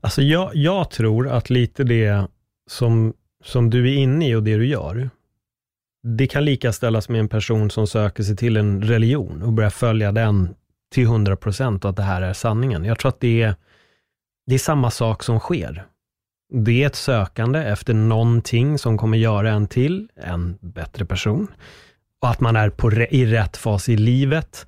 Alltså 0.00 0.22
jag, 0.22 0.50
jag 0.54 0.90
tror 0.90 1.28
att 1.28 1.50
lite 1.50 1.84
det 1.84 2.26
som, 2.70 3.14
som 3.44 3.70
du 3.70 3.90
är 3.90 3.96
inne 3.96 4.28
i 4.28 4.34
och 4.34 4.42
det 4.42 4.56
du 4.56 4.66
gör, 4.66 5.10
det 6.02 6.26
kan 6.26 6.44
lika 6.44 6.72
ställas 6.72 7.08
med 7.08 7.20
en 7.20 7.28
person 7.28 7.70
som 7.70 7.86
söker 7.86 8.22
sig 8.22 8.36
till 8.36 8.56
en 8.56 8.82
religion 8.82 9.42
och 9.42 9.52
börjar 9.52 9.70
följa 9.70 10.12
den 10.12 10.54
till 10.92 11.06
100% 11.06 11.84
och 11.84 11.90
att 11.90 11.96
det 11.96 12.02
här 12.02 12.22
är 12.22 12.32
sanningen. 12.32 12.84
Jag 12.84 12.98
tror 12.98 13.08
att 13.08 13.20
det 13.20 13.42
är, 13.42 13.54
det 14.46 14.54
är 14.54 14.58
samma 14.58 14.90
sak 14.90 15.22
som 15.22 15.40
sker. 15.40 15.86
Det 16.52 16.82
är 16.82 16.86
ett 16.86 16.96
sökande 16.96 17.58
efter 17.58 17.94
någonting 17.94 18.78
som 18.78 18.98
kommer 18.98 19.18
göra 19.18 19.50
en 19.50 19.68
till 19.68 20.08
en 20.16 20.58
bättre 20.60 21.04
person. 21.04 21.48
Och 22.22 22.30
att 22.30 22.40
man 22.40 22.56
är 22.56 22.70
på, 22.70 22.92
i 22.92 23.26
rätt 23.26 23.56
fas 23.56 23.88
i 23.88 23.96
livet. 23.96 24.66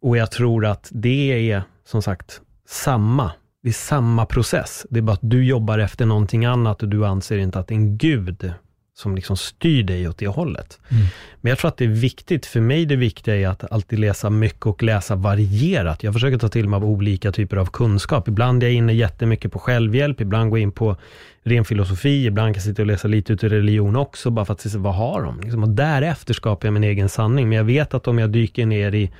Och 0.00 0.16
jag 0.16 0.30
tror 0.30 0.66
att 0.66 0.88
det 0.92 1.50
är, 1.52 1.62
som 1.84 2.02
sagt, 2.02 2.40
samma 2.68 3.32
det 3.66 3.70
är 3.70 3.72
samma 3.72 4.26
process. 4.26 4.86
Det 4.90 4.98
är 4.98 5.02
bara 5.02 5.12
att 5.12 5.20
du 5.22 5.44
jobbar 5.44 5.78
efter 5.78 6.06
någonting 6.06 6.44
annat 6.44 6.82
och 6.82 6.88
du 6.88 7.06
anser 7.06 7.38
inte 7.38 7.58
att 7.58 7.68
det 7.68 7.74
är 7.74 7.76
en 7.76 7.98
gud 7.98 8.52
som 8.94 9.14
liksom 9.14 9.36
styr 9.36 9.82
dig 9.82 10.08
åt 10.08 10.18
det 10.18 10.26
hållet. 10.26 10.80
Mm. 10.88 11.06
Men 11.40 11.50
jag 11.50 11.58
tror 11.58 11.68
att 11.68 11.76
det 11.76 11.84
är 11.84 11.88
viktigt, 11.88 12.46
för 12.46 12.60
mig 12.60 12.86
det 12.86 12.96
viktiga 12.96 13.36
är 13.36 13.48
att 13.48 13.72
alltid 13.72 13.98
läsa 13.98 14.30
mycket 14.30 14.66
och 14.66 14.82
läsa 14.82 15.14
varierat. 15.14 16.02
Jag 16.02 16.12
försöker 16.14 16.38
ta 16.38 16.48
till 16.48 16.68
mig 16.68 16.76
av 16.76 16.84
olika 16.84 17.32
typer 17.32 17.56
av 17.56 17.66
kunskap. 17.66 18.28
Ibland 18.28 18.62
är 18.62 18.66
jag 18.66 18.74
inne 18.74 18.92
jättemycket 18.92 19.52
på 19.52 19.58
självhjälp, 19.58 20.20
ibland 20.20 20.50
går 20.50 20.58
jag 20.58 20.62
in 20.62 20.72
på 20.72 20.96
ren 21.42 21.64
filosofi, 21.64 22.26
ibland 22.26 22.54
kan 22.54 22.54
jag 22.54 22.62
sitta 22.62 22.82
och 22.82 22.86
läsa 22.86 23.08
lite 23.08 23.32
ut 23.32 23.44
religion 23.44 23.96
också, 23.96 24.30
bara 24.30 24.46
för 24.46 24.52
att 24.52 24.60
se 24.60 24.78
vad 24.78 24.94
har 24.94 25.22
de? 25.22 25.40
Liksom, 25.40 25.62
och 25.62 25.68
därefter 25.68 26.34
skapar 26.34 26.68
jag 26.68 26.72
min 26.72 26.84
egen 26.84 27.08
sanning. 27.08 27.48
Men 27.48 27.58
jag 27.58 27.64
vet 27.64 27.94
att 27.94 28.08
om 28.08 28.18
jag 28.18 28.30
dyker 28.30 28.66
ner 28.66 28.94
i, 28.94 29.10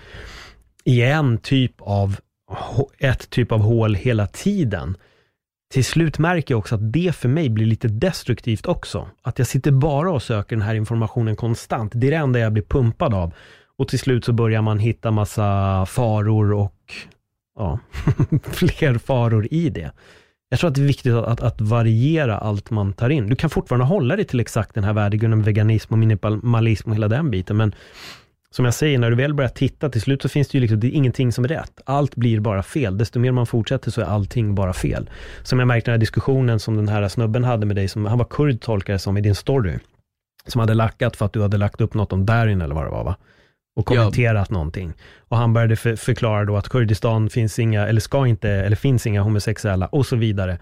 i 0.85 1.03
en 1.03 1.39
typ 1.39 1.75
av, 1.79 2.17
ett 2.99 3.31
typ 3.31 3.53
av 3.53 3.61
hål 3.61 3.95
hela 3.95 4.27
tiden, 4.27 4.97
till 5.73 5.85
slut 5.85 6.19
märker 6.19 6.55
jag 6.55 6.59
också 6.59 6.75
att 6.75 6.93
det 6.93 7.17
för 7.17 7.29
mig 7.29 7.49
blir 7.51 7.67
lite 7.67 7.89
destruktivt 7.89 8.67
också. 8.67 9.09
Att 9.23 9.39
jag 9.39 9.49
sitter 9.49 9.71
bara 9.71 10.13
och 10.13 10.23
söker 10.23 10.57
den 10.57 10.63
här 10.63 10.75
informationen 10.75 11.37
konstant. 11.37 11.93
Det 11.95 12.07
är 12.07 12.11
det 12.11 12.17
enda 12.17 12.39
jag 12.39 12.53
blir 12.53 12.63
pumpad 12.63 13.15
av. 13.15 13.35
Och 13.79 13.89
till 13.89 13.99
slut 13.99 14.25
så 14.25 14.33
börjar 14.33 14.63
man 14.63 14.79
hitta 14.79 15.11
massa 15.11 15.87
faror 15.87 16.53
och 16.53 16.93
ja, 17.59 17.79
fler 18.43 18.99
faror 18.99 19.49
i 19.51 19.71
det. 19.71 19.93
Jag 20.49 20.61
tror 20.61 20.69
att 20.69 20.75
det 20.75 20.81
är 20.81 20.87
viktigt 20.87 21.13
att, 21.13 21.41
att, 21.41 21.61
variera 21.61 22.39
allt 22.39 22.71
man 22.71 22.93
tar 22.93 23.11
in. 23.11 23.29
Du 23.29 23.37
kan 23.37 23.51
fortfarande 23.51 23.87
hålla 23.87 24.17
dig 24.17 24.25
till 24.25 24.41
exakt 24.41 24.75
den 24.75 24.85
här 24.85 24.93
värdegrunden 24.93 25.43
veganism 25.43 25.95
och 25.95 25.99
minimalism 25.99 26.91
och 26.91 26.97
hela 26.97 27.09
den 27.09 27.31
biten, 27.31 27.57
men 27.57 27.75
som 28.51 28.65
jag 28.65 28.75
säger, 28.75 28.99
när 28.99 29.11
du 29.11 29.17
väl 29.17 29.35
börjar 29.35 29.49
titta, 29.49 29.89
till 29.89 30.01
slut 30.01 30.23
så 30.23 30.29
finns 30.29 30.49
det 30.49 30.59
ju 30.59 30.61
liksom, 30.61 30.81
det 30.81 30.91
ingenting 30.91 31.33
som 31.33 31.45
är 31.45 31.49
rätt. 31.49 31.81
Allt 31.87 32.17
blir 32.17 32.41
bara 32.41 32.63
fel. 32.63 32.99
Desto 32.99 33.19
mer 33.19 33.33
man 33.33 33.47
fortsätter 33.47 33.91
så 33.91 34.01
är 34.01 34.05
allting 34.05 34.55
bara 34.55 34.73
fel. 34.73 35.11
Som 35.43 35.59
jag 35.59 35.69
märkte 35.69 35.91
den 35.91 35.95
här 35.95 36.01
diskussionen 36.01 36.61
som 36.61 36.77
den 36.77 36.89
här 36.89 37.09
snubben 37.09 37.45
hade 37.45 37.67
med 37.67 37.77
dig, 37.77 37.89
som, 37.89 38.05
han 38.05 38.19
var 38.19 38.25
kurd 38.25 38.61
tolkar 38.61 38.93
det 38.93 38.99
som 38.99 39.17
i 39.17 39.21
din 39.21 39.35
story, 39.35 39.79
som 40.47 40.61
hade 40.61 40.75
lackat 40.75 41.17
för 41.17 41.27
att 41.27 41.33
du 41.33 41.43
hade 41.43 41.57
lagt 41.57 41.81
upp 41.81 41.95
något 41.95 42.13
om 42.13 42.27
Darin 42.27 42.63
eller 42.63 42.75
vad 42.75 42.85
det 42.85 42.91
var 42.91 43.05
va? 43.05 43.17
och 43.77 43.87
kommenterat 43.87 44.47
ja. 44.51 44.55
någonting. 44.55 44.93
Och 45.29 45.37
han 45.37 45.53
började 45.53 45.77
för, 45.77 45.97
förklara 45.97 46.45
då 46.45 46.57
att 46.57 46.69
Kurdistan 46.69 47.31
finns 47.31 47.59
inga, 47.59 47.87
eller 47.87 48.01
ska 48.01 48.27
inte, 48.27 48.51
eller 48.51 48.77
finns 48.77 49.07
inga 49.07 49.23
homosexuella 49.23 49.87
och 49.87 50.07
så 50.07 50.17
vidare. 50.17 50.59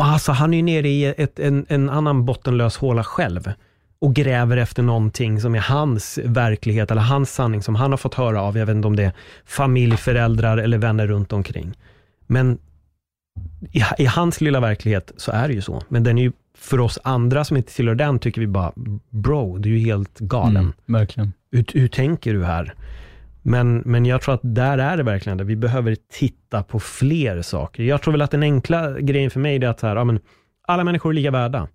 Alltså 0.00 0.32
han 0.32 0.54
är 0.54 0.56
ju 0.56 0.62
nere 0.62 0.88
i 0.88 1.04
ett, 1.04 1.38
en, 1.38 1.66
en 1.68 1.90
annan 1.90 2.24
bottenlös 2.24 2.76
håla 2.76 3.04
själv 3.04 3.52
och 4.02 4.14
gräver 4.14 4.56
efter 4.56 4.82
någonting 4.82 5.40
som 5.40 5.54
är 5.54 5.60
hans 5.60 6.18
verklighet 6.24 6.90
eller 6.90 7.02
hans 7.02 7.34
sanning 7.34 7.62
som 7.62 7.74
han 7.74 7.90
har 7.90 7.98
fått 7.98 8.14
höra 8.14 8.42
av, 8.42 8.58
jag 8.58 8.66
vet 8.66 8.76
inte 8.76 8.88
om 8.88 8.96
det 8.96 9.04
är 9.04 9.12
familj, 9.44 9.96
föräldrar 9.96 10.58
eller 10.58 10.78
vänner 10.78 11.06
runt 11.06 11.32
omkring. 11.32 11.74
Men 12.26 12.58
i, 13.70 13.82
i, 13.98 14.06
hans 14.06 14.40
lilla 14.40 14.60
verklighet 14.60 15.12
så 15.16 15.32
är 15.32 15.48
det 15.48 15.54
ju 15.54 15.60
så. 15.60 15.82
Men 15.88 16.04
den 16.04 16.18
är 16.18 16.22
ju, 16.22 16.32
för 16.58 16.80
oss 16.80 16.98
andra 17.04 17.44
som 17.44 17.56
inte 17.56 17.74
tillhör 17.74 17.94
den, 17.94 18.18
tycker 18.18 18.40
vi 18.40 18.46
bara, 18.46 18.72
bro, 19.10 19.58
du 19.58 19.74
är 19.74 19.78
ju 19.78 19.84
helt 19.84 20.18
galen. 20.18 20.56
Mm, 20.56 20.72
verkligen. 20.86 21.32
Hur, 21.50 21.64
hur 21.74 21.88
tänker 21.88 22.34
du 22.34 22.44
här? 22.44 22.74
Men, 23.42 23.76
men 23.78 24.06
jag 24.06 24.22
tror 24.22 24.34
att 24.34 24.40
där 24.42 24.78
är 24.78 24.96
det 24.96 25.02
verkligen 25.02 25.38
det. 25.38 25.44
Vi 25.44 25.56
behöver 25.56 25.96
titta 26.12 26.62
på 26.62 26.80
fler 26.80 27.42
saker. 27.42 27.82
Jag 27.82 28.02
tror 28.02 28.12
väl 28.12 28.22
att 28.22 28.30
den 28.30 28.42
enkla 28.42 29.00
grejen 29.00 29.30
för 29.30 29.40
mig 29.40 29.56
är 29.56 29.68
att 29.68 29.80
här, 29.80 29.96
ja, 29.96 30.04
men, 30.04 30.20
alla 30.66 30.84
människor 30.84 31.10
är 31.10 31.14
lika 31.14 31.30
värda 31.30 31.68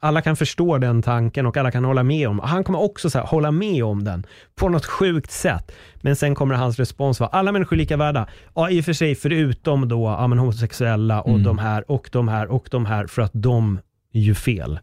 alla 0.00 0.22
kan 0.22 0.36
förstå 0.36 0.78
den 0.78 1.02
tanken 1.02 1.46
och 1.46 1.56
alla 1.56 1.70
kan 1.70 1.84
hålla 1.84 2.02
med 2.02 2.28
om. 2.28 2.38
Han 2.38 2.64
kommer 2.64 2.80
också 2.80 3.10
så 3.10 3.18
här, 3.18 3.26
hålla 3.26 3.50
med 3.50 3.84
om 3.84 4.04
den 4.04 4.26
på 4.54 4.68
något 4.68 4.86
sjukt 4.86 5.30
sätt. 5.30 5.72
Men 5.96 6.16
sen 6.16 6.34
kommer 6.34 6.54
hans 6.54 6.78
respons 6.78 7.20
vara, 7.20 7.30
alla 7.30 7.52
människor 7.52 7.76
är 7.76 7.78
lika 7.78 7.96
värda. 7.96 8.28
Ja, 8.54 8.70
i 8.70 8.80
och 8.80 8.84
för 8.84 8.92
sig 8.92 9.14
förutom 9.14 9.88
då 9.88 10.04
ja, 10.04 10.26
men 10.26 10.38
homosexuella 10.38 11.20
och 11.20 11.30
mm. 11.30 11.42
de 11.42 11.58
här 11.58 11.90
och 11.90 12.08
de 12.12 12.28
här 12.28 12.46
och 12.46 12.68
de 12.70 12.86
här 12.86 13.06
för 13.06 13.22
att 13.22 13.32
de 13.34 13.80
är 14.12 14.20
ju 14.20 14.34
fel. 14.34 14.78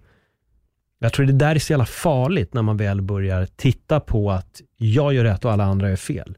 Jag 0.99 1.13
tror 1.13 1.25
det 1.25 1.33
där 1.33 1.55
är 1.55 1.59
så 1.59 1.73
jävla 1.73 1.85
farligt 1.85 2.53
när 2.53 2.61
man 2.61 2.77
väl 2.77 3.01
börjar 3.01 3.47
titta 3.55 3.99
på 3.99 4.31
att 4.31 4.61
jag 4.77 5.13
gör 5.13 5.23
rätt 5.23 5.45
och 5.45 5.51
alla 5.51 5.63
andra 5.63 5.89
gör 5.89 5.95
fel. 5.95 6.37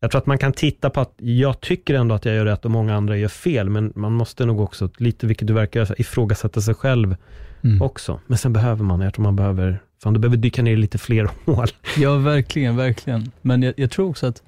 Jag 0.00 0.10
tror 0.10 0.20
att 0.20 0.26
man 0.26 0.38
kan 0.38 0.52
titta 0.52 0.90
på 0.90 1.00
att 1.00 1.14
jag 1.16 1.60
tycker 1.60 1.94
ändå 1.94 2.14
att 2.14 2.24
jag 2.24 2.34
gör 2.34 2.44
rätt 2.44 2.64
och 2.64 2.70
många 2.70 2.94
andra 2.94 3.16
gör 3.16 3.28
fel, 3.28 3.70
men 3.70 3.92
man 3.96 4.12
måste 4.12 4.46
nog 4.46 4.60
också, 4.60 4.90
lite 4.96 5.26
vilket 5.26 5.48
du 5.48 5.54
verkar 5.54 5.80
göra, 5.80 5.94
ifrågasätta 5.98 6.60
sig 6.60 6.74
själv 6.74 7.16
mm. 7.64 7.82
också. 7.82 8.20
Men 8.26 8.38
sen 8.38 8.52
behöver 8.52 8.84
man, 8.84 9.00
jag 9.00 9.14
tror 9.14 9.22
man 9.22 9.36
behöver, 9.36 9.82
fan 10.02 10.12
du 10.12 10.20
behöver 10.20 10.36
dyka 10.36 10.62
ner 10.62 10.72
i 10.72 10.76
lite 10.76 10.98
fler 10.98 11.30
hål. 11.44 11.68
Ja, 11.96 12.16
verkligen, 12.16 12.76
verkligen. 12.76 13.30
Men 13.42 13.62
jag, 13.62 13.74
jag, 13.76 13.90
tror 13.90 14.10
också 14.10 14.26
att, 14.26 14.42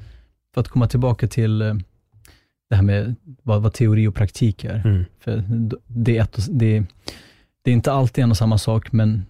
för 0.55 0.61
att 0.61 0.68
komma 0.68 0.88
tillbaka 0.88 1.28
till 1.28 1.62
eh, 1.62 1.74
det 2.70 2.76
här 2.76 2.82
med 2.82 3.14
vad, 3.42 3.62
vad 3.62 3.72
teori 3.72 4.07
och 4.07 4.14
praktik 4.14 4.64
är. 4.64 4.86
Mm. 4.86 5.05
För 5.20 5.44
det, 5.86 6.18
är 6.18 6.22
ett, 6.22 6.46
det, 6.50 6.84
det 7.64 7.70
är 7.70 7.74
inte 7.74 7.92
alltid 7.92 8.24
en 8.24 8.30
och 8.30 8.36
samma 8.36 8.59
sak, 8.59 8.92
men 8.92 9.24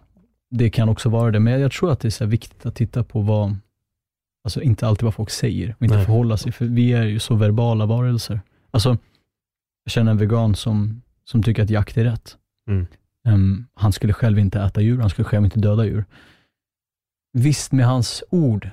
det 0.50 0.70
kan 0.70 0.88
också 0.88 1.08
vara 1.08 1.30
det. 1.30 1.40
Men 1.40 1.60
jag 1.60 1.72
tror 1.72 1.92
att 1.92 2.00
det 2.00 2.08
är 2.08 2.10
så 2.10 2.26
viktigt 2.26 2.66
att 2.66 2.74
titta 2.74 3.04
på 3.04 3.20
vad, 3.20 3.56
alltså 4.44 4.62
inte 4.62 4.86
alltid 4.86 5.04
vad 5.04 5.14
folk 5.14 5.30
säger 5.30 5.74
och 5.78 5.82
inte 5.82 5.96
Nej. 5.96 6.04
förhålla 6.04 6.36
sig, 6.36 6.52
för 6.52 6.64
vi 6.64 6.92
är 6.92 7.04
ju 7.04 7.18
så 7.18 7.34
verbala 7.34 7.86
varelser. 7.86 8.40
Alltså, 8.70 8.98
jag 9.84 9.92
känner 9.92 10.10
en 10.10 10.18
vegan 10.18 10.54
som, 10.54 11.02
som 11.24 11.42
tycker 11.42 11.62
att 11.62 11.70
jakt 11.70 11.96
är 11.96 12.04
rätt. 12.04 12.36
Mm. 12.68 12.86
Um, 13.28 13.66
han 13.74 13.92
skulle 13.92 14.12
själv 14.12 14.38
inte 14.38 14.60
äta 14.60 14.80
djur, 14.80 15.00
han 15.00 15.10
skulle 15.10 15.24
själv 15.24 15.44
inte 15.44 15.60
döda 15.60 15.84
djur. 15.84 16.04
Visst, 17.32 17.72
med 17.72 17.86
hans 17.86 18.24
ord 18.30 18.70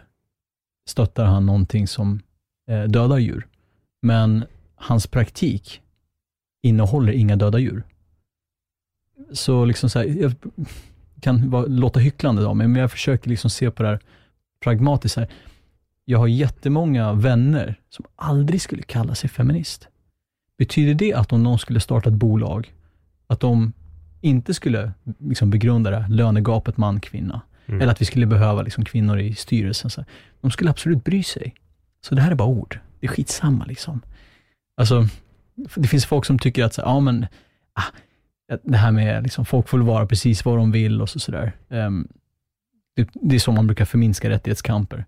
stöttar 0.90 1.26
han 1.26 1.46
någonting 1.46 1.88
som 1.88 2.22
eh, 2.70 2.84
dödar 2.84 3.18
djur, 3.18 3.48
men 4.02 4.46
hans 4.76 5.08
praktik 5.08 5.82
innehåller 6.62 7.14
inga 7.14 7.36
döda 7.36 7.60
djur. 7.60 7.84
Så 9.32 9.66
liksom 9.66 9.90
så 9.90 10.00
här, 10.00 10.06
jag 10.06 10.34
kan 11.22 11.50
vara, 11.50 11.66
låta 11.66 12.00
hycklande 12.00 12.42
då, 12.42 12.54
men 12.54 12.76
jag 12.76 12.92
försöker 12.92 13.30
liksom 13.30 13.50
se 13.50 13.72
på 13.72 13.84
det 13.84 13.90
här 13.90 14.00
pragmatiskt. 14.64 15.18
Här. 15.18 15.28
Jag 16.10 16.20
har 16.20 16.28
jättemånga 16.28 17.14
vänner 17.14 17.76
som 17.90 18.06
aldrig 18.16 18.62
skulle 18.62 18.82
kalla 18.82 19.16
sig 19.16 19.30
feminist. 19.30 19.88
Betyder 20.58 20.94
det 20.94 21.14
att 21.14 21.34
om 21.34 21.44
någon 21.44 21.60
skulle 21.60 21.80
starta 21.80 22.10
ett 22.10 22.16
bolag, 22.16 22.74
att 23.28 23.40
de 23.40 23.74
inte 24.22 24.54
skulle 24.54 24.92
liksom 25.20 25.50
begrunda 25.50 25.92
det 25.92 26.06
lönegapet 26.10 26.78
man-kvinna, 26.78 27.42
mm. 27.66 27.82
eller 27.82 27.92
att 27.92 28.02
vi 28.02 28.06
skulle 28.06 28.26
behöva 28.26 28.62
liksom 28.62 28.86
kvinnor 28.86 29.20
i 29.20 29.36
styrelsen. 29.36 29.90
Så 29.90 30.06
de 30.42 30.52
skulle 30.52 30.70
absolut 30.70 31.04
bry 31.04 31.24
sig. 31.24 31.56
Så 32.02 32.16
det 32.16 32.22
här 32.22 32.32
är 32.32 32.36
bara 32.36 32.48
ord. 32.48 32.80
Det 33.00 33.08
är 33.08 33.12
skitsamma. 33.12 33.66
Liksom. 33.66 34.02
Alltså, 34.78 35.08
det 35.76 35.88
finns 35.88 36.06
folk 36.06 36.26
som 36.26 36.40
tycker 36.40 36.64
att, 36.64 36.74
så, 36.74 36.82
ja 36.82 37.00
men, 37.00 37.28
ah, 37.74 38.58
det 38.64 38.78
här 38.78 38.92
med 38.92 39.24
liksom, 39.24 39.46
folk 39.46 39.70
får 39.70 39.80
vara 39.80 40.06
precis 40.06 40.46
vad 40.46 40.58
de 40.58 40.72
vill 40.72 41.02
och 41.02 41.10
så, 41.10 41.20
sådär. 41.20 41.52
Um, 41.68 42.08
det, 42.96 43.10
det, 43.14 43.36
är 43.36 43.40
så 43.40 43.52
man 43.52 43.68
brukar 43.68 43.86
förminska 43.86 44.30
rättighetskamper. 44.30 45.06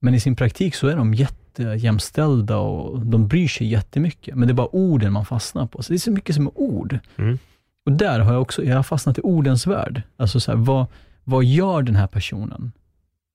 Men 0.00 0.14
i 0.14 0.20
sin 0.20 0.36
praktik 0.36 0.74
så 0.74 0.88
är 0.88 0.96
de 0.96 1.14
jättejämställda 1.14 2.56
och 2.56 3.06
de 3.06 3.28
bryr 3.28 3.48
sig 3.48 3.66
jättemycket. 3.66 4.34
Men 4.34 4.48
det 4.48 4.52
är 4.52 4.54
bara 4.54 4.74
orden 4.74 5.12
man 5.12 5.24
fastnar 5.24 5.66
på. 5.66 5.82
Så 5.82 5.92
det 5.92 5.96
är 5.96 5.98
så 5.98 6.10
mycket 6.10 6.34
som 6.34 6.46
är 6.46 6.58
ord. 6.58 6.98
Mm. 7.16 7.38
Och 7.86 7.92
där 7.92 8.20
har 8.20 8.32
jag 8.32 8.42
också 8.42 8.64
jag 8.64 8.76
har 8.76 8.82
fastnat 8.82 9.18
i 9.18 9.20
ordens 9.20 9.66
värld. 9.66 10.02
Alltså 10.16 10.40
så 10.40 10.52
här, 10.52 10.58
vad, 10.58 10.86
vad 11.24 11.44
gör 11.44 11.82
den 11.82 11.96
här 11.96 12.06
personen 12.06 12.72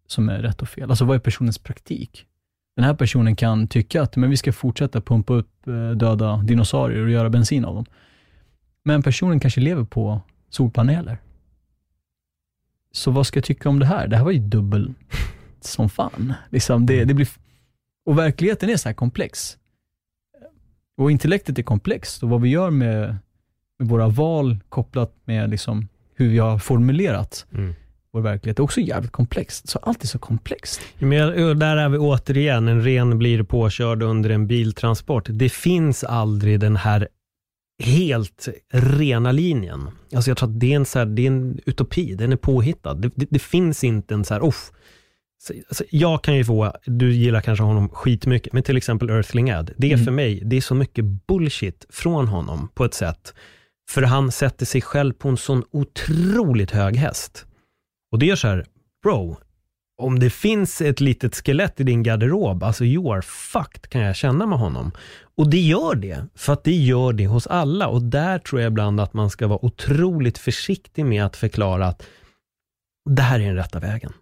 som 0.08 0.30
är 0.30 0.40
rätt 0.40 0.62
och 0.62 0.70
fel? 0.70 0.90
Alltså 0.90 1.06
vad 1.06 1.16
är 1.16 1.20
personens 1.20 1.58
praktik? 1.58 2.26
Den 2.76 2.86
här 2.86 2.94
personen 2.94 3.36
kan 3.36 3.68
tycka 3.68 4.02
att 4.02 4.16
men 4.16 4.30
vi 4.30 4.38
ska 4.38 4.54
fortsätta 4.54 5.02
pumpa 5.02 5.34
upp 5.34 5.68
eh, 5.68 5.90
döda 5.92 6.38
dinosaurier 6.38 7.04
och 7.04 7.10
göra 7.10 7.30
bensin 7.30 7.66
av 7.66 7.76
dem. 7.76 7.86
Men 8.84 9.04
personen 9.04 9.40
kanske 9.40 9.62
lever 9.62 9.84
på 9.84 10.22
solpaneler. 10.50 11.18
Så 12.92 13.12
vad 13.12 13.28
ska 13.28 13.38
jag 13.38 13.46
tycka 13.46 13.70
om 13.70 13.80
det 13.80 13.86
här? 13.86 14.08
Det 14.08 14.18
här 14.18 14.24
var 14.24 14.32
ju 14.32 14.40
dubbel 14.40 14.94
som 15.66 15.90
fan. 15.90 16.34
Liksom 16.50 16.86
det, 16.86 17.06
det 17.06 17.14
blir, 17.14 17.28
och 18.06 18.18
verkligheten 18.18 18.70
är 18.70 18.78
så 18.78 18.90
här 18.90 18.94
komplex. 18.94 19.58
Och 20.98 21.12
intellektet 21.12 21.60
är 21.60 21.64
komplext 21.64 22.24
och 22.24 22.30
vad 22.30 22.42
vi 22.42 22.50
gör 22.50 22.70
med 22.70 23.16
med 23.84 23.90
våra 23.90 24.08
val 24.08 24.58
kopplat 24.70 25.16
med 25.26 25.50
liksom 25.50 25.88
hur 26.16 26.30
vi 26.30 26.38
har 26.38 26.60
formulerat 26.60 27.46
mm. 27.54 27.74
vår 28.12 28.22
verklighet. 28.22 28.60
Är 28.60 28.64
också 28.64 28.82
jävligt 28.82 29.12
komplext. 29.12 29.70
Så 29.70 29.80
allt 29.80 30.04
är 30.04 30.08
så 30.08 30.20
komplext. 30.20 30.82
Men 31.00 31.60
där 31.60 31.78
är 31.78 31.90
vi 31.90 31.98
återigen, 31.98 32.68
en 32.68 32.84
ren 32.84 33.18
blir 33.18 33.44
påkörd 33.44 34.04
under 34.04 34.30
en 34.30 34.48
biltransport. 34.48 35.28
Det 35.30 35.50
finns 35.50 36.04
aldrig 36.04 36.60
den 36.60 36.76
här 36.76 37.08
helt 37.84 38.48
rena 38.74 39.32
linjen. 39.32 39.90
Alltså 40.16 40.30
jag 40.30 40.38
tror 40.38 40.50
att 40.50 40.60
det 40.60 40.72
är 40.72 40.76
en, 40.76 40.86
så 40.86 41.00
här, 41.00 41.06
det 41.06 41.22
är 41.22 41.28
en 41.28 41.60
utopi, 41.66 42.16
den 42.16 42.32
är 42.32 42.38
påhittad. 42.38 42.94
Det, 42.94 43.12
det, 43.16 43.28
det 43.30 43.40
finns 43.40 43.84
inte 43.84 44.14
en 44.14 44.26
så 44.26 44.34
här, 44.34 44.44
off. 44.44 44.72
Alltså, 45.50 45.84
jag 45.90 46.24
kan 46.24 46.36
ju 46.36 46.46
få, 46.46 46.74
du 46.86 47.14
gillar 47.14 47.42
kanske 47.42 47.64
honom 47.64 47.90
skitmycket, 47.90 48.54
men 48.54 48.64
till 48.64 48.78
exempel 48.78 49.10
Earthling 49.10 49.52
Ad, 49.52 49.74
det 49.78 49.88
är 49.88 49.94
mm. 49.94 50.06
för 50.06 50.12
mig, 50.12 50.42
det 50.46 50.58
är 50.58 50.62
så 50.62 50.76
mycket 50.76 51.06
bullshit 51.06 51.86
från 51.90 52.28
honom 52.28 52.70
på 52.74 52.86
ett 52.86 52.94
sätt 52.94 53.34
för 53.90 54.02
han 54.02 54.32
sätter 54.32 54.66
sig 54.66 54.82
själv 54.82 55.14
på 55.14 55.30
en 55.30 55.38
sån 55.38 55.64
otroligt 55.72 56.72
hög 56.72 56.96
häst. 56.96 57.46
Och 58.12 58.20
det 58.20 58.26
gör 58.26 58.36
så 58.36 58.48
här, 58.48 58.66
bro, 59.04 59.38
om 59.98 60.20
det 60.20 60.30
finns 60.30 60.82
ett 60.82 61.02
litet 61.02 61.36
skelett 61.36 61.80
i 61.80 61.84
din 61.84 62.04
garderob, 62.04 62.64
alltså 62.64 62.86
you 62.86 63.14
are 63.14 63.22
fucked 63.22 63.90
kan 63.90 64.02
jag 64.02 64.16
känna 64.16 64.46
med 64.46 64.60
honom. 64.60 64.92
Och 65.36 65.50
det 65.50 65.60
gör 65.60 65.96
det, 65.96 66.26
för 66.36 66.54
att 66.54 66.64
det 66.64 66.76
gör 66.76 67.14
det 67.14 67.28
hos 67.28 67.48
alla. 67.48 67.88
Och 67.88 68.02
där 68.02 68.40
tror 68.40 68.62
jag 68.62 68.68
ibland 68.72 69.00
att 69.00 69.14
man 69.14 69.30
ska 69.30 69.48
vara 69.48 69.66
otroligt 69.66 70.38
försiktig 70.38 71.06
med 71.06 71.26
att 71.26 71.36
förklara 71.36 71.88
att 71.88 72.04
det 73.10 73.22
här 73.22 73.40
är 73.40 73.46
den 73.46 73.56
rätta 73.56 73.80
vägen. 73.80 74.14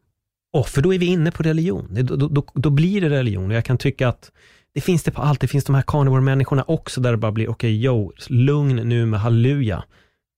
Och 0.53 0.67
för 0.67 0.81
då 0.81 0.93
är 0.93 0.99
vi 0.99 1.05
inne 1.05 1.31
på 1.31 1.43
religion. 1.43 1.87
Då, 1.91 2.15
då, 2.15 2.27
då, 2.27 2.45
då 2.53 2.69
blir 2.69 3.01
det 3.01 3.09
religion. 3.09 3.51
Och 3.51 3.57
jag 3.57 3.65
kan 3.65 3.77
tycka 3.77 4.07
att 4.07 4.31
det 4.73 4.81
finns 4.81 5.03
det 5.03 5.11
på 5.11 5.21
allt. 5.21 5.39
Det 5.39 5.47
finns 5.47 5.65
de 5.65 5.75
här 5.75 5.81
carnivore-människorna 5.81 6.63
också, 6.67 7.01
där 7.01 7.11
det 7.11 7.17
bara 7.17 7.31
blir, 7.31 7.49
okej, 7.49 7.51
okay, 7.51 7.85
yo, 7.85 8.13
lugn 8.27 8.75
nu 8.75 9.05
med 9.05 9.19
halleluja. 9.19 9.83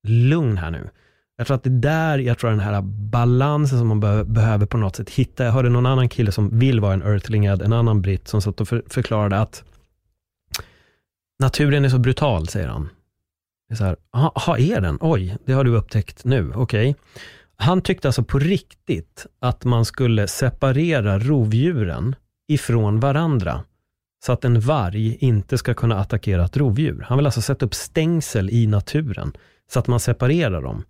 Lugn 0.08 0.58
här 0.58 0.72
nu. 0.72 0.90
Jag 1.38 1.48
tror 1.48 1.56
att 1.56 1.64
det 1.64 1.70
är 1.70 1.72
där, 1.72 2.20
jag 2.20 2.38
tror 2.38 2.50
den 2.50 2.60
här 2.60 2.82
balansen 2.82 3.80
som 3.80 3.88
man 3.88 4.00
be 4.00 4.24
behöver 4.24 4.66
på 4.66 4.78
något 4.78 4.96
sätt 4.96 5.10
hitta. 5.10 5.46
Jag 5.46 5.52
hörde 5.52 5.70
någon 5.70 5.86
annan 5.86 6.10
kille 6.10 6.32
som 6.32 6.60
vill 6.60 6.80
vara 6.80 6.94
en 6.94 7.02
earthlingad, 7.02 7.62
en 7.62 7.74
annan 7.74 8.02
britt, 8.02 8.28
som 8.28 8.42
satt 8.42 8.62
och 8.62 8.68
för 8.68 8.84
förklarade 8.88 9.40
att 9.40 9.64
naturen 11.40 11.86
är 11.86 11.90
så 11.90 12.00
brutal, 12.00 12.48
säger 12.48 12.68
han. 12.68 12.90
Det 13.70 13.74
är 13.74 13.78
så 13.78 13.84
här, 13.84 13.96
aha, 14.12 14.58
är 14.58 14.82
den? 14.82 14.98
Oj, 15.02 15.38
det 15.46 15.54
har 15.54 15.64
du 15.64 15.76
upptäckt 15.76 16.26
nu, 16.26 16.52
okej. 16.56 16.90
Okay. 16.90 16.94
Han 17.58 17.82
tyckte 17.82 18.08
alltså 18.08 18.24
på 18.24 18.40
riktigt 18.40 19.26
att 19.40 19.66
man 19.66 19.86
skulle 19.86 20.28
separera 20.28 21.20
rovdjuren 21.20 22.16
ifrån 22.48 23.00
varandra 23.00 23.64
så 24.26 24.32
att 24.32 24.46
en 24.46 24.60
varg 24.60 25.16
inte 25.20 25.58
ska 25.58 25.74
kunna 25.74 26.00
attackera 26.00 26.46
ett 26.46 26.58
rovdjur. 26.58 27.06
Han 27.08 27.18
vill 27.18 27.26
alltså 27.26 27.42
sätta 27.42 27.66
upp 27.66 27.74
stängsel 27.74 28.50
i 28.50 28.68
naturen 28.68 29.34
så 29.72 29.80
att 29.80 29.88
man 29.88 30.00
separerar 30.00 30.62
dem. 30.62 30.84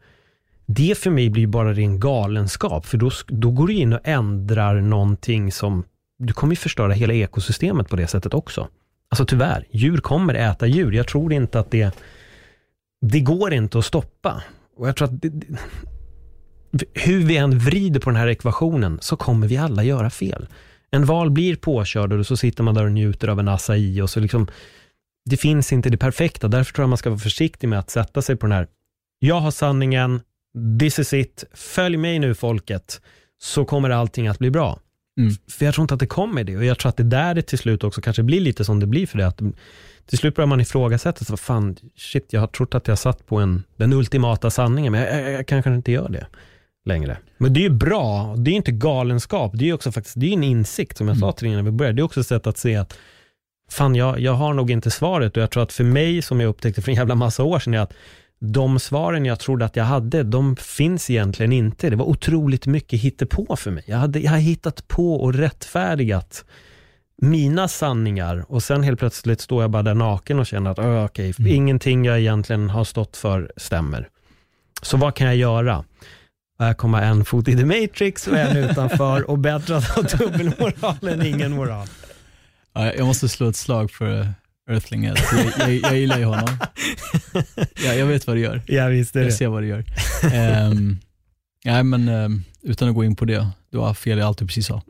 Det 0.65 0.97
för 0.97 1.09
mig 1.09 1.29
blir 1.29 1.47
bara 1.47 1.73
ren 1.73 1.99
galenskap, 1.99 2.85
för 2.85 2.97
då, 2.97 3.11
då 3.27 3.51
går 3.51 3.67
du 3.67 3.73
in 3.73 3.93
och 3.93 3.99
ändrar 4.03 4.81
någonting 4.81 5.51
som, 5.51 5.83
du 6.17 6.33
kommer 6.33 6.51
ju 6.51 6.55
förstöra 6.55 6.93
hela 6.93 7.13
ekosystemet 7.13 7.89
på 7.89 7.95
det 7.95 8.07
sättet 8.07 8.33
också. 8.33 8.67
Alltså 9.09 9.25
tyvärr, 9.25 9.65
djur 9.71 9.97
kommer 9.97 10.33
äta 10.33 10.67
djur. 10.67 10.91
Jag 10.91 11.07
tror 11.07 11.33
inte 11.33 11.59
att 11.59 11.71
det, 11.71 11.95
det 13.01 13.19
går 13.19 13.53
inte 13.53 13.79
att 13.79 13.85
stoppa. 13.85 14.43
Och 14.77 14.87
jag 14.87 14.95
tror 14.95 15.07
att 15.07 15.21
det, 15.21 15.31
hur 16.93 17.25
vi 17.25 17.37
än 17.37 17.59
vrider 17.59 17.99
på 17.99 18.09
den 18.09 18.19
här 18.19 18.27
ekvationen 18.27 18.97
så 19.01 19.15
kommer 19.15 19.47
vi 19.47 19.57
alla 19.57 19.83
göra 19.83 20.09
fel. 20.09 20.47
En 20.91 21.05
val 21.05 21.31
blir 21.31 21.55
påkörd 21.55 22.13
och 22.13 22.27
så 22.27 22.37
sitter 22.37 22.63
man 22.63 22.75
där 22.75 22.85
och 22.85 22.91
njuter 22.91 23.27
av 23.27 23.39
en 23.39 23.47
acai 23.47 24.01
och 24.01 24.09
så 24.09 24.19
liksom, 24.19 24.47
det 25.29 25.37
finns 25.37 25.73
inte 25.73 25.89
det 25.89 25.97
perfekta. 25.97 26.47
Därför 26.47 26.73
tror 26.73 26.83
jag 26.83 26.89
man 26.89 26.97
ska 26.97 27.09
vara 27.09 27.19
försiktig 27.19 27.67
med 27.69 27.79
att 27.79 27.89
sätta 27.89 28.21
sig 28.21 28.35
på 28.35 28.45
den 28.45 28.55
här, 28.55 28.67
jag 29.19 29.39
har 29.39 29.51
sanningen, 29.51 30.21
this 30.79 30.99
is 30.99 31.13
it, 31.13 31.43
följ 31.53 31.97
mig 31.97 32.19
nu 32.19 32.35
folket, 32.35 33.01
så 33.41 33.65
kommer 33.65 33.89
allting 33.89 34.27
att 34.27 34.39
bli 34.39 34.51
bra. 34.51 34.79
Mm. 35.19 35.33
För 35.51 35.65
jag 35.65 35.73
tror 35.73 35.83
inte 35.83 35.93
att 35.93 35.99
det 35.99 36.07
kommer 36.07 36.43
det 36.43 36.57
och 36.57 36.65
jag 36.65 36.79
tror 36.79 36.89
att 36.89 36.97
det 36.97 37.03
där 37.03 37.35
det 37.35 37.41
till 37.41 37.57
slut 37.57 37.83
också 37.83 38.01
kanske 38.01 38.23
blir 38.23 38.41
lite 38.41 38.65
som 38.65 38.79
det 38.79 38.85
blir 38.85 39.07
för 39.07 39.17
det. 39.17 39.27
Att 39.27 39.41
till 40.05 40.17
slut 40.17 40.35
börjar 40.35 40.47
man 40.47 40.61
ifrågasätta, 40.61 41.25
vad 41.29 41.39
fan, 41.39 41.77
shit, 41.95 42.33
jag 42.33 42.39
har 42.39 42.47
trott 42.47 42.75
att 42.75 42.87
jag 42.87 42.99
satt 42.99 43.25
på 43.25 43.37
en, 43.37 43.63
den 43.75 43.93
ultimata 43.93 44.49
sanningen, 44.49 44.91
men 44.91 45.01
jag, 45.01 45.21
jag, 45.21 45.31
jag 45.31 45.47
kanske 45.47 45.73
inte 45.73 45.91
gör 45.91 46.09
det 46.09 46.27
längre. 46.85 47.17
Men 47.37 47.53
det 47.53 47.59
är 47.59 47.61
ju 47.61 47.69
bra, 47.69 48.35
det 48.37 48.51
är 48.51 48.55
inte 48.55 48.71
galenskap, 48.71 49.51
det 49.55 49.69
är 49.69 49.73
också 49.73 49.91
faktiskt, 49.91 50.19
det 50.19 50.25
är 50.25 50.33
en 50.33 50.43
insikt 50.43 50.97
som 50.97 51.07
jag 51.07 51.17
mm. 51.17 51.21
sa 51.21 51.31
till 51.31 51.45
dig 51.45 51.53
innan 51.53 51.65
vi 51.65 51.71
började. 51.71 51.95
Det 51.95 52.01
är 52.01 52.03
också 52.03 52.19
ett 52.19 52.27
sätt 52.27 52.47
att 52.47 52.57
se 52.57 52.75
att 52.75 52.97
fan, 53.69 53.95
jag, 53.95 54.19
jag 54.19 54.33
har 54.33 54.53
nog 54.53 54.71
inte 54.71 54.91
svaret 54.91 55.37
och 55.37 55.43
jag 55.43 55.51
tror 55.51 55.63
att 55.63 55.73
för 55.73 55.83
mig, 55.83 56.21
som 56.21 56.41
jag 56.41 56.49
upptäckte 56.49 56.81
för 56.81 56.91
en 56.91 56.97
jävla 56.97 57.15
massa 57.15 57.43
år 57.43 57.59
sedan, 57.59 57.73
är 57.73 57.79
att 57.79 57.93
de 58.39 58.79
svaren 58.79 59.25
jag 59.25 59.39
trodde 59.39 59.65
att 59.65 59.75
jag 59.75 59.83
hade, 59.83 60.23
de 60.23 60.55
finns 60.55 61.09
egentligen 61.09 61.53
inte. 61.53 61.89
Det 61.89 61.95
var 61.95 62.05
otroligt 62.05 62.65
mycket 62.65 62.99
hittepå 62.99 63.55
för 63.55 63.71
mig. 63.71 63.83
Jag, 63.87 63.97
hade, 63.97 64.19
jag 64.19 64.31
har 64.31 64.37
hittat 64.37 64.87
på 64.87 65.15
och 65.15 65.33
rättfärdigat 65.33 66.45
mina 67.21 67.67
sanningar 67.67 68.45
och 68.47 68.63
sen 68.63 68.83
helt 68.83 68.99
plötsligt 68.99 69.41
står 69.41 69.61
jag 69.61 69.71
bara 69.71 69.83
där 69.83 69.93
naken 69.93 70.39
och 70.39 70.45
känner 70.45 70.71
att 70.71 70.79
oh, 70.79 71.05
okay, 71.05 71.33
mm. 71.39 71.55
ingenting 71.55 72.05
jag 72.05 72.19
egentligen 72.19 72.69
har 72.69 72.83
stått 72.83 73.17
för 73.17 73.51
stämmer. 73.57 74.09
Så 74.81 74.97
vad 74.97 75.15
kan 75.15 75.27
jag 75.27 75.35
göra? 75.35 75.83
Här 76.63 76.73
kommer 76.73 77.01
en 77.01 77.25
fot 77.25 77.47
i 77.47 77.57
the 77.57 77.65
matrix 77.65 78.27
och 78.27 78.37
en 78.37 78.57
utanför 78.57 79.29
och 79.29 79.39
bättre 79.39 79.77
att 79.77 79.85
ha 79.85 80.01
dubbelmoral 80.01 81.07
än 81.07 81.25
ingen 81.25 81.51
moral. 81.51 81.87
Jag 82.73 83.05
måste 83.05 83.29
slå 83.29 83.49
ett 83.49 83.55
slag 83.55 83.91
för 83.91 84.27
Earthling. 84.69 85.03
Jag, 85.03 85.17
jag, 85.59 85.73
jag 85.73 85.97
gillar 85.97 86.19
ju 86.19 86.25
honom. 86.25 86.57
Ja, 87.85 87.93
jag 87.93 88.05
vet 88.05 88.27
vad 88.27 88.35
du 88.35 88.41
gör. 88.41 88.61
Ja, 88.67 88.87
visst 88.87 89.15
är 89.15 89.19
jag 89.19 89.27
det. 89.29 89.31
ser 89.31 89.47
vad 89.47 89.63
du 89.63 89.67
gör. 89.67 89.85
Um, 90.69 90.99
nej, 91.65 91.83
men 91.83 92.09
um, 92.09 92.43
utan 92.61 92.89
att 92.89 92.95
gå 92.95 93.03
in 93.03 93.15
på 93.15 93.25
det, 93.25 93.47
du 93.71 93.77
har 93.77 93.93
fel 93.93 94.19
i 94.19 94.21
allt 94.21 94.37
du 94.37 94.45
precis 94.47 94.65
sa. 94.67 94.81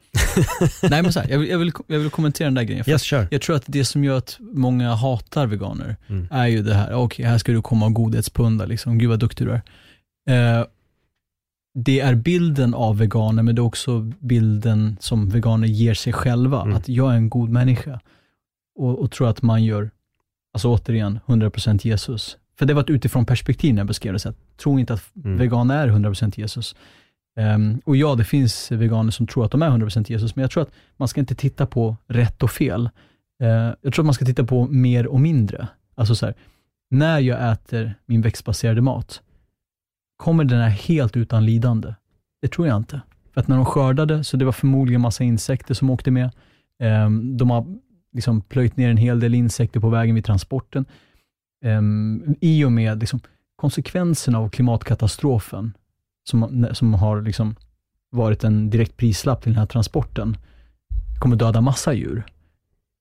nej, 0.81 1.01
men 1.03 1.13
så 1.13 1.19
här, 1.19 1.29
jag, 1.29 1.39
vill, 1.39 1.49
jag, 1.49 1.57
vill, 1.57 1.71
jag 1.87 1.99
vill 1.99 2.09
kommentera 2.09 2.45
den 2.45 2.53
där 2.53 2.63
grejen. 2.63 2.89
Yes, 2.89 3.01
sure. 3.01 3.27
Jag 3.31 3.41
tror 3.41 3.55
att 3.55 3.63
det 3.65 3.85
som 3.85 4.03
gör 4.03 4.17
att 4.17 4.37
många 4.39 4.93
hatar 4.95 5.47
veganer 5.47 5.95
mm. 6.09 6.27
är 6.31 6.47
ju 6.47 6.63
det 6.63 6.73
här, 6.73 6.85
okej, 6.85 6.97
okay, 6.97 7.25
här 7.25 7.37
ska 7.37 7.51
du 7.51 7.61
komma 7.61 7.85
och 7.85 7.93
godhetspunda, 7.93 8.65
liksom. 8.65 8.97
gud 8.97 9.09
vad 9.09 9.19
duktig 9.19 9.47
du 9.47 9.51
är. 9.53 10.59
Uh, 10.59 10.65
det 11.73 11.99
är 11.99 12.15
bilden 12.15 12.73
av 12.73 12.97
veganer, 12.97 13.43
men 13.43 13.55
det 13.55 13.59
är 13.59 13.63
också 13.63 13.99
bilden 14.19 14.97
som 14.99 15.29
veganer 15.29 15.67
ger 15.67 15.93
sig 15.93 16.13
själva, 16.13 16.61
mm. 16.61 16.75
att 16.75 16.89
jag 16.89 17.11
är 17.11 17.15
en 17.15 17.29
god 17.29 17.49
människa. 17.49 17.99
Och, 18.75 18.99
och 18.99 19.11
tror 19.11 19.29
att 19.29 19.41
man 19.41 19.63
gör, 19.63 19.91
alltså 20.53 20.67
återigen, 20.67 21.19
100% 21.25 21.87
Jesus. 21.87 22.37
För 22.57 22.65
det 22.65 22.73
var 22.73 22.81
ett 22.81 22.89
utifrån 22.89 23.25
perspektiv 23.25 23.73
när 23.73 23.79
jag 23.79 23.87
beskrev 23.87 24.13
det, 24.13 24.19
så 24.19 24.29
att 24.29 24.57
tro 24.57 24.79
inte 24.79 24.93
att 24.93 25.15
mm. 25.15 25.37
veganer 25.37 25.87
är 25.87 25.91
100% 25.91 26.39
Jesus. 26.39 26.75
Um, 27.35 27.81
och 27.85 27.97
ja, 27.97 28.15
det 28.15 28.23
finns 28.23 28.71
veganer 28.71 29.11
som 29.11 29.27
tror 29.27 29.45
att 29.45 29.51
de 29.51 29.61
är 29.61 29.69
100% 29.69 30.11
Jesus, 30.11 30.35
men 30.35 30.41
jag 30.41 30.51
tror 30.51 30.63
att 30.63 30.71
man 30.97 31.07
ska 31.07 31.19
inte 31.19 31.35
titta 31.35 31.65
på 31.65 31.95
rätt 32.07 32.43
och 32.43 32.51
fel. 32.51 32.89
Uh, 33.43 33.49
jag 33.81 33.93
tror 33.93 33.99
att 33.99 34.05
man 34.05 34.13
ska 34.13 34.25
titta 34.25 34.43
på 34.43 34.67
mer 34.67 35.07
och 35.07 35.21
mindre. 35.21 35.67
Alltså 35.95 36.15
så 36.15 36.25
här, 36.25 36.35
när 36.89 37.19
jag 37.19 37.51
äter 37.51 37.93
min 38.05 38.21
växtbaserade 38.21 38.81
mat, 38.81 39.21
kommer 40.23 40.43
den 40.43 40.61
här 40.61 40.69
helt 40.69 41.17
utan 41.17 41.45
lidande? 41.45 41.93
Det 42.41 42.47
tror 42.47 42.67
jag 42.67 42.77
inte. 42.77 43.01
För 43.33 43.41
att 43.41 43.47
när 43.47 43.55
de 43.55 43.65
skördade, 43.65 44.23
så 44.23 44.37
det 44.37 44.45
var 44.45 44.51
förmodligen 44.51 45.01
massa 45.01 45.23
insekter 45.23 45.73
som 45.73 45.89
åkte 45.89 46.11
med. 46.11 46.31
Ehm, 46.79 47.37
de 47.37 47.49
har 47.49 47.65
liksom 48.13 48.41
plöjt 48.41 48.77
ner 48.77 48.89
en 48.89 48.97
hel 48.97 49.19
del 49.19 49.35
insekter 49.35 49.79
på 49.79 49.89
vägen 49.89 50.15
vid 50.15 50.25
transporten. 50.25 50.85
Ehm, 51.65 52.35
I 52.41 52.63
och 52.65 52.71
med 52.71 52.99
liksom, 52.99 53.19
konsekvenserna 53.55 54.39
av 54.39 54.49
klimatkatastrofen, 54.49 55.73
som, 56.29 56.67
som 56.71 56.93
har 56.93 57.21
liksom 57.21 57.55
varit 58.11 58.43
en 58.43 58.69
direkt 58.69 58.97
prislapp 58.97 59.41
till 59.41 59.51
den 59.51 59.59
här 59.59 59.65
transporten, 59.65 60.37
kommer 61.19 61.35
döda 61.35 61.61
massa 61.61 61.93
djur. 61.93 62.25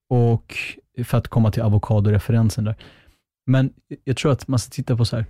Och 0.09 0.55
för 1.03 1.17
att 1.17 1.27
komma 1.27 1.51
till 1.51 1.63
avokadoreferensen 1.63 2.63
där. 2.63 2.75
Men 3.45 3.73
jag 4.03 4.17
tror 4.17 4.31
att 4.31 4.47
man 4.47 4.59
ska 4.59 4.71
titta 4.71 4.97
på 4.97 5.05
så 5.05 5.15
här, 5.15 5.25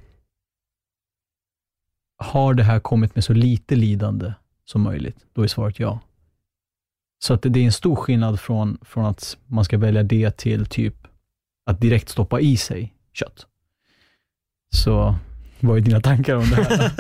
har 2.24 2.54
det 2.54 2.64
här 2.64 2.80
kommit 2.80 3.16
med 3.16 3.24
så 3.24 3.34
lite 3.34 3.76
lidande 3.76 4.34
som 4.66 4.82
möjligt? 4.82 5.18
Då 5.34 5.44
är 5.44 5.48
svaret 5.48 5.80
ja. 5.80 6.00
Så 7.24 7.34
att 7.34 7.42
det 7.42 7.60
är 7.60 7.66
en 7.66 7.72
stor 7.72 7.96
skillnad 7.96 8.40
från, 8.40 8.78
från 8.82 9.06
att 9.06 9.38
man 9.46 9.66
ska 9.66 9.78
välja 9.78 10.04
det 10.04 10.38
till 10.38 10.66
typ 10.66 10.96
att 11.66 11.82
direkt 11.82 12.10
stoppa 12.10 12.40
i 12.40 12.58
sig 12.58 12.94
kött. 13.14 13.48
Så 14.76 15.16
vad 15.60 15.78
är 15.78 15.82
dina 15.82 16.02
tankar 16.02 16.36
om 16.36 16.50
det 16.50 16.56
här? 16.56 16.92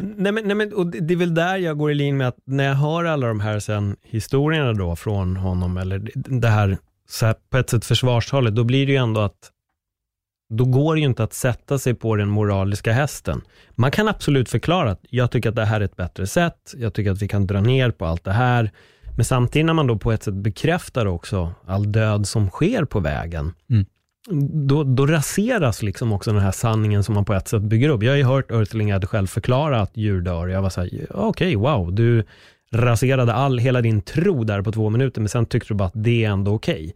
nej, 0.16 0.32
men, 0.32 0.44
nej 0.44 0.54
men, 0.54 0.72
och 0.72 0.86
det 0.86 1.14
är 1.14 1.16
väl 1.18 1.34
där 1.34 1.56
jag 1.56 1.78
går 1.78 1.90
i 1.90 1.94
linje 1.94 2.12
med 2.12 2.28
att 2.28 2.38
när 2.44 2.64
jag 2.64 2.74
hör 2.74 3.04
alla 3.04 3.26
de 3.26 3.40
här 3.40 3.60
sen 3.60 3.96
historierna 4.02 4.72
då 4.72 4.96
från 4.96 5.36
honom, 5.36 5.76
eller 5.76 6.10
det 6.14 6.48
här, 6.48 6.78
så 7.08 7.26
här 7.26 7.34
på 7.50 7.58
ett 7.58 7.70
sätt 7.70 7.84
försvarstalet, 7.84 8.54
då 8.54 8.64
blir 8.64 8.86
det 8.86 8.92
ju 8.92 8.98
ändå 8.98 9.20
att 9.20 9.52
då 10.48 10.64
går 10.64 10.94
det 10.94 11.00
ju 11.00 11.06
inte 11.06 11.24
att 11.24 11.32
sätta 11.32 11.78
sig 11.78 11.94
på 11.94 12.16
den 12.16 12.28
moraliska 12.28 12.92
hästen. 12.92 13.40
Man 13.74 13.90
kan 13.90 14.08
absolut 14.08 14.48
förklara 14.48 14.90
att 14.90 15.00
jag 15.10 15.30
tycker 15.30 15.48
att 15.48 15.56
det 15.56 15.64
här 15.64 15.80
är 15.80 15.84
ett 15.84 15.96
bättre 15.96 16.26
sätt, 16.26 16.74
jag 16.76 16.94
tycker 16.94 17.10
att 17.10 17.22
vi 17.22 17.28
kan 17.28 17.46
dra 17.46 17.60
ner 17.60 17.90
på 17.90 18.06
allt 18.06 18.24
det 18.24 18.32
här, 18.32 18.72
men 19.16 19.24
samtidigt 19.24 19.66
när 19.66 19.74
man 19.74 19.86
då 19.86 19.98
på 19.98 20.12
ett 20.12 20.22
sätt 20.22 20.34
bekräftar 20.34 21.06
också 21.06 21.52
all 21.66 21.92
död 21.92 22.26
som 22.26 22.50
sker 22.50 22.84
på 22.84 23.00
vägen, 23.00 23.54
mm. 23.70 23.86
då, 24.68 24.84
då 24.84 25.06
raseras 25.06 25.82
liksom 25.82 26.12
också 26.12 26.32
den 26.32 26.42
här 26.42 26.52
sanningen 26.52 27.04
som 27.04 27.14
man 27.14 27.24
på 27.24 27.34
ett 27.34 27.48
sätt 27.48 27.62
bygger 27.62 27.88
upp. 27.88 28.02
Jag 28.02 28.12
har 28.12 28.16
ju 28.16 28.24
hört 28.24 28.50
Earthling 28.50 29.00
själv 29.00 29.26
förklara 29.26 29.80
att 29.80 29.96
djur 29.96 30.20
dör. 30.20 30.48
Jag 30.48 30.62
var 30.62 30.70
så 30.70 30.80
här, 30.80 30.90
okej, 31.10 31.56
okay, 31.56 31.56
wow, 31.56 31.94
du 31.94 32.24
raserade 32.72 33.32
all, 33.32 33.58
hela 33.58 33.80
din 33.80 34.02
tro 34.02 34.44
där 34.44 34.62
på 34.62 34.72
två 34.72 34.90
minuter, 34.90 35.20
men 35.20 35.28
sen 35.28 35.46
tyckte 35.46 35.68
du 35.68 35.74
bara 35.74 35.88
att 35.88 36.04
det 36.04 36.24
är 36.24 36.30
ändå 36.30 36.54
okej. 36.54 36.74
Okay. 36.74 36.92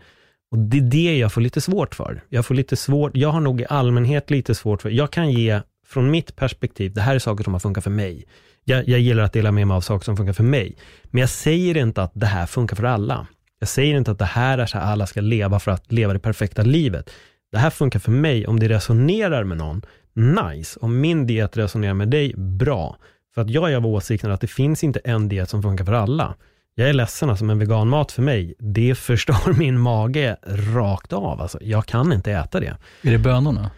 Och 0.52 0.58
det 0.58 0.78
är 0.78 0.82
det 0.82 1.18
jag 1.18 1.32
får 1.32 1.40
lite 1.40 1.60
svårt 1.60 1.94
för. 1.94 2.22
Jag 2.28 2.46
får 2.46 2.54
lite 2.54 2.76
svårt, 2.76 3.16
jag 3.16 3.28
har 3.28 3.40
nog 3.40 3.60
i 3.60 3.66
allmänhet 3.68 4.30
lite 4.30 4.54
svårt 4.54 4.82
för, 4.82 4.90
jag 4.90 5.10
kan 5.10 5.30
ge 5.30 5.60
från 5.86 6.10
mitt 6.10 6.36
perspektiv, 6.36 6.92
det 6.92 7.00
här 7.00 7.14
är 7.14 7.18
saker 7.18 7.44
som 7.44 7.52
har 7.52 7.60
funkat 7.60 7.84
för 7.84 7.90
mig. 7.90 8.24
Jag, 8.64 8.88
jag 8.88 9.00
gillar 9.00 9.22
att 9.22 9.32
dela 9.32 9.52
med 9.52 9.66
mig 9.66 9.74
av 9.74 9.80
saker 9.80 10.04
som 10.04 10.16
funkar 10.16 10.32
för 10.32 10.42
mig. 10.42 10.76
Men 11.04 11.20
jag 11.20 11.30
säger 11.30 11.76
inte 11.76 12.02
att 12.02 12.10
det 12.14 12.26
här 12.26 12.46
funkar 12.46 12.76
för 12.76 12.84
alla. 12.84 13.26
Jag 13.58 13.68
säger 13.68 13.96
inte 13.96 14.10
att 14.10 14.18
det 14.18 14.24
här 14.24 14.58
är 14.58 14.66
så 14.66 14.78
här 14.78 14.92
alla 14.92 15.06
ska 15.06 15.20
leva 15.20 15.60
för 15.60 15.70
att 15.70 15.92
leva 15.92 16.12
det 16.12 16.18
perfekta 16.18 16.62
livet. 16.62 17.10
Det 17.52 17.58
här 17.58 17.70
funkar 17.70 17.98
för 17.98 18.12
mig. 18.12 18.46
Om 18.46 18.60
det 18.60 18.68
resonerar 18.68 19.44
med 19.44 19.56
någon, 19.58 19.82
nice. 20.14 20.78
Om 20.82 21.00
min 21.00 21.26
diet 21.26 21.56
resonerar 21.56 21.94
med 21.94 22.08
dig, 22.08 22.34
bra. 22.36 22.96
För 23.34 23.42
att 23.42 23.50
jag 23.50 23.72
är 23.72 23.76
av 23.76 23.86
åsikten 23.86 24.30
att 24.30 24.40
det 24.40 24.46
finns 24.46 24.84
inte 24.84 25.00
en 25.04 25.28
diet 25.28 25.50
som 25.50 25.62
funkar 25.62 25.84
för 25.84 25.92
alla. 25.92 26.34
Jag 26.74 26.88
är 26.88 26.92
ledsen, 26.92 27.30
alltså, 27.30 27.44
men 27.44 27.58
veganmat 27.58 28.12
för 28.12 28.22
mig, 28.22 28.54
det 28.58 28.94
förstör 28.94 29.52
min 29.58 29.80
mage 29.80 30.36
rakt 30.74 31.12
av. 31.12 31.40
Alltså, 31.40 31.58
jag 31.62 31.86
kan 31.86 32.12
inte 32.12 32.32
äta 32.32 32.60
det. 32.60 32.76
Är 33.02 33.10
det 33.10 33.18
bönorna? 33.18 33.70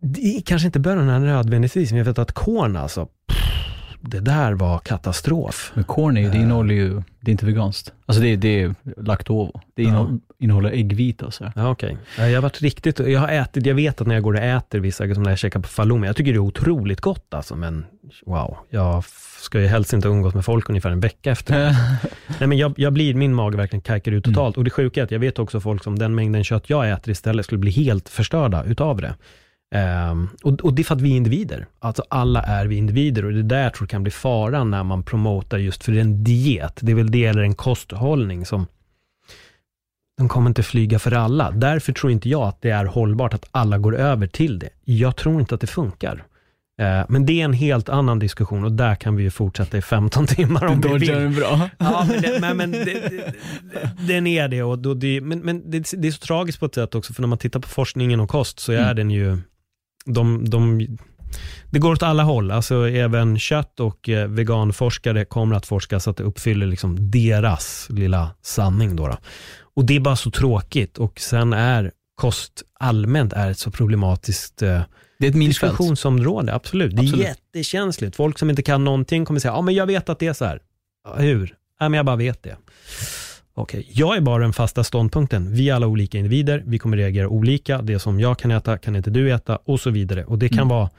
Det 0.00 0.36
är 0.36 0.40
kanske 0.40 0.66
inte 0.66 0.80
bönorna 0.80 1.18
nödvändigtvis, 1.18 1.90
men 1.90 1.98
jag 1.98 2.04
vet 2.04 2.18
att 2.18 2.32
korn 2.32 2.76
alltså, 2.76 3.08
det 4.06 4.20
där 4.20 4.52
var 4.52 4.78
katastrof. 4.78 5.72
Men 5.74 5.84
är 6.16 6.20
ju, 6.20 6.30
det 6.30 6.36
innehåller 6.38 6.74
ju, 6.74 7.02
det 7.20 7.30
är 7.30 7.32
inte 7.32 7.46
veganskt. 7.46 7.92
Alltså 8.06 8.22
det, 8.22 8.28
är- 8.28 8.36
det 8.36 8.62
är 8.62 8.74
laktovo. 8.96 9.60
Det 9.74 9.82
innehåller, 9.82 10.18
innehåller 10.40 10.70
äggvita 10.70 11.26
och 11.26 11.34
så. 11.34 11.52
Ja. 11.56 11.74
Ja, 12.18 12.28
Jag 12.28 12.36
har 12.36 12.42
varit 12.42 12.60
riktigt, 12.62 12.98
jag 12.98 13.20
har 13.20 13.28
ätit, 13.28 13.66
jag 13.66 13.74
vet 13.74 14.00
att 14.00 14.06
när 14.06 14.14
jag 14.14 14.22
går 14.24 14.34
och 14.34 14.40
äter 14.40 14.78
vissa, 14.78 15.14
som 15.14 15.22
när 15.22 15.30
jag 15.30 15.38
käkar 15.38 15.60
på 15.60 15.68
falumi, 15.68 16.06
jag 16.06 16.16
tycker 16.16 16.32
det 16.32 16.36
är 16.36 16.38
otroligt 16.38 17.00
gott 17.00 17.34
alltså, 17.34 17.56
men 17.56 17.86
wow, 18.26 18.56
jag 18.70 19.04
ska 19.40 19.60
ju 19.60 19.66
helst 19.66 19.92
inte 19.92 20.08
umgås 20.08 20.34
med 20.34 20.44
folk 20.44 20.68
ungefär 20.68 20.90
en 20.90 21.00
vecka 21.00 21.30
efter. 21.30 21.56
Nej 22.38 22.48
men 22.48 22.58
jag, 22.58 22.74
jag 22.76 22.92
blir, 22.92 23.14
min 23.14 23.34
mage 23.34 23.56
verkligen 23.56 23.80
kajkar 23.80 24.12
ut 24.12 24.24
totalt. 24.24 24.56
Och 24.56 24.64
det 24.64 24.70
sjuka 24.70 25.00
är 25.00 25.04
att 25.04 25.10
jag 25.10 25.18
vet 25.18 25.38
också 25.38 25.60
folk 25.60 25.84
som 25.84 25.98
den 25.98 26.14
mängden 26.14 26.44
kött 26.44 26.70
jag 26.70 26.90
äter 26.90 27.10
istället 27.12 27.46
skulle 27.46 27.58
bli 27.58 27.70
helt 27.70 28.08
förstörda 28.08 28.64
utav 28.64 29.00
det. 29.00 29.14
Ehm, 29.74 30.28
och, 30.42 30.60
och 30.60 30.74
det 30.74 30.82
är 30.82 30.84
för 30.84 30.94
att 30.94 31.00
vi 31.00 31.12
är 31.12 31.16
individer. 31.16 31.66
Alltså 31.78 32.04
alla 32.10 32.42
är 32.42 32.66
vi 32.66 32.76
individer 32.76 33.24
och 33.24 33.32
det 33.32 33.38
är 33.38 33.42
där 33.42 33.62
jag 33.62 33.74
tror 33.74 33.86
kan 33.88 34.02
bli 34.02 34.12
faran 34.12 34.70
när 34.70 34.84
man 34.84 35.02
promotar 35.02 35.58
just 35.58 35.84
för 35.84 35.92
en 35.96 36.24
diet. 36.24 36.78
Det 36.80 36.92
är 36.92 36.96
väl 36.96 37.10
det 37.10 37.24
eller 37.24 37.42
en 37.42 37.54
kosthållning 37.54 38.46
som 38.46 38.66
de 40.18 40.28
kommer 40.28 40.48
inte 40.50 40.62
flyga 40.62 40.98
för 40.98 41.12
alla. 41.12 41.50
Därför 41.50 41.92
tror 41.92 42.12
inte 42.12 42.28
jag 42.28 42.42
att 42.42 42.62
det 42.62 42.70
är 42.70 42.84
hållbart 42.84 43.34
att 43.34 43.48
alla 43.50 43.78
går 43.78 43.96
över 43.96 44.26
till 44.26 44.58
det. 44.58 44.68
Jag 44.84 45.16
tror 45.16 45.40
inte 45.40 45.54
att 45.54 45.60
det 45.60 45.66
funkar. 45.66 46.24
Eh, 46.80 47.04
Men 47.08 47.26
det 47.26 47.40
är 47.40 47.44
en 47.44 47.52
helt 47.52 47.88
annan 47.88 48.18
diskussion 48.18 48.64
och 48.64 48.72
där 48.72 48.94
kan 48.94 49.16
vi 49.16 49.22
ju 49.22 49.30
fortsätta 49.30 49.76
i 49.78 49.82
15 49.82 50.26
timmar 50.36 50.64
om 50.66 50.80
vi 50.80 50.88
vill. 50.98 51.08
den 51.08 51.34
bra. 51.34 51.68
Ja, 51.78 52.06
men, 52.08 52.22
det, 52.22 52.38
men, 52.40 52.56
men 52.56 52.70
det, 52.72 52.84
det, 52.84 53.34
den 54.08 54.26
är 54.26 54.48
det. 54.48 54.62
Och 54.62 54.78
då 54.78 54.94
det 54.94 55.20
men 55.20 55.38
men 55.38 55.70
det, 55.70 55.92
det 55.96 56.08
är 56.08 56.12
så 56.12 56.18
tragiskt 56.18 56.60
på 56.60 56.66
ett 56.66 56.74
sätt 56.74 56.94
också, 56.94 57.12
för 57.14 57.22
när 57.22 57.28
man 57.28 57.38
tittar 57.38 57.60
på 57.60 57.68
forskningen 57.68 58.20
och 58.20 58.28
kost 58.28 58.60
så 58.60 58.72
är 58.72 58.78
Mm. 58.82 58.96
den 58.96 59.10
ju, 59.10 59.38
de, 60.04 60.50
de, 60.50 60.88
det 61.70 61.78
går 61.78 61.92
åt 61.92 62.02
alla 62.02 62.22
håll. 62.22 62.50
Alltså 62.50 62.88
även 62.88 63.38
kött 63.38 63.80
och 63.80 64.08
eh, 64.08 64.28
veganforskare 64.28 65.24
kommer 65.24 65.56
att 65.56 65.66
forska 65.66 66.00
så 66.00 66.10
att 66.10 66.16
det 66.16 66.24
uppfyller 66.24 66.66
liksom 66.66 67.10
deras 67.10 67.86
lilla 67.90 68.30
sanning. 68.42 68.96
Då, 68.96 69.08
då. 69.08 69.18
Och 69.74 69.84
det 69.84 69.96
är 69.96 70.00
bara 70.00 70.16
så 70.16 70.30
tråkigt. 70.30 70.98
Och 70.98 71.20
sen 71.20 71.52
är 71.52 71.92
kost 72.14 72.62
allmänt 72.80 73.32
är 73.32 73.50
ett 73.50 73.58
så 73.58 73.70
problematiskt 73.70 74.62
eh, 74.62 74.80
Det 75.18 75.26
är 75.26 75.30
ett 75.30 75.34
diskussionsområde. 75.34 76.54
Absolut. 76.54 76.96
Det 76.96 77.02
är 77.02 77.16
jättekänsligt. 77.16 78.16
Folk 78.16 78.38
som 78.38 78.50
inte 78.50 78.62
kan 78.62 78.84
någonting 78.84 79.24
kommer 79.24 79.40
säga, 79.40 79.52
ja 79.52 79.62
men 79.62 79.74
jag 79.74 79.86
vet 79.86 80.08
att 80.08 80.18
det 80.18 80.26
är 80.26 80.32
så 80.32 80.44
här. 80.44 80.60
Hur? 81.16 81.54
Ja, 81.80 81.88
men 81.88 81.96
jag 81.96 82.06
bara 82.06 82.16
vet 82.16 82.42
det. 82.42 82.56
Okej, 83.56 83.86
jag 83.92 84.16
är 84.16 84.20
bara 84.20 84.42
den 84.42 84.52
fasta 84.52 84.84
ståndpunkten. 84.84 85.52
Vi 85.54 85.68
är 85.70 85.74
alla 85.74 85.86
olika 85.86 86.18
individer, 86.18 86.62
vi 86.66 86.78
kommer 86.78 86.96
reagera 86.96 87.28
olika. 87.28 87.82
Det 87.82 87.98
som 87.98 88.20
jag 88.20 88.38
kan 88.38 88.50
äta 88.50 88.78
kan 88.78 88.96
inte 88.96 89.10
du 89.10 89.32
äta 89.32 89.56
och 89.64 89.80
så 89.80 89.90
vidare. 89.90 90.24
Och 90.24 90.38
det 90.38 90.48
kan 90.48 90.58
Mm. 90.58 90.68
vara, 90.68 90.90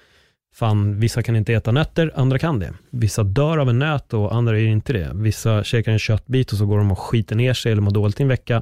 fan, 0.55 0.99
vissa 0.99 1.23
kan 1.23 1.35
inte 1.35 1.53
äta 1.53 1.71
nötter, 1.71 2.11
andra 2.15 2.39
kan 2.39 2.59
det. 2.59 2.73
Vissa 2.89 3.23
dör 3.23 3.57
av 3.57 3.69
en 3.69 3.79
nöt 3.79 4.13
och 4.13 4.35
andra 4.35 4.59
är 4.59 4.65
inte 4.65 4.93
det. 4.93 5.11
Vissa 5.13 5.63
käkar 5.63 5.91
en 5.91 5.99
köttbit 5.99 6.51
och 6.51 6.57
så 6.57 6.65
går 6.65 6.77
de 6.77 6.91
och 6.91 6.99
skiter 6.99 7.35
ner 7.35 7.53
sig 7.53 7.71
eller 7.71 7.81
mår 7.81 7.91
dåligt 7.91 8.19
i 8.19 8.23
en 8.23 8.29
vecka. 8.29 8.61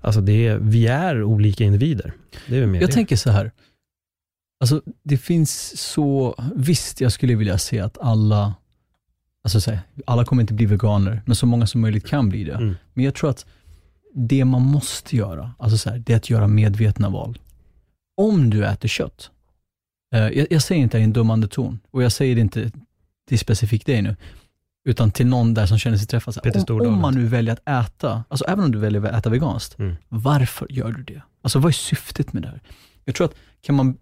Alltså 0.00 0.20
det 0.20 0.46
är, 0.46 0.58
vi 0.58 0.86
är 0.86 1.22
olika 1.22 1.64
individer. 1.64 2.12
Det 2.46 2.58
är 2.58 2.66
mer 2.66 2.80
Jag 2.80 2.88
det. 2.90 2.94
tänker 2.94 3.16
så 3.16 3.30
här. 3.30 3.52
Alltså 4.60 4.82
det 5.02 5.16
finns 5.18 5.80
så, 5.80 6.34
visst 6.54 7.00
jag 7.00 7.12
skulle 7.12 7.34
vilja 7.34 7.58
se 7.58 7.80
att 7.80 7.98
alla, 8.00 8.54
alltså 9.44 9.60
så 9.60 9.70
här, 9.70 9.80
alla 10.06 10.24
kommer 10.24 10.42
inte 10.42 10.54
bli 10.54 10.66
veganer, 10.66 11.22
men 11.26 11.36
så 11.36 11.46
många 11.46 11.66
som 11.66 11.80
möjligt 11.80 12.06
kan 12.06 12.28
bli 12.28 12.44
det. 12.44 12.54
Mm. 12.54 12.74
Men 12.94 13.04
jag 13.04 13.14
tror 13.14 13.30
att 13.30 13.46
det 14.14 14.44
man 14.44 14.62
måste 14.62 15.16
göra, 15.16 15.54
alltså 15.58 15.78
så 15.78 15.90
här, 15.90 15.98
det 15.98 16.12
är 16.12 16.16
att 16.16 16.30
göra 16.30 16.46
medvetna 16.46 17.08
val. 17.08 17.38
Om 18.16 18.50
du 18.50 18.66
äter 18.66 18.88
kött, 18.88 19.30
eh, 20.14 20.20
jag, 20.20 20.46
jag 20.50 20.62
säger 20.62 20.82
inte 20.82 20.96
det 20.96 21.00
i 21.00 21.04
en 21.04 21.12
dömande 21.12 21.48
ton, 21.48 21.78
och 21.90 22.02
jag 22.02 22.12
säger 22.12 22.34
det 22.34 22.40
inte 22.40 22.70
till 23.28 23.38
specifikt 23.38 23.86
dig 23.86 24.02
nu, 24.02 24.16
utan 24.88 25.10
till 25.10 25.26
någon 25.26 25.54
där 25.54 25.66
som 25.66 25.78
känner 25.78 25.96
sig 25.96 26.06
träffad. 26.06 26.34
Om, 26.70 26.94
om 26.94 27.00
man 27.00 27.14
nu 27.14 27.26
väljer 27.26 27.52
att 27.52 27.86
äta, 27.88 28.24
alltså 28.28 28.44
även 28.44 28.64
om 28.64 28.72
du 28.72 28.78
väljer 28.78 29.02
att 29.02 29.18
äta 29.18 29.30
veganskt, 29.30 29.78
Mm. 29.78 29.96
varför 30.08 30.66
gör 30.72 30.92
du 30.92 31.02
det? 31.02 31.22
Alltså 31.42 31.58
vad 31.58 31.68
är 31.68 31.72
syftet 31.72 32.32
med 32.32 32.42
det 32.42 32.48
här? 32.48 32.60
Jag 33.04 33.14
tror 33.14 33.24
att 33.24 33.34
kan 33.60 33.74
man 33.74 33.98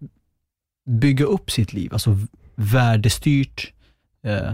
bygga 0.89 1.25
upp 1.25 1.51
sitt 1.51 1.73
liv, 1.73 1.93
alltså 1.93 2.17
värdestyrt, 2.55 3.73
eh, 4.23 4.53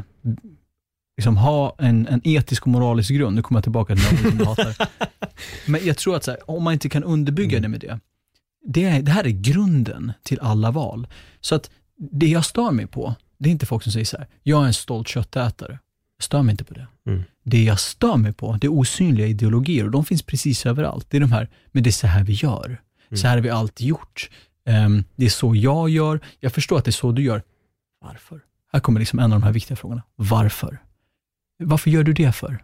liksom 1.18 1.38
ha 1.38 1.76
en, 1.78 2.08
en 2.08 2.22
etisk 2.24 2.62
och 2.64 2.68
moralisk 2.68 3.12
grund, 3.12 3.36
nu 3.36 3.42
kommer 3.42 3.58
jag 3.58 3.64
tillbaka 3.64 3.96
till 3.96 4.04
något 4.04 4.40
du 4.40 4.46
hatar. 4.46 4.90
Men 5.72 5.86
jag 5.86 5.98
tror 5.98 6.16
att 6.16 6.28
här, 6.28 6.50
om 6.52 6.64
man 6.64 6.74
inte 6.74 6.90
kan 6.90 7.04
underbygga 7.04 7.60
det 7.60 7.68
med 7.68 7.80
det, 7.80 8.00
det, 8.66 8.84
är, 8.84 9.02
det 9.02 9.12
här 9.12 9.24
är 9.24 9.30
grunden 9.30 10.14
till 10.24 10.40
alla 10.40 10.72
val. 10.72 11.08
Så 11.42 11.56
att 11.56 11.70
det 12.12 12.28
jag 12.28 12.46
stör 12.46 12.72
mig 12.72 12.88
på, 12.88 13.16
det 13.38 13.50
är 13.50 13.52
inte 13.52 13.66
folk 13.66 13.84
som 13.84 13.92
säger 13.92 14.06
så 14.06 14.18
här, 14.18 14.28
jag 14.44 14.64
är 14.64 14.68
en 14.68 14.74
stolt 14.74 15.08
köttätare. 15.08 15.80
Jag 16.18 16.24
stör 16.24 16.42
mig 16.42 16.52
inte 16.52 16.64
på 16.64 16.74
det. 16.74 16.88
Mm. 17.08 17.24
Det 17.44 17.64
jag 17.64 17.80
stör 17.80 18.18
mig 18.18 18.34
på, 18.34 18.58
det 18.62 18.68
är 18.68 18.72
osynliga 18.72 19.28
ideologier 19.28 19.86
och 19.86 19.92
de 19.92 20.06
finns 20.06 20.22
precis 20.22 20.66
överallt. 20.66 21.08
Det 21.10 21.18
är 21.18 21.22
de 21.22 21.32
här, 21.32 21.50
men 21.72 21.84
det 21.84 21.90
är 21.90 21.92
så 21.92 22.08
här 22.08 22.24
vi 22.24 22.34
gör. 22.34 22.82
Så 23.16 23.28
här 23.28 23.36
har 23.36 23.42
vi 23.42 23.50
alltid 23.50 23.88
gjort. 23.88 24.30
Ehm, 24.66 25.04
det 25.16 25.26
är 25.26 25.30
så 25.30 25.56
jag 25.56 25.90
gör. 25.90 26.20
Jag 26.40 26.54
förstår 26.54 26.78
att 26.78 26.86
det 26.86 26.90
är 26.90 26.92
så 26.92 27.12
du 27.12 27.24
gör. 27.24 27.44
Varför? 28.02 28.42
Här 28.74 28.80
kommer 28.80 29.00
liksom 29.00 29.20
en 29.20 29.34
av 29.34 29.40
de 29.40 29.44
här 29.44 29.52
viktiga 29.52 29.78
frågorna. 29.78 30.04
Varför? 30.16 30.82
Varför 31.58 31.90
gör 31.90 32.04
du 32.04 32.14
det 32.14 32.32
för? 32.32 32.64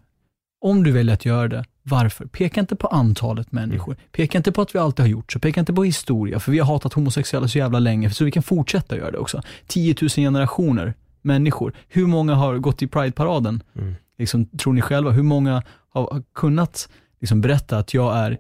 Om 0.61 0.83
du 0.83 0.91
väljer 0.91 1.13
att 1.13 1.25
göra 1.25 1.47
det, 1.47 1.65
varför? 1.83 2.25
Peka 2.25 2.59
inte 2.59 2.75
på 2.75 2.87
antalet 2.87 3.51
människor. 3.51 3.97
Peka 4.11 4.37
inte 4.37 4.51
på 4.51 4.61
att 4.61 4.75
vi 4.75 4.79
alltid 4.79 5.03
har 5.03 5.09
gjort 5.09 5.31
så. 5.31 5.39
Peka 5.39 5.59
inte 5.59 5.73
på 5.73 5.83
historia, 5.83 6.39
för 6.39 6.51
vi 6.51 6.59
har 6.59 6.65
hatat 6.65 6.93
homosexuella 6.93 7.47
så 7.47 7.57
jävla 7.57 7.79
länge, 7.79 8.09
så 8.09 8.25
vi 8.25 8.31
kan 8.31 8.43
fortsätta 8.43 8.97
göra 8.97 9.11
det 9.11 9.17
också. 9.17 9.41
10 9.67 9.95
000 10.01 10.09
generationer 10.09 10.93
människor. 11.21 11.73
Hur 11.87 12.07
många 12.07 12.35
har 12.35 12.57
gått 12.57 12.81
i 12.81 12.87
Pride-paraden? 12.87 13.63
Mm. 13.75 13.95
Liksom, 14.17 14.45
tror 14.45 14.73
ni 14.73 14.81
själva? 14.81 15.11
Hur 15.11 15.23
många 15.23 15.63
har, 15.89 16.23
kunnat 16.33 16.89
liksom, 17.19 17.41
berätta 17.41 17.77
att 17.77 17.93
jag 17.93 18.17
är 18.17 18.37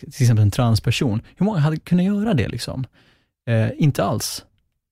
till 0.00 0.22
exempel 0.22 0.42
en 0.42 0.50
transperson? 0.50 1.22
Hur 1.36 1.46
många 1.46 1.58
hade 1.58 1.76
kunnat 1.76 2.04
göra 2.04 2.34
det? 2.34 2.48
Liksom? 2.48 2.86
Eh, 3.46 3.68
inte 3.76 4.04
alls. 4.04 4.44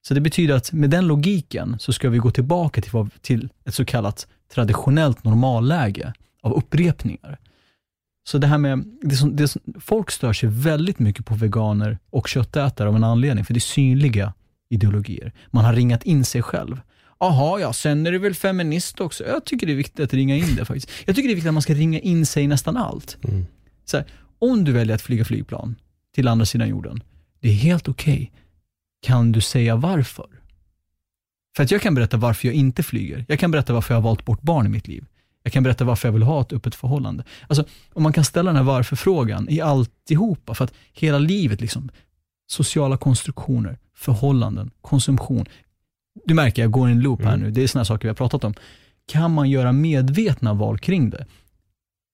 Så 0.08 0.14
det 0.14 0.20
betyder 0.20 0.54
att 0.54 0.72
med 0.72 0.90
den 0.90 1.06
logiken 1.06 1.76
så 1.78 1.92
ska 1.92 2.10
vi 2.10 2.18
gå 2.18 2.30
tillbaka 2.30 2.80
till, 2.80 3.10
till 3.20 3.48
ett 3.64 3.74
så 3.74 3.84
kallat 3.84 4.26
traditionellt 4.52 5.24
normalläge 5.24 6.12
av 6.42 6.52
upprepningar. 6.52 7.38
Så 8.26 8.38
det 8.38 8.46
här 8.46 8.58
med, 8.58 8.84
det 9.02 9.16
som, 9.16 9.36
det 9.36 9.48
som, 9.48 9.62
folk 9.80 10.10
stör 10.10 10.32
sig 10.32 10.48
väldigt 10.48 10.98
mycket 10.98 11.26
på 11.26 11.34
veganer 11.34 11.98
och 12.10 12.28
köttätare 12.28 12.88
av 12.88 12.96
en 12.96 13.04
anledning, 13.04 13.44
för 13.44 13.54
det 13.54 13.58
är 13.58 13.60
synliga 13.60 14.34
ideologier. 14.68 15.32
Man 15.50 15.64
har 15.64 15.72
ringat 15.72 16.02
in 16.02 16.24
sig 16.24 16.42
själv. 16.42 16.80
Jaha, 17.20 17.60
ja, 17.60 17.72
sen 17.72 18.06
är 18.06 18.12
du 18.12 18.18
väl 18.18 18.34
feminist 18.34 19.00
också? 19.00 19.24
Jag 19.24 19.44
tycker 19.44 19.66
det 19.66 19.72
är 19.72 19.76
viktigt 19.76 20.00
att 20.00 20.14
ringa 20.14 20.36
in 20.36 20.56
det 20.56 20.64
faktiskt. 20.64 20.90
Jag 21.04 21.16
tycker 21.16 21.28
det 21.28 21.32
är 21.32 21.36
viktigt 21.36 21.48
att 21.48 21.54
man 21.54 21.62
ska 21.62 21.74
ringa 21.74 21.98
in 21.98 22.26
sig 22.26 22.44
i 22.44 22.46
nästan 22.46 22.76
allt. 22.76 23.18
Mm. 23.24 23.46
Så 23.84 23.96
här, 23.96 24.06
om 24.38 24.64
du 24.64 24.72
väljer 24.72 24.94
att 24.94 25.02
flyga 25.02 25.24
flygplan 25.24 25.76
till 26.14 26.28
andra 26.28 26.46
sidan 26.46 26.68
jorden, 26.68 27.02
det 27.40 27.48
är 27.48 27.52
helt 27.52 27.88
okej. 27.88 28.32
Kan 29.02 29.32
du 29.32 29.40
säga 29.40 29.76
varför? 29.76 30.26
För 31.56 31.62
att 31.62 31.70
jag 31.70 31.82
kan 31.82 31.94
berätta 31.94 32.16
varför 32.16 32.48
jag 32.48 32.54
inte 32.54 32.82
flyger. 32.82 33.24
Jag 33.28 33.38
kan 33.38 33.50
berätta 33.50 33.72
varför 33.72 33.94
jag 33.94 34.00
har 34.00 34.04
valt 34.04 34.24
bort 34.24 34.42
barn 34.42 34.66
i 34.66 34.68
mitt 34.68 34.88
liv. 34.88 35.04
Jag 35.42 35.52
kan 35.52 35.62
berätta 35.62 35.84
varför 35.84 36.08
jag 36.08 36.12
vill 36.12 36.22
ha 36.22 36.40
ett 36.40 36.52
öppet 36.52 36.74
förhållande. 36.74 37.24
Alltså, 37.48 37.64
om 37.92 38.02
man 38.02 38.12
kan 38.12 38.24
ställa 38.24 38.50
den 38.50 38.56
här 38.56 38.62
varför-frågan 38.64 39.48
i 39.50 39.60
alltihopa, 39.60 40.54
för 40.54 40.64
att 40.64 40.74
hela 40.92 41.18
livet, 41.18 41.60
liksom, 41.60 41.90
sociala 42.46 42.96
konstruktioner, 42.96 43.78
förhållanden, 43.96 44.70
konsumtion. 44.80 45.46
Du 46.24 46.34
märker, 46.34 46.62
jag 46.62 46.70
går 46.70 46.88
i 46.88 46.92
en 46.92 47.00
loop 47.00 47.22
här 47.22 47.34
Mm. 47.34 47.40
nu. 47.40 47.50
Det 47.50 47.62
är 47.62 47.66
sådana 47.66 47.84
saker 47.84 48.02
vi 48.02 48.08
har 48.08 48.14
pratat 48.14 48.44
om. 48.44 48.54
Kan 49.06 49.30
man 49.34 49.50
göra 49.50 49.72
medvetna 49.72 50.54
val 50.54 50.78
kring 50.78 51.10
det, 51.10 51.26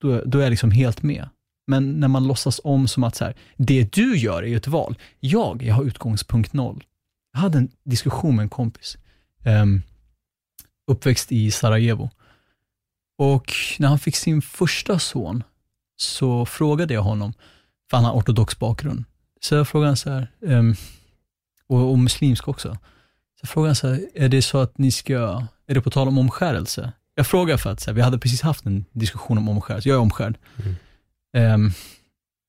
då, 0.03 0.23
då 0.27 0.39
är 0.39 0.43
jag 0.43 0.51
liksom 0.51 0.71
helt 0.71 1.03
med. 1.03 1.29
Men 1.67 2.01
när 2.01 2.09
man 2.09 2.27
låtsas 2.27 2.61
om 2.65 2.89
som 2.89 3.05
att 3.05 3.17
så 3.17 3.25
här, 3.25 3.35
det 3.57 3.93
du 3.93 4.17
gör 4.17 4.43
är 4.45 4.57
ett 4.57 4.69
val. 4.69 4.99
Jag, 5.21 5.62
jag 5.62 5.75
har 5.75 5.85
utgångspunkt 5.85 6.53
noll. 6.53 6.85
Jag 7.33 7.41
hade 7.41 7.59
en 7.59 7.69
diskussion 7.85 8.37
med 8.37 8.43
en 8.43 8.49
kompis, 8.49 8.99
um, 9.45 9.83
uppväxt 10.87 11.33
i 11.33 11.51
Sarajevo. 11.51 12.11
Och 13.19 13.53
när 13.79 13.89
han 13.89 13.99
fick 13.99 14.17
sin 14.17 14.43
första 14.43 14.99
son 14.99 15.43
så 15.97 16.47
frågade 16.47 16.95
jag 16.95 17.03
honom, 17.03 17.33
för 17.91 17.97
han 17.97 18.05
har 18.05 18.12
ortodox 18.12 18.59
bakgrund, 18.59 19.05
så 19.41 19.55
jag 19.55 19.69
frågade 19.69 19.97
så 19.97 20.11
här, 20.11 20.31
ehm, 20.47 20.75
och, 21.67 21.91
och 21.91 21.99
muslimsk 21.99 22.49
också. 22.49 22.79
Så 23.41 23.47
frågade 23.47 23.75
så 23.75 23.89
här, 23.89 24.09
är 24.15 24.29
det 24.29 24.43
så 24.43 24.59
att 24.59 24.79
ni 24.79 24.91
ska, 24.91 25.47
är 25.67 25.75
det 25.75 25.81
på 25.81 25.91
tal 25.91 26.09
om 26.09 26.19
omskärelse? 26.19 26.93
Jag 27.15 27.27
frågar 27.27 27.57
för 27.57 27.71
att 27.71 27.81
så 27.81 27.91
här, 27.91 27.95
vi 27.95 28.03
hade 28.03 28.19
precis 28.19 28.43
haft 28.43 28.67
en 28.67 28.85
diskussion 28.93 29.39
om 29.39 29.49
omskärelse, 29.49 29.89
jag 29.89 29.97
är 29.97 30.01
omskärd. 30.01 30.39
Ehm, 31.37 31.73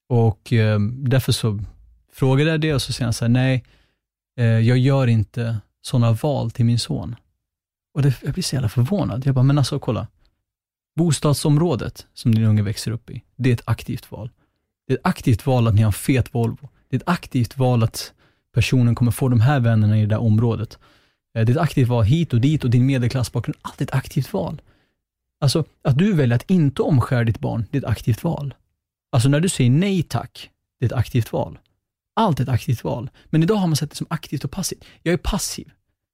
och 0.09 0.53
ehm, 0.53 1.09
därför 1.09 1.31
så 1.31 1.59
frågade 2.13 2.49
jag 2.51 2.61
det 2.61 2.73
och 2.73 2.81
så 2.81 2.93
säger 2.93 3.05
han 3.05 3.13
så 3.13 3.25
här, 3.25 3.29
nej, 3.29 3.63
eh, 4.37 4.45
jag 4.45 4.77
gör 4.77 5.07
inte 5.07 5.57
sådana 5.81 6.11
val 6.11 6.51
till 6.51 6.65
min 6.65 6.79
son. 6.79 7.15
Och 7.93 8.01
det, 8.01 8.23
jag 8.23 8.33
blir 8.33 8.43
så 8.43 8.55
jävla 8.55 8.69
förvånad. 8.69 9.25
Jag 9.25 9.35
bara, 9.35 9.43
men 9.43 9.57
alltså 9.57 9.79
kolla. 9.79 10.07
Bostadsområdet 10.95 12.07
som 12.13 12.35
din 12.35 12.45
unge 12.45 12.61
växer 12.61 12.91
upp 12.91 13.09
i, 13.09 13.23
det 13.35 13.49
är 13.49 13.53
ett 13.53 13.61
aktivt 13.65 14.11
val. 14.11 14.29
Det 14.87 14.93
är 14.93 14.97
ett 14.97 15.05
aktivt 15.05 15.45
val 15.45 15.67
att 15.67 15.73
ni 15.73 15.81
har 15.81 15.89
en 15.89 15.93
fet 15.93 16.35
Volvo. 16.35 16.69
Det 16.89 16.95
är 16.95 16.99
ett 16.99 17.09
aktivt 17.09 17.57
val 17.57 17.83
att 17.83 18.13
personen 18.53 18.95
kommer 18.95 19.11
få 19.11 19.29
de 19.29 19.41
här 19.41 19.59
vännerna 19.59 19.97
i 19.97 20.01
det 20.01 20.07
där 20.07 20.21
området. 20.21 20.79
Eh, 21.35 21.45
det 21.45 21.51
är 21.51 21.55
ett 21.55 21.61
aktivt 21.61 21.87
val 21.87 22.03
hit 22.03 22.33
och 22.33 22.41
dit 22.41 22.63
och 22.63 22.69
din 22.69 22.85
medelklassbakgrund. 22.85 23.57
Allt 23.61 23.81
är 23.81 23.85
ett 23.85 23.93
aktivt 23.93 24.33
val. 24.33 24.61
Alltså, 25.41 25.65
att 25.83 25.97
du 25.97 26.13
väljer 26.13 26.35
att 26.35 26.49
inte 26.49 26.81
omskära 26.81 27.23
ditt 27.23 27.39
barn, 27.39 27.65
det 27.71 27.77
är 27.77 27.81
ett 27.81 27.87
aktivt 27.87 28.23
val. 28.23 28.53
Alltså 29.11 29.29
när 29.29 29.39
du 29.39 29.49
säger 29.49 29.69
nej 29.69 30.03
tack, 30.03 30.49
det 30.79 30.85
är 30.85 30.87
ett 30.87 30.97
aktivt 30.97 31.31
val. 31.31 31.59
Allt 32.13 32.39
är 32.39 32.43
ett 32.43 32.49
aktivt 32.49 32.83
val. 32.83 33.09
Men 33.25 33.43
idag 33.43 33.55
har 33.55 33.67
man 33.67 33.75
sett 33.75 33.89
det 33.89 33.95
som 33.95 34.07
aktivt 34.09 34.43
och 34.43 34.51
passivt. 34.51 34.83
Jag 35.03 35.13
är 35.13 35.17
passiv. 35.17 35.71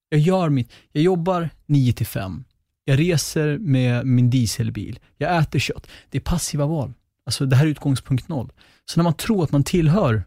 Jag 0.10 0.20
gör 0.20 0.50
mitt, 0.50 0.72
jag 0.92 1.04
jobbar 1.04 1.50
9 1.66 1.94
till 1.94 2.08
5. 2.08 2.44
Jag 2.86 3.00
reser 3.00 3.58
med 3.58 4.06
min 4.06 4.30
dieselbil. 4.30 5.00
Jag 5.18 5.38
äter 5.38 5.60
kött. 5.60 5.88
Det 6.10 6.18
är 6.18 6.22
passiva 6.22 6.66
val. 6.66 6.94
Alltså 7.26 7.46
det 7.46 7.56
här 7.56 7.66
är 7.66 7.70
utgångspunkt 7.70 8.28
noll. 8.28 8.52
Så 8.86 9.00
när 9.00 9.04
man 9.04 9.14
tror 9.14 9.44
att 9.44 9.52
man 9.52 9.64
tillhör 9.64 10.24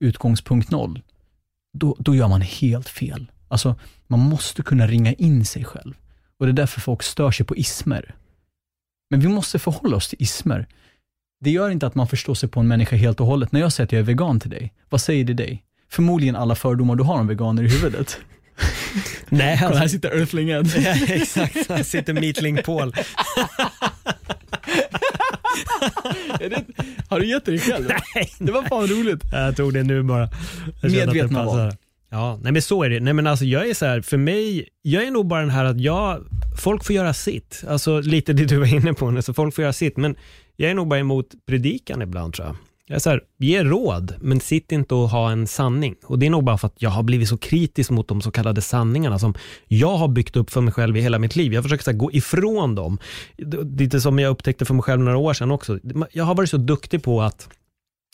utgångspunkt 0.00 0.70
noll, 0.70 1.02
då, 1.72 1.96
då 1.98 2.14
gör 2.14 2.28
man 2.28 2.40
helt 2.40 2.88
fel. 2.88 3.30
Alltså, 3.48 3.76
man 4.06 4.20
måste 4.20 4.62
kunna 4.62 4.86
ringa 4.86 5.12
in 5.12 5.44
sig 5.44 5.64
själv. 5.64 5.94
Och 6.38 6.46
det 6.46 6.52
är 6.52 6.54
därför 6.54 6.80
folk 6.80 7.02
stör 7.02 7.30
sig 7.30 7.46
på 7.46 7.56
ismer. 7.56 8.14
Men 9.10 9.20
vi 9.20 9.28
måste 9.28 9.58
förhålla 9.58 9.96
oss 9.96 10.08
till 10.08 10.22
ismer. 10.22 10.68
Det 11.40 11.50
gör 11.50 11.70
inte 11.70 11.86
att 11.86 11.94
man 11.94 12.08
förstår 12.08 12.34
sig 12.34 12.48
på 12.48 12.60
en 12.60 12.68
människa 12.68 12.96
helt 12.96 13.20
och 13.20 13.26
hållet. 13.26 13.52
När 13.52 13.60
jag 13.60 13.72
säger 13.72 13.86
att 13.86 13.92
jag 13.92 14.00
är 14.00 14.04
vegan 14.04 14.40
till 14.40 14.50
dig, 14.50 14.72
vad 14.88 15.00
säger 15.00 15.24
det 15.24 15.34
dig? 15.34 15.64
Förmodligen 15.90 16.36
alla 16.36 16.54
fördomar 16.54 16.96
du 16.96 17.02
har 17.02 17.20
om 17.20 17.26
veganer 17.26 17.62
i 17.62 17.68
huvudet. 17.68 18.18
Nej, 19.28 19.58
Kolla, 19.60 19.74
här 19.74 19.82
alltså, 19.82 19.88
sitter 19.88 20.18
Earthling 20.18 20.50
Ed. 20.50 20.66
ja, 20.76 21.14
exakt. 21.14 21.68
Här 21.68 21.82
sitter 21.82 22.12
Meatling 22.12 22.58
Paul. 22.64 22.94
Det, 26.38 26.64
har 27.08 27.20
du 27.20 27.26
gett 27.26 27.44
dig 27.44 27.58
själv? 27.58 27.88
Nej, 28.14 28.32
Det 28.38 28.52
var 28.52 28.62
fan 28.62 28.86
roligt. 28.86 29.20
Jag 29.32 29.56
tog 29.56 29.74
det 29.74 29.82
nu 29.82 30.02
bara. 30.02 30.28
Jag 30.82 30.90
det 30.92 31.06
Medvetna 31.06 31.44
val. 31.44 31.72
Ja, 32.10 32.38
nej 32.42 32.52
men 32.52 32.62
så 32.62 32.82
är 32.82 32.90
det. 32.90 33.00
Nej 33.00 33.12
men 33.12 33.26
alltså 33.26 33.44
jag 33.44 33.68
är 33.68 33.74
så 33.74 33.86
här, 33.86 34.00
för 34.00 34.16
mig, 34.16 34.68
jag 34.82 35.04
är 35.04 35.10
nog 35.10 35.26
bara 35.26 35.40
den 35.40 35.50
här 35.50 35.64
att 35.64 35.80
jag, 35.80 36.24
folk 36.62 36.84
får 36.84 36.96
göra 36.96 37.14
sitt. 37.14 37.64
Alltså 37.68 38.00
lite 38.00 38.32
det 38.32 38.44
du 38.44 38.56
var 38.56 38.74
inne 38.74 38.94
på 38.94 39.10
nu, 39.10 39.22
så 39.22 39.34
folk 39.34 39.54
får 39.54 39.62
göra 39.62 39.72
sitt. 39.72 39.96
Men 39.96 40.16
jag 40.60 40.70
är 40.70 40.74
nog 40.74 40.88
bara 40.88 40.98
emot 41.00 41.26
predikan 41.46 42.02
ibland 42.02 42.34
tror 42.34 42.46
jag. 42.48 42.56
Jag 42.86 42.96
är 42.96 43.00
så 43.00 43.10
här, 43.10 43.20
ge 43.38 43.64
råd, 43.64 44.14
men 44.20 44.40
sitt 44.40 44.72
inte 44.72 44.94
och 44.94 45.08
ha 45.08 45.30
en 45.30 45.46
sanning. 45.46 45.94
Och 46.04 46.18
det 46.18 46.26
är 46.26 46.30
nog 46.30 46.44
bara 46.44 46.58
för 46.58 46.66
att 46.66 46.82
jag 46.82 46.90
har 46.90 47.02
blivit 47.02 47.28
så 47.28 47.36
kritisk 47.38 47.90
mot 47.90 48.08
de 48.08 48.20
så 48.20 48.30
kallade 48.30 48.60
sanningarna 48.60 49.18
som 49.18 49.34
jag 49.66 49.96
har 49.96 50.08
byggt 50.08 50.36
upp 50.36 50.50
för 50.50 50.60
mig 50.60 50.72
själv 50.74 50.96
i 50.96 51.00
hela 51.00 51.18
mitt 51.18 51.36
liv. 51.36 51.52
Jag 51.54 51.62
försöker 51.62 51.84
så 51.84 51.90
här, 51.90 51.98
gå 51.98 52.12
ifrån 52.12 52.74
dem. 52.74 52.98
Det- 53.36 53.82
Lite 53.82 54.00
som 54.00 54.18
jag 54.18 54.30
upptäckte 54.30 54.64
för 54.64 54.74
mig 54.74 54.82
själv 54.82 55.00
några 55.02 55.18
år 55.18 55.34
sedan 55.34 55.50
också. 55.50 55.78
Jag 56.12 56.24
har 56.24 56.34
varit 56.34 56.50
så 56.50 56.56
duktig 56.56 57.02
på 57.02 57.22
att 57.22 57.48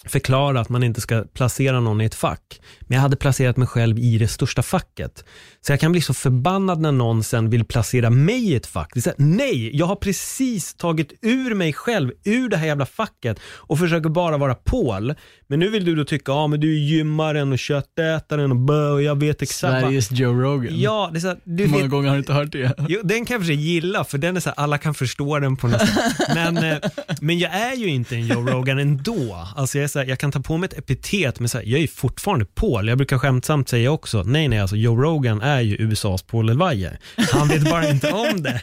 förklara 0.07 0.61
att 0.61 0.69
man 0.69 0.83
inte 0.83 1.01
ska 1.01 1.25
placera 1.33 1.81
någon 1.81 2.01
i 2.01 2.05
ett 2.05 2.15
fack. 2.15 2.61
Men 2.87 2.97
jag 2.97 3.03
hade 3.03 3.17
placerat 3.17 3.57
mig 3.57 3.69
själv 3.69 3.99
i 3.99 4.19
det 4.19 4.29
största 4.29 4.63
facket. 4.63 5.25
Så 5.61 5.73
jag 5.73 5.81
kan 5.81 5.93
bli 5.93 6.01
så 6.01 6.15
förbannad 6.15 6.81
när 6.81 6.93
någon 6.93 7.23
sen 7.23 7.51
vill 7.51 7.65
placera 7.65 8.11
mig 8.11 8.51
i 8.51 8.55
ett 8.55 8.67
fack. 8.67 8.91
Det 8.95 9.01
är 9.01 9.03
så 9.03 9.11
här, 9.11 9.17
nej, 9.19 9.77
jag 9.77 9.87
har 9.87 9.97
precis 9.97 10.75
tagit 10.75 11.13
ur 11.23 11.55
mig 11.55 11.73
själv 11.73 12.13
ur 12.25 12.49
det 12.49 12.57
här 12.57 12.67
jävla 12.67 12.87
facket 12.87 13.41
och 13.45 13.79
försöker 13.79 14.09
bara 14.09 14.37
vara 14.37 14.55
Paul. 14.55 15.15
Men 15.47 15.59
nu 15.59 15.69
vill 15.69 15.85
du 15.85 15.95
då 15.95 16.05
tycka, 16.05 16.33
ja 16.33 16.47
men 16.47 16.61
du 16.61 16.75
är 16.75 16.79
gymmaren 16.79 17.53
och 17.53 17.59
köttätaren 17.59 18.51
och 18.51 18.57
bö 18.57 18.91
och 18.91 19.03
jag 19.03 19.21
vet 19.21 19.43
exakt 19.43 19.73
vad. 19.73 19.83
Sveriges 19.83 20.13
Joe 20.13 20.33
Rogan. 20.33 20.81
Ja, 20.81 21.11
det 21.13 21.19
är 21.19 21.21
så 21.21 21.29
här, 21.29 21.39
du 21.45 21.63
Hur 21.63 21.71
många 21.71 21.83
vet, 21.83 21.91
gånger 21.91 22.09
har 22.09 22.17
du 22.17 22.21
inte 22.21 22.33
hört 22.33 22.53
det? 22.53 22.75
Jo, 22.89 23.01
den 23.05 23.25
kan 23.25 23.35
jag 23.35 23.41
för 23.41 23.47
sig 23.47 23.57
gilla, 23.57 24.05
för 24.05 24.19
den 24.19 24.37
är 24.37 24.41
så 24.41 24.49
här, 24.49 24.59
alla 24.59 24.79
kan 24.79 24.95
förstå 24.95 25.39
den 25.39 25.57
på 25.57 25.69
något 25.69 25.81
sätt. 25.81 26.29
Men, 26.35 26.57
eh, 26.57 26.79
men 27.21 27.39
jag 27.39 27.55
är 27.55 27.75
ju 27.75 27.87
inte 27.87 28.15
en 28.15 28.27
Joe 28.27 28.47
Rogan 28.47 28.79
ändå. 28.79 29.49
Alltså 29.57 29.79
jag, 29.79 29.85
är 29.85 29.89
så 29.89 29.99
här, 29.99 30.07
jag 30.07 30.19
kan 30.19 30.33
ta 30.33 30.41
på 30.41 30.57
mig 30.57 30.69
ett 30.73 30.79
epitet, 30.79 31.41
men 31.41 31.49
så 31.49 31.59
här, 31.59 31.65
jag 31.65 31.81
är 31.81 31.87
fortfarande 31.87 32.45
Paul. 32.45 32.74
Jag 32.83 32.99
brukar 32.99 33.19
skämtsamt 33.19 33.69
säga 33.69 33.91
också, 33.91 34.23
nej 34.23 34.49
nej, 34.49 34.59
alltså 34.59 34.77
Joe 34.77 34.97
Rogan 34.97 35.41
är 35.41 35.61
ju 35.61 35.77
USAs 35.77 36.23
Paul 36.23 36.49
Elvaje. 36.49 36.99
Han 37.33 37.49
vet 37.49 37.71
bara 37.71 37.91
inte 37.91 38.13
om 38.13 38.43
det. 38.43 38.61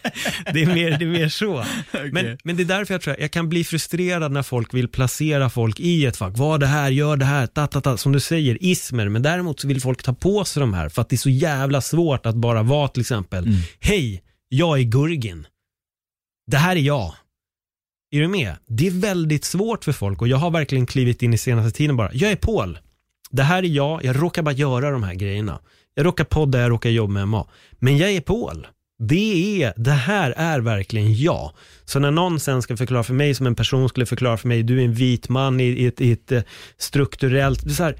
Det 0.53 0.61
är 0.61 0.65
mer, 0.65 0.97
det 0.97 1.05
är 1.05 1.09
mer 1.09 1.29
så. 1.29 1.63
Men, 2.11 2.37
men 2.43 2.55
det 2.55 2.63
är 2.63 2.65
därför 2.65 2.93
jag 2.93 3.01
tror 3.01 3.15
jag, 3.15 3.23
jag 3.23 3.31
kan 3.31 3.49
bli 3.49 3.63
frustrerad 3.63 4.31
när 4.31 4.43
folk 4.43 4.73
vill 4.73 4.87
placera 4.87 5.49
folk 5.49 5.79
i 5.79 6.05
ett 6.05 6.17
fack. 6.17 6.37
Var 6.37 6.57
det 6.57 6.67
här, 6.67 6.89
gör 6.89 7.17
det 7.17 7.25
här, 7.25 7.47
ta, 7.47 7.67
ta, 7.67 7.81
ta. 7.81 7.97
som 7.97 8.11
du 8.11 8.19
säger, 8.19 8.57
ismer. 8.63 9.09
Men 9.09 9.21
däremot 9.21 9.59
så 9.59 9.67
vill 9.67 9.81
folk 9.81 10.03
ta 10.03 10.13
på 10.13 10.45
sig 10.45 10.59
de 10.59 10.73
här 10.73 10.89
för 10.89 11.01
att 11.01 11.09
det 11.09 11.15
är 11.15 11.17
så 11.17 11.29
jävla 11.29 11.81
svårt 11.81 12.25
att 12.25 12.35
bara 12.35 12.63
vara 12.63 12.87
till 12.87 13.01
exempel, 13.01 13.45
hej, 13.79 14.23
jag 14.49 14.79
är 14.79 14.83
Gurgin. 14.83 15.47
Det 16.51 16.57
här 16.57 16.75
är 16.75 16.79
jag. 16.79 17.13
Är 18.11 18.19
du 18.19 18.27
med? 18.27 18.55
Det 18.67 18.87
är 18.87 18.91
väldigt 18.91 19.45
svårt 19.45 19.83
för 19.83 19.91
folk 19.91 20.21
och 20.21 20.27
jag 20.27 20.37
har 20.37 20.51
verkligen 20.51 20.85
klivit 20.85 21.23
in 21.23 21.33
i 21.33 21.37
senaste 21.37 21.77
tiden 21.77 21.97
bara, 21.97 22.09
jag 22.13 22.31
är 22.31 22.35
Paul. 22.35 22.79
Det 23.31 23.43
här 23.43 23.63
är 23.63 23.67
jag, 23.67 24.05
jag 24.05 24.21
råkar 24.21 24.41
bara 24.41 24.55
göra 24.55 24.91
de 24.91 25.03
här 25.03 25.13
grejerna. 25.13 25.59
Jag 25.95 26.05
råkar 26.05 26.23
podda, 26.23 26.59
jag 26.59 26.69
råkar 26.69 26.89
jobba 26.89 27.13
med 27.13 27.27
MMA. 27.27 27.47
Men 27.79 27.97
jag 27.97 28.11
är 28.11 28.21
Paul. 28.21 28.67
Det, 28.99 29.63
är, 29.63 29.73
det 29.77 29.91
här 29.91 30.31
är 30.31 30.59
verkligen 30.59 31.15
jag. 31.15 31.51
Så 31.85 31.99
när 31.99 32.11
någon 32.11 32.39
sen 32.39 32.61
ska 32.61 32.77
förklara 32.77 33.03
för 33.03 33.13
mig, 33.13 33.35
som 33.35 33.47
en 33.47 33.55
person 33.55 33.89
skulle 33.89 34.05
förklara 34.05 34.37
för 34.37 34.47
mig, 34.47 34.63
du 34.63 34.81
är 34.81 34.85
en 34.85 34.93
vit 34.93 35.29
man 35.29 35.59
i, 35.59 35.63
i 35.63 35.85
ett, 35.85 36.01
i 36.01 36.11
ett 36.11 36.31
eh, 36.31 36.41
strukturellt, 36.77 37.63
det 37.63 37.69
är 37.69 37.73
så 37.73 37.83
här, 37.83 37.95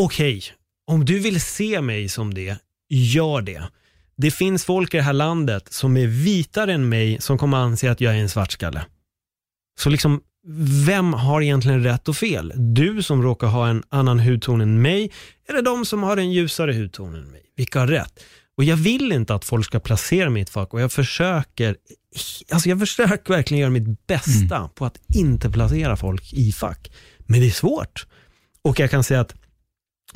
okej, 0.00 0.42
om 0.86 1.04
du 1.04 1.18
vill 1.18 1.40
se 1.40 1.80
mig 1.80 2.08
som 2.08 2.34
det, 2.34 2.56
gör 2.88 3.40
det. 3.40 3.62
Det 4.16 4.30
finns 4.30 4.64
folk 4.64 4.94
i 4.94 4.96
det 4.96 5.02
här 5.02 5.12
landet 5.12 5.72
som 5.72 5.96
är 5.96 6.06
vitare 6.06 6.72
än 6.72 6.88
mig 6.88 7.20
som 7.20 7.38
kommer 7.38 7.56
anse 7.56 7.90
att 7.90 8.00
jag 8.00 8.14
är 8.14 8.18
en 8.18 8.28
svartskalle. 8.28 8.84
Så 9.80 9.90
liksom, 9.90 10.20
vem 10.86 11.12
har 11.12 11.42
egentligen 11.42 11.82
rätt 11.84 12.08
och 12.08 12.16
fel? 12.16 12.52
Du 12.56 13.02
som 13.02 13.22
råkar 13.22 13.46
ha 13.46 13.68
en 13.68 13.82
annan 13.88 14.20
hudton 14.20 14.60
än 14.60 14.82
mig, 14.82 15.12
eller 15.48 15.62
de 15.62 15.84
som 15.84 16.02
har 16.02 16.16
en 16.16 16.32
ljusare 16.32 16.72
hudton 16.72 17.14
än 17.14 17.30
mig? 17.30 17.42
Vilka 17.56 17.80
har 17.80 17.86
rätt? 17.86 18.24
Och 18.56 18.64
jag 18.64 18.76
vill 18.76 19.12
inte 19.12 19.34
att 19.34 19.44
folk 19.44 19.66
ska 19.66 19.80
placera 19.80 20.30
mig 20.30 20.40
i 20.40 20.42
ett 20.42 20.50
fack 20.50 20.74
och 20.74 20.80
jag 20.80 20.92
försöker, 20.92 21.76
alltså 22.52 22.68
jag 22.68 22.78
försöker 22.78 23.32
verkligen 23.32 23.60
göra 23.60 23.70
mitt 23.70 24.06
bästa 24.06 24.70
på 24.74 24.86
att 24.86 25.00
inte 25.14 25.50
placera 25.50 25.96
folk 25.96 26.32
i 26.32 26.52
fack. 26.52 26.92
Men 27.18 27.40
det 27.40 27.46
är 27.46 27.50
svårt. 27.50 28.06
Och 28.62 28.80
jag 28.80 28.90
kan 28.90 29.04
säga 29.04 29.20
att 29.20 29.34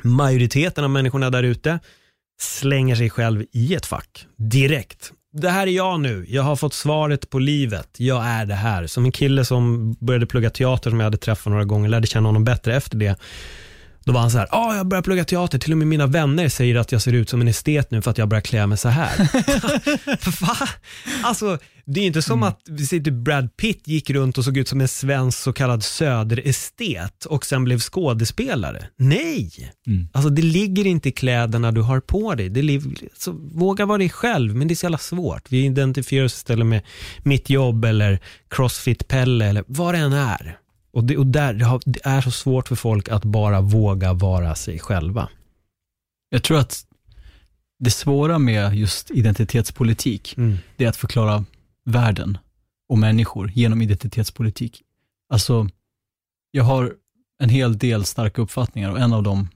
majoriteten 0.02 0.84
av 0.84 0.90
människorna 0.90 1.30
där 1.30 1.42
ute 1.42 1.78
slänger 2.40 2.96
sig 2.96 3.10
själv 3.10 3.44
i 3.52 3.74
ett 3.74 3.86
fack 3.86 4.26
direkt. 4.36 5.12
Det 5.34 5.50
här 5.50 5.66
är 5.66 5.70
jag 5.70 6.00
nu. 6.00 6.24
Jag 6.28 6.42
har 6.42 6.56
fått 6.56 6.74
svaret 6.74 7.30
på 7.30 7.38
livet. 7.38 7.88
Jag 7.96 8.24
är 8.24 8.46
det 8.46 8.54
här. 8.54 8.86
Som 8.86 9.04
en 9.04 9.12
kille 9.12 9.44
som 9.44 9.92
började 9.92 10.26
plugga 10.26 10.50
teater 10.50 10.90
som 10.90 11.00
jag 11.00 11.04
hade 11.04 11.16
träffat 11.16 11.50
några 11.50 11.64
gånger, 11.64 11.88
lärde 11.88 12.06
känna 12.06 12.28
honom 12.28 12.44
bättre 12.44 12.76
efter 12.76 12.96
det. 12.96 13.16
Då 14.04 14.12
var 14.12 14.20
han 14.20 14.30
så 14.30 14.38
här, 14.38 14.48
ja 14.50 14.76
jag 14.76 14.86
börjar 14.86 15.02
plugga 15.02 15.24
teater, 15.24 15.58
till 15.58 15.72
och 15.72 15.78
med 15.78 15.86
mina 15.86 16.06
vänner 16.06 16.48
säger 16.48 16.76
att 16.76 16.92
jag 16.92 17.02
ser 17.02 17.12
ut 17.12 17.28
som 17.28 17.40
en 17.40 17.48
estet 17.48 17.90
nu 17.90 18.02
för 18.02 18.10
att 18.10 18.18
jag 18.18 18.28
börjar 18.28 18.42
klä 18.42 18.66
mig 18.66 18.78
så 18.78 18.88
här. 18.88 19.28
Va? 20.40 20.68
Alltså, 21.22 21.58
det 21.84 22.00
är 22.00 22.06
inte 22.06 22.22
som 22.22 22.42
att 22.42 22.60
vi 22.68 22.86
säger 22.86 23.02
typ 23.02 23.14
Brad 23.14 23.56
Pitt 23.56 23.88
gick 23.88 24.10
runt 24.10 24.38
och 24.38 24.44
såg 24.44 24.56
ut 24.56 24.68
som 24.68 24.80
en 24.80 24.88
svensk 24.88 25.38
så 25.38 25.52
kallad 25.52 25.84
söderestet 25.84 27.24
och 27.24 27.46
sen 27.46 27.64
blev 27.64 27.78
skådespelare. 27.78 28.86
Nej! 28.96 29.50
Alltså 30.12 30.30
det 30.30 30.42
ligger 30.42 30.86
inte 30.86 31.08
i 31.08 31.12
kläderna 31.12 31.72
du 31.72 31.80
har 31.80 32.00
på 32.00 32.34
dig. 32.34 32.48
Det 32.48 32.82
så, 33.18 33.32
våga 33.52 33.86
vara 33.86 33.98
dig 33.98 34.10
själv, 34.10 34.56
men 34.56 34.68
det 34.68 34.74
är 34.74 34.76
så 34.76 34.84
jävla 34.86 34.98
svårt. 34.98 35.52
Vi 35.52 35.64
identifierar 35.64 36.24
oss 36.24 36.34
istället 36.34 36.66
med 36.66 36.82
mitt 37.22 37.50
jobb 37.50 37.84
eller 37.84 38.18
Crossfit-Pelle 38.50 39.44
eller 39.44 39.64
vad 39.66 39.94
det 39.94 39.98
än 39.98 40.12
är. 40.12 40.58
Och, 40.92 41.04
det, 41.04 41.16
och 41.16 41.26
där, 41.26 41.54
det, 41.54 41.64
har, 41.64 41.80
det 41.84 42.00
är 42.04 42.20
så 42.20 42.30
svårt 42.30 42.68
för 42.68 42.76
folk 42.76 43.08
att 43.08 43.24
bara 43.24 43.60
våga 43.60 44.12
vara 44.12 44.54
sig 44.54 44.78
själva. 44.78 45.28
Jag 46.30 46.42
tror 46.42 46.58
att 46.58 46.86
det 47.78 47.90
svåra 47.90 48.38
med 48.38 48.74
just 48.74 49.10
identitetspolitik, 49.10 50.34
Mm. 50.36 50.58
det 50.76 50.84
är 50.84 50.88
att 50.88 50.96
förklara 50.96 51.44
världen 51.84 52.38
och 52.88 52.98
människor 52.98 53.50
genom 53.54 53.82
identitetspolitik. 53.82 54.82
Alltså, 55.28 55.68
jag 56.50 56.64
har 56.64 56.94
en 57.42 57.48
hel 57.48 57.78
del 57.78 58.04
starka 58.04 58.42
uppfattningar 58.42 58.90
och 58.90 59.00
en 59.00 59.12
av 59.12 59.22
dem 59.22 59.48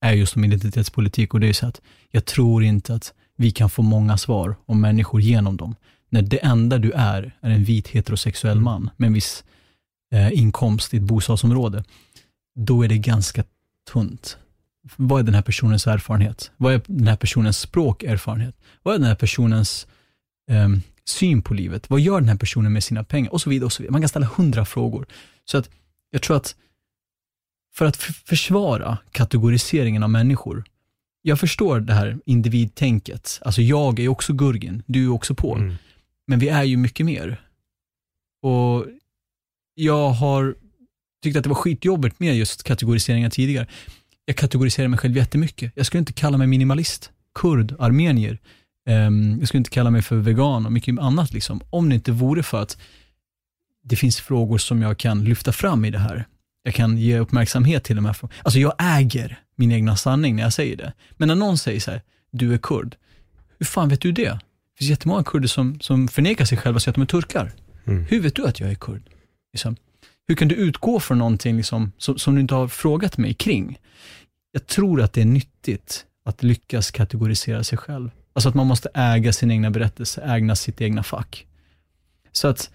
är 0.00 0.12
just 0.12 0.36
om 0.36 0.44
identitetspolitik 0.44 1.34
och 1.34 1.40
det 1.40 1.48
är 1.48 1.52
så 1.52 1.66
att 1.66 1.80
jag 2.10 2.24
tror 2.24 2.64
inte 2.64 2.94
att 2.94 3.12
vi 3.36 3.50
kan 3.50 3.70
få 3.70 3.82
många 3.82 4.18
svar 4.18 4.56
om 4.66 4.80
människor 4.80 5.20
genom 5.20 5.56
dem. 5.56 5.76
När 6.08 6.22
det 6.22 6.44
enda 6.44 6.78
du 6.78 6.92
är, 6.92 7.36
är 7.40 7.50
en 7.50 7.64
vit 7.64 7.88
heterosexuell 7.88 8.60
man 8.60 8.90
med 8.96 9.06
en 9.06 9.12
viss 9.12 9.44
inkomst 10.32 10.94
i 10.94 10.96
ett 10.96 11.02
bostadsområde, 11.02 11.84
då 12.54 12.84
är 12.84 12.88
det 12.88 12.98
ganska 12.98 13.44
tunt. 13.92 14.38
Vad 14.96 15.20
är 15.20 15.24
den 15.24 15.34
här 15.34 15.42
personens 15.42 15.86
erfarenhet? 15.86 16.50
Vad 16.56 16.74
är 16.74 16.82
den 16.86 17.06
här 17.06 17.16
personens 17.16 17.58
språkerfarenhet? 17.58 18.56
Vad 18.82 18.94
är 18.94 18.98
den 18.98 19.08
här 19.08 19.14
personens 19.14 19.86
ehm, 20.50 20.80
syn 21.04 21.42
på 21.42 21.54
livet? 21.54 21.90
Vad 21.90 22.00
gör 22.00 22.20
den 22.20 22.28
här 22.28 22.36
personen 22.36 22.72
med 22.72 22.84
sina 22.84 23.04
pengar? 23.04 23.32
Och 23.32 23.40
så 23.40 23.50
vidare. 23.50 23.64
och 23.64 23.72
så 23.72 23.82
vidare. 23.82 23.92
Man 23.92 24.02
kan 24.02 24.08
ställa 24.08 24.26
hundra 24.26 24.64
frågor. 24.64 25.06
Så 25.44 25.58
att 25.58 25.70
jag 26.10 26.22
tror 26.22 26.36
att 26.36 26.56
för 27.74 27.86
att 27.86 27.96
försvara 27.96 28.98
kategoriseringen 29.10 30.02
av 30.02 30.10
människor, 30.10 30.64
jag 31.22 31.40
förstår 31.40 31.80
det 31.80 31.92
här 31.92 32.18
individtänket. 32.26 33.40
Alltså 33.42 33.62
jag 33.62 34.00
är 34.00 34.08
också 34.08 34.32
Gurgin, 34.32 34.82
du 34.86 35.04
är 35.04 35.12
också 35.12 35.34
Paul. 35.34 35.58
Mm. 35.58 35.74
Men 36.26 36.38
vi 36.38 36.48
är 36.48 36.62
ju 36.62 36.76
mycket 36.76 37.06
mer. 37.06 37.40
Och 38.42 38.86
jag 39.74 40.10
har 40.10 40.54
tyckt 41.22 41.36
att 41.36 41.42
det 41.42 41.48
var 41.48 41.56
skitjobbigt 41.56 42.20
med 42.20 42.36
just 42.36 42.62
kategoriseringar 42.62 43.30
tidigare. 43.30 43.66
Jag 44.24 44.36
kategoriserar 44.36 44.88
mig 44.88 44.98
själv 44.98 45.16
jättemycket. 45.16 45.72
Jag 45.74 45.86
skulle 45.86 45.98
inte 45.98 46.12
kalla 46.12 46.38
mig 46.38 46.46
minimalist, 46.46 47.10
kurd, 47.34 47.74
armenier. 47.78 48.38
Ehm, 48.86 49.36
jag 49.38 49.48
skulle 49.48 49.58
inte 49.58 49.70
kalla 49.70 49.90
mig 49.90 50.02
för 50.02 50.16
vegan 50.16 50.66
och 50.66 50.72
mycket 50.72 50.98
annat, 50.98 51.32
liksom, 51.32 51.60
om 51.70 51.88
det 51.88 51.94
inte 51.94 52.12
vore 52.12 52.42
för 52.42 52.62
att 52.62 52.78
det 53.84 53.96
finns 53.96 54.20
frågor 54.20 54.58
som 54.58 54.82
jag 54.82 54.98
kan 54.98 55.24
lyfta 55.24 55.52
fram 55.52 55.84
i 55.84 55.90
det 55.90 55.98
här. 55.98 56.26
Jag 56.62 56.74
kan 56.74 56.98
ge 56.98 57.18
uppmärksamhet 57.18 57.84
till 57.84 57.96
de 57.96 58.04
här 58.04 58.12
frågorna. 58.12 58.40
Alltså 58.42 58.58
jag 58.58 58.72
äger 58.78 59.38
min 59.56 59.72
egna 59.72 59.96
sanning 59.96 60.36
när 60.36 60.42
jag 60.42 60.52
säger 60.52 60.76
det. 60.76 60.92
Men 61.10 61.28
när 61.28 61.34
någon 61.34 61.58
säger 61.58 61.80
så 61.80 61.90
här, 61.90 62.02
du 62.30 62.54
är 62.54 62.58
kurd, 62.58 62.96
hur 63.58 63.66
fan 63.66 63.88
vet 63.88 64.00
du 64.00 64.12
det? 64.12 64.28
Det 64.30 64.78
finns 64.78 64.90
jättemånga 64.90 65.24
kurder 65.24 65.48
som, 65.48 65.80
som 65.80 66.08
förnekar 66.08 66.44
sig 66.44 66.58
själva 66.58 66.76
och 66.76 66.82
säger 66.82 66.92
att 66.92 66.96
de 66.96 67.02
är 67.02 67.06
turkar. 67.06 67.52
Mm. 67.86 68.04
Hur 68.04 68.20
vet 68.20 68.34
du 68.34 68.46
att 68.46 68.60
jag 68.60 68.70
är 68.70 68.74
kurd? 68.74 69.02
Liksom. 69.54 69.76
Hur 70.28 70.34
kan 70.34 70.48
du 70.48 70.54
utgå 70.54 71.00
från 71.00 71.18
någonting 71.18 71.56
liksom, 71.56 71.92
som, 71.98 72.18
som 72.18 72.34
du 72.34 72.40
inte 72.40 72.54
har 72.54 72.68
frågat 72.68 73.18
mig 73.18 73.34
kring? 73.34 73.78
Jag 74.52 74.66
tror 74.66 75.02
att 75.02 75.12
det 75.12 75.20
är 75.20 75.24
nyttigt 75.24 76.06
att 76.24 76.42
lyckas 76.42 76.90
kategorisera 76.90 77.64
sig 77.64 77.78
själv. 77.78 78.10
Alltså 78.32 78.48
att 78.48 78.54
man 78.54 78.66
måste 78.66 78.88
äga 78.94 79.32
sin 79.32 79.50
egna 79.50 79.70
berättelse, 79.70 80.22
ägna 80.22 80.56
sitt 80.56 80.80
egna 80.80 81.02
fack. 81.02 81.46
Så 82.32 82.48
att 82.48 82.70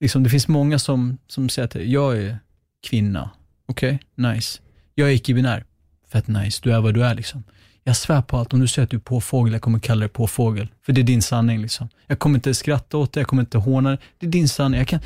liksom, 0.00 0.22
det 0.22 0.30
finns 0.30 0.48
många 0.48 0.78
som, 0.78 1.18
som 1.26 1.48
säger 1.48 1.68
att 1.68 1.74
jag 1.74 2.18
är 2.18 2.38
kvinna. 2.86 3.30
Okej, 3.66 3.98
nice. 4.14 4.60
Jag 4.94 5.08
är 5.08 5.12
icke-binär. 5.12 5.64
Fett 6.08 6.26
nice, 6.28 6.60
du 6.62 6.72
är 6.72 6.80
vad 6.80 6.94
du 6.94 7.04
är 7.04 7.14
liksom. 7.14 7.44
Jag 7.82 7.96
svär 7.96 8.22
på 8.22 8.38
allt, 8.38 8.52
om 8.52 8.60
du 8.60 8.68
säger 8.68 8.84
att 8.84 8.90
du 8.90 8.96
är 8.96 9.00
påfågel, 9.00 9.52
jag 9.52 9.62
kommer 9.62 9.78
kalla 9.78 10.00
dig 10.00 10.08
påfågel. 10.08 10.68
För 10.82 10.92
det 10.92 11.00
är 11.00 11.02
din 11.02 11.22
sanning 11.22 11.62
liksom. 11.62 11.88
Jag 12.06 12.18
kommer 12.18 12.34
inte 12.38 12.54
skratta 12.54 12.96
åt 12.96 13.12
det, 13.12 13.20
jag 13.20 13.26
kommer 13.26 13.42
inte 13.42 13.58
håna 13.58 13.90
det. 13.90 13.98
Det 14.18 14.26
är 14.26 14.30
din 14.30 14.48
sanning. 14.48 14.78
Jag 14.78 14.88
kan, 14.88 15.00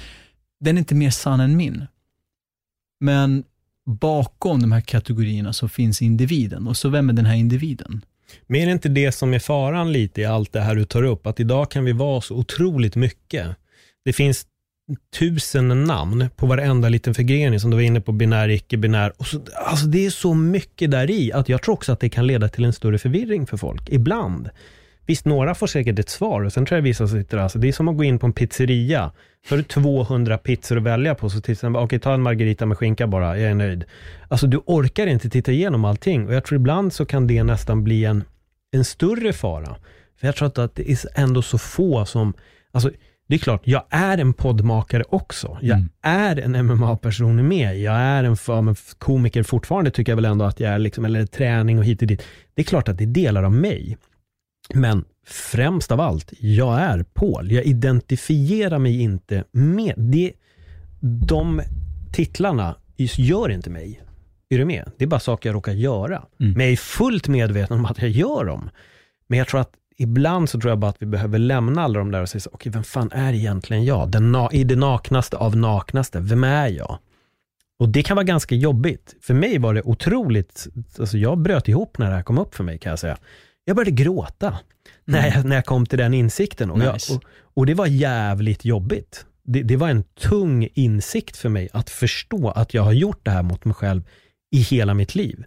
den 0.61 0.77
är 0.77 0.79
inte 0.79 0.95
mer 0.95 1.11
sann 1.11 1.41
än 1.41 1.57
min. 1.57 1.87
Men 3.01 3.45
bakom 3.87 4.61
de 4.61 4.73
här 4.73 4.81
kategorierna 4.81 5.53
så 5.53 5.69
finns 5.69 6.03
individen. 6.03 6.67
Och 6.67 6.77
så 6.77 6.89
vem 6.89 7.09
är 7.09 7.13
den 7.13 7.27
här 7.27 7.37
individen? 7.37 8.05
Men 8.47 8.61
är 8.61 8.67
det 8.67 8.73
inte 8.73 8.89
det 8.89 9.13
som 9.13 9.35
är 9.35 9.39
faran 9.39 9.93
lite 9.93 10.21
i 10.21 10.25
allt 10.25 10.53
det 10.53 10.61
här 10.61 10.75
du 10.75 10.85
tar 10.85 11.03
upp? 11.03 11.27
Att 11.27 11.41
idag 11.41 11.71
kan 11.71 11.85
vi 11.85 11.93
vara 11.93 12.21
så 12.21 12.35
otroligt 12.35 12.97
mycket. 12.97 13.47
Det 14.05 14.13
finns 14.13 14.47
tusen 15.19 15.85
namn 15.85 16.29
på 16.37 16.47
varenda 16.47 16.89
liten 16.89 17.15
förgrening 17.15 17.61
som 17.61 17.71
du 17.71 17.77
var 17.77 17.83
inne 17.83 18.01
på, 18.01 18.13
binär, 18.13 18.49
icke-binär. 18.49 19.13
Alltså 19.67 19.87
det 19.87 20.07
är 20.07 20.11
så 20.11 20.35
mycket 20.35 20.91
där 20.91 21.11
i 21.11 21.33
att 21.33 21.49
jag 21.49 21.63
tror 21.63 21.75
också 21.75 21.93
att 21.93 22.01
det 22.01 22.09
kan 22.09 22.27
leda 22.27 22.49
till 22.49 22.65
en 22.65 22.73
större 22.73 22.99
förvirring 22.99 23.47
för 23.47 23.57
folk, 23.57 23.89
ibland. 23.89 24.51
Visst, 25.09 25.25
några 25.25 25.55
får 25.55 25.67
säkert 25.67 25.99
ett 25.99 26.09
svar 26.09 26.43
och 26.43 26.53
sen 26.53 26.67
tror 26.67 26.77
jag 26.79 26.83
vissa 26.83 27.09
sitter 27.09 27.39
alltså, 27.39 27.59
det 27.59 27.69
är 27.69 27.73
som 27.73 27.89
att 27.89 27.97
gå 27.97 28.05
in 28.05 28.19
på 28.19 28.27
en 28.27 28.33
pizzeria. 28.33 29.13
Så 29.49 29.55
har 29.55 29.57
du 29.57 29.63
200 29.63 30.39
pizzor 30.39 30.77
att 30.77 30.83
välja 30.83 31.15
på, 31.15 31.31
så 31.31 31.41
till 31.41 31.53
exempel, 31.53 31.83
okej 31.83 31.99
ta 31.99 32.15
en 32.15 32.23
margarita 32.23 32.67
med 32.67 32.79
skinka 32.79 33.07
bara, 33.07 33.39
jag 33.39 33.51
är 33.51 33.55
nöjd. 33.55 33.85
Alltså 34.29 34.47
du 34.47 34.61
orkar 34.67 35.07
inte 35.07 35.31
titta 35.31 35.53
igenom 35.53 35.85
allting 35.85 36.27
och 36.27 36.35
jag 36.35 36.45
tror 36.45 36.57
ibland 36.57 36.93
så 36.93 37.07
kan 37.07 37.27
det 37.27 37.43
nästan 37.43 37.85
bli 37.85 38.05
en, 38.05 38.25
en 38.73 38.85
större 38.85 39.33
fara. 39.33 39.77
För 40.21 40.27
jag 40.27 40.37
tror 40.37 40.47
att 40.65 40.75
det 40.75 40.91
är 40.91 40.99
ändå 41.15 41.43
så 41.43 41.59
få 41.59 42.05
som, 42.05 42.33
alltså 42.73 42.91
det 43.29 43.35
är 43.35 43.39
klart, 43.39 43.63
jag 43.65 43.83
är 43.91 44.19
en 44.19 44.33
poddmakare 44.33 45.05
också. 45.09 45.59
Jag 45.61 45.79
Mm. 45.79 45.89
är 46.03 46.37
en 46.37 46.67
MMA-person 46.67 47.49
med. 47.49 47.79
Jag 47.81 47.95
är 47.95 48.25
en 48.25 48.37
ja, 48.47 48.75
komiker 48.99 49.43
fortfarande, 49.43 49.91
tycker 49.91 50.13
jag 50.13 50.17
väl 50.17 50.25
ändå 50.25 50.45
att 50.45 50.61
jag 50.61 50.73
är, 50.73 50.79
liksom, 50.79 51.05
eller 51.05 51.27
träning 51.27 51.79
och 51.79 51.85
hit 51.85 52.03
och 52.03 52.09
dit. 52.09 52.23
Det 52.55 52.63
är 52.63 52.67
klart 52.67 52.89
att 52.89 52.99
det 52.99 53.05
är 53.05 53.07
delar 53.07 53.43
av 53.43 53.53
mig. 53.53 53.97
Men 54.75 55.05
främst 55.27 55.93
av 55.93 56.01
allt, 56.01 56.33
jag 56.41 56.81
är 56.81 57.03
Paul. 57.03 57.53
Jag 57.53 57.65
identifierar 57.65 58.79
mig 58.79 59.01
inte 59.01 59.45
med 59.53 59.95
det. 59.97 60.33
De 61.27 61.61
titlarna 62.13 62.77
gör 62.97 63.51
inte 63.51 63.71
mig. 63.71 64.03
Är 64.51 64.59
du 64.59 64.65
med? 64.65 64.91
Det 64.99 65.05
är 65.05 65.09
bara 65.09 65.21
saker 65.21 65.49
jag 65.49 65.55
råkar 65.55 65.73
göra. 65.73 66.23
Mm. 66.41 66.53
Men 66.53 66.61
jag 66.61 66.73
är 66.73 66.77
fullt 66.77 67.29
medveten 67.29 67.79
om 67.79 67.85
att 67.85 68.03
jag 68.03 68.11
gör 68.11 68.45
dem. 68.45 68.71
Men 69.27 69.39
jag 69.39 69.49
tror 69.49 69.61
att 69.61 69.73
ibland 69.97 70.49
så 70.49 70.61
tror 70.61 70.71
jag 70.71 70.79
bara 70.79 70.91
att 70.91 71.03
vi 71.03 71.07
behöver 71.07 71.39
lämna 71.39 71.83
alla 71.83 71.99
de 71.99 72.11
där 72.11 72.23
och 72.23 72.29
säga 72.29 72.43
okej, 72.53 72.73
vem 72.73 72.85
fan 72.85 73.13
är 73.13 73.33
egentligen 73.33 73.85
jag? 73.85 74.11
Den 74.11 74.37
na- 74.37 74.53
I 74.53 74.65
det 74.65 74.77
naknaste 74.77 75.37
av 75.37 75.57
naknaste, 75.57 76.21
vem 76.21 76.45
är 76.45 76.69
jag? 76.69 76.99
Och 77.79 77.89
det 77.89 78.03
kan 78.03 78.15
vara 78.17 78.25
ganska 78.25 78.55
jobbigt. 78.55 79.15
För 79.21 79.35
mig 79.35 79.59
var 79.59 79.75
det 79.75 79.83
otroligt, 79.83 80.67
alltså 80.99 81.19
jag 81.19 81.39
bröt 81.39 81.69
ihop 81.69 81.99
när 81.99 82.11
det 82.11 82.17
här 82.17 82.23
kom 82.23 82.39
upp 82.39 82.55
för 82.55 82.65
mig 82.65 82.79
kan 82.79 82.91
jag 82.91 82.99
säga. 82.99 83.19
Jag 83.69 83.77
började 83.77 83.91
gråta 83.91 84.59
när, 85.05 85.27
jag, 85.27 85.45
när 85.45 85.57
jag 85.57 85.65
kom 85.65 85.87
till 85.87 85.99
den 85.99 86.15
insikten. 86.15 86.71
Och, 86.71 86.79
Nice. 86.79 87.13
jag, 87.13 87.17
och, 87.17 87.25
och 87.55 87.67
det 87.67 87.75
var 87.75 87.87
jävligt 87.87 88.65
jobbigt. 88.65 89.27
Det, 89.45 89.63
det 89.63 89.77
var 89.77 89.89
en 89.89 90.03
tung 90.03 90.69
insikt 90.75 91.37
för 91.37 91.49
mig 91.49 91.69
att 91.73 91.91
förstå 91.91 92.51
att 92.51 92.75
jag 92.75 92.83
har 92.83 92.93
gjort 92.93 93.21
det 93.23 93.31
här 93.31 93.43
mot 93.43 93.65
mig 93.65 93.75
själv 93.75 94.03
i 94.51 94.61
hela 94.61 94.95
mitt 94.95 95.15
liv. 95.15 95.45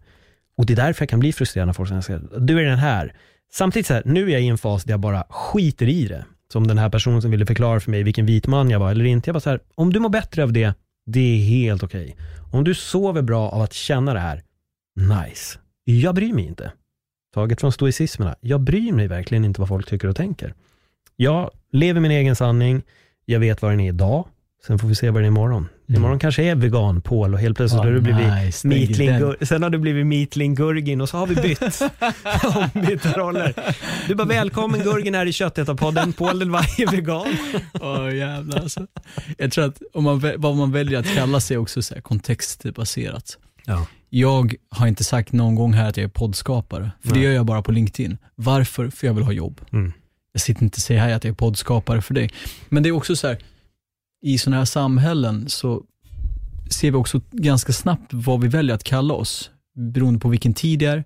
Och 0.58 0.66
det 0.66 0.74
är 0.74 0.76
därför 0.76 1.02
jag 1.02 1.10
kan 1.10 1.20
bli 1.20 1.34
frustrerad 1.34 1.68
när 1.68 1.74
folk 1.74 2.06
säger, 2.06 2.40
du 2.40 2.60
är 2.60 2.64
den 2.64 2.78
här. 2.78 3.16
Samtidigt 3.54 3.88
så 3.88 3.94
här, 3.94 4.04
nu 4.06 4.28
är 4.28 4.32
jag 4.32 4.42
i 4.42 4.48
en 4.48 4.58
fas 4.58 4.84
där 4.84 4.94
jag 4.94 5.00
bara 5.00 5.24
skiter 5.30 5.90
i 5.90 6.08
det. 6.08 6.26
Som 6.52 6.68
den 6.68 6.78
här 6.78 6.90
personen 6.90 7.22
som 7.22 7.32
ville 7.32 7.46
förklara 7.46 7.80
för 7.80 7.92
mig 7.92 8.04
vilken 8.04 8.26
vit 8.26 8.48
man 8.48 8.70
jag 8.70 8.80
var 8.80 8.92
eller 8.92 9.06
inte. 9.06 9.30
Jag 9.30 9.34
var 9.34 9.42
så 9.42 9.50
här, 9.50 9.60
om 9.76 9.94
du 9.94 10.00
mår 10.00 10.10
bättre 10.10 10.44
av 10.44 10.54
det, 10.54 10.74
det 11.06 11.20
är 11.20 11.38
helt 11.38 11.84
okej. 11.84 12.16
Om 12.52 12.64
du 12.64 12.76
sover 12.76 13.22
bra 13.22 13.50
av 13.50 13.62
att 13.62 13.74
känna 13.74 14.14
det 14.14 14.20
här, 14.20 14.42
nice. 14.96 15.60
Jag 15.84 16.16
bryr 16.16 16.34
mig 16.34 16.46
inte. 16.46 16.72
Taget 17.34 17.62
från 17.62 17.72
stoicismerna, 17.72 18.36
jag 18.42 18.62
bryr 18.62 18.92
mig 18.92 19.08
verkligen 19.08 19.46
inte 19.46 19.62
vad 19.62 19.68
folk 19.68 19.90
tycker 19.90 20.08
och 20.08 20.16
tänker. 20.16 20.54
Jag 21.16 21.52
lever 21.72 22.02
min 22.02 22.12
egen 22.12 22.36
sanning, 22.36 22.82
jag 23.26 23.40
vet 23.40 23.62
vad 23.62 23.72
den 23.72 23.80
är 23.80 23.88
idag, 23.90 24.28
sen 24.68 24.80
får 24.80 24.88
vi 24.88 24.96
se 24.96 25.10
vad 25.10 25.16
den 25.22 25.24
är 25.24 25.28
imorgon. 25.28 25.70
Imorgon 25.88 26.20
kanske 26.20 26.44
är 26.44 26.56
vegan 26.56 27.02
Paul 27.02 27.34
och 27.34 27.40
helt 27.40 27.58
plötsligt 27.58 27.84
Ja, 27.84 27.84
har 27.84 27.92
du 27.92 28.02
blivit 28.02 28.34
nice. 28.34 28.68
Är 28.68 28.70
Meatling, 28.70 29.48
sen 29.48 29.64
har 29.64 29.70
du 29.70 29.78
blivit 29.78 30.08
Meatling 30.08 30.56
Gurgin 30.56 31.02
och 31.02 31.10
så 31.10 31.18
har 31.18 31.28
vi 31.28 31.36
bytt. 31.36 31.62
Ombytta 32.76 33.12
roller. 33.12 33.54
Du 34.08 34.16
bara 34.16 34.28
välkommen 34.28 34.80
Gurgin 34.84 35.16
här 35.16 35.26
i 35.26 35.34
Köttätarpodden. 35.34 36.14
Paul 36.14 36.40
den 36.40 36.52
varje 36.52 36.86
vegan. 36.92 37.28
Åh 37.74 38.16
jävlar 38.16 38.60
alltså. 38.60 38.88
Jag 39.38 39.52
tror 39.52 39.66
att 39.66 39.82
om 39.94 40.04
man, 40.04 40.34
vad 40.38 40.56
man 40.56 40.72
väljer 40.72 41.00
att 41.00 41.14
kalla 41.14 41.40
sig 41.40 41.58
också 41.58 41.80
är 41.80 41.82
så 41.82 42.02
kontextbaserat. 42.02 43.38
Ja. 43.66 43.88
Jag 44.14 44.56
har 44.70 44.88
inte 44.88 45.04
sagt 45.04 45.32
någon 45.32 45.56
gång 45.56 45.74
här 45.74 45.90
att 45.90 45.98
jag 45.98 46.04
är 46.04 46.08
poddskapare, 46.08 46.92
för 47.00 47.10
det 47.10 47.16
Nej. 47.16 47.24
gör 47.24 47.32
jag 47.32 47.46
bara 47.46 47.62
på 47.62 47.72
LinkedIn. 47.72 48.18
Varför? 48.36 48.90
För 48.90 49.08
jag 49.08 49.14
vill 49.14 49.24
ha 49.24 49.32
jobb. 49.32 49.62
Mm. 49.72 49.94
Jag 50.32 50.42
sitter 50.42 50.64
inte 50.64 50.76
och 50.76 50.82
säger 50.82 51.02
här 51.02 51.14
att 51.14 51.24
jag 51.24 51.32
är 51.32 51.36
poddskapare 51.36 52.02
för 52.02 52.14
dig. 52.14 52.30
Men 52.70 52.84
det 52.84 52.90
är 52.90 52.94
också 52.94 53.16
så 53.16 53.28
här, 53.28 53.38
i 54.22 54.38
sådana 54.38 54.58
här 54.58 54.66
samhällen 54.66 55.50
så 55.50 55.84
ser 56.70 56.92
vi 56.92 56.98
också 56.98 57.22
ganska 57.32 57.74
snabbt 57.74 58.14
vad 58.14 58.42
vi 58.42 58.48
väljer 58.48 58.76
att 58.76 58.84
kalla 58.84 59.14
oss, 59.14 59.52
beroende 59.76 60.20
på 60.20 60.30
vilken 60.30 60.54
tid 60.54 60.80
det 60.80 60.86
är. 60.86 61.04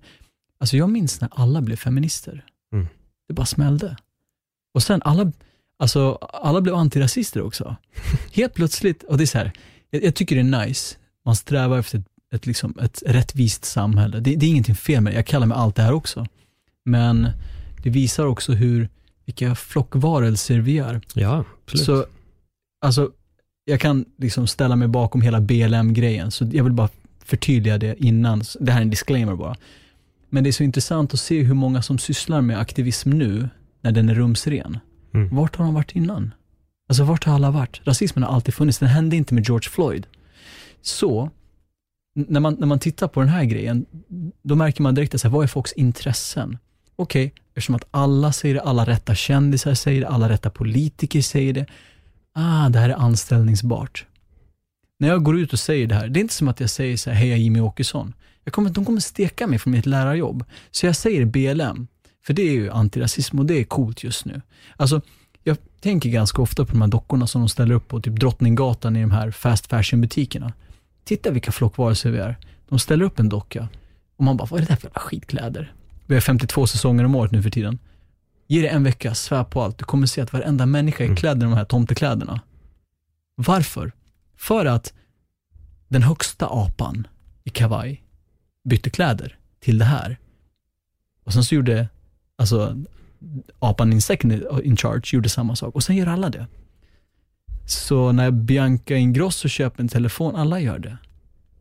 Alltså 0.60 0.77
jag 0.77 0.90
minns 0.90 1.22
när 1.22 1.30
alla 1.32 1.61
blev 1.61 1.76
feminister. 1.76 2.45
Mm. 2.73 2.88
Det 3.27 3.34
bara 3.34 3.45
smällde. 3.45 3.98
Och 4.73 4.84
sen 4.84 5.02
alla, 5.06 5.32
alltså 5.80 6.14
alla 6.15 6.61
blev 6.61 6.76
antirasister 6.76 7.41
också. 7.41 7.76
Helt 8.34 8.53
plötsligt, 8.53 9.03
och 9.03 9.18
det 9.18 9.23
är 9.23 9.26
så 9.26 9.38
här, 9.38 9.52
jag, 9.90 10.03
jag 10.03 10.15
tycker 10.15 10.36
det 10.36 10.41
är 10.41 10.65
nice, 10.65 10.95
man 11.26 11.36
strävar 11.36 11.80
efter 11.80 11.99
ett, 11.99 12.06
ett, 12.36 12.45
liksom, 12.45 12.74
ett 12.82 13.03
rättvist 13.06 13.66
samhälle. 13.66 14.20
Det, 14.20 14.36
det 14.36 14.45
är 14.45 14.49
ingenting 14.49 14.76
fel 14.76 15.02
med 15.02 15.14
det, 15.14 15.16
jag 15.16 15.28
kallar 15.28 15.48
mig 15.48 15.57
allt 15.57 15.76
det 15.76 15.82
här 15.82 15.94
också. 15.94 16.26
Men 16.86 17.30
det 17.84 17.90
visar 17.90 18.26
också 18.26 18.53
hur, 18.53 18.90
vilka 19.26 19.56
flockvarelser 19.56 20.60
vi 20.60 20.78
är. 20.80 21.02
Ja, 21.14 21.44
absolut. 21.66 21.86
Så, 21.86 22.06
alltså, 22.82 23.12
jag 23.66 23.80
kan 23.80 24.06
liksom 24.18 24.48
ställa 24.48 24.76
mig 24.76 24.88
bakom 24.88 25.22
hela 25.22 25.41
BLM-grejen, 25.41 26.32
så 26.32 26.49
jag 26.53 26.64
vill 26.64 26.74
bara 26.74 26.90
förtydliga 27.24 27.78
det 27.78 28.03
innan. 28.03 28.44
Det 28.60 28.72
här 28.72 28.80
är 28.80 28.82
en 28.82 28.90
disclaimer 28.90 29.36
bara. 29.36 29.56
Men 30.30 30.44
det 30.44 30.49
är 30.49 30.52
så 30.52 30.64
intressant 30.64 31.14
att 31.14 31.20
se 31.20 31.41
hur 31.41 31.53
många 31.53 31.82
som 31.82 31.98
sysslar 31.98 32.41
med 32.41 32.60
aktivism 32.60 33.10
nu, 33.10 33.49
när 33.82 33.91
den 33.91 34.10
är 34.10 34.16
rumsren. 34.16 34.80
Mm. 35.14 35.36
Vart 35.36 35.56
har 35.56 35.66
de 35.66 35.74
varit 35.74 35.91
innan? 35.91 36.34
Alltså 36.90 37.03
vart 37.03 37.24
har 37.24 37.34
alla 37.34 37.52
varit? 37.52 37.82
Rasismen 37.84 38.24
har 38.24 38.32
alltid 38.36 38.53
funnits, 38.53 38.80
den 38.80 38.90
hände 38.90 39.16
inte 39.16 39.34
med 39.34 39.45
George 39.45 39.70
Floyd. 39.70 40.07
Så, 40.82 41.30
när 42.15 42.39
man, 42.39 42.55
när 42.59 42.67
man 42.67 42.79
tittar 42.79 43.07
på 43.07 43.19
den 43.19 43.29
här 43.29 43.43
grejen, 43.43 43.85
då 44.41 44.55
märker 44.55 44.83
man 44.83 44.95
direkt 44.95 45.15
att 45.15 45.21
så 45.21 45.27
här, 45.27 45.35
vad 45.35 45.43
är 45.43 45.47
folks 45.47 45.73
intressen? 45.73 46.57
Okej, 46.95 47.33
eftersom 47.47 47.75
att 47.75 47.87
alla 47.91 48.31
säger 48.31 48.55
det, 48.55 48.61
alla 48.61 48.85
rätta 48.85 49.15
kändisar 49.15 49.73
säger 49.73 50.01
det, 50.01 50.07
alla 50.07 50.29
rätta 50.29 50.49
politiker 50.49 51.21
säger 51.21 51.53
det. 51.53 51.65
Ah, 52.33 52.69
det 52.69 52.79
här 52.79 52.89
är 52.89 52.93
anställningsbart. 52.93 54.05
När 54.99 55.07
jag 55.07 55.23
går 55.23 55.39
ut 55.39 55.53
och 55.53 55.59
säger 55.59 55.87
det 55.87 55.95
här, 55.95 56.07
det 56.07 56.19
är 56.19 56.21
inte 56.21 56.33
som 56.33 56.47
att 56.47 56.59
jag 56.59 56.69
säger 56.69 56.97
så 56.97 57.09
här, 57.09 57.17
hej 57.17 57.29
jag 57.29 57.37
är 57.37 57.41
Jimmy 57.41 57.59
Åkesson. 57.59 58.13
Jag 58.43 58.53
kommer, 58.53 58.69
de 58.69 58.85
kommer 58.85 58.99
steka 58.99 59.47
mig 59.47 59.59
från 59.59 59.71
mitt 59.71 59.85
lärarjobb. 59.85 60.43
Så 60.71 60.85
jag 60.85 60.95
säger 60.95 61.25
BLM, 61.25 61.87
för 62.25 62.33
det 62.33 62.41
är 62.41 62.51
ju 62.51 62.69
antirasism 62.69 63.39
och 63.39 63.45
det 63.45 63.59
är 63.59 63.63
coolt 63.63 64.03
just 64.03 64.25
nu. 64.25 64.41
Alltså, 64.77 65.01
jag 65.43 65.57
tänker 65.79 66.09
ganska 66.09 66.41
ofta 66.41 66.65
på 66.65 66.71
de 66.71 66.81
här 66.81 66.87
dockorna 66.87 67.27
som 67.27 67.41
de 67.41 67.49
ställer 67.49 67.75
upp 67.75 67.87
på 67.87 68.01
typ 68.01 68.19
Drottninggatan 68.19 68.95
i 68.95 69.01
de 69.01 69.11
här 69.11 69.31
fast 69.31 69.67
fashion 69.67 70.01
butikerna. 70.01 70.53
Titta 71.06 71.32
vilka 71.32 71.52
flockvarelser 71.52 72.11
vi 72.11 72.18
är. 72.18 72.38
De 72.69 72.80
ställer 72.80 73.06
upp 73.06 73.19
en 73.19 73.30
docka 73.30 73.68
och 74.15 74.23
man 74.23 74.38
bara, 74.38 74.48
vad 74.52 74.60
är 74.60 74.65
det 74.65 74.72
där 74.72 74.76
för 74.76 74.88
jävla 74.88 74.99
skitkläder? 74.99 75.73
vi 76.06 76.14
har 76.14 76.22
52 76.22 76.68
säsonger 76.68 77.03
om 77.03 77.15
året 77.15 77.32
nu 77.32 77.44
för 77.44 77.49
tiden. 77.49 77.80
Ge 78.48 78.61
det 78.61 78.68
en 78.68 78.84
vecka, 78.84 79.15
svär 79.15 79.44
på 79.44 79.61
allt. 79.61 79.77
Du 79.77 79.86
kommer 79.86 80.07
se 80.07 80.22
att 80.22 80.34
varenda 80.34 80.65
människa 80.65 81.03
är 81.03 81.15
klädd 81.15 81.38
i 81.38 81.40
de 81.40 81.53
här 81.53 81.65
tomtekläderna. 81.65 82.41
Varför? 83.36 83.91
För 84.38 84.65
att 84.65 84.94
den 85.88 86.03
högsta 86.03 86.48
apan 86.52 87.07
i 87.44 87.49
kavaj 87.49 88.03
bytte 88.64 88.90
kläder 88.90 89.38
till 89.60 89.77
det 89.77 89.86
här. 89.86 90.18
Och 91.23 91.34
sen 91.34 91.44
så 91.44 91.56
gjorde, 91.56 91.90
alltså, 92.36 92.84
apan 93.60 93.94
in 93.94 94.02
second 94.02 94.34
in 94.64 94.77
charge 94.77 95.15
gjorde 95.15 95.30
samma 95.30 95.56
sak 95.56 95.76
och 95.76 95.84
sen 95.84 95.95
gör 95.95 96.07
alla 96.07 96.30
det. 96.30 96.48
Så 97.65 98.11
när 98.11 98.31
Bianca 98.31 98.95
Ingrosso 98.95 99.47
köper 99.47 99.81
en 99.81 99.87
telefon, 99.87 100.35
alla 100.35 100.59
gör 100.59 100.79
det. 100.79 100.97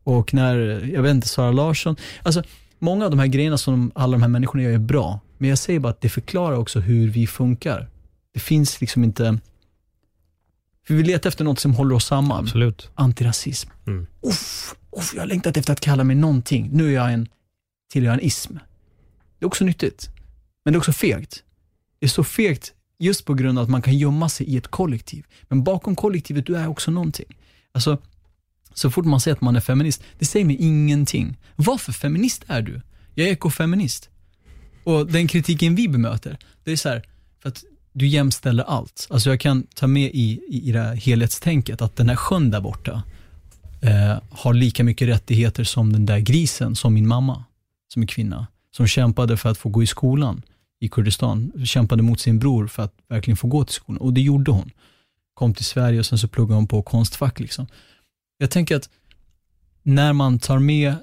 Och 0.03 0.33
när, 0.33 0.55
jag 0.93 1.01
vet 1.01 1.11
inte, 1.11 1.27
Sara 1.27 1.51
Larsson, 1.51 1.95
alltså 2.23 2.43
många 2.79 3.05
av 3.05 3.11
de 3.11 3.19
här 3.19 3.27
grejerna 3.27 3.57
som 3.57 3.91
alla 3.95 4.11
de 4.11 4.21
här 4.21 4.29
människorna 4.29 4.63
gör 4.63 4.71
är 4.71 4.77
bra, 4.77 5.19
men 5.37 5.49
jag 5.49 5.57
säger 5.57 5.79
bara 5.79 5.89
att 5.89 6.01
det 6.01 6.09
förklarar 6.09 6.57
också 6.57 6.79
hur 6.79 7.09
vi 7.09 7.27
funkar. 7.27 7.89
Det 8.33 8.39
finns 8.39 8.81
liksom 8.81 9.03
inte, 9.03 9.39
för 10.87 10.93
vi 10.93 11.03
letar 11.03 11.27
efter 11.27 11.43
något 11.43 11.59
som 11.59 11.73
håller 11.73 11.95
oss 11.95 12.05
samman. 12.05 12.43
Absolut. 12.43 12.89
Antirasism. 12.95 13.69
Mm. 13.87 14.07
Uff, 14.21 14.75
uff, 14.97 15.11
jag 15.15 15.21
har 15.21 15.27
längtat 15.27 15.57
efter 15.57 15.73
att 15.73 15.79
kalla 15.79 16.03
mig 16.03 16.15
någonting. 16.15 16.69
Nu 16.71 16.87
är 16.87 16.93
jag 16.93 17.13
en, 17.13 17.27
tillhör 17.91 18.13
en 18.13 18.19
ism. 18.19 18.53
Det 19.39 19.45
är 19.45 19.47
också 19.47 19.65
nyttigt, 19.65 20.09
men 20.65 20.73
det 20.73 20.77
är 20.77 20.79
också 20.79 20.93
fegt. 20.93 21.43
Det 21.99 22.05
är 22.05 22.09
så 22.09 22.23
fegt 22.23 22.73
just 22.97 23.25
på 23.25 23.33
grund 23.33 23.59
av 23.59 23.63
att 23.63 23.69
man 23.69 23.81
kan 23.81 23.97
gömma 23.97 24.29
sig 24.29 24.47
i 24.47 24.57
ett 24.57 24.67
kollektiv. 24.67 25.25
Men 25.43 25.63
bakom 25.63 25.95
kollektivet, 25.95 26.45
du 26.45 26.57
är 26.57 26.67
också 26.67 26.91
någonting. 26.91 27.37
Alltså, 27.71 27.97
så 28.73 28.91
fort 28.91 29.05
man 29.05 29.19
säger 29.19 29.35
att 29.35 29.41
man 29.41 29.55
är 29.55 29.61
feminist, 29.61 30.03
det 30.19 30.25
säger 30.25 30.45
mig 30.45 30.55
ingenting. 30.59 31.37
Varför 31.55 31.91
feminist 31.91 32.43
är 32.47 32.61
du? 32.61 32.81
Jag 33.13 33.27
är 33.27 33.31
ekofeminist. 33.31 34.09
Och 34.83 35.07
den 35.11 35.27
kritiken 35.27 35.75
vi 35.75 35.87
bemöter, 35.87 36.37
det 36.63 36.71
är 36.71 36.75
så 36.75 36.89
här, 36.89 37.03
för 37.41 37.49
att 37.49 37.63
du 37.93 38.07
jämställer 38.07 38.63
allt. 38.63 39.07
Alltså 39.09 39.29
jag 39.29 39.39
kan 39.39 39.63
ta 39.75 39.87
med 39.87 40.11
i, 40.13 40.41
i, 40.47 40.69
i 40.69 40.71
det 40.71 40.79
här 40.79 40.95
helhetstänket 40.95 41.81
att 41.81 41.95
den 41.95 42.09
här 42.09 42.15
sjön 42.15 42.51
där 42.51 42.61
borta 42.61 43.03
eh, 43.81 44.17
har 44.29 44.53
lika 44.53 44.83
mycket 44.83 45.07
rättigheter 45.07 45.63
som 45.63 45.93
den 45.93 46.05
där 46.05 46.19
grisen, 46.19 46.75
som 46.75 46.93
min 46.93 47.07
mamma, 47.07 47.43
som 47.93 48.03
är 48.03 48.07
kvinna, 48.07 48.47
som 48.71 48.87
kämpade 48.87 49.37
för 49.37 49.49
att 49.49 49.57
få 49.57 49.69
gå 49.69 49.83
i 49.83 49.87
skolan 49.87 50.41
i 50.79 50.89
Kurdistan, 50.89 51.65
kämpade 51.65 52.03
mot 52.03 52.19
sin 52.19 52.39
bror 52.39 52.67
för 52.67 52.83
att 52.83 52.93
verkligen 53.07 53.37
få 53.37 53.47
gå 53.47 53.65
till 53.65 53.75
skolan. 53.75 54.01
Och 54.01 54.13
det 54.13 54.21
gjorde 54.21 54.51
hon. 54.51 54.71
Kom 55.33 55.53
till 55.53 55.65
Sverige 55.65 55.99
och 55.99 56.05
sen 56.05 56.17
så 56.17 56.27
pluggade 56.27 56.55
hon 56.55 56.67
på 56.67 56.81
konstfack. 56.81 57.39
Liksom. 57.39 57.67
Jag 58.37 58.51
tänker 58.51 58.75
att 58.75 58.89
när 59.83 60.13
man 60.13 60.39
tar 60.39 60.59
med 60.59 60.95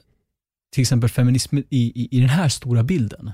till 0.73 0.81
exempel 0.81 1.11
feminism 1.11 1.57
i, 1.57 1.63
i, 1.71 2.09
i 2.11 2.21
den 2.21 2.29
här 2.29 2.49
stora 2.49 2.83
bilden, 2.83 3.33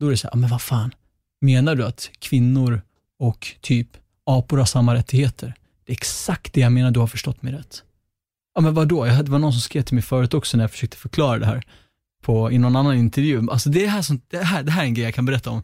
då 0.00 0.06
är 0.06 0.10
det 0.10 0.16
så 0.16 0.26
här, 0.26 0.34
ah, 0.34 0.36
men 0.36 0.50
vad 0.50 0.62
fan, 0.62 0.94
menar 1.40 1.74
du 1.74 1.84
att 1.84 2.10
kvinnor 2.18 2.82
och 3.18 3.56
typ 3.60 3.88
apor 4.24 4.58
har 4.58 4.64
samma 4.64 4.94
rättigheter? 4.94 5.54
Det 5.84 5.92
är 5.92 5.96
exakt 5.96 6.52
det 6.52 6.60
jag 6.60 6.72
menar, 6.72 6.90
du 6.90 7.00
har 7.00 7.06
förstått 7.06 7.42
mig 7.42 7.52
rätt. 7.52 7.82
Ja 8.54 8.60
men 8.60 8.74
vadå, 8.74 9.06
jag, 9.06 9.24
det 9.24 9.30
var 9.30 9.38
någon 9.38 9.52
som 9.52 9.60
skrev 9.60 9.82
till 9.82 9.94
mig 9.94 10.02
förut 10.02 10.34
också 10.34 10.56
när 10.56 10.64
jag 10.64 10.70
försökte 10.70 10.96
förklara 10.96 11.38
det 11.38 11.46
här 11.46 11.64
på, 12.26 12.52
i 12.52 12.58
någon 12.58 12.76
annan 12.76 12.96
intervju. 12.96 13.50
Alltså 13.50 13.68
det 13.70 13.86
här, 13.86 14.02
som, 14.02 14.20
det, 14.30 14.38
här, 14.44 14.62
det 14.62 14.72
här 14.72 14.82
är 14.82 14.86
en 14.86 14.94
grej 14.94 15.04
jag 15.04 15.14
kan 15.14 15.26
berätta 15.26 15.50
om. 15.50 15.62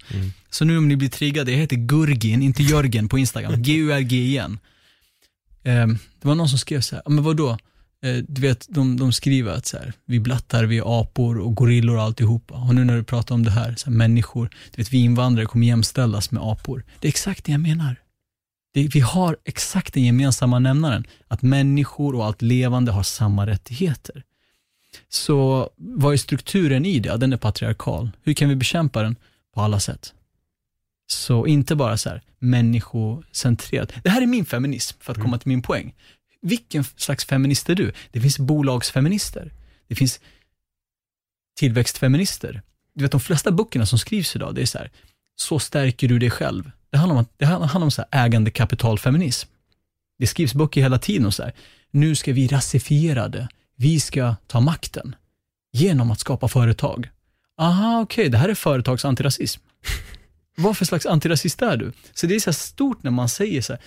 Så 0.51 0.65
nu 0.65 0.79
om 0.79 0.89
ni 0.89 0.97
blir 0.97 1.09
triggade, 1.09 1.51
jag 1.51 1.59
heter 1.59 1.77
Gurgin, 1.77 2.43
inte 2.43 2.63
Jörgen 2.63 3.09
på 3.09 3.19
Instagram, 3.19 3.53
G-U-R-G-I-N. 3.63 4.59
Ehm, 5.65 5.99
det 6.21 6.29
var 6.29 6.35
någon 6.35 6.49
som 6.49 6.59
skrev 6.59 6.81
så 6.81 6.95
här, 6.95 7.03
"Ja, 7.05 7.11
men 7.11 7.25
vadå? 7.25 7.59
Eh, 8.05 8.17
du 8.29 8.41
vet, 8.41 8.67
de, 8.69 8.97
de 8.97 9.13
skriver 9.13 9.53
att 9.53 9.67
så 9.67 9.77
här, 9.77 9.93
vi 10.05 10.21
blattar, 10.21 10.65
vi 10.65 10.79
är 10.79 11.01
apor 11.01 11.39
och 11.39 11.55
gorillor 11.55 11.97
och 11.97 12.03
alltihopa. 12.03 12.55
Och 12.55 12.75
nu 12.75 12.85
när 12.85 12.97
du 12.97 13.05
pratar 13.05 13.35
om 13.35 13.43
det 13.43 13.51
här, 13.51 13.75
så 13.77 13.91
här 13.91 13.97
människor, 13.97 14.51
du 14.75 14.83
vet, 14.83 14.93
vi 14.93 14.99
invandrare 14.99 15.47
kommer 15.47 15.67
jämställas 15.67 16.31
med 16.31 16.43
apor. 16.43 16.85
Det 17.01 17.07
är 17.07 17.09
exakt 17.09 17.45
det 17.45 17.53
jag 17.53 17.61
menar. 17.61 17.97
Det, 18.75 18.87
vi 18.95 19.01
har 19.01 19.37
exakt 19.45 19.95
den 19.95 20.05
gemensamma 20.05 20.59
nämnaren, 20.59 21.05
att 21.29 21.43
människor 21.43 22.15
och 22.15 22.27
allt 22.27 22.43
levande 22.43 22.93
har 22.93 23.03
samma 23.03 23.47
rättigheter. 23.47 24.23
Så 25.09 25.71
vad 25.77 26.13
är 26.13 26.17
strukturen 26.17 26.87
i 26.87 26.99
det? 26.99 27.09
Ja, 27.09 27.17
den 27.17 27.33
är 27.33 27.37
patriarkal. 27.37 28.11
Hur 28.23 28.35
kan 28.35 28.49
vi 28.49 28.57
bekämpa 28.57 29.03
den? 29.03 29.17
På 29.55 29.61
alla 29.61 29.81
sätt. 29.81 30.15
Så 31.07 31.47
inte 31.47 31.75
bara 31.75 31.97
så 31.97 32.09
här 32.09 32.23
människocentrerat. 32.39 33.93
Det 34.03 34.11
här 34.11 34.23
är 34.23 34.27
min 34.27 34.47
feminism, 34.47 34.97
för 35.01 35.13
att 35.13 35.21
komma 35.21 35.39
till 35.39 35.49
min 35.49 35.63
poäng. 35.63 35.95
Vilken 36.43 36.85
slags 36.85 37.25
feminist 37.25 37.69
är 37.69 37.75
du? 37.75 37.93
Det 38.11 38.21
finns 38.21 38.39
bolagsfeminister. 38.39 39.53
Det 39.89 39.95
finns 39.95 40.21
tillväxtfeminister. 41.57 42.63
Du 42.95 43.05
vet 43.05 43.13
de 43.13 43.21
flesta 43.21 43.51
böckerna 43.51 43.87
som 43.87 43.99
skrivs 43.99 44.37
idag, 44.37 44.55
det 44.55 44.63
är 44.63 44.67
så 44.67 44.79
här, 44.79 44.91
så 45.37 45.59
stärker 45.59 46.09
du 46.09 46.19
dig 46.19 46.31
själv. 46.31 46.71
Det 46.91 46.97
handlar 46.97 47.19
om, 47.19 47.27
det 47.37 47.45
handlar 47.45 47.83
om 47.83 47.91
så 47.91 48.05
här 48.11 48.25
ägandekapitalfeminism. 48.25 49.49
Det 50.19 50.27
skrivs 50.27 50.55
böcker 50.55 50.81
hela 50.81 50.99
tiden 50.99 51.27
och 51.27 51.35
så 51.35 51.43
här, 51.43 51.53
nu 51.91 52.15
ska 52.15 52.33
vi 52.33 52.47
rasifiera 52.47 53.29
det. 53.29 53.49
Vi 53.77 54.01
ska 54.01 54.37
ta 54.47 54.61
makten 54.61 55.15
genom 55.73 56.11
att 56.11 56.21
skapa 56.21 56.49
företag. 56.49 57.11
Aha, 57.59 58.01
okej, 58.01 58.29
det 58.29 58.39
här 58.39 58.49
är 58.49 58.55
företagsantirasism. 58.55 59.63
Vad 60.57 60.77
för 60.77 60.85
slags 60.85 61.07
antirasist 61.07 61.63
är 61.63 61.77
du? 61.77 61.93
Så 62.15 62.27
det 62.27 62.35
är 62.35 62.41
så 62.41 62.53
stort 62.53 63.03
när 63.03 63.11
man 63.11 63.29
säger 63.29 63.63
så 63.63 63.73
här. 63.73 63.83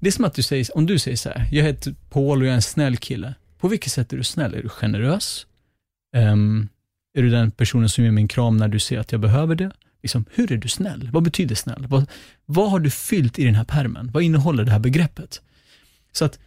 Det 0.00 0.08
är 0.08 0.12
som 0.12 0.24
att 0.24 0.34
du 0.34 0.42
säger, 0.42 0.76
om 0.76 0.86
du 0.86 0.98
säger 0.98 1.16
så 1.16 1.28
här, 1.28 1.48
jag 1.52 1.64
heter 1.64 1.94
Paul 2.10 2.40
och 2.40 2.46
jag 2.46 2.52
är 2.52 2.56
en 2.56 2.62
snäll 2.62 2.96
kille. 2.96 3.34
På 3.58 3.68
vilket 3.68 3.92
sätt 3.92 4.12
är 4.12 4.16
du 4.16 4.24
snäll? 4.24 4.54
Är 4.54 4.62
du 4.62 4.68
generös? 4.68 5.46
Ehm, 6.16 6.68
är 7.14 7.22
du 7.22 7.30
den 7.30 7.50
personen 7.50 7.88
som 7.88 8.04
ger 8.04 8.10
mig 8.10 8.22
en 8.22 8.28
kram 8.28 8.56
när 8.56 8.68
du 8.68 8.78
ser 8.78 8.98
att 8.98 9.12
jag 9.12 9.20
behöver 9.20 9.54
det? 9.54 9.70
Liksom, 10.02 10.24
hur 10.34 10.52
är 10.52 10.56
du 10.56 10.68
snäll? 10.68 11.10
Vad 11.12 11.22
betyder 11.22 11.54
snäll? 11.54 11.86
Vad, 11.86 12.06
vad 12.46 12.70
har 12.70 12.80
du 12.80 12.90
fyllt 12.90 13.38
i 13.38 13.44
den 13.44 13.54
här 13.54 13.64
permen? 13.64 14.10
Vad 14.12 14.22
innehåller 14.22 14.64
det 14.64 14.70
här 14.70 14.78
begreppet? 14.78 15.42
Så 16.12 16.24
att 16.24 16.38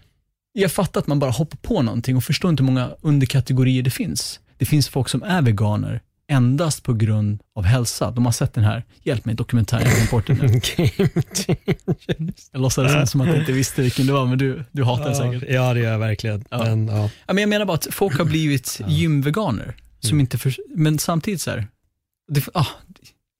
jag 0.54 0.72
fattar 0.72 1.00
att 1.00 1.08
man 1.08 1.20
bara 1.20 1.32
hoppar 1.32 1.58
på 1.58 1.82
någonting 1.82 2.18
och 2.18 2.24
förstår 2.24 2.52
inte 2.52 2.64
hur 2.64 2.72
många 2.72 2.92
underkategorier 3.02 3.84
det 3.84 3.90
finns. 3.90 4.40
Det 4.58 4.66
finns 4.66 4.90
folk 4.90 5.10
som 5.10 5.24
är 5.24 5.42
veganer 5.42 6.02
endast 6.28 6.84
på 6.84 6.94
grund 6.94 7.42
av 7.56 7.64
hälsa. 7.64 8.12
De 8.12 8.26
har 8.26 8.32
sett 8.32 8.54
den 8.54 8.64
här, 8.64 8.84
hjälp 9.04 9.26
mig, 9.26 9.36
dokumentären, 9.36 10.08
bort 10.12 10.28
den 10.28 10.38
nu. 10.38 10.62
Jag 12.52 12.62
låtsades 12.62 13.12
som 13.12 13.22
att 13.22 13.28
jag 13.28 13.38
inte 13.38 13.52
visste 13.52 13.82
vilken 13.82 14.08
det 14.08 14.14
var, 14.14 14.26
men 14.26 14.38
du, 14.38 14.64
du 14.72 14.84
hatar 14.84 15.06
den 15.06 15.16
säkert. 15.16 15.50
Ja, 15.50 15.74
det 15.74 15.80
gör 15.80 15.92
jag 15.92 16.00
verkligen. 16.00 16.46
Ja. 16.50 16.64
Men, 16.64 16.88
ja. 16.88 17.10
Ja, 17.28 17.34
men 17.34 17.38
jag 17.38 17.50
menar 17.50 17.66
bara 17.66 17.74
att 17.74 17.88
folk 17.92 18.18
har 18.18 18.26
blivit 18.26 18.82
gymveganer, 18.88 19.76
som 20.00 20.20
inte 20.20 20.38
för, 20.38 20.56
men 20.76 21.00
samtidigt 21.00 21.42
så 21.42 21.52
här, 21.52 21.68
det, 22.32 22.44
ah, 22.54 22.68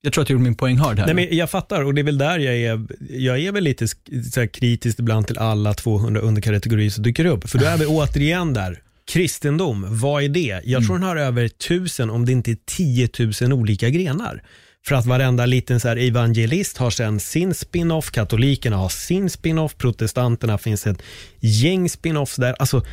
jag 0.06 0.14
tror 0.14 0.22
att 0.22 0.30
jag 0.30 0.34
gjorde 0.34 0.44
min 0.44 0.56
poäng 0.56 0.78
hard 0.78 1.00
här. 1.00 1.06
Nej, 1.06 1.16
men 1.16 1.38
jag 1.38 1.50
fattar 1.50 1.84
och 1.84 1.94
det 1.94 2.02
är 2.02 2.04
väl 2.04 2.18
där 2.18 2.40
jag 2.40 2.56
är, 2.56 2.86
jag 3.10 3.40
är 3.40 3.52
väl 3.52 3.64
lite 3.64 3.88
så 4.34 4.48
kritisk 4.48 5.00
ibland 5.00 5.28
till 5.28 5.38
alla 5.38 5.74
200 5.74 6.22
underkategorier 6.22 6.90
som 6.90 7.04
dyker 7.04 7.26
upp. 7.26 7.50
För 7.50 7.58
då 7.58 7.66
är 7.66 7.78
vi 7.78 7.86
återigen 7.90 8.54
där. 8.54 8.82
Kristendom, 9.12 9.86
vad 9.90 10.24
är 10.24 10.30
det? 10.30 10.62
Jag 10.64 10.86
tror 10.86 10.96
den 10.96 11.08
har 11.08 11.16
över 11.16 11.48
tusen, 11.48 12.10
om 12.10 12.26
det 12.26 12.32
inte 12.32 12.52
är 12.52 12.58
10 12.66 13.10
000 13.42 13.54
olika 13.54 13.90
grenar. 13.90 14.44
För 14.86 14.96
att 14.96 15.06
varenda 15.06 15.46
liten 15.46 15.80
så 15.80 15.88
evangelist 15.88 16.78
har 16.78 16.90
sen 16.90 17.20
sin 17.20 17.54
spin-off, 17.54 18.12
katolikerna 18.12 18.78
har 18.78 18.90
sin 18.90 19.30
spin-off, 19.30 19.78
protestanterna 19.78 20.58
finns 20.58 20.88
ett 20.88 21.02
gäng 21.40 21.90
spin-offs 21.90 22.40
där. 22.40 22.56
Alltså, 22.60 22.86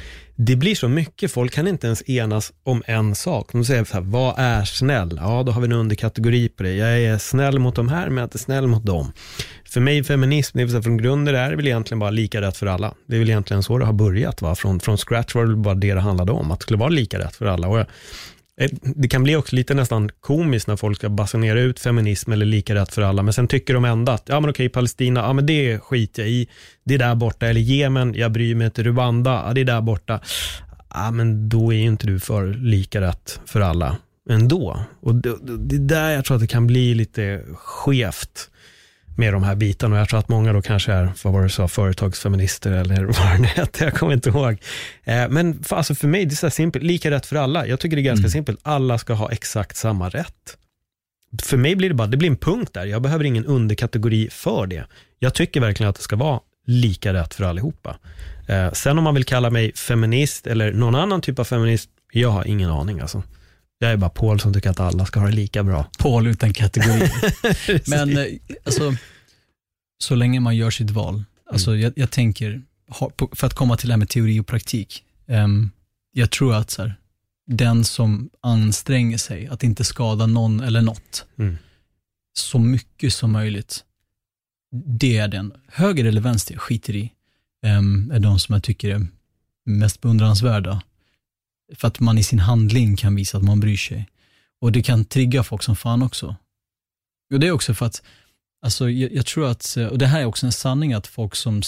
det 0.46 0.56
blir 0.56 0.74
så 0.74 0.88
mycket, 0.88 1.32
folk 1.32 1.52
kan 1.52 1.68
inte 1.68 1.86
ens 1.86 2.08
enas 2.08 2.52
om 2.62 2.82
en 2.86 3.14
sak. 3.14 3.52
De 3.52 3.64
säger 3.64 3.84
så 3.84 3.94
här, 3.94 4.00
vad 4.00 4.34
är 4.38 4.64
snäll? 4.64 5.18
Ja, 5.22 5.42
då 5.42 5.52
har 5.52 5.60
vi 5.60 5.64
en 5.64 5.72
underkategori 5.72 6.48
på 6.48 6.62
det. 6.62 6.74
Jag 6.74 7.02
är 7.02 7.18
snäll 7.18 7.58
mot 7.58 7.74
de 7.74 7.88
här, 7.88 8.06
men 8.06 8.16
jag 8.16 8.22
är 8.22 8.24
inte 8.24 8.38
snäll 8.38 8.66
mot 8.66 8.86
dem. 8.86 9.12
För 9.64 9.80
mig 9.80 10.04
feminism, 10.04 10.58
det 10.58 10.64
vill 10.64 10.70
säga 10.70 10.82
från 10.82 10.96
grunden 10.96 11.34
är 11.34 11.50
det 11.50 11.56
väl 11.56 11.66
egentligen 11.66 11.98
bara 11.98 12.10
lika 12.10 12.40
rätt 12.40 12.56
för 12.56 12.66
alla. 12.66 12.94
Det 13.06 13.14
är 13.14 13.18
väl 13.18 13.28
egentligen 13.28 13.62
så 13.62 13.78
det 13.78 13.84
har 13.84 13.92
börjat. 13.92 14.42
Va? 14.42 14.54
Från, 14.54 14.80
från 14.80 14.96
scratch 14.96 15.34
var 15.34 15.46
det 15.46 15.56
bara 15.56 15.74
det 15.74 15.94
det 15.94 16.00
handlade 16.00 16.32
om, 16.32 16.50
att 16.50 16.60
det 16.60 16.62
skulle 16.62 16.78
vara 16.78 16.88
lika 16.88 17.18
rätt 17.18 17.36
för 17.36 17.46
alla. 17.46 17.68
Och 17.68 17.78
jag, 17.78 17.86
Eh, 18.60 18.70
det 18.82 19.08
kan 19.08 19.22
bli 19.22 19.36
också 19.36 19.56
lite 19.56 19.74
nästan 19.74 20.10
komiskt 20.20 20.66
när 20.66 20.76
folk 20.76 20.96
ska 20.96 21.08
basunera 21.08 21.60
ut 21.60 21.80
feminism 21.80 22.32
eller 22.32 22.46
lika 22.46 22.74
rätt 22.74 22.94
för 22.94 23.02
alla, 23.02 23.22
men 23.22 23.32
sen 23.32 23.48
tycker 23.48 23.74
de 23.74 23.84
ändå 23.84 24.12
att, 24.12 24.28
ja 24.28 24.40
men 24.40 24.50
okej, 24.50 24.68
Palestina, 24.68 25.20
ja 25.20 25.32
men 25.32 25.46
det 25.46 25.78
skiter 25.78 26.22
jag 26.22 26.30
i, 26.30 26.48
det 26.84 26.94
är 26.94 26.98
där 26.98 27.14
borta, 27.14 27.46
eller 27.46 27.60
Jemen, 27.60 28.14
jag 28.14 28.32
bryr 28.32 28.54
mig 28.54 28.64
inte, 28.64 28.82
Rwanda, 28.82 29.42
ja 29.46 29.54
det 29.54 29.60
är 29.60 29.64
där 29.64 29.80
borta. 29.80 30.20
Ja 30.94 31.10
men 31.10 31.48
då 31.48 31.72
är 31.72 31.76
ju 31.76 31.86
inte 31.86 32.06
du 32.06 32.20
för 32.20 32.46
lika 32.46 33.00
rätt 33.00 33.40
för 33.46 33.60
alla 33.60 33.96
ändå. 34.30 34.80
Och 35.00 35.14
det, 35.14 35.36
det 35.58 35.76
är 35.76 35.80
där 35.80 36.10
jag 36.10 36.24
tror 36.24 36.34
att 36.34 36.40
det 36.40 36.46
kan 36.46 36.66
bli 36.66 36.94
lite 36.94 37.42
skevt 37.54 38.49
med 39.20 39.32
de 39.32 39.42
här 39.42 39.54
bitarna. 39.54 39.94
Och 39.94 40.00
jag 40.00 40.08
tror 40.08 40.18
att 40.18 40.28
många 40.28 40.52
då 40.52 40.62
kanske 40.62 40.92
är, 40.92 41.12
vad 41.22 41.32
var 41.32 41.40
det 41.40 41.46
du 41.46 41.50
sa, 41.50 41.68
företagsfeminister 41.68 42.72
eller 42.72 43.04
vad 43.04 43.42
det 43.42 43.46
hette, 43.46 43.84
jag 43.84 43.94
kommer 43.94 44.12
inte 44.12 44.28
ihåg. 44.28 44.58
Eh, 45.04 45.28
men 45.28 45.62
för, 45.62 45.76
alltså 45.76 45.94
för 45.94 46.08
mig, 46.08 46.24
det 46.24 46.34
är 46.34 46.36
så 46.36 46.50
simpelt, 46.50 46.84
lika 46.84 47.10
rätt 47.10 47.26
för 47.26 47.36
alla. 47.36 47.66
Jag 47.66 47.80
tycker 47.80 47.96
det 47.96 48.02
är 48.02 48.04
ganska 48.04 48.28
simpelt, 48.28 48.60
alla 48.62 48.98
ska 48.98 49.12
ha 49.12 49.30
exakt 49.30 49.76
samma 49.76 50.08
rätt. 50.08 50.56
För 51.42 51.56
mig 51.56 51.76
blir 51.76 51.88
det 51.88 51.94
bara, 51.94 52.08
det 52.08 52.16
blir 52.16 52.30
en 52.30 52.36
punkt 52.36 52.70
där, 52.74 52.86
jag 52.86 53.02
behöver 53.02 53.24
ingen 53.24 53.46
underkategori 53.46 54.28
för 54.30 54.66
det. 54.66 54.84
Jag 55.18 55.34
tycker 55.34 55.60
verkligen 55.60 55.90
att 55.90 55.96
det 55.96 56.02
ska 56.02 56.16
vara 56.16 56.40
lika 56.66 57.12
rätt 57.12 57.34
för 57.34 57.44
allihopa. 57.44 57.96
Eh, 58.48 58.72
sen 58.72 58.98
om 58.98 59.04
man 59.04 59.14
vill 59.14 59.24
kalla 59.24 59.50
mig 59.50 59.72
feminist 59.72 60.46
eller 60.46 60.72
någon 60.72 60.94
annan 60.94 61.20
typ 61.20 61.38
av 61.38 61.44
feminist, 61.44 61.90
jag 62.12 62.28
har 62.28 62.46
ingen 62.46 62.70
aning 62.70 63.00
alltså. 63.00 63.22
Jag 63.82 63.92
är 63.92 63.96
bara 63.96 64.10
Paul 64.10 64.40
som 64.40 64.52
tycker 64.54 64.70
att 64.70 64.80
alla 64.80 65.06
ska 65.06 65.20
ha 65.20 65.26
det 65.26 65.32
lika 65.32 65.62
bra. 65.62 65.90
Paul 65.98 66.26
utan 66.26 66.52
kategori. 66.52 67.10
Men 67.86 68.16
eh, 68.18 68.24
alltså, 68.64 68.94
så 69.98 70.14
länge 70.14 70.40
man 70.40 70.56
gör 70.56 70.70
sitt 70.70 70.90
val. 70.90 71.24
Alltså, 71.50 71.76
jag, 71.76 71.92
jag 71.96 72.10
tänker, 72.10 72.62
för 73.34 73.46
att 73.46 73.54
komma 73.54 73.76
till 73.76 73.88
det 73.88 73.92
här 73.92 73.98
med 73.98 74.08
teori 74.08 74.40
och 74.40 74.46
praktik. 74.46 75.04
ehm, 75.26 75.70
jag 76.12 76.30
tror 76.30 76.54
att 76.54 76.70
så 76.70 76.82
här, 76.82 76.94
den 77.46 77.84
som 77.84 78.30
anstränger 78.40 79.18
sig 79.18 79.46
att 79.46 79.62
inte 79.62 79.84
skada 79.84 80.26
någon 80.26 80.60
eller 80.60 80.80
något, 80.82 81.26
Mm. 81.38 81.56
så 82.32 82.58
mycket 82.58 83.12
som 83.12 83.32
möjligt, 83.32 83.84
det 84.86 85.16
är 85.16 85.28
den. 85.28 85.52
Höger 85.68 86.04
eller 86.04 86.20
vänster, 86.20 86.54
jag 86.54 86.60
skiter 86.62 86.96
i, 86.96 87.12
ehm, 87.66 88.10
är 88.14 88.18
de 88.20 88.38
som 88.40 88.52
jag 88.52 88.62
tycker 88.62 88.90
är 88.94 89.06
mest 89.66 90.00
beundransvärda. 90.00 90.82
För 91.74 91.88
att 91.88 92.00
man 92.00 92.18
i 92.18 92.22
sin 92.22 92.38
handling 92.38 92.96
kan 92.96 93.14
visa 93.14 93.38
att 93.38 93.44
man 93.44 93.60
bryr 93.60 93.76
sig. 93.76 94.08
Och 94.60 94.72
det 94.72 94.82
kan 94.82 95.04
trigga 95.04 95.42
folk 95.42 95.62
som 95.62 95.76
fan 95.76 96.02
också. 96.02 96.36
Och 97.32 97.40
det 97.40 97.46
är 97.46 97.52
också 97.52 97.74
för 97.74 97.86
att, 97.86 98.02
alltså 98.62 98.90
jag, 98.90 99.12
jag 99.12 99.26
tror 99.26 99.50
att, 99.50 99.76
och 99.90 99.98
det 99.98 100.06
här 100.06 100.20
är 100.20 100.24
också 100.24 100.46
en 100.46 100.52
sanning 100.52 100.92
att 100.92 101.06
folk 101.06 101.34
som, 101.36 101.62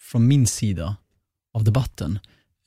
från 0.00 0.26
min 0.26 0.46
sida 0.46 0.96
av 1.54 1.64
debatten, 1.64 2.18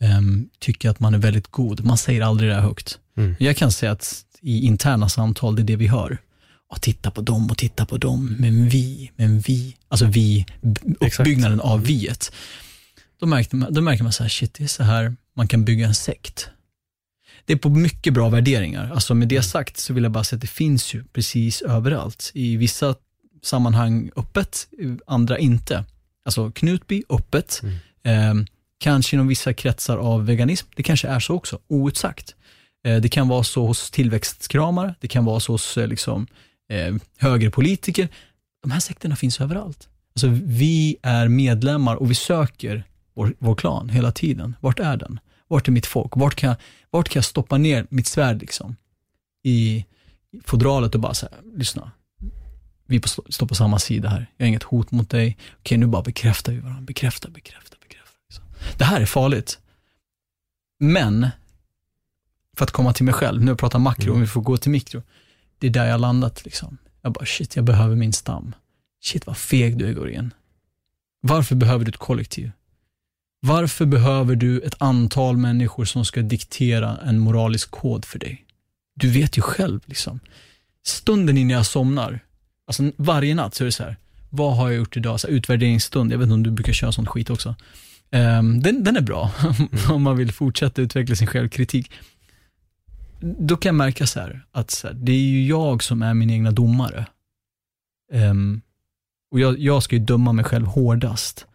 ehm, 0.01 0.49
tycker 0.59 0.89
att 0.89 0.99
man 0.99 1.13
är 1.13 1.17
väldigt 1.17 1.47
god. 1.47 1.85
Man 1.85 1.97
säger 1.97 2.21
aldrig 2.21 2.49
det 2.49 2.55
här 2.55 2.61
högt. 2.61 2.99
Mm. 3.17 3.35
Jag 3.39 3.57
kan 3.57 3.71
säga 3.71 3.91
att 3.91 4.25
i 4.41 4.65
interna 4.65 5.09
samtal, 5.09 5.55
det 5.55 5.61
är 5.61 5.63
det 5.63 5.75
vi 5.75 5.87
hör. 5.87 6.17
Och 6.69 6.81
titta 6.81 7.11
på 7.11 7.21
dem 7.21 7.51
och 7.51 7.57
titta 7.57 7.85
på 7.85 7.97
dem, 7.97 8.35
men 8.39 8.69
vi, 8.69 9.11
men 9.15 9.39
vi, 9.39 9.77
alltså 9.87 10.05
vi, 10.05 10.45
Exakt. 11.01 11.19
uppbyggnaden 11.19 11.61
av 11.61 11.83
viet. 11.83 12.31
Då 13.19 13.25
märker, 13.25 13.57
man, 13.57 13.73
då 13.73 13.81
märker 13.81 14.03
man 14.03 14.13
så 14.13 14.23
här, 14.23 14.29
shit, 14.29 14.53
det 14.53 14.63
är 14.63 14.67
så 14.67 14.83
här 14.83 15.15
man 15.35 15.47
kan 15.47 15.65
bygga 15.65 15.87
en 15.87 15.95
sekt. 15.95 16.49
Det 17.47 17.53
är 17.53 17.57
på 17.57 17.69
mycket 17.69 18.13
bra 18.13 18.29
värderingar. 18.29 18.91
Alltså 18.93 19.15
med 19.15 19.27
det 19.27 19.41
sagt 19.41 19.77
så 19.77 19.93
vill 19.93 20.03
jag 20.03 20.11
bara 20.11 20.23
säga 20.23 20.37
att 20.37 20.41
det 20.41 20.47
finns 20.47 20.93
ju 20.93 21.03
precis 21.03 21.61
överallt. 21.61 22.31
I 22.33 22.57
vissa 22.57 22.95
sammanhang 23.43 24.11
öppet, 24.15 24.67
andra 25.07 25.37
inte. 25.37 25.85
Alltså 26.25 26.51
Knutby, 26.51 27.03
öppet. 27.09 27.61
Eh, 28.03 28.33
kanske 28.77 29.15
inom 29.15 29.27
vissa 29.27 29.53
kretsar 29.53 29.97
av 29.97 30.25
veganism. 30.25 30.67
Det 30.75 30.83
kanske 30.83 31.07
är 31.07 31.19
så 31.19 31.35
också, 31.35 31.59
outsagt. 31.67 32.35
Eh, 32.85 32.97
det 32.97 33.09
kan 33.09 33.27
vara 33.27 33.43
så 33.43 33.67
hos 33.67 33.91
tillväxtkramare, 33.91 34.95
det 34.99 35.07
kan 35.07 35.25
vara 35.25 35.39
så 35.39 35.51
hos 35.51 35.77
eh, 35.77 35.87
liksom, 35.87 36.27
eh, 36.69 36.95
högerpolitiker. 37.17 38.07
De 38.63 38.71
här 38.71 38.79
sekterna 38.79 39.15
finns 39.15 39.41
överallt. 39.41 39.87
Alltså, 40.15 40.27
vi 40.43 40.97
är 41.01 41.27
medlemmar 41.27 41.95
och 41.95 42.11
vi 42.11 42.15
söker 42.15 42.83
vår, 43.13 43.33
vår 43.39 43.55
klan 43.55 43.89
hela 43.89 44.11
tiden. 44.11 44.55
Vart 44.59 44.79
är 44.79 44.97
den? 44.97 45.19
Vart 45.47 45.67
är 45.67 45.71
mitt 45.71 45.85
folk? 45.85 46.15
Vart 46.15 46.35
kan, 46.35 46.47
jag- 46.47 46.57
vart 46.89 47.09
kan 47.09 47.17
jag 47.19 47.25
stoppa 47.25 47.57
ner 47.57 47.87
mitt 47.89 48.07
svärd 48.07 48.39
liksom? 48.41 48.75
i 49.43 49.85
fodralet 50.45 50.95
och 50.95 51.01
bara 51.01 51.13
så 51.13 51.27
här, 51.31 51.57
lyssna. 51.57 51.91
Vi 52.85 52.99
på- 52.99 53.07
står 53.07 53.47
på 53.47 53.55
samma 53.55 53.79
sida 53.79 54.09
här. 54.09 54.31
Jag 54.37 54.45
har 54.45 54.47
inget 54.47 54.63
hot 54.63 54.91
mot 54.91 55.09
dig. 55.09 55.37
Okej, 55.59 55.77
nu 55.77 55.87
bara 55.87 56.01
bekräftar 56.01 56.51
vi 56.53 56.59
varandra. 56.59 56.81
Bekräfta, 56.81 57.29
bekräfta, 57.29 57.75
bekräfta. 57.81 58.11
Liksom. 58.29 58.43
Det 58.77 58.83
här 58.85 59.01
är 59.01 59.05
farligt. 59.05 59.59
Men, 60.79 61.27
för 62.57 62.63
att 62.65 62.71
komma 62.71 62.93
till 62.93 63.05
mig 63.05 63.13
själv, 63.13 63.43
nu 63.43 63.55
pratar 63.55 63.79
makro, 63.79 64.13
om 64.13 64.21
vi 64.21 64.27
får 64.27 64.41
gå 64.41 64.57
till 64.57 64.71
mikro. 64.71 65.01
Det 65.59 65.67
är 65.67 65.71
där 65.71 65.85
jag 65.85 65.99
landat. 66.01 66.45
Liksom. 66.45 66.77
Jag 67.01 67.11
bara, 67.13 67.25
shit, 67.25 67.55
jag 67.55 67.65
behöver 67.65 67.95
min 67.95 68.13
stam. 68.13 68.55
Shit, 69.03 69.27
vad 69.27 69.37
feg 69.37 69.77
du 69.77 69.87
är, 69.89 69.93
Gorén. 69.93 70.33
Varför 71.21 71.55
behöver 71.55 71.85
du 71.85 71.89
ett 71.89 71.97
kollektiv? 71.97 72.51
Varför 73.47 73.85
behöver 73.85 74.35
du 74.35 74.59
ett 74.59 74.75
antal 74.77 75.37
människor 75.37 75.85
som 75.85 76.05
ska 76.05 76.21
diktera 76.21 76.97
en 76.97 77.19
moralisk 77.19 77.71
kod 77.71 78.05
för 78.05 78.19
dig? 78.19 78.45
Du 78.95 79.09
vet 79.09 79.37
ju 79.37 79.41
själv. 79.41 79.81
liksom. 79.85 80.19
Stunden 80.85 81.37
innan 81.37 81.49
jag 81.49 81.65
somnar, 81.65 82.19
alltså 82.67 82.91
varje 82.97 83.35
natt 83.35 83.55
så 83.55 83.63
är 83.63 83.65
det 83.65 83.71
så 83.71 83.83
här, 83.83 83.97
vad 84.29 84.57
har 84.57 84.69
jag 84.69 84.77
gjort 84.77 84.97
idag? 84.97 85.19
Så 85.19 85.27
här, 85.27 85.33
utvärderingsstund, 85.33 86.11
jag 86.11 86.17
vet 86.17 86.23
inte 86.23 86.33
om 86.33 86.43
du 86.43 86.51
brukar 86.51 86.73
köra 86.73 86.91
sån 86.91 87.05
skit 87.05 87.29
också. 87.29 87.55
Ehm, 88.11 88.61
den, 88.61 88.83
den 88.83 88.97
är 88.97 89.01
bra 89.01 89.31
om 89.89 90.03
man 90.03 90.17
vill 90.17 90.31
fortsätta 90.31 90.81
utveckla 90.81 91.15
sin 91.15 91.27
självkritik. 91.27 91.91
Då 93.19 93.57
kan 93.57 93.69
jag 93.69 93.75
märka 93.75 94.07
så 94.07 94.19
här, 94.19 94.45
att 94.51 94.71
så 94.71 94.87
här, 94.87 94.93
det 94.93 95.11
är 95.11 95.29
ju 95.29 95.47
jag 95.47 95.83
som 95.83 96.01
är 96.01 96.13
min 96.13 96.29
egna 96.29 96.51
domare. 96.51 97.05
Ehm, 98.13 98.61
och 99.31 99.39
jag, 99.39 99.59
jag 99.59 99.83
ska 99.83 99.95
ju 99.95 100.01
döma 100.01 100.33
mig 100.33 100.45
själv 100.45 100.65
hårdast. 100.65 101.46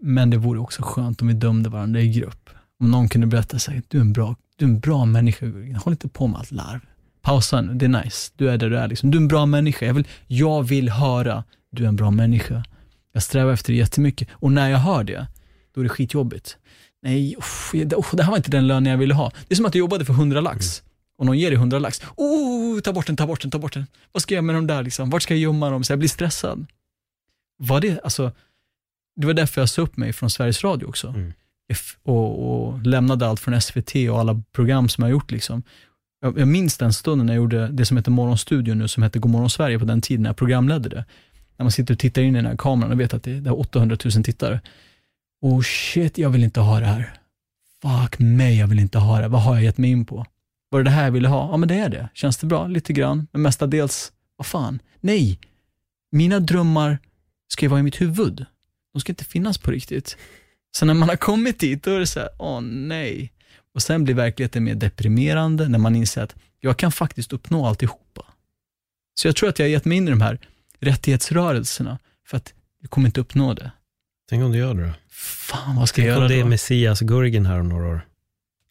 Men 0.00 0.30
det 0.30 0.36
vore 0.36 0.60
också 0.60 0.82
skönt 0.82 1.22
om 1.22 1.28
vi 1.28 1.34
dömde 1.34 1.68
varandra 1.70 2.00
i 2.00 2.08
grupp. 2.08 2.50
Om 2.80 2.90
någon 2.90 3.08
kunde 3.08 3.26
berätta 3.26 3.58
sig, 3.58 3.82
du 3.88 3.98
är 3.98 4.02
en 4.02 4.12
bra, 4.12 4.36
du 4.56 4.64
är 4.64 4.68
en 4.68 4.80
bra 4.80 5.04
människa, 5.04 5.46
Gurgen. 5.46 5.76
håll 5.76 5.92
inte 5.92 6.08
på 6.08 6.26
med 6.26 6.38
allt 6.38 6.50
larv. 6.50 6.80
Pausa 7.22 7.60
nu, 7.60 7.74
det 7.74 7.84
är 7.84 8.02
nice. 8.04 8.32
Du 8.36 8.50
är 8.50 8.58
där 8.58 8.70
du 8.70 8.78
är. 8.78 8.88
Liksom. 8.88 9.10
Du 9.10 9.18
är 9.18 9.22
en 9.22 9.28
bra 9.28 9.46
människa. 9.46 9.86
Jag 9.86 9.94
vill, 9.94 10.06
jag 10.26 10.62
vill 10.62 10.88
höra, 10.88 11.44
du 11.70 11.84
är 11.84 11.88
en 11.88 11.96
bra 11.96 12.10
människa. 12.10 12.64
Jag 13.12 13.22
strävar 13.22 13.52
efter 13.52 13.72
det 13.72 13.78
jättemycket. 13.78 14.28
Och 14.32 14.52
när 14.52 14.68
jag 14.68 14.78
hör 14.78 15.04
det, 15.04 15.26
då 15.74 15.80
är 15.80 15.82
det 15.82 15.88
skitjobbigt. 15.88 16.56
Nej, 17.02 17.34
uff, 17.38 17.70
det, 17.72 17.96
uff, 17.96 18.10
det 18.12 18.22
här 18.22 18.30
var 18.30 18.36
inte 18.36 18.50
den 18.50 18.66
lönen 18.66 18.90
jag 18.90 18.98
ville 18.98 19.14
ha. 19.14 19.32
Det 19.48 19.54
är 19.54 19.56
som 19.56 19.66
att 19.66 19.72
du 19.72 19.78
jobbade 19.78 20.04
för 20.04 20.12
100 20.12 20.40
lax 20.40 20.82
och 21.18 21.26
någon 21.26 21.38
ger 21.38 21.50
dig 21.50 21.56
100 21.56 21.78
lax. 21.78 22.02
Oh, 22.16 22.80
ta 22.80 22.92
bort 22.92 23.06
den, 23.06 23.16
ta 23.16 23.26
bort 23.26 23.42
den, 23.42 23.50
ta 23.50 23.58
bort 23.58 23.72
den. 23.72 23.86
Vad 24.12 24.22
ska 24.22 24.34
jag 24.34 24.36
göra 24.36 24.46
med 24.46 24.54
de 24.54 24.66
där 24.66 24.82
liksom? 24.82 25.10
Vart 25.10 25.22
ska 25.22 25.34
jag 25.34 25.40
gömma 25.40 25.70
dem? 25.70 25.84
Så 25.84 25.92
jag 25.92 25.98
blir 25.98 26.08
stressad. 26.08 26.66
Var 27.58 27.80
det, 27.80 28.00
alltså, 28.00 28.32
det 29.20 29.26
var 29.26 29.34
därför 29.34 29.60
jag 29.60 29.68
sa 29.68 29.82
upp 29.82 29.96
mig 29.96 30.12
från 30.12 30.30
Sveriges 30.30 30.64
Radio 30.64 30.86
också. 30.86 31.08
Mm. 31.08 31.32
Och, 32.02 32.66
och 32.66 32.82
lämnade 32.86 33.26
allt 33.26 33.40
från 33.40 33.60
SVT 33.60 33.94
och 34.10 34.20
alla 34.20 34.42
program 34.52 34.88
som 34.88 35.02
jag 35.02 35.10
gjort. 35.10 35.30
Liksom. 35.30 35.62
Jag, 36.20 36.38
jag 36.38 36.48
minns 36.48 36.78
den 36.78 36.92
stunden 36.92 37.26
när 37.26 37.34
jag 37.34 37.42
gjorde 37.42 37.68
det 37.68 37.84
som 37.84 37.96
heter 37.96 38.10
Morgonstudion 38.10 38.78
nu, 38.78 38.88
som 38.88 39.02
hette 39.02 39.18
Godmorgon 39.18 39.50
Sverige 39.50 39.78
på 39.78 39.84
den 39.84 40.00
tiden 40.00 40.22
när 40.22 40.30
jag 40.30 40.36
programledde 40.36 40.88
det. 40.88 41.04
När 41.56 41.64
man 41.64 41.72
sitter 41.72 41.94
och 41.94 41.98
tittar 41.98 42.22
in 42.22 42.34
i 42.34 42.38
den 42.38 42.46
här 42.46 42.56
kameran 42.56 42.92
och 42.92 43.00
vet 43.00 43.14
att 43.14 43.22
det, 43.22 43.40
det 43.40 43.50
är 43.50 43.60
800 43.60 43.96
000 44.04 44.24
tittare. 44.24 44.60
Oh 45.40 45.62
shit, 45.62 46.18
jag 46.18 46.30
vill 46.30 46.44
inte 46.44 46.60
ha 46.60 46.80
det 46.80 46.86
här. 46.86 47.12
Fuck 47.82 48.18
mig, 48.18 48.58
jag 48.58 48.66
vill 48.66 48.78
inte 48.78 48.98
ha 48.98 49.20
det. 49.20 49.28
Vad 49.28 49.42
har 49.42 49.54
jag 49.54 49.64
gett 49.64 49.78
mig 49.78 49.90
in 49.90 50.04
på? 50.04 50.26
Var 50.70 50.78
det 50.78 50.84
det 50.84 50.90
här 50.90 51.04
jag 51.04 51.12
ville 51.12 51.28
ha? 51.28 51.50
Ja, 51.50 51.56
men 51.56 51.68
det 51.68 51.74
är 51.74 51.88
det. 51.88 52.08
Känns 52.14 52.36
det 52.36 52.46
bra? 52.46 52.66
Lite 52.66 52.92
grann, 52.92 53.26
men 53.32 53.42
mestadels, 53.42 54.12
vad 54.36 54.46
fan? 54.46 54.78
Nej, 55.00 55.38
mina 56.12 56.40
drömmar 56.40 56.98
ska 57.48 57.64
ju 57.64 57.68
vara 57.68 57.80
i 57.80 57.82
mitt 57.82 58.00
huvud. 58.00 58.46
De 58.92 59.00
ska 59.00 59.12
inte 59.12 59.24
finnas 59.24 59.58
på 59.58 59.70
riktigt. 59.70 60.16
Så 60.70 60.86
när 60.86 60.94
man 60.94 61.08
har 61.08 61.16
kommit 61.16 61.60
dit, 61.60 61.82
då 61.82 61.90
är 61.90 61.98
det 61.98 62.06
så 62.06 62.20
här, 62.20 62.28
åh 62.38 62.60
nej. 62.60 63.32
Och 63.74 63.82
sen 63.82 64.04
blir 64.04 64.14
verkligheten 64.14 64.64
mer 64.64 64.74
deprimerande 64.74 65.68
när 65.68 65.78
man 65.78 65.96
inser 65.96 66.22
att 66.22 66.34
jag 66.60 66.76
kan 66.76 66.92
faktiskt 66.92 67.32
uppnå 67.32 67.66
alltihopa. 67.66 68.24
Så 69.14 69.28
jag 69.28 69.36
tror 69.36 69.48
att 69.48 69.58
jag 69.58 69.66
har 69.66 69.70
gett 69.70 69.84
mig 69.84 69.98
in 69.98 70.08
i 70.08 70.10
de 70.10 70.20
här 70.20 70.38
rättighetsrörelserna 70.80 71.98
för 72.26 72.36
att 72.36 72.54
jag 72.80 72.90
kommer 72.90 73.08
inte 73.08 73.20
uppnå 73.20 73.54
det. 73.54 73.70
Tänk 74.28 74.44
om 74.44 74.52
du 74.52 74.58
gör 74.58 74.74
det 74.74 74.86
då? 74.86 74.92
Fan, 75.10 75.76
vad 75.76 75.88
ska 75.88 75.96
Tänk 75.96 76.08
jag 76.08 76.16
om 76.16 76.22
göra 76.22 76.28
det 76.28 76.34
är 76.34 76.42
då? 76.42 76.48
Messias 76.48 77.00
Gurgen 77.00 77.46
här 77.46 77.60
om 77.60 77.68
några 77.68 77.88
år. 77.88 78.00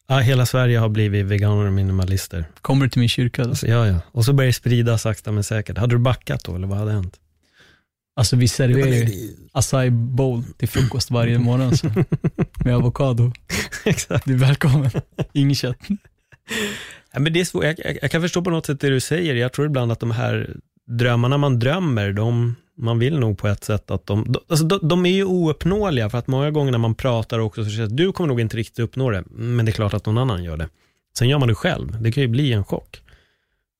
Ja, 0.06 0.18
hela 0.18 0.46
Sverige 0.46 0.78
har 0.78 0.88
blivit 0.88 1.26
veganer 1.26 1.66
och 1.66 1.72
minimalister. 1.72 2.44
Kommer 2.60 2.86
du 2.86 2.90
till 2.90 3.00
min 3.00 3.08
kyrka 3.08 3.42
då? 3.42 3.48
Alltså, 3.48 3.66
ja, 3.66 3.86
ja. 3.86 4.00
Och 4.12 4.24
så 4.24 4.32
börjar 4.32 4.46
det 4.46 4.52
sprida 4.52 4.98
sakta 4.98 5.32
men 5.32 5.44
säkert. 5.44 5.78
Hade 5.78 5.94
du 5.94 5.98
backat 5.98 6.44
då, 6.44 6.56
eller 6.56 6.66
vad 6.66 6.78
hade 6.78 6.92
hänt? 6.92 7.20
Alltså 8.18 8.36
vi 8.36 8.48
serverar 8.48 8.86
ju 8.86 9.36
acai 9.52 9.90
bowl 9.90 10.42
till 10.56 10.68
frukost 10.68 11.10
varje 11.10 11.38
morgon 11.38 11.76
så, 11.76 11.86
med 12.64 12.76
avokado. 12.76 13.32
Exakt. 13.84 14.24
Du 14.24 14.34
är 14.34 14.38
välkommen. 14.38 14.90
Inget 15.32 15.58
kött. 15.58 15.78
Ja, 17.12 17.20
men 17.20 17.32
det 17.32 17.40
är 17.40 17.44
svårt. 17.44 17.64
Jag, 17.64 17.78
jag, 17.78 17.98
jag 18.02 18.10
kan 18.10 18.22
förstå 18.22 18.42
på 18.42 18.50
något 18.50 18.66
sätt 18.66 18.80
det 18.80 18.88
du 18.88 19.00
säger. 19.00 19.34
Jag 19.34 19.52
tror 19.52 19.66
ibland 19.66 19.92
att 19.92 20.00
de 20.00 20.10
här 20.10 20.56
drömmarna 20.86 21.38
man 21.38 21.58
drömmer, 21.58 22.12
de, 22.12 22.56
man 22.78 22.98
vill 22.98 23.18
nog 23.18 23.38
på 23.38 23.48
ett 23.48 23.64
sätt 23.64 23.90
att 23.90 24.06
de, 24.06 24.32
de, 24.32 24.42
alltså 24.48 24.64
de, 24.64 24.88
de 24.88 25.06
är 25.06 25.10
ju 25.10 25.24
ouppnåeliga 25.24 26.10
för 26.10 26.18
att 26.18 26.26
många 26.26 26.50
gånger 26.50 26.72
när 26.72 26.78
man 26.78 26.94
pratar 26.94 27.38
också 27.38 27.64
så 27.64 27.70
känns 27.70 27.90
det, 27.90 27.96
du 27.96 28.12
kommer 28.12 28.28
nog 28.28 28.40
inte 28.40 28.56
riktigt 28.56 28.78
uppnå 28.78 29.10
det, 29.10 29.24
men 29.30 29.66
det 29.66 29.70
är 29.70 29.74
klart 29.74 29.94
att 29.94 30.06
någon 30.06 30.18
annan 30.18 30.44
gör 30.44 30.56
det. 30.56 30.68
Sen 31.18 31.28
gör 31.28 31.38
man 31.38 31.48
det 31.48 31.54
själv. 31.54 32.02
Det 32.02 32.12
kan 32.12 32.22
ju 32.22 32.28
bli 32.28 32.52
en 32.52 32.64
chock 32.64 33.02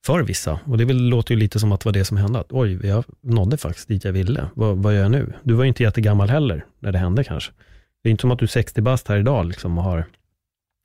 för 0.07 0.23
vissa 0.23 0.61
och 0.65 0.79
det 0.79 0.85
väl, 0.85 1.09
låter 1.09 1.35
ju 1.35 1.41
lite 1.41 1.59
som 1.61 1.73
att 1.73 1.81
det 1.81 1.85
var 1.85 1.93
det 1.93 2.05
som 2.05 2.17
hände. 2.17 2.39
Att, 2.39 2.53
Oj, 2.53 2.87
jag 2.87 3.05
nådde 3.21 3.57
faktiskt 3.57 3.89
dit 3.89 4.05
jag 4.05 4.13
ville. 4.13 4.45
Vad, 4.55 4.77
vad 4.77 4.95
gör 4.95 5.03
jag 5.03 5.11
nu? 5.11 5.33
Du 5.43 5.55
var 5.55 5.65
ju 5.65 5.69
inte 5.69 5.83
jättegammal 5.83 6.29
heller 6.31 6.65
när 6.79 6.93
det 6.93 6.99
hände 6.99 7.25
kanske. 7.25 7.53
Det 8.03 8.09
är 8.09 8.11
inte 8.11 8.21
som 8.21 8.31
att 8.31 8.39
du 8.39 8.45
är 8.45 8.49
60 8.49 8.81
bast 8.81 9.09
här 9.09 9.17
idag 9.17 9.47
liksom 9.47 9.79
och 9.79 9.85
har, 9.85 10.05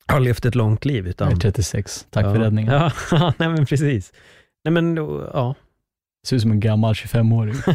har 0.07 0.19
levt 0.19 0.45
ett 0.45 0.56
långt 0.56 0.85
liv. 0.85 1.07
Utan, 1.07 1.30
Jag 1.30 1.38
är 1.38 1.41
36. 1.41 2.07
Tack 2.10 2.26
ja. 2.26 2.34
för 2.34 2.40
räddningen. 2.40 2.73
Ja, 2.73 2.91
nej 3.38 3.49
men 3.49 3.65
precis. 3.65 4.14
Nej 4.64 4.72
men, 4.72 4.95
ja. 5.34 5.56
Ser 6.27 6.35
ut 6.35 6.41
som 6.41 6.52
en 6.52 6.60
gammal 6.60 6.94
25-åring. 6.94 7.56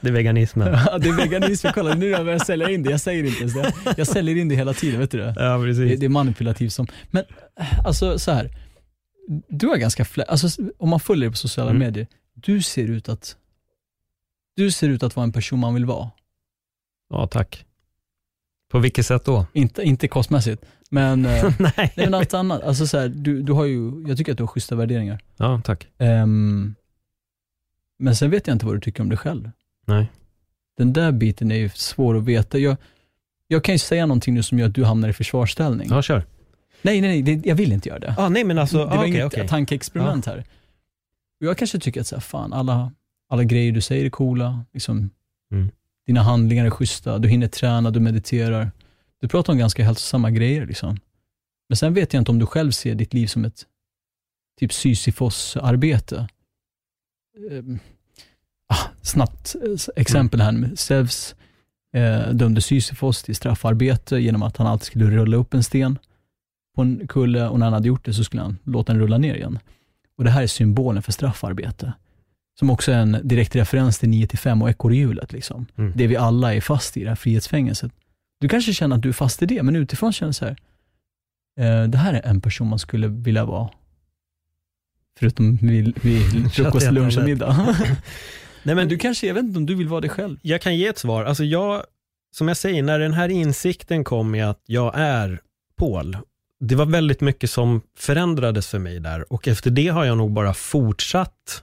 det 0.00 0.08
är 0.08 0.12
veganismen. 0.12 0.78
Ja, 0.86 0.98
det 0.98 1.08
är 1.08 1.12
veganism. 1.16 1.68
Kolla, 1.74 1.94
nu 1.94 2.10
när 2.10 2.16
jag 2.16 2.24
börjar 2.24 2.38
sälja 2.38 2.70
in 2.70 2.82
det. 2.82 2.90
Jag 2.90 3.00
säger 3.00 3.24
inte 3.24 3.38
ens 3.40 3.54
det. 3.54 3.72
Jag 3.96 4.06
säljer 4.06 4.36
in 4.36 4.48
det 4.48 4.54
hela 4.54 4.72
tiden, 4.72 5.00
vet 5.00 5.10
du 5.10 5.18
det? 5.18 5.34
Ja, 5.36 5.58
Det, 5.58 5.64
precis. 5.64 6.00
det 6.00 6.06
är 6.06 6.10
manipulativt 6.10 6.72
som... 6.72 6.86
Men 7.10 7.24
alltså 7.84 8.18
så 8.18 8.32
här. 8.32 8.50
Du 9.48 9.66
har 9.66 9.76
ganska 9.76 10.04
flä, 10.04 10.24
alltså 10.24 10.62
om 10.78 10.88
man 10.88 11.00
följer 11.00 11.20
dig 11.24 11.30
på 11.30 11.36
sociala 11.36 11.70
Mm. 11.70 11.80
medier, 11.80 12.06
du 12.34 12.62
ser 12.62 12.86
ut 12.90 13.08
att 13.08 13.36
du 14.56 14.70
ser 14.70 14.88
ut 14.88 15.02
att 15.02 15.16
vara 15.16 15.24
en 15.24 15.32
person 15.32 15.58
man 15.58 15.74
vill 15.74 15.84
vara. 15.86 16.10
Ja, 17.10 17.26
tack. 17.26 17.64
På 18.70 18.78
vilket 18.78 19.06
sätt 19.06 19.24
då? 19.24 19.46
Inte, 19.52 19.82
inte 19.82 20.08
kostmässigt, 20.08 20.64
men, 20.90 21.24
eh, 21.26 21.52
Nej. 21.76 21.92
men 21.96 22.14
allt 22.14 22.34
annat. 22.34 22.62
Alltså 22.62 22.86
så 22.86 22.98
här, 22.98 23.08
du, 23.08 23.42
du 23.42 23.52
har 23.52 23.64
ju, 23.64 24.04
jag 24.08 24.16
tycker 24.18 24.32
att 24.32 24.38
du 24.38 24.42
har 24.44 24.48
schyssta 24.48 24.74
värderingar. 24.76 25.20
Ja, 25.36 25.60
tack. 25.64 25.88
Ehm, 25.98 26.74
men 27.98 28.16
sen 28.16 28.30
vet 28.30 28.46
jag 28.46 28.54
inte 28.54 28.66
vad 28.66 28.74
du 28.74 28.80
tycker 28.80 29.02
om 29.02 29.08
dig 29.08 29.18
själv. 29.18 29.50
Nej. 29.86 30.12
Den 30.76 30.92
där 30.92 31.12
biten 31.12 31.52
är 31.52 31.56
ju 31.56 31.68
svår 31.68 32.16
att 32.16 32.24
veta. 32.24 32.58
Jag, 32.58 32.76
jag 33.46 33.64
kan 33.64 33.74
ju 33.74 33.78
säga 33.78 34.06
någonting 34.06 34.34
nu 34.34 34.42
som 34.42 34.58
gör 34.58 34.66
att 34.68 34.74
du 34.74 34.84
hamnar 34.84 35.08
i 35.08 35.12
försvarsställning. 35.12 35.88
Ja, 35.90 36.02
kör. 36.02 36.26
Nej, 36.82 37.00
nej, 37.00 37.22
nej, 37.22 37.42
jag 37.44 37.54
vill 37.54 37.72
inte 37.72 37.88
göra 37.88 37.98
det. 37.98 38.14
Ah, 38.18 38.28
nej, 38.28 38.44
men 38.44 38.58
alltså, 38.58 38.78
det 38.78 38.84
var 38.84 38.92
ah, 38.92 38.98
okej, 38.98 39.08
inget 39.08 39.24
okej. 39.26 39.48
tankeexperiment 39.48 40.26
här. 40.26 40.44
Och 41.40 41.46
Jag 41.46 41.58
kanske 41.58 41.78
tycker 41.78 42.00
att 42.00 42.06
så 42.06 42.16
här, 42.16 42.20
fan, 42.20 42.52
alla, 42.52 42.92
alla 43.28 43.44
grejer 43.44 43.72
du 43.72 43.80
säger 43.80 44.04
är 44.04 44.10
coola. 44.10 44.64
Liksom, 44.72 45.10
Mm. 45.50 45.70
Dina 46.06 46.22
handlingar 46.22 46.66
är 46.66 46.70
schyssta, 46.70 47.18
du 47.18 47.28
hinner 47.28 47.48
träna, 47.48 47.90
du 47.90 48.00
mediterar. 48.00 48.70
Du 49.20 49.28
pratar 49.28 49.52
om 49.52 49.58
ganska 49.58 49.84
hälsosamma 49.84 50.30
grejer. 50.30 50.66
Liksom. 50.66 50.96
Men 51.68 51.76
sen 51.76 51.94
vet 51.94 52.12
jag 52.12 52.20
inte 52.20 52.30
om 52.30 52.38
du 52.38 52.46
själv 52.46 52.70
ser 52.70 52.94
ditt 52.94 53.14
liv 53.14 53.26
som 53.26 53.44
ett 53.44 53.66
typ 54.60 54.72
Sisyfos-arbete. 54.72 56.28
Ehm, 57.50 57.78
ah, 58.66 58.88
snabbt 59.02 59.54
eh, 59.62 60.00
exempel 60.02 60.40
här. 60.40 60.52
med 60.52 60.78
Zeus 60.78 61.34
eh, 61.92 62.28
dömde 62.30 62.60
Sisyfos 62.60 63.22
till 63.22 63.36
straffarbete 63.36 64.16
genom 64.18 64.42
att 64.42 64.56
han 64.56 64.66
alltid 64.66 64.86
skulle 64.86 65.04
rulla 65.04 65.36
upp 65.36 65.54
en 65.54 65.62
sten 65.62 65.98
på 66.78 66.82
en 66.82 67.08
kulle 67.08 67.48
och 67.48 67.58
när 67.58 67.66
han 67.66 67.72
hade 67.72 67.88
gjort 67.88 68.04
det 68.04 68.14
så 68.14 68.24
skulle 68.24 68.42
han 68.42 68.58
låta 68.64 68.92
den 68.92 69.02
rulla 69.02 69.18
ner 69.18 69.34
igen. 69.34 69.58
Och 70.16 70.24
Det 70.24 70.30
här 70.30 70.42
är 70.42 70.46
symbolen 70.46 71.02
för 71.02 71.12
straffarbete. 71.12 71.92
Som 72.58 72.70
också 72.70 72.92
är 72.92 72.98
en 72.98 73.18
direkt 73.22 73.56
referens 73.56 73.98
till 73.98 74.08
9-5 74.08 74.62
och 74.62 74.70
ekorrhjulet. 74.70 75.32
Liksom. 75.32 75.66
Mm. 75.76 75.92
Det 75.96 76.06
vi 76.06 76.16
alla 76.16 76.54
är 76.54 76.60
fast 76.60 76.96
i, 76.96 77.02
det 77.02 77.08
här 77.08 77.16
frihetsfängelset. 77.16 77.92
Du 78.40 78.48
kanske 78.48 78.72
känner 78.72 78.96
att 78.96 79.02
du 79.02 79.08
är 79.08 79.12
fast 79.12 79.42
i 79.42 79.46
det, 79.46 79.62
men 79.62 79.76
utifrån 79.76 80.12
känner 80.12 80.30
du 80.30 80.34
så 80.34 80.44
här, 80.44 80.56
eh, 81.60 81.88
det 81.88 81.98
här 81.98 82.14
är 82.14 82.26
en 82.26 82.40
person 82.40 82.68
man 82.68 82.78
skulle 82.78 83.08
vilja 83.08 83.44
vara. 83.44 83.68
Förutom 85.18 85.56
vid, 85.56 85.98
vid 86.04 86.52
frukost, 86.52 86.92
lunch 86.92 87.18
och 87.18 87.24
middag. 87.24 87.76
Nej, 88.62 88.74
men 88.74 88.88
du 88.88 88.98
kanske, 88.98 89.26
jag 89.26 89.34
vet 89.34 89.44
inte 89.44 89.58
om 89.58 89.66
du 89.66 89.74
vill 89.74 89.88
vara 89.88 90.00
dig 90.00 90.10
själv. 90.10 90.38
jag 90.42 90.60
kan 90.60 90.76
ge 90.76 90.86
ett 90.86 90.98
svar. 90.98 91.24
Alltså 91.24 91.44
jag, 91.44 91.82
som 92.36 92.48
jag 92.48 92.56
säger, 92.56 92.82
när 92.82 92.98
den 92.98 93.12
här 93.12 93.28
insikten 93.28 94.04
kom 94.04 94.34
i 94.34 94.42
att 94.42 94.62
jag 94.66 94.92
är 94.96 95.40
Paul, 95.76 96.16
det 96.60 96.74
var 96.74 96.86
väldigt 96.86 97.20
mycket 97.20 97.50
som 97.50 97.80
förändrades 97.98 98.66
för 98.66 98.78
mig 98.78 99.00
där 99.00 99.32
och 99.32 99.48
efter 99.48 99.70
det 99.70 99.88
har 99.88 100.04
jag 100.04 100.18
nog 100.18 100.32
bara 100.32 100.54
fortsatt 100.54 101.62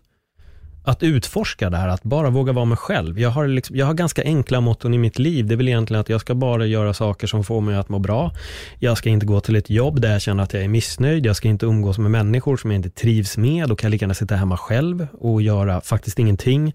att 0.85 1.03
utforska 1.03 1.69
det 1.69 1.77
här, 1.77 1.87
att 1.87 2.03
bara 2.03 2.29
våga 2.29 2.53
vara 2.53 2.65
mig 2.65 2.77
själv. 2.77 3.19
Jag 3.19 3.29
har, 3.29 3.47
liksom, 3.47 3.75
jag 3.75 3.85
har 3.85 3.93
ganska 3.93 4.23
enkla 4.23 4.61
motton 4.61 4.93
i 4.93 4.97
mitt 4.97 5.19
liv. 5.19 5.47
Det 5.47 5.53
är 5.53 5.57
väl 5.57 5.67
egentligen 5.67 6.01
att 6.01 6.09
jag 6.09 6.21
ska 6.21 6.35
bara 6.35 6.65
göra 6.65 6.93
saker 6.93 7.27
som 7.27 7.43
får 7.43 7.61
mig 7.61 7.75
att 7.75 7.89
må 7.89 7.99
bra. 7.99 8.31
Jag 8.79 8.97
ska 8.97 9.09
inte 9.09 9.25
gå 9.25 9.39
till 9.39 9.55
ett 9.55 9.69
jobb 9.69 10.01
där 10.01 10.11
jag 10.11 10.21
känner 10.21 10.43
att 10.43 10.53
jag 10.53 10.63
är 10.63 10.67
missnöjd. 10.67 11.25
Jag 11.25 11.35
ska 11.35 11.47
inte 11.47 11.65
umgås 11.65 11.97
med 11.97 12.11
människor 12.11 12.57
som 12.57 12.71
jag 12.71 12.77
inte 12.77 12.89
trivs 12.89 13.37
med. 13.37 13.69
Då 13.69 13.75
kan 13.75 13.87
jag 13.87 13.91
lika 13.91 14.03
gärna 14.03 14.13
sitta 14.13 14.35
hemma 14.35 14.57
själv 14.57 15.07
och 15.13 15.41
göra 15.41 15.81
faktiskt 15.81 16.19
ingenting. 16.19 16.73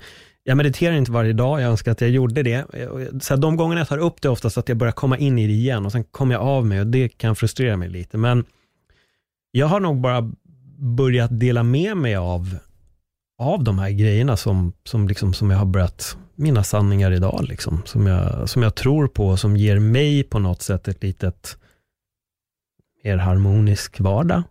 Jag 0.50 0.56
mediterar 0.56 0.94
inte 0.94 1.12
varje 1.12 1.32
dag, 1.32 1.60
jag 1.60 1.70
önskar 1.70 1.92
att 1.92 2.00
jag 2.00 2.10
gjorde 2.10 2.42
det. 2.42 2.64
Så 3.22 3.34
här, 3.34 3.40
de 3.40 3.56
gångerna 3.56 3.80
jag 3.80 3.88
tar 3.88 3.98
upp 3.98 4.22
det 4.22 4.28
oftast 4.28 4.58
att 4.58 4.68
jag 4.68 4.78
börjar 4.78 4.92
komma 4.92 5.18
in 5.18 5.38
i 5.38 5.46
det 5.46 5.52
igen 5.52 5.86
och 5.86 5.92
sen 5.92 6.04
kommer 6.04 6.34
jag 6.34 6.42
av 6.42 6.66
mig 6.66 6.80
och 6.80 6.86
det 6.86 7.08
kan 7.08 7.36
frustrera 7.36 7.76
mig 7.76 7.88
lite. 7.88 8.18
Men 8.18 8.44
jag 9.50 9.66
har 9.66 9.80
nog 9.80 10.00
bara 10.00 10.32
börjat 10.78 11.40
dela 11.40 11.62
med 11.62 11.96
mig 11.96 12.16
av, 12.16 12.56
av 13.38 13.64
de 13.64 13.78
här 13.78 13.90
grejerna 13.90 14.36
som, 14.36 14.72
som, 14.84 15.08
liksom, 15.08 15.34
som 15.34 15.50
jag 15.50 15.58
har 15.58 15.66
börjat, 15.66 16.16
mina 16.34 16.64
sanningar 16.64 17.12
idag, 17.12 17.44
liksom, 17.48 17.82
som, 17.84 18.06
jag, 18.06 18.48
som 18.48 18.62
jag 18.62 18.74
tror 18.74 19.08
på, 19.08 19.28
och 19.28 19.38
som 19.38 19.56
ger 19.56 19.78
mig 19.78 20.22
på 20.22 20.38
något 20.38 20.62
sätt 20.62 20.88
ett 20.88 21.02
litet 21.02 21.56
mer 23.04 23.16
harmonisk 23.16 24.00
vardag. 24.00 24.42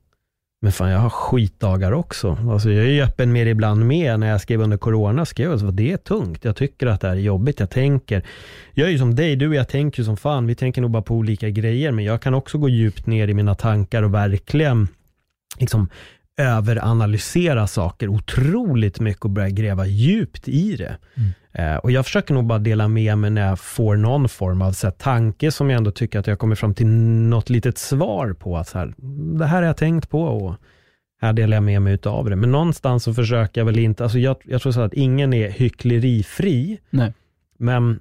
Men 0.62 0.72
fan, 0.72 0.90
jag 0.90 1.00
har 1.00 1.10
skitdagar 1.10 1.92
också. 1.92 2.38
Alltså, 2.50 2.72
jag 2.72 2.86
är 2.86 2.90
ju 2.90 3.02
öppen 3.02 3.32
med 3.32 3.48
det 3.48 3.52
ibland 3.52 3.86
med. 3.86 4.20
När 4.20 4.28
jag 4.28 4.42
skrev 4.42 4.62
under 4.62 4.78
corona 4.78 5.26
skrev 5.26 5.52
jag 5.52 5.66
att 5.68 5.78
det 5.78 5.92
är 5.92 5.98
tungt. 5.98 6.46
Jag 6.46 6.56
tycker 6.56 6.88
att 6.88 7.02
det 7.02 7.08
här 7.08 7.16
är 7.16 7.20
jobbigt. 7.20 7.60
Jag 7.60 7.70
tänker, 7.70 8.24
jag 8.74 8.88
är 8.88 8.92
ju 8.92 8.98
som 8.98 9.16
dig, 9.16 9.36
du 9.36 9.48
och 9.48 9.56
jag 9.56 9.68
tänker 9.68 10.00
ju 10.00 10.06
som 10.06 10.18
fan. 10.18 10.48
Vi 10.48 10.56
tänker 10.56 10.82
nog 10.82 10.92
bara 10.92 11.04
på 11.04 11.16
olika 11.16 11.50
grejer, 11.50 11.92
men 11.92 12.06
jag 12.06 12.22
kan 12.22 12.34
också 12.34 12.58
gå 12.58 12.70
djupt 12.70 13.08
ner 13.08 13.28
i 13.28 13.34
mina 13.34 13.56
tankar 13.56 14.04
och 14.04 14.14
verkligen 14.14 14.88
liksom 15.60 15.90
överanalysera 16.40 17.68
saker 17.68 18.08
otroligt 18.08 19.00
mycket 19.00 19.26
och 19.26 19.30
börja 19.30 19.50
gräva 19.50 19.86
djupt 19.86 20.48
i 20.48 20.76
det. 20.76 20.98
Eh, 21.54 21.76
och 21.76 21.92
jag 21.92 22.06
försöker 22.06 22.34
nog 22.34 22.46
bara 22.46 22.60
dela 22.60 22.88
med 22.88 23.18
mig 23.18 23.30
när 23.30 23.48
jag 23.48 23.60
får 23.60 23.96
någon 23.96 24.30
form 24.30 24.62
av 24.62 24.72
så 24.72 24.88
här, 24.88 24.92
tanke 24.92 25.52
som 25.52 25.70
jag 25.70 25.78
ändå 25.78 25.92
tycker 25.92 26.20
att 26.20 26.28
jag 26.28 26.40
kommer 26.40 26.56
fram 26.56 26.74
till 26.74 26.88
något 26.88 27.50
litet 27.50 27.78
svar 27.78 28.34
på. 28.34 28.58
Att 28.58 28.68
så 28.68 28.78
här, 28.78 28.94
det 29.38 29.46
här 29.46 29.58
har 29.58 29.68
jag 29.68 29.78
tänkt 29.78 30.10
på 30.10 30.24
och 30.24 30.56
här 31.22 31.34
delar 31.34 31.58
jag 31.58 31.64
med 31.64 31.82
mig 31.82 31.94
utav 31.94 32.30
det. 32.30 32.36
Men 32.36 32.52
någonstans 32.52 33.04
så 33.04 33.14
försöker 33.14 33.62
jag 33.62 33.66
väl 33.66 33.80
inte, 33.80 34.04
alltså 34.04 34.20
jag, 34.20 34.36
jag 34.44 34.62
tror 34.62 34.72
så 34.72 34.82
att 34.82 34.94
ingen 34.94 35.34
är 35.34 35.50
hycklerifri, 35.50 36.80
Nej. 36.90 37.14
men 37.58 38.00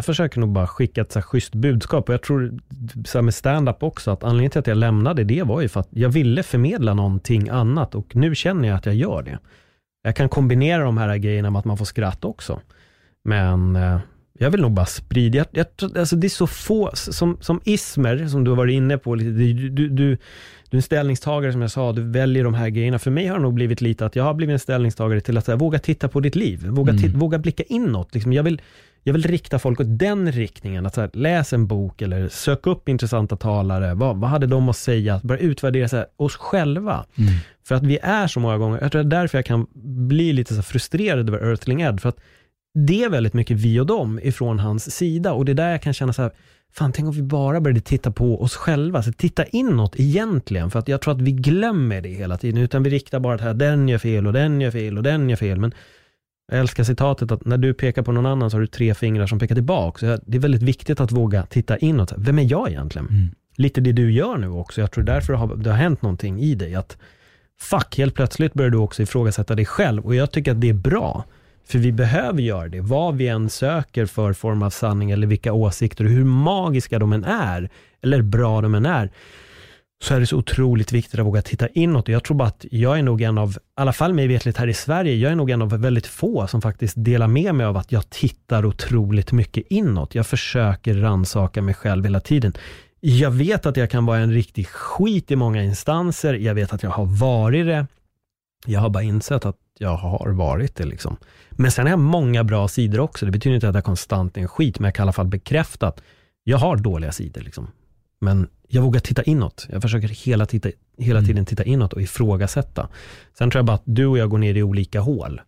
jag 0.00 0.04
försöker 0.04 0.40
nog 0.40 0.48
bara 0.48 0.66
skicka 0.66 1.00
ett 1.00 1.12
så 1.12 1.18
här 1.18 1.22
schysst 1.24 1.54
budskap. 1.54 2.08
Och 2.08 2.14
jag 2.14 2.22
tror 2.22 2.58
så 3.04 3.18
här 3.18 3.22
med 3.22 3.34
stand-up 3.34 3.82
också, 3.82 4.10
att 4.10 4.24
anledningen 4.24 4.50
till 4.50 4.58
att 4.58 4.66
jag 4.66 4.76
lämnade 4.76 5.24
det 5.24 5.42
var 5.42 5.60
ju 5.60 5.68
för 5.68 5.80
att 5.80 5.88
jag 5.90 6.08
ville 6.08 6.42
förmedla 6.42 6.94
någonting 6.94 7.48
annat 7.48 7.94
och 7.94 8.16
nu 8.16 8.34
känner 8.34 8.68
jag 8.68 8.76
att 8.76 8.86
jag 8.86 8.94
gör 8.94 9.22
det. 9.22 9.38
Jag 10.02 10.16
kan 10.16 10.28
kombinera 10.28 10.84
de 10.84 10.98
här 10.98 11.16
grejerna 11.16 11.50
med 11.50 11.58
att 11.58 11.64
man 11.64 11.78
får 11.78 11.84
skratt 11.84 12.24
också. 12.24 12.60
Men 13.24 13.76
eh, 13.76 13.98
jag 14.38 14.50
vill 14.50 14.60
nog 14.60 14.72
bara 14.72 14.86
sprida, 14.86 15.38
jag, 15.38 15.46
jag, 15.50 15.98
alltså 15.98 16.16
det 16.16 16.26
är 16.26 16.28
så 16.28 16.46
få, 16.46 16.90
som, 16.94 17.36
som 17.40 17.60
ismer, 17.64 18.26
som 18.26 18.44
du 18.44 18.50
har 18.50 18.56
varit 18.56 18.72
inne 18.74 18.98
på, 18.98 19.14
lite, 19.14 19.30
du, 19.30 19.52
du, 19.52 19.88
du, 19.88 20.16
du 20.70 20.76
är 20.76 20.76
en 20.76 20.82
ställningstagare 20.82 21.52
som 21.52 21.62
jag 21.62 21.70
sa, 21.70 21.92
du 21.92 22.02
väljer 22.02 22.44
de 22.44 22.54
här 22.54 22.68
grejerna. 22.68 22.98
För 22.98 23.10
mig 23.10 23.26
har 23.26 23.36
det 23.36 23.42
nog 23.42 23.54
blivit 23.54 23.80
lite 23.80 24.06
att 24.06 24.16
jag 24.16 24.24
har 24.24 24.34
blivit 24.34 24.52
en 24.52 24.58
ställningstagare 24.58 25.20
till 25.20 25.38
att 25.38 25.46
här, 25.46 25.56
våga 25.56 25.78
titta 25.78 26.08
på 26.08 26.20
ditt 26.20 26.36
liv, 26.36 26.66
våga, 26.66 26.92
ti- 26.92 27.16
våga 27.16 27.38
blicka 27.38 27.62
inåt. 27.62 28.14
Liksom, 28.14 28.32
jag, 28.32 28.42
vill, 28.42 28.60
jag 29.02 29.12
vill 29.12 29.22
rikta 29.22 29.58
folk 29.58 29.80
åt 29.80 29.98
den 29.98 30.32
riktningen, 30.32 30.86
att 30.86 30.94
så 30.94 31.00
här, 31.00 31.10
läs 31.12 31.52
en 31.52 31.66
bok 31.66 32.02
eller 32.02 32.28
sök 32.28 32.66
upp 32.66 32.88
intressanta 32.88 33.36
talare, 33.36 33.94
vad, 33.94 34.16
vad 34.16 34.30
hade 34.30 34.46
de 34.46 34.68
att 34.68 34.76
säga? 34.76 35.14
Att 35.14 35.22
börja 35.22 35.40
utvärdera 35.40 35.88
så 35.88 35.96
här, 35.96 36.06
oss 36.16 36.36
själva. 36.36 37.04
För 37.66 37.74
att 37.74 37.82
vi 37.82 37.98
är 38.02 38.26
så 38.26 38.40
många 38.40 38.58
gånger, 38.58 38.78
jag 38.82 38.92
tror 38.92 39.02
det 39.02 39.16
är 39.16 39.20
därför 39.20 39.38
jag 39.38 39.44
kan 39.44 39.66
bli 40.08 40.32
lite 40.32 40.54
så 40.54 40.62
frustrerad 40.62 41.28
över 41.28 41.50
Earthling 41.50 41.82
Ed, 41.82 42.00
för 42.00 42.08
att 42.08 42.20
det 42.74 43.04
är 43.04 43.10
väldigt 43.10 43.34
mycket 43.34 43.56
vi 43.56 43.80
och 43.80 43.86
dem 43.86 44.20
ifrån 44.22 44.58
hans 44.58 44.96
sida. 44.96 45.32
Och 45.32 45.44
det 45.44 45.52
är 45.52 45.54
där 45.54 45.70
jag 45.70 45.82
kan 45.82 45.92
känna 45.92 46.12
så 46.12 46.22
här, 46.22 46.30
fan 46.72 46.92
tänk 46.92 47.08
om 47.08 47.14
vi 47.14 47.22
bara 47.22 47.60
började 47.60 47.80
titta 47.80 48.10
på 48.10 48.42
oss 48.42 48.56
själva, 48.56 49.02
så 49.02 49.12
titta 49.12 49.44
inåt 49.44 50.00
egentligen, 50.00 50.70
för 50.70 50.78
att 50.78 50.88
jag 50.88 51.00
tror 51.00 51.14
att 51.14 51.20
vi 51.20 51.32
glömmer 51.32 52.00
det 52.00 52.08
hela 52.08 52.36
tiden, 52.36 52.62
utan 52.62 52.82
vi 52.82 52.90
riktar 52.90 53.20
bara 53.20 53.36
det 53.36 53.42
här, 53.42 53.54
den 53.54 53.88
gör 53.88 53.98
fel 53.98 54.26
och 54.26 54.32
den 54.32 54.60
gör 54.60 54.70
fel 54.70 54.96
och 54.96 55.02
den 55.02 55.30
gör 55.30 55.36
fel, 55.36 55.58
men 55.60 55.74
jag 56.50 56.60
älskar 56.60 56.84
citatet 56.84 57.30
att 57.32 57.44
när 57.44 57.58
du 57.58 57.74
pekar 57.74 58.02
på 58.02 58.12
någon 58.12 58.26
annan 58.26 58.50
så 58.50 58.56
har 58.56 58.60
du 58.60 58.66
tre 58.66 58.94
fingrar 58.94 59.26
som 59.26 59.38
pekar 59.38 59.54
tillbaka. 59.54 59.98
Så 59.98 60.22
det 60.26 60.36
är 60.36 60.40
väldigt 60.40 60.62
viktigt 60.62 61.00
att 61.00 61.12
våga 61.12 61.42
titta 61.42 61.78
inåt. 61.78 62.12
Vem 62.16 62.38
är 62.38 62.50
jag 62.50 62.68
egentligen? 62.68 63.06
Lite 63.56 63.80
det 63.80 63.92
du 63.92 64.12
gör 64.12 64.38
nu 64.38 64.48
också. 64.48 64.80
Jag 64.80 64.90
tror 64.90 65.04
därför 65.04 65.32
har, 65.32 65.56
det 65.56 65.70
har 65.70 65.76
hänt 65.76 66.02
någonting 66.02 66.40
i 66.40 66.54
dig. 66.54 66.74
Att 66.74 66.98
fuck, 67.60 67.98
helt 67.98 68.14
plötsligt 68.14 68.54
börjar 68.54 68.70
du 68.70 68.78
också 68.78 69.02
ifrågasätta 69.02 69.54
dig 69.54 69.66
själv. 69.66 70.06
Och 70.06 70.14
jag 70.14 70.30
tycker 70.30 70.52
att 70.52 70.60
det 70.60 70.68
är 70.68 70.74
bra. 70.74 71.24
För 71.64 71.78
vi 71.78 71.92
behöver 71.92 72.42
göra 72.42 72.68
det. 72.68 72.80
Vad 72.80 73.16
vi 73.16 73.28
än 73.28 73.50
söker 73.50 74.06
för 74.06 74.32
form 74.32 74.62
av 74.62 74.70
sanning 74.70 75.10
eller 75.10 75.26
vilka 75.26 75.52
åsikter 75.52 76.04
hur 76.04 76.24
magiska 76.24 76.98
de 76.98 77.12
än 77.12 77.24
är, 77.24 77.70
eller 78.02 78.22
bra 78.22 78.60
de 78.60 78.74
än 78.74 78.86
är, 78.86 79.10
så 80.02 80.14
är 80.14 80.20
det 80.20 80.26
så 80.26 80.36
otroligt 80.36 80.92
viktigt 80.92 81.20
att 81.20 81.26
våga 81.26 81.42
titta 81.42 81.68
inåt. 81.68 82.08
Jag 82.08 82.24
tror 82.24 82.36
bara 82.36 82.48
att 82.48 82.64
jag 82.70 82.98
är 82.98 83.02
nog 83.02 83.22
en 83.22 83.38
av, 83.38 83.50
i 83.50 83.54
alla 83.74 83.92
fall 83.92 84.14
mig 84.14 84.26
vetligt 84.26 84.56
här 84.56 84.66
i 84.66 84.74
Sverige, 84.74 85.14
jag 85.14 85.32
är 85.32 85.36
nog 85.36 85.50
en 85.50 85.62
av 85.62 85.80
väldigt 85.80 86.06
få 86.06 86.46
som 86.46 86.62
faktiskt 86.62 86.94
delar 86.96 87.26
med 87.26 87.54
mig 87.54 87.66
av 87.66 87.76
att 87.76 87.92
jag 87.92 88.10
tittar 88.10 88.64
otroligt 88.64 89.32
mycket 89.32 89.66
inåt. 89.70 90.14
Jag 90.14 90.26
försöker 90.26 90.94
rannsaka 90.94 91.62
mig 91.62 91.74
själv 91.74 92.04
hela 92.04 92.20
tiden. 92.20 92.52
Jag 93.00 93.30
vet 93.30 93.66
att 93.66 93.76
jag 93.76 93.90
kan 93.90 94.06
vara 94.06 94.18
en 94.18 94.32
riktig 94.32 94.68
skit 94.68 95.30
i 95.30 95.36
många 95.36 95.62
instanser. 95.62 96.34
Jag 96.34 96.54
vet 96.54 96.72
att 96.72 96.82
jag 96.82 96.90
har 96.90 97.06
varit 97.06 97.66
det. 97.66 97.86
Jag 98.66 98.80
har 98.80 98.90
bara 98.90 99.02
insett 99.02 99.46
att 99.46 99.56
jag 99.78 99.96
har 99.96 100.30
varit 100.30 100.76
det. 100.76 100.84
Liksom. 100.84 101.16
Men 101.50 101.70
sen 101.70 101.86
har 101.86 101.90
jag 101.90 101.98
många 101.98 102.44
bra 102.44 102.68
sidor 102.68 103.00
också. 103.00 103.26
Det 103.26 103.32
betyder 103.32 103.54
inte 103.54 103.68
att 103.68 103.74
jag 103.74 103.84
konstant 103.84 104.36
är 104.36 104.40
en 104.40 104.48
skit, 104.48 104.78
men 104.78 104.84
jag 104.84 104.94
kan 104.94 105.02
i 105.02 105.04
alla 105.04 105.12
fall 105.12 105.26
bekräfta 105.26 105.88
att 105.88 106.02
jag 106.44 106.58
har 106.58 106.76
dåliga 106.76 107.12
sidor. 107.12 107.40
Liksom. 107.40 107.68
Men 108.20 108.48
jag 108.68 108.82
vågar 108.82 109.00
titta 109.00 109.22
inåt. 109.22 109.66
Jag 109.70 109.82
försöker 109.82 110.08
hela, 110.08 110.46
titta, 110.46 110.68
hela 110.98 111.22
tiden 111.22 111.44
titta 111.46 111.64
inåt 111.64 111.92
och 111.92 112.02
ifrågasätta. 112.02 112.88
Sen 113.38 113.50
tror 113.50 113.58
jag 113.58 113.66
bara 113.66 113.74
att 113.74 113.82
du 113.84 114.06
och 114.06 114.18
jag 114.18 114.30
går 114.30 114.38
ner 114.38 114.54
i 114.54 114.62
olika 114.62 115.00
hål. 115.00 115.40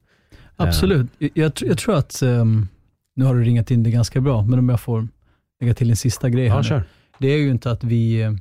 Absolut. 0.56 1.06
Jag, 1.18 1.30
jag, 1.34 1.52
jag 1.60 1.78
tror 1.78 1.94
att, 1.96 2.22
ehm, 2.22 2.68
nu 3.14 3.24
har 3.24 3.34
du 3.34 3.42
ringat 3.44 3.70
in 3.70 3.82
det 3.82 3.90
ganska 3.90 4.20
bra, 4.20 4.42
men 4.42 4.58
om 4.58 4.68
jag 4.68 4.80
får 4.80 5.08
lägga 5.60 5.74
till 5.74 5.90
en 5.90 5.96
sista 5.96 6.30
grej 6.30 6.48
här 6.48 6.66
Ja. 6.70 6.82
Det 7.18 7.28
är 7.28 7.38
ju 7.38 7.50
inte 7.50 7.70
att 7.70 7.84
vi, 7.84 8.20
eh, 8.22 8.32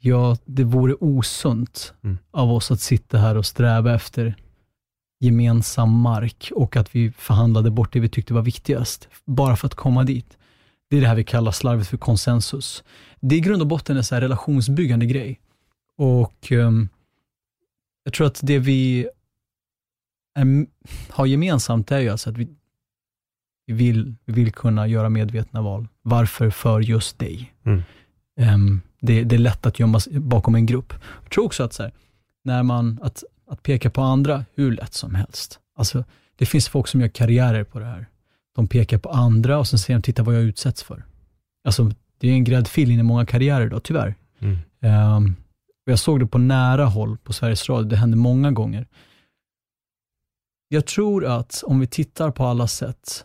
ja, 0.00 0.36
det 0.44 0.64
vore 0.64 0.94
osunt 0.94 1.94
Mm. 2.04 2.18
av 2.30 2.52
oss 2.52 2.70
att 2.70 2.80
sitta 2.80 3.18
här 3.18 3.36
och 3.36 3.46
sträva 3.46 3.94
efter 3.94 4.34
gemensam 5.20 5.90
mark 6.00 6.50
och 6.54 6.76
att 6.76 6.94
vi 6.94 7.12
förhandlade 7.12 7.70
bort 7.70 7.92
det 7.92 8.00
vi 8.00 8.08
tyckte 8.08 8.34
var 8.34 8.42
viktigast, 8.42 9.08
bara 9.24 9.56
för 9.56 9.66
att 9.66 9.74
komma 9.74 10.04
dit. 10.04 10.38
Det 10.88 10.96
är 10.96 11.00
det 11.00 11.06
här 11.06 11.14
vi 11.14 11.24
kallar 11.24 11.52
slarvet 11.52 11.88
för 11.88 11.96
konsensus. 11.96 12.84
Det 13.20 13.34
är 13.34 13.38
i 13.38 13.40
grund 13.40 13.62
och 13.62 13.68
botten 13.68 13.96
en 13.96 14.04
så 14.04 14.14
här 14.14 14.22
relationsbyggande 14.22 15.06
grej. 15.06 15.40
Och 15.96 16.52
um, 16.52 16.88
jag 18.04 18.12
tror 18.12 18.26
att 18.26 18.40
det 18.42 18.58
vi 18.58 19.08
är, 20.34 20.66
har 21.10 21.26
gemensamt 21.26 21.92
är 21.92 21.98
ju 21.98 22.08
alltså 22.08 22.30
att 22.30 22.36
vi, 22.36 22.48
vi, 23.66 23.72
vill, 23.72 24.14
vi 24.24 24.32
vill 24.32 24.52
kunna 24.52 24.86
göra 24.86 25.08
medvetna 25.08 25.62
val. 25.62 25.88
Varför 26.02 26.50
för 26.50 26.80
just 26.80 27.18
dig? 27.18 27.54
Mm. 27.64 27.82
Um, 28.40 28.80
det, 29.00 29.24
det, 29.24 29.36
är 29.36 29.38
lätt 29.38 29.66
att 29.66 29.78
gömma 29.78 30.00
sig 30.00 30.20
bakom 30.20 30.54
en 30.54 30.66
grupp. 30.66 30.94
Jag 31.22 31.30
tror 31.30 31.44
också 31.44 31.62
att, 31.62 31.72
så 31.72 31.82
här, 31.82 31.92
när 32.44 32.62
man, 32.62 32.98
att, 33.02 33.24
att 33.50 33.62
peka 33.62 33.90
på 33.90 34.02
andra 34.02 34.44
hur 34.54 34.72
lätt 34.72 34.94
som 34.94 35.14
helst. 35.14 35.60
Alltså, 35.76 36.04
det 36.36 36.46
finns 36.46 36.68
folk 36.68 36.88
som 36.88 37.00
gör 37.00 37.08
karriärer 37.08 37.64
på 37.64 37.78
det 37.78 37.84
här. 37.84 38.06
De 38.56 38.68
pekar 38.68 38.98
på 38.98 39.10
andra 39.10 39.58
och 39.58 39.68
sen 39.68 39.78
säger 39.78 39.98
de, 39.98 40.02
titta 40.02 40.22
vad 40.22 40.34
jag 40.34 40.42
utsätts 40.42 40.82
för. 40.82 41.04
Alltså, 41.64 41.90
det 42.18 42.28
är 42.28 42.32
en 42.32 42.44
gräddfil 42.44 42.90
in 42.90 43.00
i 43.00 43.02
många 43.02 43.26
karriärer 43.26 43.68
då, 43.68 43.80
tyvärr. 43.80 44.14
Mm. 44.38 44.58
Um, 45.16 45.36
jag 45.84 45.98
såg 45.98 46.20
det 46.20 46.26
på 46.26 46.38
nära 46.38 46.84
håll 46.84 47.18
på 47.18 47.32
Sveriges 47.32 47.68
Radio, 47.68 47.88
det 47.88 47.96
hände 47.96 48.16
många 48.16 48.52
gånger. 48.52 48.86
Jag 50.68 50.86
tror 50.86 51.24
att 51.24 51.62
om 51.66 51.80
vi 51.80 51.86
tittar 51.86 52.30
på 52.30 52.44
alla 52.44 52.66
sätt 52.66 53.24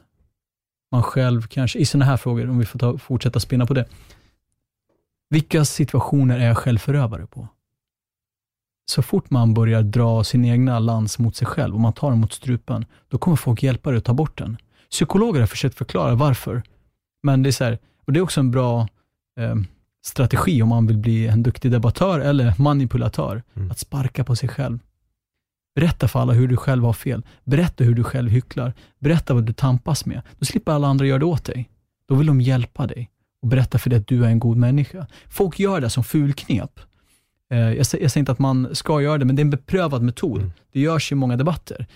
man 0.91 1.03
själv 1.03 1.41
kanske, 1.41 1.79
i 1.79 1.85
sådana 1.85 2.05
här 2.05 2.17
frågor, 2.17 2.49
om 2.49 2.59
vi 2.59 2.65
får 2.65 2.79
ta, 2.79 2.97
fortsätta 2.97 3.39
spinna 3.39 3.65
på 3.65 3.73
det. 3.73 3.85
Vilka 5.29 5.65
situationer 5.65 6.39
är 6.39 6.47
jag 6.47 6.57
själv 6.57 6.77
förövare 6.77 7.27
på? 7.27 7.47
Så 8.85 9.01
fort 9.01 9.29
man 9.29 9.53
börjar 9.53 9.81
dra 9.81 10.23
sin 10.23 10.45
egna 10.45 10.79
lans 10.79 11.19
mot 11.19 11.35
sig 11.35 11.47
själv 11.47 11.73
och 11.75 11.81
man 11.81 11.93
tar 11.93 12.09
den 12.09 12.19
mot 12.19 12.33
strupen, 12.33 12.85
då 13.07 13.17
kommer 13.17 13.37
folk 13.37 13.63
hjälpa 13.63 13.89
dig 13.89 13.97
att 13.97 14.05
ta 14.05 14.13
bort 14.13 14.37
den. 14.37 14.57
Psykologer 14.91 15.39
har 15.39 15.47
försökt 15.47 15.77
förklara 15.77 16.15
varför, 16.15 16.63
men 17.23 17.43
det 17.43 17.49
är 17.49 17.51
så 17.51 17.63
här, 17.63 17.79
och 18.05 18.13
det 18.13 18.19
är 18.19 18.21
också 18.21 18.39
en 18.39 18.51
bra 18.51 18.87
eh, 19.39 19.55
strategi 20.05 20.61
om 20.61 20.69
man 20.69 20.87
vill 20.87 20.97
bli 20.97 21.27
en 21.27 21.43
duktig 21.43 21.71
debattör 21.71 22.19
eller 22.19 22.53
manipulatör, 22.57 23.43
mm. 23.53 23.71
att 23.71 23.79
sparka 23.79 24.23
på 24.23 24.35
sig 24.35 24.49
själv. 24.49 24.79
Berätta 25.75 26.07
för 26.07 26.19
alla 26.19 26.33
hur 26.33 26.47
du 26.47 26.57
själv 26.57 26.83
har 26.83 26.93
fel. 26.93 27.23
Berätta 27.43 27.83
hur 27.83 27.95
du 27.95 28.03
själv 28.03 28.29
hycklar. 28.29 28.73
Berätta 28.99 29.33
vad 29.33 29.43
du 29.43 29.53
tampas 29.53 30.05
med. 30.05 30.21
Då 30.39 30.45
slipper 30.45 30.71
alla 30.71 30.87
andra 30.87 31.05
göra 31.05 31.19
det 31.19 31.25
åt 31.25 31.45
dig. 31.45 31.69
Då 32.07 32.15
vill 32.15 32.27
de 32.27 32.41
hjälpa 32.41 32.87
dig 32.87 33.09
och 33.41 33.47
berätta 33.47 33.79
för 33.79 33.89
dig 33.89 33.99
att 33.99 34.07
du 34.07 34.25
är 34.25 34.29
en 34.29 34.39
god 34.39 34.57
människa. 34.57 35.07
Folk 35.29 35.59
gör 35.59 35.81
det 35.81 35.89
som 35.89 36.03
fulknep. 36.03 36.79
Eh, 37.51 37.73
jag, 37.73 37.85
säger 37.85 38.17
inte 38.17 38.31
att 38.31 38.39
man 38.39 38.75
ska 38.75 39.01
göra 39.01 39.17
det, 39.17 39.25
men 39.25 39.35
det 39.35 39.39
är 39.39 39.45
en 39.45 39.49
beprövad 39.49 40.01
metod. 40.01 40.37
Mm. 40.37 40.51
Det 40.71 40.79
görs 40.79 41.11
i 41.11 41.15
många 41.15 41.37
debatter. 41.37 41.87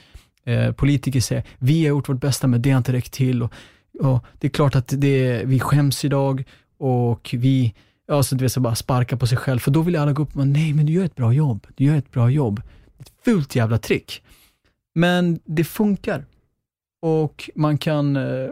Eh, 0.45 0.72
politiker 0.72 1.19
säger, 1.19 1.43
vi 1.57 1.81
har 1.81 1.89
gjort 1.89 2.09
vårt 2.09 2.22
bästa, 2.22 2.47
men 2.47 2.61
det 2.61 2.72
har 2.72 2.77
inte 2.77 2.93
räckt 2.93 3.13
till. 3.13 3.43
Och, 3.43 3.53
och 3.99 4.26
det 4.39 4.47
är 4.47 4.51
klart 4.51 4.76
att 4.76 4.93
det, 4.97 5.43
vi 5.45 5.59
skäms 5.59 6.05
idag 6.05 6.43
och 6.77 7.35
vi, 7.38 7.73
ja, 8.07 8.23
så 8.23 8.35
du 8.35 8.45
vet, 8.45 8.51
så 8.51 8.59
bara 8.59 8.76
sparka 8.76 9.17
på 9.17 9.27
sig 9.27 9.38
själv, 9.38 9.59
för 9.59 9.72
då 9.72 9.81
vill 9.81 9.95
alla 9.95 10.13
gå 10.13 10.23
upp 10.23 10.30
och 10.30 10.38
bara, 10.38 10.45
nej, 10.45 10.73
men 10.73 10.85
du 10.85 10.93
gör 10.93 11.05
ett 11.05 11.15
bra 11.15 11.34
jobb. 11.34 11.67
Du 11.76 11.84
gör 11.84 11.95
ett 11.95 12.11
bra 12.11 12.30
jobb. 12.30 12.61
Ett 12.99 13.11
fult 13.26 13.55
jävla 13.55 13.77
trick. 13.77 14.23
Men 14.95 15.39
det 15.45 15.63
funkar. 15.63 16.26
Och 17.01 17.49
man 17.55 17.77
kan, 17.77 18.15
eh, 18.15 18.49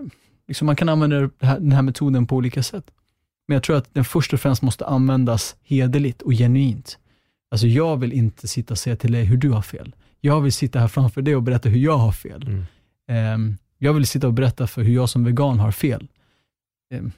liksom 0.47 0.65
man 0.65 0.75
kan 0.75 0.89
använda 0.89 1.29
här, 1.41 1.59
den 1.59 1.71
här 1.71 1.81
metoden 1.81 2.27
på 2.27 2.35
olika 2.35 2.63
sätt. 2.63 2.91
Men 3.47 3.53
jag 3.53 3.63
tror 3.63 3.77
att 3.77 3.93
den 3.93 4.05
först 4.05 4.33
och 4.33 4.39
främst 4.39 4.61
måste 4.61 4.85
användas 4.85 5.55
hederligt 5.63 6.21
och 6.21 6.31
genuint. 6.31 6.97
Alltså 7.51 7.67
jag 7.67 7.97
vill 7.97 8.13
inte 8.13 8.47
sitta 8.47 8.73
och 8.73 8.77
säga 8.77 8.95
till 8.95 9.11
dig 9.11 9.23
hur 9.23 9.37
du 9.37 9.49
har 9.49 9.61
fel. 9.61 9.95
Jag 10.25 10.41
vill 10.41 10.53
sitta 10.53 10.79
här 10.79 10.87
framför 10.87 11.21
dig 11.21 11.35
och 11.35 11.43
berätta 11.43 11.69
hur 11.69 11.79
jag 11.79 11.97
har 11.97 12.11
fel. 12.11 12.65
Mm. 13.07 13.33
Um, 13.33 13.57
jag 13.77 13.93
vill 13.93 14.07
sitta 14.07 14.27
och 14.27 14.33
berätta 14.33 14.67
för 14.67 14.83
hur 14.83 14.93
jag 14.93 15.09
som 15.09 15.23
vegan 15.23 15.59
har 15.59 15.71
fel. 15.71 16.07
Um, 16.93 17.11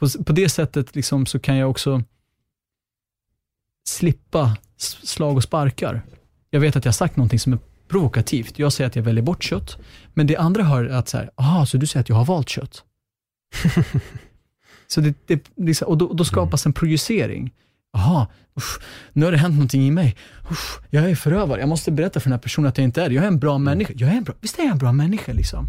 på, 0.00 0.24
på 0.24 0.32
det 0.32 0.48
sättet 0.48 0.94
liksom 0.94 1.26
så 1.26 1.38
kan 1.38 1.56
jag 1.56 1.70
också 1.70 2.02
slippa 3.88 4.56
slag 4.76 5.36
och 5.36 5.42
sparkar. 5.42 6.02
Jag 6.50 6.60
vet 6.60 6.76
att 6.76 6.84
jag 6.84 6.92
har 6.92 6.94
sagt 6.94 7.16
någonting 7.16 7.38
som 7.38 7.52
är 7.52 7.58
provokativt. 7.88 8.58
Jag 8.58 8.72
säger 8.72 8.88
att 8.88 8.96
jag 8.96 9.02
väljer 9.02 9.24
bort 9.24 9.42
kött, 9.42 9.78
men 10.14 10.26
det 10.26 10.36
andra 10.36 10.62
hör 10.62 10.84
att 10.84 11.08
så 11.08 11.16
här, 11.16 11.30
aha, 11.36 11.66
så 11.66 11.76
du 11.76 11.86
säger 11.86 12.00
att 12.00 12.08
jag 12.08 12.16
har 12.16 12.24
valt 12.24 12.48
kött? 12.48 12.84
så 14.86 15.00
det, 15.00 15.14
det, 15.26 15.50
liksom, 15.56 15.88
och 15.88 15.98
då, 15.98 16.12
då 16.12 16.24
skapas 16.24 16.66
en 16.66 16.72
projicering. 16.72 17.54
Jaha, 17.92 18.26
nu 19.12 19.24
har 19.24 19.32
det 19.32 19.38
hänt 19.38 19.54
någonting 19.54 19.82
i 19.86 19.90
mig. 19.90 20.16
Uff, 20.50 20.80
jag 20.90 21.10
är 21.10 21.14
förövare, 21.14 21.60
jag 21.60 21.68
måste 21.68 21.90
berätta 21.90 22.20
för 22.20 22.30
den 22.30 22.32
här 22.32 22.42
personen 22.42 22.68
att 22.68 22.78
jag 22.78 22.84
inte 22.84 23.02
är 23.02 23.08
det. 23.08 23.14
Jag 23.14 23.24
är 23.24 23.28
en 23.28 23.38
bra 23.38 23.58
människa. 23.58 23.92
Jag 23.96 24.10
är 24.10 24.16
en 24.16 24.24
bra, 24.24 24.34
visst 24.40 24.58
är 24.58 24.62
jag 24.62 24.72
en 24.72 24.78
bra 24.78 24.92
människa 24.92 25.32
liksom. 25.32 25.66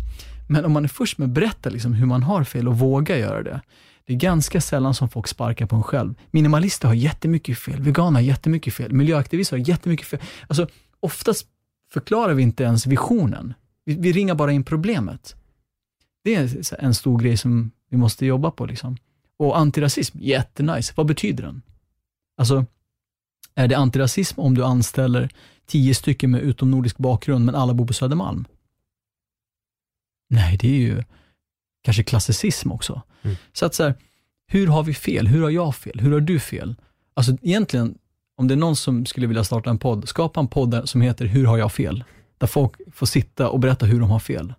Men 0.49 0.65
om 0.65 0.72
man 0.72 0.84
är 0.84 0.88
först 0.88 1.18
med 1.18 1.26
att 1.26 1.31
berätta 1.31 1.69
liksom 1.69 1.93
hur 1.93 2.06
man 2.06 2.23
har 2.23 2.43
fel 2.43 2.68
och 2.68 2.80
våga 2.80 3.18
göra 3.18 3.43
det, 3.43 3.61
det 4.06 4.14
är 4.14 4.18
ganska 4.18 4.61
sällan 4.61 4.93
som 4.93 5.10
folk 5.10 5.27
sparkar 5.27 5.65
på 5.65 5.76
en 5.76 5.84
själv. 5.84 6.14
Minimalister 6.31 6.88
har 6.88 6.95
jättemycket 6.95 7.57
fel, 7.57 7.81
veganer 7.81 8.19
har 8.19 8.22
jättemycket 8.22 8.73
fel, 8.73 8.93
miljöaktivister 8.93 9.57
har 9.57 9.69
jättemycket 9.69 10.07
fel. 10.07 10.19
Alltså, 10.48 10.68
oftast 10.99 11.48
förklarar 11.93 12.34
vi 12.34 12.43
inte 12.43 12.64
ens 12.64 12.88
visionen. 12.88 13.53
Vi, 13.85 13.95
vi 13.95 14.11
ringar 14.11 14.35
bara 14.35 14.52
in 14.52 14.64
problemet. 14.64 15.35
Det 16.23 16.35
är 16.35 16.73
en 16.80 16.93
stor 16.93 17.19
grej 17.19 17.38
som 17.38 17.72
vi 17.89 17.98
måste 17.98 18.26
jobba 18.26 18.52
på. 18.52 18.65
Liksom. 18.65 18.98
Och 19.38 19.57
antirasism, 19.57 20.18
jättenice. 20.22 20.93
Vad 20.95 21.06
betyder 21.06 21.43
den? 21.43 21.61
Alltså, 22.41 22.65
är 23.55 23.68
det 23.68 23.77
antirasism 23.77 24.39
om 24.39 24.55
du 24.55 24.63
anställer 24.63 25.30
tio 25.65 25.95
stycken 25.95 26.31
med 26.31 26.41
utomnordisk 26.41 26.97
bakgrund, 26.97 27.45
men 27.45 27.55
alla 27.55 27.73
bor 27.73 27.88
på 27.88 27.93
Södermalm? 27.93 28.45
Nej, 30.30 30.57
det 30.57 30.68
är 30.68 30.80
ju 30.80 31.03
kanske 31.84 32.03
klassicism 32.03 32.72
också. 32.72 33.01
Mm. 33.22 33.38
Så 33.53 33.65
att 33.65 33.76
så 33.76 33.84
här, 33.84 33.95
hur 34.47 34.68
har 34.68 34.84
vi 34.84 34.93
fel? 34.93 35.27
Hur 35.27 35.41
har 35.41 35.49
jag 35.49 35.76
fel? 35.76 35.99
Hur 35.99 36.11
har 36.11 36.19
du 36.19 36.39
fel? 36.39 36.76
Alltså 37.13 37.38
egentligen, 37.41 37.97
om 38.38 38.47
det 38.47 38.53
är 38.53 38.55
någon 38.55 38.76
som 38.76 39.05
skulle 39.05 39.27
vilja 39.27 39.43
starta 39.43 39.69
en 39.69 39.77
podd, 39.77 40.09
skapa 40.09 40.39
en 40.39 40.47
podd 40.47 40.89
som 40.89 41.01
heter 41.01 41.26
Hur 41.26 41.45
har 41.45 41.57
jag 41.57 41.72
fel? 41.72 42.03
Där 42.38 42.47
folk 42.47 42.73
får 42.93 43.05
sitta 43.05 43.49
och 43.49 43.59
berätta 43.59 43.85
hur 43.85 43.99
de 43.99 44.09
har 44.09 44.19
fel. 44.19 44.53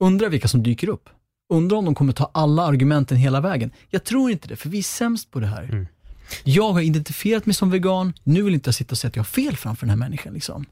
Undrar 0.00 0.28
vilka 0.28 0.48
som 0.48 0.62
dyker 0.62 0.88
upp. 0.88 1.08
Undrar 1.52 1.76
om 1.76 1.84
de 1.84 1.94
kommer 1.94 2.12
ta 2.12 2.30
alla 2.34 2.62
argumenten 2.62 3.16
hela 3.16 3.40
vägen. 3.40 3.70
Jag 3.88 4.04
tror 4.04 4.30
inte 4.30 4.48
det, 4.48 4.56
för 4.56 4.68
vi 4.68 4.78
är 4.78 4.82
sämst 4.82 5.30
på 5.30 5.40
det 5.40 5.46
här. 5.46 5.62
Mm. 5.62 5.86
Jag 6.44 6.72
har 6.72 6.80
identifierat 6.80 7.46
mig 7.46 7.54
som 7.54 7.70
vegan, 7.70 8.12
nu 8.22 8.42
vill 8.42 8.54
inte 8.54 8.68
jag 8.68 8.74
sitta 8.74 8.92
och 8.92 8.98
säga 8.98 9.08
att 9.08 9.16
jag 9.16 9.22
har 9.22 9.26
fel 9.26 9.56
framför 9.56 9.86
den 9.86 9.90
här 9.90 9.96
människan. 9.96 10.34
Liksom. 10.34 10.66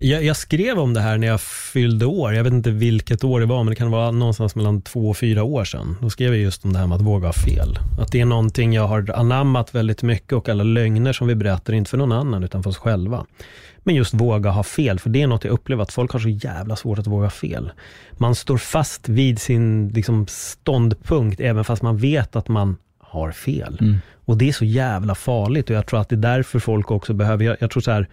Jag, 0.00 0.24
jag, 0.24 0.36
skrev 0.36 0.78
om 0.78 0.94
det 0.94 1.00
här 1.00 1.18
när 1.18 1.26
jag 1.26 1.40
fyllde 1.40 2.06
år. 2.06 2.34
Jag 2.34 2.44
vet 2.44 2.52
inte 2.52 2.70
vilket 2.70 3.24
år 3.24 3.40
det 3.40 3.46
var, 3.46 3.64
men 3.64 3.70
det 3.70 3.76
kan 3.76 3.90
vara 3.90 4.10
någonstans 4.10 4.54
mellan 4.54 4.82
två 4.82 5.10
och 5.10 5.16
fyra 5.16 5.42
år 5.42 5.64
sedan. 5.64 5.96
Då 6.00 6.10
skrev 6.10 6.34
jag 6.34 6.42
just 6.42 6.64
om 6.64 6.72
det 6.72 6.78
här 6.78 6.86
med 6.86 6.96
att 6.96 7.02
våga 7.02 7.28
ha 7.28 7.32
fel. 7.32 7.78
Att 8.00 8.12
det 8.12 8.20
är 8.20 8.24
någonting 8.24 8.72
jag 8.72 8.86
har 8.88 9.10
anammat 9.14 9.74
väldigt 9.74 10.02
mycket 10.02 10.32
och 10.32 10.48
alla 10.48 10.64
lögner 10.64 11.12
som 11.12 11.26
vi 11.26 11.34
berättar, 11.34 11.72
inte 11.72 11.90
för 11.90 11.98
någon 11.98 12.12
annan, 12.12 12.44
utan 12.44 12.62
för 12.62 12.70
oss 12.70 12.76
själva. 12.76 13.26
Men 13.78 13.94
just 13.94 14.14
våga 14.14 14.50
ha 14.50 14.62
fel, 14.62 14.98
för 14.98 15.10
det 15.10 15.22
är 15.22 15.26
något 15.26 15.44
jag 15.44 15.52
upplever 15.52 15.82
att 15.82 15.92
folk 15.92 16.12
har 16.12 16.20
så 16.20 16.28
jävla 16.28 16.76
svårt 16.76 16.98
att 16.98 17.06
våga 17.06 17.30
fel. 17.30 17.70
Man 18.12 18.34
står 18.34 18.58
fast 18.58 19.08
vid 19.08 19.40
sin 19.40 19.88
liksom, 19.88 20.26
ståndpunkt, 20.28 21.40
även 21.40 21.64
fast 21.64 21.82
man 21.82 21.96
vet 21.96 22.36
att 22.36 22.48
man 22.48 22.76
har 22.98 23.32
fel. 23.32 23.78
Mm. 23.80 23.98
Och 24.28 24.38
det 24.38 24.48
är 24.48 24.52
så 24.52 24.64
jävla 24.64 25.14
farligt 25.14 25.70
och 25.70 25.76
jag 25.76 25.86
tror 25.86 26.00
att 26.00 26.08
det 26.08 26.14
är 26.14 26.16
därför 26.36 26.58
folk 26.58 26.90
också 26.90 27.14
behöver, 27.14 27.44
jag, 27.44 27.56
jag 27.60 27.70
tror 27.70 27.80
så 27.80 27.90
här, 27.90 28.08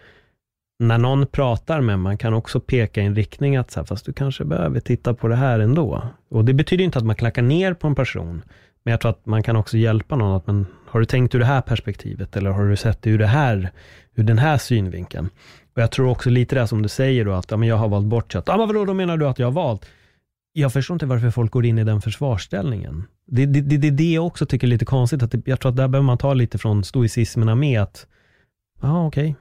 när 0.80 0.98
någon 0.98 1.28
pratar 1.28 1.82
med 1.82 2.00
man 2.00 2.18
kan 2.18 2.34
också 2.34 2.60
peka 2.60 3.02
i 3.02 3.06
en 3.06 3.16
riktning 3.16 3.56
att 3.56 3.72
så 3.72 3.80
här, 3.80 3.86
fast 3.86 4.06
du 4.06 4.14
kanske 4.14 4.46
behöver 4.46 4.80
titta 4.80 5.14
på 5.14 5.28
det 5.28 5.36
här 5.36 5.60
ändå. 5.60 6.08
Och 6.30 6.46
det 6.46 6.54
betyder 6.54 6.84
inte 6.84 6.98
att 6.98 7.06
man 7.06 7.16
klackar 7.16 7.42
ner 7.42 7.74
på 7.74 7.88
en 7.88 7.96
person, 7.96 8.42
men 8.84 8.92
jag 8.92 9.02
tror 9.02 9.12
att 9.12 9.26
man 9.26 9.44
kan 9.44 9.56
också 9.56 9.78
hjälpa 9.78 10.16
någon 10.16 10.36
att, 10.36 10.48
men 10.48 10.66
har 10.88 11.00
du 11.00 11.06
tänkt 11.06 11.36
ur 11.36 11.40
det 11.40 11.46
här 11.46 11.62
perspektivet 11.62 12.36
eller 12.36 12.50
har 12.50 12.66
du 12.66 12.76
sett 12.76 13.02
det 13.02 13.10
ur 13.10 13.18
det 13.18 13.28
här, 13.28 13.72
ur 14.16 14.24
den 14.24 14.38
här 14.38 14.58
synvinkeln? 14.58 15.30
Och 15.76 15.82
jag 15.82 15.92
tror 15.92 16.10
också 16.10 16.30
lite 16.30 16.56
det 16.56 16.68
som 16.68 16.82
du 16.82 16.90
säger 16.90 17.26
då, 17.26 17.34
att 17.34 17.52
ja, 17.52 17.58
men 17.58 17.70
jag 17.70 17.76
har 17.76 17.88
valt 17.88 18.08
bort 18.08 18.34
kött. 18.34 18.44
Ja, 18.48 18.58
men 18.58 18.68
vadå, 18.68 18.86
då 18.86 18.94
menar 18.94 19.18
du 19.18 19.28
att 19.28 19.40
jag 19.40 19.48
har 19.48 19.52
valt? 19.52 19.86
Jag 20.58 20.74
förstår 20.74 20.96
inte 20.96 21.06
varför 21.06 21.30
folk 21.30 21.52
går 21.52 21.66
in 21.66 21.78
i 21.78 21.84
den 21.84 22.02
försvarsställningen. 22.02 23.04
Det 23.28 23.44
är 23.44 23.48
det, 23.48 23.62
det, 23.62 23.92
det, 23.92 24.14
jag 24.14 24.26
också 24.26 24.46
tycker 24.46 24.68
är 24.68 24.70
lite 24.70 24.86
konstigt, 24.86 25.24
att 25.24 25.32
det, 25.32 25.48
jag 25.48 25.60
tror 25.60 25.70
att 25.70 25.76
där 25.76 25.88
behöver 25.88 26.06
man 26.06 26.18
ta 26.18 26.34
lite 26.34 26.58
från 26.58 26.84
stoicismerna 26.84 27.56
med 27.56 27.82
att, 27.82 28.08
ja 28.82 29.08
okej, 29.08 29.32
okay 29.32 29.36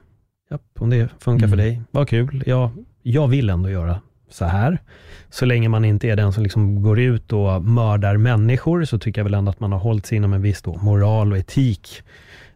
Ja, 0.49 0.59
om 0.79 0.89
det 0.89 1.09
funkar 1.19 1.45
mm. 1.45 1.49
för 1.49 1.57
dig, 1.57 1.81
vad 1.91 2.09
kul. 2.09 2.43
Jag, 2.45 2.69
jag 3.01 3.27
vill 3.27 3.49
ändå 3.49 3.69
göra 3.69 4.01
så 4.29 4.45
här. 4.45 4.81
Så 5.29 5.45
länge 5.45 5.69
man 5.69 5.85
inte 5.85 6.07
är 6.07 6.15
den 6.15 6.33
som 6.33 6.43
liksom 6.43 6.81
går 6.81 6.99
ut 6.99 7.33
och 7.33 7.63
mördar 7.63 8.17
människor, 8.17 8.85
så 8.85 8.99
tycker 8.99 9.21
jag 9.21 9.23
väl 9.23 9.33
ändå 9.33 9.49
att 9.49 9.59
man 9.59 9.71
har 9.71 9.79
hållit 9.79 10.05
sig 10.05 10.15
inom 10.15 10.33
en 10.33 10.41
viss 10.41 10.65
moral 10.65 11.31
och 11.31 11.37
etik. 11.37 12.01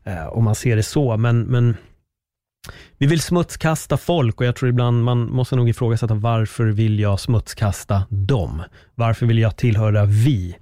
Eh, 0.04 0.28
om 0.28 0.44
man 0.44 0.56
ser 0.56 0.76
det 0.76 0.84
så. 0.84 1.18
Men, 1.18 1.42
men 1.42 1.78
vi 2.98 3.08
vill 3.08 3.22
smutskasta 3.22 3.98
folk 3.98 4.42
och 4.42 4.48
jag 4.48 4.56
tror 4.56 4.70
ibland 4.70 5.04
man 5.04 5.32
måste 5.32 5.56
nog 5.56 5.70
ifrågasätta 5.70 6.14
varför 6.14 6.66
vill 6.66 7.00
jag 7.00 7.20
smutskasta 7.20 8.04
dem? 8.10 8.64
Varför 8.96 9.26
vill 9.26 9.40
jag 9.40 9.58
tillhöra 9.58 10.06
vi? 10.06 10.56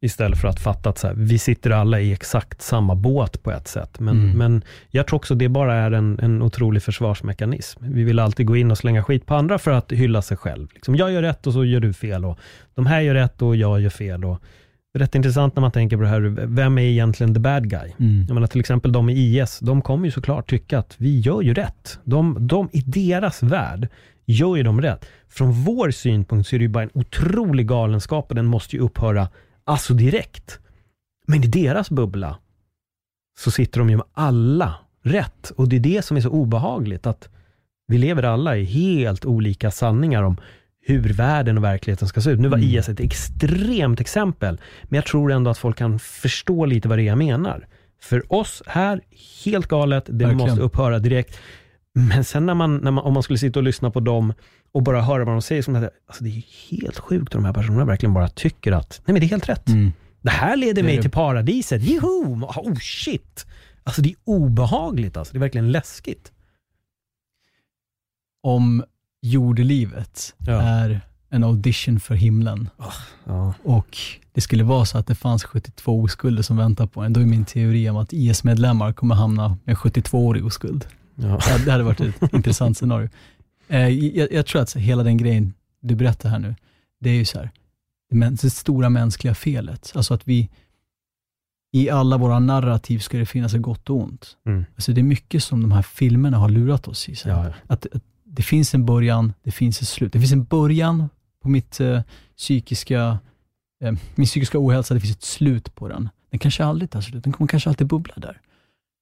Istället 0.00 0.40
för 0.40 0.48
att 0.48 0.60
fatta 0.60 0.90
att 0.90 0.98
så 0.98 1.06
här, 1.06 1.14
vi 1.14 1.38
sitter 1.38 1.70
alla 1.70 2.00
i 2.00 2.12
exakt 2.12 2.62
samma 2.62 2.94
båt 2.94 3.42
på 3.42 3.50
ett 3.50 3.68
sätt. 3.68 4.00
Men, 4.00 4.16
mm. 4.16 4.38
men 4.38 4.64
jag 4.90 5.06
tror 5.06 5.16
också 5.16 5.34
det 5.34 5.48
bara 5.48 5.74
är 5.74 5.90
en, 5.90 6.18
en 6.18 6.42
otrolig 6.42 6.82
försvarsmekanism. 6.82 7.84
Vi 7.88 8.04
vill 8.04 8.18
alltid 8.18 8.46
gå 8.46 8.56
in 8.56 8.70
och 8.70 8.78
slänga 8.78 9.02
skit 9.02 9.26
på 9.26 9.34
andra 9.34 9.58
för 9.58 9.70
att 9.70 9.92
hylla 9.92 10.22
sig 10.22 10.36
själv. 10.36 10.68
Liksom, 10.74 10.96
jag 10.96 11.12
gör 11.12 11.22
rätt 11.22 11.46
och 11.46 11.52
så 11.52 11.64
gör 11.64 11.80
du 11.80 11.92
fel. 11.92 12.24
Och 12.24 12.38
de 12.74 12.86
här 12.86 13.00
gör 13.00 13.14
rätt 13.14 13.42
och 13.42 13.56
jag 13.56 13.80
gör 13.80 13.90
fel. 13.90 14.24
Och 14.24 14.42
rätt 14.98 15.14
intressant 15.14 15.56
när 15.56 15.60
man 15.60 15.72
tänker 15.72 15.96
på 15.96 16.02
det 16.02 16.08
här, 16.08 16.20
vem 16.46 16.78
är 16.78 16.82
egentligen 16.82 17.34
the 17.34 17.40
bad 17.40 17.70
guy? 17.70 17.92
Mm. 17.98 18.24
Jag 18.28 18.34
menar 18.34 18.46
till 18.46 18.60
exempel 18.60 18.92
de 18.92 19.10
i 19.10 19.40
IS, 19.40 19.58
de 19.58 19.82
kommer 19.82 20.04
ju 20.04 20.10
såklart 20.10 20.50
tycka 20.50 20.78
att 20.78 20.94
vi 20.98 21.20
gör 21.20 21.42
ju 21.42 21.54
rätt. 21.54 21.98
De, 22.04 22.36
de 22.40 22.68
i 22.72 22.80
deras 22.80 23.42
värld 23.42 23.88
gör 24.26 24.56
ju 24.56 24.62
de 24.62 24.80
rätt. 24.80 25.06
Från 25.28 25.52
vår 25.52 25.90
synpunkt 25.90 26.48
så 26.48 26.56
är 26.56 26.58
det 26.58 26.64
ju 26.64 26.68
bara 26.68 26.84
en 26.84 26.90
otrolig 26.94 27.66
galenskap 27.66 28.28
och 28.28 28.34
den 28.34 28.46
måste 28.46 28.76
ju 28.76 28.82
upphöra 28.82 29.28
alltså 29.64 29.94
direkt. 29.94 30.58
Men 31.26 31.44
i 31.44 31.46
deras 31.46 31.90
bubbla 31.90 32.38
så 33.38 33.50
sitter 33.50 33.78
de 33.78 33.90
ju 33.90 33.96
med 33.96 34.06
alla 34.12 34.74
rätt 35.02 35.50
och 35.56 35.68
det 35.68 35.76
är 35.76 35.80
det 35.80 36.04
som 36.04 36.16
är 36.16 36.20
så 36.20 36.30
obehagligt 36.30 37.06
att 37.06 37.28
vi 37.88 37.98
lever 37.98 38.22
alla 38.22 38.56
i 38.56 38.64
helt 38.64 39.24
olika 39.24 39.70
sanningar 39.70 40.22
om 40.22 40.36
hur 40.86 41.12
världen 41.12 41.58
och 41.58 41.64
verkligheten 41.64 42.08
ska 42.08 42.20
se 42.20 42.30
ut. 42.30 42.40
Nu 42.40 42.48
var 42.48 42.58
Mm. 42.58 42.70
IS 42.70 42.88
ett 42.88 43.00
extremt 43.00 44.00
exempel, 44.00 44.60
men 44.84 44.96
jag 44.96 45.06
tror 45.06 45.32
ändå 45.32 45.50
att 45.50 45.58
folk 45.58 45.76
kan 45.78 45.98
förstå 45.98 46.66
lite 46.66 46.88
vad 46.88 46.98
det 46.98 47.02
är 47.02 47.06
jag 47.06 47.18
menar. 47.18 47.66
För 48.00 48.32
oss 48.32 48.62
här, 48.66 49.00
helt 49.44 49.66
galet, 49.66 50.04
det 50.06 50.12
Verkligen. 50.12 50.36
måste 50.36 50.62
upphöra 50.62 50.98
direkt. 50.98 51.38
Men 51.94 52.24
sen 52.24 52.46
när 52.46 52.54
man, 52.54 52.76
när 52.76 52.90
man, 52.90 53.04
om 53.04 53.14
man 53.14 53.22
skulle 53.22 53.38
sitta 53.38 53.58
och 53.58 53.62
lyssna 53.62 53.90
på 53.90 54.00
dem 54.00 54.32
och 54.72 54.82
bara 54.82 55.00
höra 55.02 55.24
vad 55.24 55.34
de 55.34 55.42
säger, 55.42 55.62
som 55.62 55.76
att, 55.76 55.90
alltså 56.06 56.24
det 56.24 56.30
är 56.30 56.42
helt 56.70 56.98
sjukt 56.98 57.34
om 57.34 57.42
de 57.42 57.46
här 57.46 57.52
personerna 57.54 57.84
verkligen 57.84 58.14
bara 58.14 58.28
tycker 58.28 58.72
att, 58.72 59.00
nej 59.06 59.12
men 59.12 59.20
det 59.20 59.26
är 59.26 59.28
helt 59.28 59.48
rätt. 59.48 59.68
Mm. 59.68 59.92
Det 60.22 60.30
här 60.30 60.56
leder 60.56 60.74
Det 60.74 60.82
mig 60.82 60.96
det. 60.96 61.02
till 61.02 61.10
paradiset, 61.10 61.82
joho! 61.82 62.44
Oh 62.46 62.74
shit! 62.80 63.46
Alltså 63.84 64.02
det 64.02 64.08
är 64.08 64.16
obehagligt 64.24 65.16
alltså, 65.16 65.32
det 65.32 65.38
är 65.38 65.40
verkligen 65.40 65.72
läskigt. 65.72 66.32
Om 68.42 68.84
jordelivet 69.32 70.34
Ja. 70.38 70.52
är 70.62 71.00
en 71.30 71.44
audition 71.44 72.00
för 72.00 72.14
himlen 72.14 72.68
Ja. 73.24 73.54
och 73.62 73.98
det 74.32 74.40
skulle 74.40 74.64
vara 74.64 74.84
så 74.84 74.98
att 74.98 75.06
det 75.06 75.14
fanns 75.14 75.44
72 75.44 76.02
oskulder 76.02 76.42
som 76.42 76.56
väntar 76.56 76.86
på 76.86 77.02
en, 77.02 77.12
då 77.12 77.20
är 77.20 77.24
min 77.26 77.44
teori 77.44 77.90
om 77.90 77.96
att 77.96 78.12
IS-medlemmar 78.12 78.92
kommer 78.92 79.14
hamna 79.14 79.56
med 79.64 79.76
72-årig 79.76 80.46
oskuld. 80.46 80.86
Ja. 81.14 81.38
Det 81.64 81.70
hade 81.72 81.84
varit 81.84 82.00
ett 82.00 82.14
intressant 82.32 82.76
scenario. 82.76 83.08
Eh, 83.68 83.88
jag, 83.88 84.32
jag 84.32 84.46
tror 84.46 84.62
att 84.62 84.68
så, 84.68 84.78
hela 84.78 85.02
den 85.02 85.16
grejen 85.16 85.54
du 85.80 85.94
berättar 85.94 86.28
här 86.28 86.38
nu, 86.38 86.54
det 87.00 87.10
är 87.10 87.14
ju 87.14 87.24
så 87.24 87.38
här, 87.38 87.50
det, 88.40 88.50
stora 88.50 88.88
mänskliga 88.90 89.34
felet. 89.34 89.92
Alltså 89.94 90.14
att 90.14 90.28
vi, 90.28 90.48
i 91.72 91.90
alla 91.90 92.16
våra 92.16 92.38
narrativ 92.38 92.98
ska 92.98 93.18
det 93.18 93.26
finnas 93.26 93.54
ett 93.54 93.62
gott 93.62 93.90
och 93.90 93.96
ont. 93.96 94.36
Mm. 94.46 94.64
Alltså 94.74 94.92
det 94.92 95.00
är 95.00 95.02
mycket 95.02 95.42
som 95.42 95.62
de 95.62 95.72
här 95.72 95.82
filmerna 95.82 96.38
har 96.38 96.48
lurat 96.48 96.88
oss 96.88 97.08
i. 97.08 97.16
Så. 97.16 97.28
Ja, 97.28 97.44
ja. 97.44 97.52
Att, 97.66 97.86
att 97.94 98.02
det 98.36 98.42
finns 98.42 98.74
en 98.74 98.86
början, 98.86 99.32
det 99.42 99.50
finns 99.50 99.82
ett 99.82 99.88
slut. 99.88 100.12
Det 100.12 100.18
finns 100.18 100.32
en 100.32 100.44
början 100.44 101.08
på 101.42 101.48
mitt 101.48 101.80
eh, 101.80 102.00
psykiska, 102.36 103.18
eh, 103.84 103.92
min 104.14 104.26
psykiska 104.26 104.58
ohälsa, 104.58 104.94
det 104.94 105.00
finns 105.00 105.16
ett 105.16 105.22
slut 105.22 105.74
på 105.74 105.88
den. 105.88 106.08
Den 106.30 106.38
kanske 106.38 106.64
aldrig 106.64 106.90
tar 106.90 107.00
slut, 107.00 107.24
den 107.24 107.32
kommer 107.32 107.48
kanske 107.48 107.70
alltid 107.70 107.86
bubbla 107.86 108.14
där. 108.16 108.40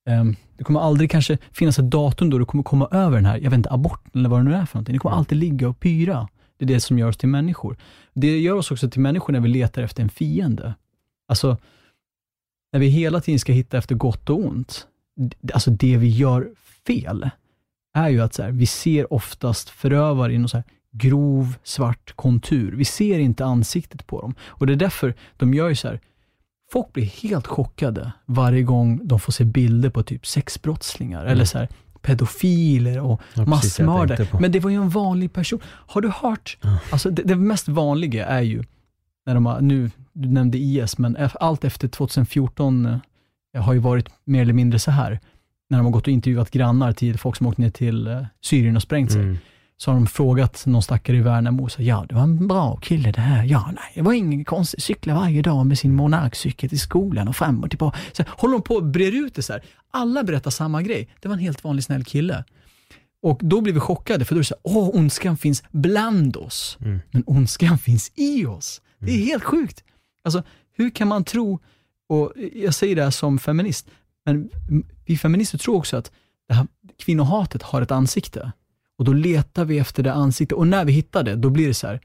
Ehm, 0.09 0.36
det 0.56 0.65
kommer 0.65 0.81
aldrig 0.81 1.11
kanske 1.11 1.39
finnas 1.52 1.78
ett 1.78 1.90
datum 1.90 2.31
då 2.31 2.39
du 2.39 2.44
kommer 2.44 2.65
komma 2.65 2.89
över 2.90 3.16
den 3.16 3.27
här, 3.27 3.36
jag 3.36 3.51
vet 3.51 3.56
inte, 3.56 3.70
aborten 3.70 4.20
eller 4.20 4.28
vad 4.28 4.40
det 4.40 4.44
nu 4.44 4.55
är 4.55 4.66
för 4.66 4.77
någonting. 4.77 4.93
Det 4.93 4.98
kommer 4.98 5.16
alltid 5.16 5.39
ligga 5.39 5.69
och 5.69 5.81
pyra. 5.81 6.28
Det 6.56 6.65
är 6.65 6.66
det 6.66 6.81
som 6.81 6.98
gör 6.98 7.09
oss 7.09 7.16
till 7.16 7.28
människor. 7.28 7.77
Det 8.12 8.39
gör 8.39 8.55
oss 8.55 8.70
också 8.70 8.90
till 8.90 9.01
människor 9.01 9.32
när 9.32 9.40
vi 9.40 9.48
letar 9.48 9.82
efter 9.82 10.02
en 10.02 10.09
fiende. 10.09 10.74
Alltså, 11.28 11.56
när 12.73 12.81
vi 12.81 12.89
hela 12.89 13.20
tiden 13.20 13.39
ska 13.39 13.52
hitta 13.52 13.78
efter 13.78 13.94
gott 13.94 14.31
och 14.31 14.39
ont, 14.39 14.86
alltså 15.52 15.70
det 15.70 15.97
vi 15.97 16.09
gör 16.09 16.51
fel, 16.86 17.31
är 17.95 18.09
ju 18.09 18.21
att 18.21 18.35
så 18.35 18.43
här, 18.43 18.51
vi 18.51 18.66
ser 18.66 19.12
oftast 19.12 19.71
förövare 19.71 20.33
i 20.33 20.39
någon 20.39 20.49
så 20.49 20.57
här 20.57 20.65
grov 20.93 21.55
svart 21.62 22.12
kontur. 22.16 22.73
Vi 22.77 22.85
ser 22.85 23.19
inte 23.19 23.45
ansiktet 23.45 24.07
på 24.07 24.21
dem. 24.21 24.35
Och 24.43 24.66
det 24.66 24.73
är 24.73 24.77
därför 24.77 25.15
de 25.37 25.55
gör 25.55 25.69
ju 25.69 25.75
så 25.75 25.89
här, 25.89 26.01
folk 26.73 26.93
blir 26.93 27.05
helt 27.05 27.47
chockade 27.47 28.12
varje 28.27 28.62
gång 28.62 29.01
de 29.03 29.21
får 29.21 29.33
se 29.33 29.45
bilder 29.45 29.91
på 29.91 30.03
typ 30.03 30.27
sexbrottslingar 30.27 31.25
eller 31.25 31.45
så 31.45 31.59
här 31.59 31.69
pedofiler 32.03 33.01
och 33.01 33.21
Ja, 33.35 33.47
massmördare. 33.47 34.27
Men 34.41 34.53
det 34.53 34.61
var 34.61 34.71
ju 34.71 34.77
en 34.77 34.89
vanlig 34.89 35.33
person. 35.33 35.61
Har 35.65 36.01
du 36.01 36.09
hört? 36.09 36.59
Alltså 36.91 37.11
det, 37.11 37.23
det 37.23 37.37
mest 37.37 37.69
vanliga 37.69 38.27
är 38.27 38.43
ju, 38.43 38.62
när 39.27 39.35
de 39.35 39.47
har, 39.47 39.61
nu, 39.61 39.91
du 40.12 40.29
nämnde 40.29 40.59
IS, 40.59 40.99
men 40.99 41.16
allt 41.41 41.65
efter 41.65 41.89
2014 41.89 42.87
eh, 43.55 43.62
har 43.62 43.73
ju 43.73 43.79
varit 43.79 44.09
mer 44.25 44.43
eller 44.43 44.53
mindre 44.53 44.79
så 44.79 44.91
här. 44.91 45.21
När 45.75 45.79
de 45.79 45.85
har 45.85 45.93
gått 45.93 46.07
och 46.07 46.13
intervjuat 46.13 46.51
grannar 46.51 46.93
till 46.93 47.19
folk 47.19 47.37
som 47.37 47.47
åkt 47.47 47.59
ner 47.59 47.71
till 47.71 48.07
eh, 48.07 48.23
Syrien 48.41 48.77
och 48.77 48.83
sprängt 48.83 49.13
sig. 49.13 49.23
Mm. 49.23 49.39
Så 49.77 49.91
har 49.91 49.95
de 49.95 50.07
frågat 50.07 50.67
någon 50.67 50.83
stackare 50.83 51.17
i 51.17 51.21
Värnamo, 51.21 51.69
så, 51.69 51.83
ja 51.83 52.07
det 52.09 52.15
var 52.15 52.23
en 52.23 52.47
bra 52.49 52.77
kille 52.77 53.13
det 53.13 53.21
här. 53.21 53.45
Ja, 53.45 53.67
nej, 53.67 53.93
det 53.95 54.03
var 54.03 54.13
ingen 54.13 54.45
konstigt. 54.45 54.83
Cykla 54.83 55.15
varje 55.15 55.43
dag 55.43 55.67
med 55.67 55.79
sin 55.79 55.95
monarkcykel 55.95 56.69
till 56.69 56.81
skolan 56.81 57.29
och 57.29 57.37
fram 57.37 57.65
och 57.65 57.71
tillbaka. 57.71 57.99
Så 58.13 58.23
här, 58.23 58.33
håller 58.37 58.53
de 58.53 58.63
på 58.63 58.75
och 58.75 58.85
brer 58.85 59.13
ut 59.13 59.35
det 59.35 59.43
så 59.43 59.53
här. 59.53 59.63
Alla 59.91 60.25
berättar 60.25 60.51
samma 60.51 60.83
grej. 60.83 61.09
Det 61.21 61.29
var 61.29 61.35
en 61.35 61.41
helt 61.41 61.65
vanlig 61.65 61.85
snäll 61.85 62.05
kille. 62.05 62.45
Och 63.23 63.41
då 63.43 63.61
blir 63.61 63.73
vi 63.73 63.81
chockade, 63.81 64.25
för 64.25 64.35
då 64.35 64.39
är 64.39 64.41
det 64.41 64.47
så 64.47 64.55
här, 64.55 64.77
åh, 64.77 64.91
ondskan 64.95 65.37
finns 65.37 65.63
bland 65.71 66.37
oss. 66.37 66.79
Men 67.11 67.23
ondskan 67.27 67.79
finns 67.79 68.13
i 68.15 68.47
oss. 68.47 68.81
Det 68.99 69.13
är 69.13 69.25
helt 69.25 69.45
sjukt. 69.45 69.85
Alltså, 70.25 70.43
hur 70.77 70.91
kan 70.91 71.09
man 71.09 71.25
tro, 71.25 71.61
och 72.09 72.33
jag 72.55 72.75
säger 72.75 72.97
det 72.97 73.05
här 73.05 73.11
som 73.11 73.39
feminist, 73.39 73.87
men 74.25 74.51
vi 75.05 75.17
feminister 75.17 75.59
tror 75.59 75.77
också 75.77 75.97
att 75.97 76.13
det 76.49 76.55
här 76.55 76.67
kvinnohatet 76.99 77.63
har 77.63 77.83
ett 77.83 77.91
ansikte. 77.91 78.53
Och 78.97 79.05
då 79.05 79.13
letar 79.13 79.65
vi 79.65 79.79
efter 79.79 80.03
det 80.03 80.13
ansiktet. 80.13 80.59
Och 80.59 80.67
när 80.67 80.85
vi 80.85 80.93
hittar 80.93 81.23
det, 81.23 81.37
då 81.37 81.51
blir 81.51 81.69
det 81.69 81.75
så 81.75 81.87
här, 81.87 82.01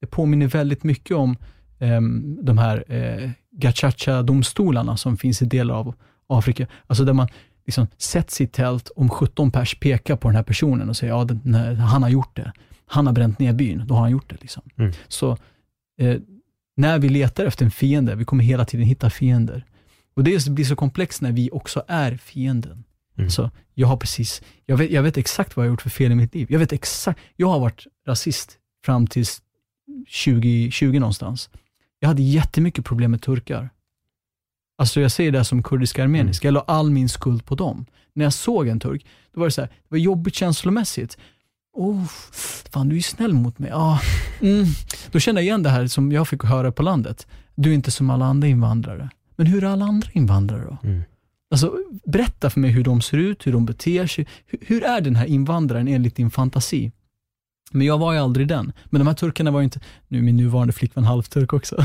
det 0.00 0.06
påminner 0.06 0.46
väldigt 0.46 0.84
mycket 0.84 1.16
om 1.16 1.36
ehm, 1.78 2.38
de 2.42 2.58
här 2.58 2.84
eh, 2.88 3.30
gachacha-domstolarna 3.50 4.96
som 4.96 5.16
finns 5.16 5.42
i 5.42 5.44
delar 5.44 5.74
av 5.74 5.94
Afrika. 6.26 6.66
Alltså 6.86 7.04
där 7.04 7.12
man 7.12 7.28
liksom 7.66 7.86
sätts 7.98 8.40
i 8.40 8.46
tält, 8.46 8.90
om 8.96 9.08
17 9.08 9.50
pers 9.50 9.80
pekar 9.80 10.16
på 10.16 10.28
den 10.28 10.36
här 10.36 10.42
personen 10.42 10.88
och 10.88 10.96
säger, 10.96 11.12
ja, 11.12 11.24
den, 11.24 11.40
nej, 11.44 11.74
han 11.74 12.02
har 12.02 12.10
gjort 12.10 12.36
det. 12.36 12.52
Han 12.86 13.06
har 13.06 13.12
bränt 13.12 13.38
ner 13.38 13.52
byn, 13.52 13.84
då 13.86 13.94
har 13.94 14.00
han 14.00 14.10
gjort 14.10 14.30
det. 14.30 14.36
Liksom. 14.40 14.62
Mm. 14.76 14.92
Så 15.08 15.36
eh, 15.98 16.16
när 16.76 16.98
vi 16.98 17.08
letar 17.08 17.44
efter 17.44 17.64
en 17.64 17.70
fiende, 17.70 18.14
vi 18.14 18.24
kommer 18.24 18.44
hela 18.44 18.64
tiden 18.64 18.86
hitta 18.86 19.10
fiender. 19.10 19.64
Och 20.18 20.24
det 20.24 20.48
blir 20.48 20.64
så 20.64 20.76
komplext 20.76 21.22
när 21.22 21.32
vi 21.32 21.50
också 21.52 21.82
är 21.88 22.16
fienden. 22.16 22.84
Mm. 23.18 23.30
Så 23.30 23.50
jag 23.74 23.88
har 23.88 23.96
precis, 23.96 24.42
jag 24.66 24.76
vet, 24.76 24.90
jag 24.90 25.02
vet 25.02 25.16
exakt 25.16 25.56
vad 25.56 25.66
jag 25.66 25.70
har 25.70 25.72
gjort 25.72 25.82
för 25.82 25.90
fel 25.90 26.12
i 26.12 26.14
mitt 26.14 26.34
liv. 26.34 26.46
Jag 26.50 26.58
vet 26.58 26.72
exakt, 26.72 27.20
jag 27.36 27.48
har 27.48 27.60
varit 27.60 27.86
rasist 28.06 28.58
fram 28.84 29.06
till 29.06 29.24
2020 30.24 30.98
någonstans. 30.98 31.50
Jag 31.98 32.08
hade 32.08 32.22
jättemycket 32.22 32.84
problem 32.84 33.10
med 33.10 33.22
turkar. 33.22 33.70
Alltså 34.78 35.00
jag 35.00 35.12
säger 35.12 35.32
det 35.32 35.38
här 35.38 35.44
som 35.44 35.62
kurdiska 35.62 36.02
armeniska, 36.02 36.46
jag 36.46 36.54
la 36.54 36.64
all 36.66 36.90
min 36.90 37.08
skuld 37.08 37.44
på 37.44 37.54
dem. 37.54 37.86
När 38.14 38.24
jag 38.24 38.32
såg 38.32 38.68
en 38.68 38.80
turk, 38.80 39.06
då 39.34 39.40
var 39.40 39.46
det 39.46 39.52
så 39.52 39.60
här, 39.60 39.68
det 39.68 39.88
var 39.88 39.98
jobbigt 39.98 40.34
känslomässigt. 40.34 41.18
Oh, 41.72 42.06
fan 42.72 42.88
du 42.88 42.96
är 42.96 43.00
snäll 43.00 43.32
mot 43.32 43.58
mig. 43.58 43.70
Ah, 43.74 44.00
mm. 44.40 44.66
Då 45.10 45.18
kände 45.18 45.40
jag 45.40 45.46
igen 45.46 45.62
det 45.62 45.70
här 45.70 45.86
som 45.86 46.12
jag 46.12 46.28
fick 46.28 46.44
höra 46.44 46.72
på 46.72 46.82
landet. 46.82 47.26
Du 47.54 47.70
är 47.70 47.74
inte 47.74 47.90
som 47.90 48.10
alla 48.10 48.24
andra 48.24 48.48
invandrare. 48.48 49.10
Men 49.38 49.46
hur 49.46 49.64
är 49.64 49.68
alla 49.68 49.84
andra 49.84 50.10
invandrare 50.12 50.64
då? 50.64 50.88
Mm. 50.88 51.02
Alltså, 51.50 51.78
berätta 52.04 52.50
för 52.50 52.60
mig 52.60 52.70
hur 52.70 52.84
de 52.84 53.00
ser 53.00 53.16
ut, 53.16 53.46
hur 53.46 53.52
de 53.52 53.66
beter 53.66 54.06
sig. 54.06 54.26
Hur, 54.46 54.58
hur 54.62 54.84
är 54.84 55.00
den 55.00 55.16
här 55.16 55.26
invandraren 55.26 55.88
enligt 55.88 56.16
din 56.16 56.30
fantasi? 56.30 56.92
Men 57.70 57.86
jag 57.86 57.98
var 57.98 58.12
ju 58.12 58.18
aldrig 58.18 58.48
den. 58.48 58.72
Men 58.84 58.98
de 58.98 59.06
här 59.06 59.14
turkarna 59.14 59.50
var 59.50 59.60
ju 59.60 59.64
inte, 59.64 59.80
nu 60.08 60.18
är 60.18 60.22
min 60.22 60.36
nuvarande 60.36 60.72
flickvän 60.72 61.04
halvturk 61.04 61.52
också. 61.52 61.84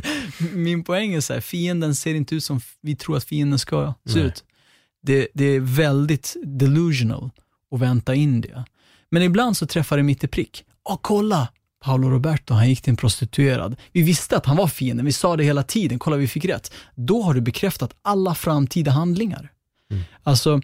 min 0.52 0.84
poäng 0.84 1.14
är 1.14 1.20
så 1.20 1.32
här, 1.32 1.40
fienden 1.40 1.94
ser 1.94 2.14
inte 2.14 2.34
ut 2.34 2.44
som 2.44 2.60
vi 2.80 2.96
tror 2.96 3.16
att 3.16 3.24
fienden 3.24 3.58
ska 3.58 3.94
se 4.06 4.18
Nej. 4.18 4.26
ut. 4.26 4.44
Det, 5.02 5.28
det 5.34 5.44
är 5.44 5.60
väldigt 5.60 6.36
delusional 6.44 7.30
att 7.70 7.80
vänta 7.80 8.14
in 8.14 8.40
det. 8.40 8.64
Men 9.10 9.22
ibland 9.22 9.56
så 9.56 9.66
träffar 9.66 9.96
det 9.96 10.02
mitt 10.02 10.24
i 10.24 10.28
prick. 10.28 10.64
Åh, 10.84 10.98
kolla! 11.02 11.48
Paolo 11.80 12.10
Roberto, 12.10 12.54
han 12.54 12.68
gick 12.68 12.82
till 12.82 12.90
en 12.90 12.96
prostituerad. 12.96 13.76
Vi 13.92 14.02
visste 14.02 14.36
att 14.36 14.46
han 14.46 14.56
var 14.56 14.66
fienden, 14.66 15.06
vi 15.06 15.12
sa 15.12 15.36
det 15.36 15.44
hela 15.44 15.62
tiden, 15.62 15.98
kolla 15.98 16.16
vi 16.16 16.28
fick 16.28 16.44
rätt. 16.44 16.72
Då 16.94 17.22
har 17.22 17.34
du 17.34 17.40
bekräftat 17.40 17.94
alla 18.02 18.34
framtida 18.34 18.90
handlingar. 18.90 19.52
Alltså, 20.22 20.60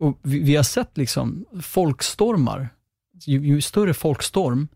och 0.00 0.18
vi, 0.22 0.38
vi 0.38 0.56
har 0.56 0.62
sett 0.62 0.96
liksom 0.96 1.44
folkstormar. 1.62 2.68
Ju, 3.26 3.46
ju 3.46 3.60
större 3.60 3.94
folkstorm, 3.94 4.68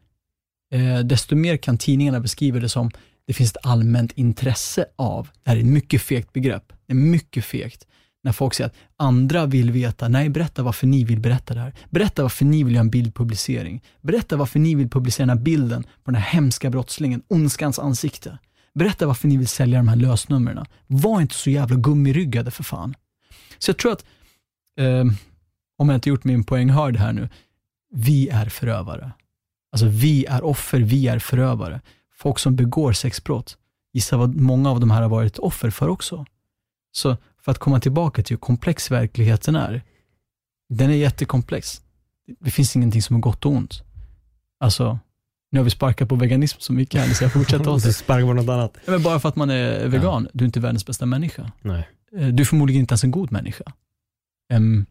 eh, 0.72 0.98
desto 0.98 1.36
mer 1.36 1.56
kan 1.56 1.78
tidningarna 1.78 2.20
beskriva 2.20 2.58
det 2.58 2.68
som 2.68 2.90
det 3.26 3.32
finns 3.32 3.50
ett 3.50 3.66
allmänt 3.66 4.12
intresse 4.12 4.86
av. 4.96 5.28
Det 5.42 5.50
här 5.50 5.56
är 5.56 5.60
ett 5.60 5.66
mycket 5.66 6.02
fegt 6.02 6.32
begrepp. 6.32 6.72
Det 6.86 6.92
är 6.92 6.96
mycket 6.96 7.44
fegt. 7.44 7.86
När 8.24 8.32
folk 8.32 8.54
säger 8.54 8.70
att 8.70 8.76
andra 8.96 9.46
vill 9.46 9.70
veta, 9.70 10.08
nej 10.08 10.28
berätta 10.28 10.62
varför 10.62 10.86
ni 10.86 11.04
vill 11.04 11.20
berätta 11.20 11.54
det 11.54 11.60
här. 11.60 11.74
Berätta 11.90 12.22
varför 12.22 12.44
ni 12.44 12.64
vill 12.64 12.74
göra 12.74 12.80
en 12.80 12.90
bildpublicering. 12.90 13.82
Berätta 14.00 14.36
varför 14.36 14.58
ni 14.58 14.74
vill 14.74 14.90
publicera 14.90 15.26
den 15.26 15.38
här 15.38 15.44
bilden 15.44 15.82
på 15.82 16.10
den 16.10 16.14
här 16.14 16.32
hemska 16.32 16.70
brottslingen, 16.70 17.22
ondskans 17.28 17.78
ansikte. 17.78 18.38
Berätta 18.74 19.06
varför 19.06 19.28
ni 19.28 19.36
vill 19.36 19.48
sälja 19.48 19.78
de 19.78 19.88
här 19.88 19.96
lösnumren. 19.96 20.66
Var 20.86 21.20
inte 21.20 21.34
så 21.34 21.50
jävla 21.50 21.76
gummiryggade 21.76 22.50
för 22.50 22.64
fan. 22.64 22.94
Så 23.58 23.70
jag 23.70 23.78
tror 23.78 23.92
att, 23.92 24.04
eh, 24.78 25.04
om 25.78 25.88
jag 25.88 25.94
inte 25.94 26.08
gjort 26.08 26.24
min 26.24 26.44
poäng 26.44 26.70
hörd 26.70 26.96
här 26.96 27.12
nu, 27.12 27.28
vi 27.94 28.28
är 28.28 28.46
förövare. 28.46 29.12
Alltså 29.72 29.86
vi 29.86 30.24
är 30.24 30.44
offer, 30.44 30.80
vi 30.80 31.06
är 31.08 31.18
förövare. 31.18 31.80
Folk 32.16 32.38
som 32.38 32.56
begår 32.56 32.92
sexbrott, 32.92 33.58
gissa 33.92 34.16
vad 34.16 34.34
många 34.34 34.70
av 34.70 34.80
de 34.80 34.90
här 34.90 35.02
har 35.02 35.08
varit 35.08 35.38
offer 35.38 35.70
för 35.70 35.88
också. 35.88 36.26
Så 36.92 37.16
för 37.44 37.52
att 37.52 37.58
komma 37.58 37.80
tillbaka 37.80 38.22
till 38.22 38.34
hur 38.34 38.40
komplex 38.40 38.90
verkligheten 38.90 39.56
är, 39.56 39.82
den 40.68 40.90
är 40.90 40.94
jättekomplex. 40.94 41.82
Det 42.40 42.50
finns 42.50 42.76
ingenting 42.76 43.02
som 43.02 43.16
är 43.16 43.20
gott 43.20 43.46
och 43.46 43.52
ont. 43.52 43.82
Alltså, 44.60 44.98
nu 45.50 45.58
har 45.58 45.64
vi 45.64 45.70
sparkat 45.70 46.08
på 46.08 46.14
veganism 46.16 46.56
så 46.60 46.72
mycket 46.72 47.00
här, 47.00 47.08
så 47.14 47.24
jag 47.24 47.32
fortsätter 47.32 47.70
åt 47.70 47.82
det. 47.84 48.06
på 48.06 48.32
något 48.32 48.48
annat. 48.48 48.76
Ja, 48.84 48.92
Men 48.92 49.02
bara 49.02 49.20
för 49.20 49.28
att 49.28 49.36
man 49.36 49.50
är 49.50 49.88
vegan, 49.88 50.28
du 50.32 50.44
är 50.44 50.46
inte 50.46 50.60
världens 50.60 50.86
bästa 50.86 51.06
människa. 51.06 51.52
Nej. 51.62 51.88
Eh, 52.16 52.28
Du 52.28 52.40
är 52.42 52.44
förmodligen 52.44 52.80
inte 52.80 52.92
ens 52.92 53.04
en 53.04 53.10
god 53.10 53.32
människa. 53.32 53.64
Ehm, 54.52 54.86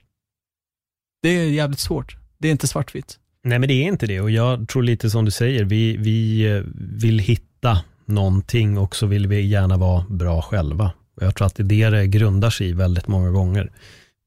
det 1.22 1.30
är 1.30 1.50
jävligt 1.50 1.80
svårt. 1.80 2.18
Det 2.38 2.48
är 2.48 2.52
inte 2.52 2.68
svartvitt. 2.68 3.20
Nej 3.44 3.60
men 3.60 3.68
det 3.68 3.74
är 3.74 3.88
inte 3.88 4.08
det 4.08 4.22
och 4.22 4.32
jag 4.32 4.68
tror 4.68 4.84
lite 4.84 5.10
som 5.10 5.26
du 5.26 5.32
säger, 5.32 5.64
vi, 5.64 5.98
vi 5.98 6.46
eh, 6.56 6.64
vill 6.76 7.20
hitta 7.20 7.82
någonting 8.06 8.78
och 8.78 8.96
så 8.96 9.06
vill 9.08 9.28
vi 9.28 9.42
gärna 9.42 9.78
vara 9.78 10.06
bra 10.10 10.42
själva. 10.42 10.92
Och 11.15 11.23
Jag 11.23 11.35
tror 11.35 11.48
att 11.48 11.56
det 11.56 11.64
är 11.64 11.91
det 11.91 11.98
det 11.98 12.07
grundar 12.07 12.49
sig 12.49 12.69
i 12.69 12.73
väldigt 12.73 13.07
många 13.07 13.30
gånger. 13.31 13.72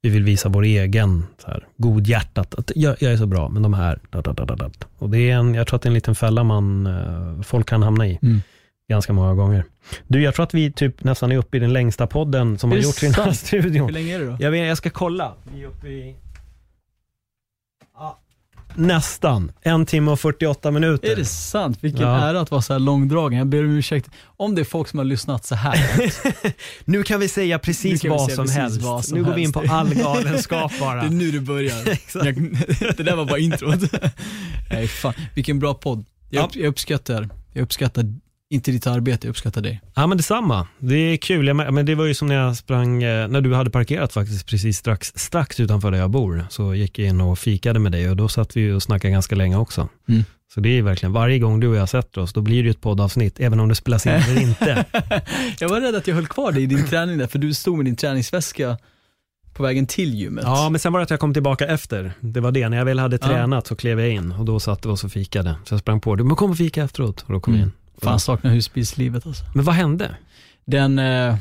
Vi 0.03 0.09
vill 0.09 0.25
visa 0.25 0.49
vår 0.49 0.63
egen 0.63 1.25
så 1.39 1.47
här, 1.47 1.67
godhjärtat, 1.77 2.55
att 2.55 2.73
jag, 2.75 2.97
jag 3.01 3.13
är 3.13 3.17
så 3.17 3.27
bra, 3.27 3.49
men 3.49 3.63
de 3.63 3.75
här, 3.75 3.99
da, 4.11 4.23
da, 4.23 4.45
da. 4.45 4.71
Och 4.99 5.11
det 5.11 5.19
är 5.31 5.37
en, 5.37 5.55
jag 5.55 5.67
tror 5.67 5.77
att 5.77 5.83
det 5.83 5.87
är 5.87 5.91
en 5.91 5.95
liten 5.95 6.15
fälla 6.15 6.45
man, 6.45 6.87
eh, 6.87 7.43
folk 7.43 7.69
kan 7.69 7.83
hamna 7.83 8.07
i 8.07 8.19
Mm. 8.23 8.43
ganska 8.91 9.13
många 9.13 9.35
gånger. 9.35 9.65
Du, 10.07 10.23
jag 10.23 10.35
tror 10.35 10.45
att 10.45 10.55
vi 10.55 10.73
typ 10.73 11.05
nästan 11.05 11.33
är 11.33 11.37
uppe 11.37 11.57
i 11.57 11.61
den 11.61 11.73
längsta 11.73 12.07
podden 12.07 12.59
som 12.59 12.71
har 12.71 12.79
gjorts 12.79 13.03
i 13.03 13.07
den 13.07 13.15
här 13.15 13.33
studion. 13.33 13.87
Hur 13.87 13.93
länge 13.93 14.15
är 14.15 14.19
det 14.19 14.27
då? 14.27 14.37
Jag, 14.41 14.51
vet, 14.51 14.69
jag 14.69 14.77
ska 14.79 14.91
kolla. 14.91 15.33
Vi 15.55 15.63
är 15.63 15.67
uppe 15.67 15.89
i... 15.89 16.17
Ja, 18.77 18.83
nästan. 18.83 19.53
En 19.63 19.87
timme 19.87 20.11
och 20.11 20.21
48 20.21 20.71
minuter. 20.71 21.13
Är 21.13 21.17
det 21.17 21.25
sant? 21.25 21.79
Vilken 21.81 22.03
Ja. 22.03 22.19
ära 22.19 22.41
att 22.41 22.51
vara 22.51 22.63
så 22.63 22.73
här 22.73 22.81
långdragen. 22.81 23.39
Jag 23.39 23.47
ber 23.49 23.65
om 23.65 23.71
ursäkt 23.71 24.11
om 24.37 24.55
det 24.55 24.63
är 24.63 24.65
folk 24.65 24.89
som 24.89 24.99
har 24.99 25.05
lyssnat 25.05 25.45
så 25.45 25.55
här. 25.55 25.79
Nu 26.85 27.03
kan 27.03 27.21
vi 27.21 27.29
säga 27.29 27.59
precis 27.59 28.05
vi 28.05 28.09
vad, 28.09 28.21
säga 28.27 28.37
som 28.37 28.45
precis 28.45 28.59
helst. 28.59 28.83
vad 28.83 29.05
som 29.05 29.19
nu 29.19 29.25
går 29.25 29.35
vi 29.35 29.41
in 29.43 29.55
helst. 29.55 29.71
på 29.71 29.75
all 29.75 29.95
galenskap 29.95 30.73
bara. 30.81 31.01
Det 31.01 31.07
är 31.07 31.11
nu 31.11 31.31
det 31.31 31.41
börjar. 31.41 31.85
Det 32.97 33.03
där 33.03 33.17
var 33.17 33.25
bara 33.25 33.39
introt. 33.39 33.81
Nej, 34.71 34.89
fan. 34.89 35.15
Vilken 35.35 35.59
bra 35.59 35.75
podd. 35.75 36.05
Jag, 36.31 36.45
upp, 36.45 36.57
jag 36.57 36.67
uppskattar, 36.67 37.29
jag 37.53 37.63
uppskattar 37.63 38.05
inte 38.51 38.71
ditt 38.71 38.87
arbete, 38.87 39.27
jag 39.27 39.31
uppskattar 39.31 39.61
dig. 39.61 39.81
Ja 39.95 40.07
men 40.07 40.17
detsamma. 40.17 40.69
Det 40.79 40.95
är 40.97 41.17
kul. 41.17 41.47
Jag, 41.47 41.75
men 41.75 41.87
det 41.87 41.95
var 41.95 42.05
ju 42.05 42.15
som 42.15 42.29
när 42.29 42.35
jag 42.35 42.57
sprang, 42.57 43.03
eh, 43.03 43.29
när 43.29 43.41
du 43.41 43.55
hade 43.55 43.71
parkerat 43.71 44.13
faktiskt 44.13 44.47
precis 44.47 44.79
strax, 44.79 45.13
strax 45.17 45.61
utanför 45.61 45.91
där 45.91 45.99
jag 45.99 46.11
bor. 46.11 46.47
Så 46.51 46.75
gick 46.75 46.99
jag 46.99 47.09
in 47.09 47.21
och 47.21 47.39
fikade 47.39 47.79
med 47.79 47.93
dig 47.93 48.11
och 48.11 48.17
då 48.17 48.29
satt 48.29 48.57
vi 48.57 48.73
och 48.73 48.83
snackade 48.83 49.13
ganska 49.13 49.35
länge 49.37 49.57
också. 49.57 49.89
Mm. 50.09 50.25
Så 50.55 50.61
det 50.61 50.69
är 50.79 50.83
verkligen, 50.83 51.13
varje 51.13 51.39
gång 51.39 51.61
du 51.61 51.69
och 51.69 51.77
jag 51.77 51.89
sätter 51.89 52.21
oss, 52.21 52.33
då 52.33 52.41
blir 52.41 52.57
det 52.57 52.65
ju 52.67 52.71
ett 52.71 52.81
poddavsnitt, 52.81 53.41
även 53.41 53.61
om 53.61 53.69
det 53.69 53.75
spelas 53.75 54.07
in 54.07 54.13
eller 54.13 54.41
inte. 54.43 54.85
Jag 55.61 55.69
var 55.69 55.81
rädd 55.81 55.95
att 55.95 56.07
jag 56.07 56.15
höll 56.15 56.27
kvar 56.27 56.53
dig 56.53 56.63
i 56.63 56.67
din 56.67 56.85
träning 56.87 57.19
där, 57.19 57.27
för 57.27 57.39
du 57.39 57.55
stod 57.55 57.77
med 57.77 57.85
din 57.87 57.97
träningsväska 57.97 58.79
på 59.55 59.63
vägen 59.63 59.87
till 59.87 60.15
gymmet. 60.15 60.45
Ja, 60.47 60.69
men 60.71 60.79
sen 60.81 60.93
var 60.93 61.01
det 61.01 61.05
att 61.05 61.11
jag 61.11 61.21
kom 61.21 61.33
tillbaka 61.35 61.67
efter. 61.67 62.13
Det 62.21 62.41
var 62.41 62.53
det, 62.53 62.69
när 62.69 62.77
jag 62.77 62.85
väl 62.85 62.99
hade 62.99 63.19
Ja. 63.23 63.27
tränat 63.29 63.67
så 63.67 63.77
klev 63.77 64.01
jag 64.01 64.11
in 64.11 64.33
och 64.33 64.45
då 64.45 64.61
satt 64.61 64.87
vi 64.87 64.91
oss 64.91 65.05
och 65.05 65.13
fikade. 65.13 65.57
Så 65.65 65.75
jag 65.75 65.81
sprang 65.81 66.01
på, 66.01 66.17
du 66.17 66.25
men 66.25 66.37
kom 66.37 66.51
och 66.51 66.57
fika 66.57 66.85
efteråt. 66.85 67.23
Och 67.27 67.33
då 67.33 67.41
kom 67.41 67.55
jag 67.55 67.59
Mm. 67.63 67.69
in. 67.69 67.75
Fan, 68.03 68.21
saknar 68.21 68.51
husbilslivet 68.51 69.27
alltså. 69.27 69.45
Men 69.55 69.65
vad 69.65 69.75
hände? 69.75 70.17
Den 70.65 70.99
eh, 70.99 71.37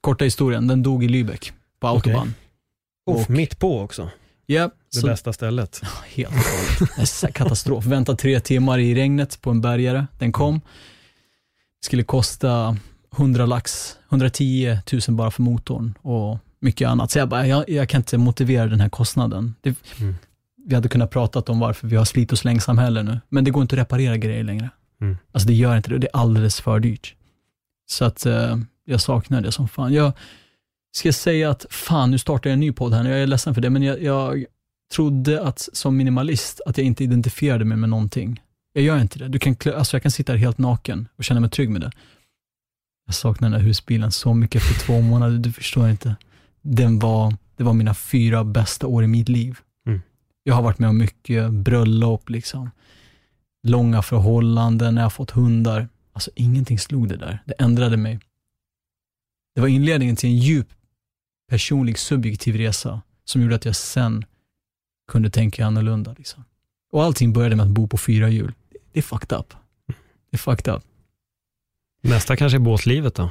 korta 0.00 0.24
historien, 0.24 0.66
den 0.66 0.82
dog 0.82 1.04
i 1.04 1.08
Lübeck 1.08 1.52
på 1.80 1.88
autobahn. 1.88 2.34
Uff, 3.10 3.16
Och- 3.24 3.30
mitt 3.30 3.58
på 3.58 3.80
också. 3.80 4.10
Ja, 4.46 4.70
Det 4.92 5.00
så 5.00 5.06
bästa 5.06 5.32
stället. 5.32 5.80
helt 6.14 6.30
galet. 6.34 7.34
Katastrof. 7.34 7.84
Vänta 7.86 8.16
tre 8.16 8.40
timmar 8.40 8.78
i 8.78 8.94
regnet 8.94 9.40
på 9.40 9.50
en 9.50 9.60
bärgare. 9.60 10.06
Den 10.18 10.32
kom. 10.32 10.60
Det 11.80 11.84
skulle 11.84 12.02
kosta 12.02 12.76
100 13.16 13.46
lax, 13.46 13.96
110 14.08 14.78
000 15.08 15.16
bara 15.16 15.30
för 15.30 15.42
motorn 15.42 15.94
och 16.02 16.38
mycket 16.60 16.88
annat. 16.88 17.10
Så 17.10 17.18
jag 17.18 17.28
bara, 17.28 17.46
jag, 17.46 17.68
jag 17.70 17.88
kan 17.88 18.00
inte 18.00 18.18
motivera 18.18 18.66
den 18.66 18.80
här 18.80 18.88
kostnaden. 18.88 19.54
Det, 19.60 19.76
Mm. 20.00 20.14
Vi 20.66 20.74
hade 20.74 20.88
kunnat 20.88 21.10
prata 21.10 21.52
om 21.52 21.58
varför 21.60 21.88
vi 21.88 21.96
har 21.96 22.04
slit 22.04 22.32
och 22.32 22.38
släng-samhälle 22.38 23.02
nu, 23.02 23.20
men 23.28 23.44
det 23.44 23.50
går 23.50 23.62
inte 23.62 23.74
att 23.74 23.78
reparera 23.80 24.16
grejer 24.16 24.44
längre. 24.44 24.70
Mm. 25.00 25.16
Alltså 25.32 25.48
det 25.48 25.54
gör 25.54 25.76
inte 25.76 25.90
det, 25.90 25.98
det 25.98 26.06
är 26.06 26.16
alldeles 26.16 26.60
för 26.60 26.80
dyrt. 26.80 27.14
Så 27.90 28.04
att 28.04 28.26
eh, 28.26 28.58
jag 28.84 29.00
saknar 29.00 29.40
det 29.40 29.52
som 29.52 29.68
fan. 29.68 29.92
Jag 29.92 30.12
ska 30.92 31.12
säga 31.12 31.50
att, 31.50 31.66
fan 31.70 32.10
nu 32.10 32.18
startar 32.18 32.50
jag 32.50 32.54
en 32.54 32.60
ny 32.60 32.72
podd 32.72 32.94
här, 32.94 33.08
jag 33.08 33.22
är 33.22 33.26
ledsen 33.26 33.54
för 33.54 33.60
det, 33.60 33.70
men 33.70 33.82
jag, 33.82 34.02
jag 34.02 34.44
trodde 34.92 35.42
att 35.42 35.68
som 35.72 35.96
minimalist, 35.96 36.60
att 36.66 36.78
jag 36.78 36.86
inte 36.86 37.04
identifierade 37.04 37.64
mig 37.64 37.76
med 37.76 37.88
någonting. 37.88 38.42
Jag 38.72 38.84
gör 38.84 39.00
inte 39.00 39.18
det. 39.18 39.28
Du 39.28 39.38
kan, 39.38 39.56
alltså 39.74 39.96
jag 39.96 40.02
kan 40.02 40.10
sitta 40.10 40.32
här 40.32 40.38
helt 40.38 40.58
naken 40.58 41.08
och 41.16 41.24
känna 41.24 41.40
mig 41.40 41.50
trygg 41.50 41.70
med 41.70 41.80
det. 41.80 41.90
Jag 43.06 43.14
saknar 43.14 43.50
den 43.50 43.60
här 43.60 43.66
husbilen 43.66 44.12
så 44.12 44.34
mycket 44.34 44.62
efter 44.62 44.86
två 44.86 45.00
månader, 45.00 45.38
du 45.38 45.52
förstår 45.52 45.90
inte. 45.90 46.16
Den 46.62 46.98
var, 46.98 47.34
det 47.56 47.64
var 47.64 47.72
mina 47.72 47.94
fyra 47.94 48.44
bästa 48.44 48.86
år 48.86 49.04
i 49.04 49.06
mitt 49.06 49.28
liv. 49.28 49.58
Mm. 49.86 50.00
Jag 50.42 50.54
har 50.54 50.62
varit 50.62 50.78
med 50.78 50.88
om 50.88 50.98
mycket 50.98 51.50
bröllop, 51.50 52.28
liksom. 52.28 52.70
Långa 53.62 54.02
förhållanden, 54.02 54.94
när 54.94 55.02
jag 55.02 55.12
fått 55.12 55.30
hundar. 55.30 55.88
Alltså 56.12 56.30
ingenting 56.34 56.78
slog 56.78 57.08
det 57.08 57.16
där. 57.16 57.42
Det 57.46 57.54
ändrade 57.58 57.96
mig. 57.96 58.20
Det 59.54 59.60
var 59.60 59.68
inledningen 59.68 60.16
till 60.16 60.30
en 60.30 60.36
djup 60.36 60.68
personlig 61.48 61.98
subjektiv 61.98 62.56
resa 62.56 63.02
som 63.24 63.42
gjorde 63.42 63.54
att 63.54 63.64
jag 63.64 63.76
sen 63.76 64.24
kunde 65.08 65.30
tänka 65.30 65.66
annorlunda. 65.66 66.14
Liksom. 66.18 66.44
Och 66.92 67.04
allting 67.04 67.32
började 67.32 67.56
med 67.56 67.66
att 67.66 67.72
bo 67.72 67.88
på 67.88 67.98
fyra 67.98 68.28
hjul. 68.28 68.52
Det 68.92 68.98
är 68.98 69.02
fucked 69.02 69.38
up. 69.38 69.54
Det 70.30 70.36
är 70.36 70.38
fucked 70.38 70.74
up. 70.74 70.82
Nästa 72.02 72.36
kanske 72.36 72.56
är 72.56 72.60
båtlivet 72.60 73.14
då. 73.14 73.30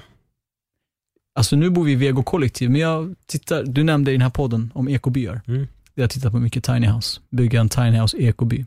Alltså 1.36 1.56
nu 1.56 1.70
bor 1.70 1.84
vi 1.84 1.92
i 1.92 1.96
vegokollektiv, 1.96 2.70
men 2.70 2.82
jag 2.82 3.16
tittar, 3.26 3.64
du 3.64 3.84
nämnde 3.84 4.12
i 4.12 4.14
den 4.14 4.22
här 4.22 4.30
podden 4.30 4.72
om 4.76 4.90
ekobyar. 4.90 5.42
Mm. 5.48 5.68
Jag 5.94 6.10
tittar 6.10 6.32
på 6.32 6.40
mycket 6.40 6.64
tiny 6.64 6.88
house, 6.88 7.22
bygga 7.30 7.60
en 7.60 7.70
tiny 7.70 8.00
house 8.00 8.18
ekoby. 8.18 8.66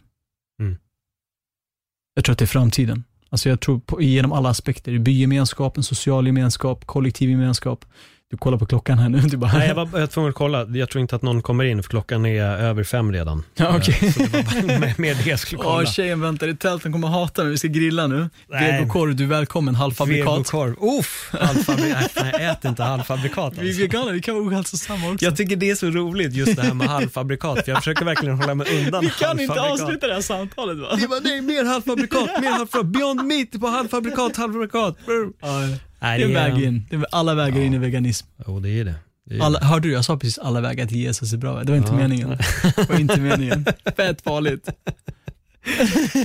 Jag 2.14 2.24
tror 2.24 2.32
att 2.32 2.39
det 2.39 2.44
är 2.44 2.47
framtiden. 2.47 3.05
Alltså 3.28 3.48
jag 3.48 3.60
tror 3.60 3.78
på, 3.78 4.02
genom 4.02 4.32
alla 4.32 4.48
aspekter, 4.48 4.98
bygemenskap, 4.98 5.76
en 5.76 5.82
social 5.82 6.26
gemenskap, 6.26 6.84
kollektiv 6.86 7.30
gemenskap. 7.30 7.84
Du 8.32 8.38
kollar 8.38 8.59
på 8.59 8.66
klockan 8.66 8.98
här 8.98 9.09
nu, 9.09 9.18
du 9.20 9.36
bara, 9.36 9.52
Nej, 9.52 9.68
jag 9.68 9.74
var 9.74 10.00
jag 10.00 10.10
tvungen 10.10 10.28
att 10.28 10.34
kolla. 10.34 10.66
Jag 10.68 10.90
tror 10.90 11.02
inte 11.02 11.16
att 11.16 11.22
någon 11.22 11.42
kommer 11.42 11.64
in 11.64 11.82
för 11.82 11.90
klockan 11.90 12.26
är 12.26 12.42
över 12.44 12.84
fem 12.84 13.12
redan. 13.12 13.44
Ja, 13.54 13.76
okej. 13.76 13.98
Eh, 14.02 14.12
Så 14.12 14.18
det 14.22 14.28
var 14.32 14.42
bara 14.66 14.78
med, 14.78 14.98
med 14.98 15.16
det 15.16 15.30
jag 15.30 15.38
skulle 15.38 15.62
Åh, 15.62 15.64
kolla. 15.74 15.86
tjejen 15.86 16.20
väntar 16.20 16.48
i 16.48 16.56
tälten, 16.56 16.92
kommer 16.92 17.09
hata 17.09 17.42
mig, 17.42 17.50
vi 17.50 17.59
ska 17.59 17.68
grilla 17.68 18.06
nu. 18.06 18.30
Vegokorv, 18.48 19.16
du 19.16 19.24
är 19.24 19.28
välkommen, 19.28 19.74
halvfabrikat. 19.74 20.26
Vegokorv. 20.32 20.98
Uff, 20.98 21.30
halvfabrikat. 21.40 22.12
Nej, 22.22 22.44
äter 22.46 22.68
inte 22.68 22.82
halvfabrikat 22.82 23.52
Vi 23.56 23.60
är 23.60 23.64
alltså. 23.66 23.80
veganer, 23.82 24.12
vi 24.12 24.20
kan 24.22 24.34
vara 24.34 24.44
ohälsosamma 24.44 25.10
också. 25.12 25.24
Jag 25.24 25.36
tycker 25.36 25.56
det 25.56 25.70
är 25.70 25.74
så 25.74 25.86
roligt 25.86 26.32
just 26.34 26.56
det 26.56 26.62
här 26.62 26.74
med 26.74 26.88
halvfabrikat, 26.88 27.64
för 27.64 27.72
jag 27.72 27.78
försöker 27.78 28.04
verkligen 28.04 28.36
hålla 28.36 28.54
mig 28.54 28.78
undan 28.84 29.00
vi 29.04 29.10
kan 29.10 29.40
inte 29.40 29.60
avsluta 29.60 30.06
det 30.06 30.14
här 30.14 30.20
samtalet 30.20 30.78
va? 30.78 30.96
Det 31.00 31.06
var 31.06 31.20
nej, 31.20 31.40
mer 31.42 31.64
halvfabrikat, 31.64 32.28
mer 32.40 32.50
halvfabrikat, 32.50 32.86
beyond 32.86 33.24
meat 33.24 33.60
på 33.60 33.66
halvfabrikat, 33.66 34.36
halvfabrikat. 34.36 34.96
Ja, 35.40 35.60
Nej, 36.02 36.18
det 36.18 36.24
är 36.24 36.28
en 36.28 36.34
väg 36.54 36.64
in. 36.64 36.86
Det 36.90 36.96
är 36.96 37.06
alla 37.12 37.34
vägar 37.34 37.60
in 37.60 37.74
i 37.74 37.78
veganism. 37.78 38.26
Jo, 38.46 38.60
det 38.60 38.68
är 38.70 38.84
det. 38.84 38.94
det, 39.30 39.36
är 39.36 39.40
Alla, 39.40 39.58
det. 39.58 39.66
hörde 39.66 39.88
du? 39.88 39.92
Jag 39.94 40.04
sa 40.04 40.16
precis 40.18 40.38
alla 40.38 40.60
vägar 40.60 40.86
till 40.86 40.96
Jesus 40.98 41.32
är 41.32 41.36
bra. 41.36 41.62
Det 41.64 41.70
var 41.72 41.76
inte 41.78 41.90
Ja. 41.92 41.96
meningen. 41.96 42.28
Det 42.76 42.88
var 42.88 43.00
inte 43.00 43.20
meningen. 43.20 43.66
Fett 43.96 44.22
farligt. 44.22 44.68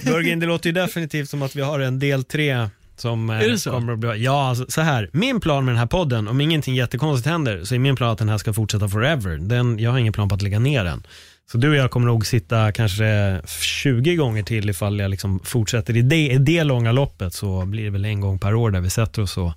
Jörgen, 0.06 0.40
det 0.40 0.46
låter 0.46 0.70
ju 0.70 0.74
definitivt 0.74 1.30
som 1.30 1.42
att 1.42 1.56
vi 1.56 1.62
har 1.62 1.80
en 1.80 2.00
del 2.00 2.24
tre 2.24 2.70
som 2.96 3.30
eh, 3.30 3.40
Är 3.42 3.50
det 3.50 3.60
så? 3.60 3.72
kommer 3.72 3.94
att 3.94 4.00
bli 4.00 4.24
Ja, 4.24 4.50
alltså, 4.50 4.66
så 4.70 4.82
här. 4.82 5.10
Min 5.14 5.40
plan 5.40 5.66
med 5.66 5.74
den 5.74 5.80
här 5.80 5.86
podden, 5.86 6.28
om 6.28 6.42
ingenting 6.42 6.76
jättekonstigt 6.76 7.28
händer, 7.30 7.64
så 7.64 7.76
är 7.76 7.80
min 7.80 7.96
plan 7.96 8.10
att 8.12 8.18
den 8.18 8.30
här 8.30 8.38
ska 8.38 8.54
fortsätta 8.54 8.90
forever. 8.90 9.38
Den, 9.38 9.80
jag 9.80 9.92
har 9.92 9.98
ingen 10.00 10.14
plan 10.14 10.30
på 10.30 10.36
att 10.36 10.42
lägga 10.42 10.60
ner 10.60 10.84
den. 10.84 11.04
Så 11.52 11.58
du 11.58 11.70
och 11.70 11.76
jag 11.76 11.92
kommer 11.92 12.08
nog 12.08 12.26
sitta 12.26 12.72
kanske 12.72 13.42
20 13.62 14.16
gånger 14.16 14.44
till 14.44 14.70
ifall 14.70 15.00
jag 15.00 15.12
liksom 15.12 15.40
fortsätter 15.44 15.98
i 15.98 16.02
det, 16.02 16.28
i 16.32 16.38
det 16.38 16.64
långa 16.64 16.92
loppet 16.92 17.34
så 17.34 17.66
blir 17.66 17.84
det 17.84 17.90
väl 17.90 18.06
en 18.06 18.22
gång 18.22 18.40
per 18.40 18.56
år 18.56 18.72
där 18.72 18.82
vi 18.82 18.90
sätter 18.90 19.22
oss 19.22 19.38
och 19.38 19.52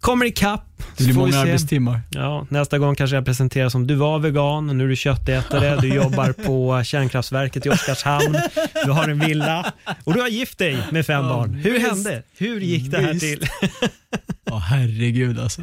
kommer 0.00 0.26
ikapp. 0.26 0.82
Det 0.96 1.04
blir 1.04 1.14
många 1.14 1.38
arbetstimmar. 1.38 2.00
Ja, 2.10 2.46
nästa 2.50 2.78
gång 2.78 2.94
kanske 2.94 3.16
jag 3.16 3.24
presenterar 3.24 3.68
som 3.68 3.86
du 3.86 3.94
var 3.94 4.18
vegan, 4.18 4.78
nu 4.78 4.84
är 4.84 4.88
du 4.88 4.96
köttätare, 4.96 5.76
du 5.80 5.88
jobbar 5.94 6.32
på 6.32 6.84
kärnkraftverket 6.84 7.66
i 7.66 7.68
Oskarshamn, 7.68 8.38
du 8.84 8.90
har 8.90 9.08
en 9.08 9.18
villa 9.18 9.72
och 10.04 10.14
du 10.14 10.20
har 10.20 10.28
gift 10.28 10.58
dig 10.58 10.78
med 10.90 11.06
fem 11.06 11.24
Ja, 11.24 11.28
barn. 11.28 11.54
Hur 11.54 11.72
visst. 11.72 11.86
hände? 11.86 12.22
Hur 12.38 12.60
gick 12.60 12.90
det 12.90 12.98
här 12.98 13.12
Visst. 13.12 13.20
till? 13.20 13.46
Ja, 14.44 14.58
herregud 14.58 15.38
alltså. 15.40 15.62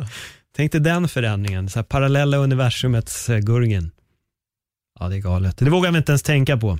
Tänk 0.55 0.71
dig 0.71 0.81
den 0.81 1.07
förändringen, 1.07 1.69
så 1.69 1.79
här 1.79 1.83
parallella 1.83 2.37
universumets 2.37 3.29
eh, 3.29 3.37
Gurgen. 3.39 3.91
Ja, 4.99 5.09
det 5.09 5.15
är 5.15 5.19
galet. 5.19 5.57
Det 5.57 5.69
vågar 5.69 5.91
vi 5.91 5.97
inte 5.97 6.11
ens 6.11 6.23
tänka 6.23 6.57
på. 6.57 6.79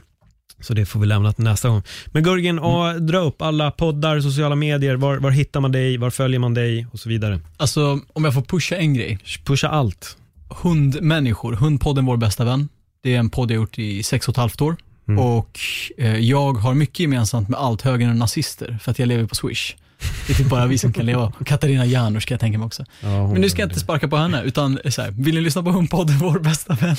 Så 0.59 0.73
det 0.73 0.85
får 0.85 0.99
vi 0.99 1.05
lämna 1.05 1.33
till 1.33 1.43
nästa 1.43 1.69
gång. 1.69 1.81
Men 2.07 2.23
Gurgen, 2.23 2.59
och 2.59 3.01
dra 3.01 3.17
upp 3.17 3.41
alla 3.41 3.71
poddar, 3.71 4.19
sociala 4.19 4.55
medier, 4.55 4.95
var, 4.95 5.17
var 5.17 5.31
hittar 5.31 5.59
man 5.59 5.71
dig, 5.71 5.97
var 5.97 6.09
följer 6.09 6.39
man 6.39 6.53
dig 6.53 6.87
och 6.91 6.99
så 6.99 7.09
vidare. 7.09 7.39
Alltså, 7.57 7.99
om 8.13 8.25
jag 8.25 8.33
får 8.33 8.41
pusha 8.41 8.75
en 8.75 8.93
grej. 8.93 9.19
Pusha 9.43 9.67
allt. 9.67 10.17
Hundmänniskor, 10.49 11.53
Hundpodden 11.53 12.05
Vår 12.05 12.17
bästa 12.17 12.45
vän. 12.45 12.69
Det 13.03 13.15
är 13.15 13.19
en 13.19 13.29
podd 13.29 13.51
jag 13.51 13.55
gjort 13.55 13.79
i 13.79 14.03
sex 14.03 14.27
och 14.27 14.33
ett 14.33 14.37
halvt 14.37 14.61
år. 14.61 14.75
Mm. 15.07 15.19
Och 15.19 15.59
eh, 15.97 16.17
jag 16.17 16.53
har 16.53 16.73
mycket 16.73 16.99
gemensamt 16.99 17.49
med 17.49 17.59
allt 17.59 17.81
högern 17.81 18.09
och 18.09 18.15
nazister, 18.15 18.77
för 18.81 18.91
att 18.91 18.99
jag 18.99 19.07
lever 19.07 19.25
på 19.25 19.35
Swish. 19.35 19.75
Det 20.27 20.33
är 20.33 20.37
typ 20.37 20.49
bara 20.49 20.65
vi 20.65 20.77
som 20.77 20.93
kan 20.93 21.05
leva. 21.05 21.33
Och 21.39 21.47
Katarina 21.47 21.85
Janouch 21.85 22.25
kan 22.25 22.35
jag 22.35 22.39
tänka 22.39 22.57
mig 22.57 22.65
också. 22.65 22.85
Ja, 23.01 23.27
Men 23.27 23.41
nu 23.41 23.49
ska 23.49 23.61
jag 23.61 23.69
inte 23.69 23.79
sparka 23.79 24.07
på 24.07 24.17
henne, 24.17 24.43
utan 24.43 24.79
så 24.89 25.01
här, 25.01 25.11
vill 25.11 25.35
ni 25.35 25.41
lyssna 25.41 25.63
på 25.63 25.71
Hundpodden, 25.71 26.17
vår 26.17 26.39
bästa 26.39 26.73
vän, 26.73 26.97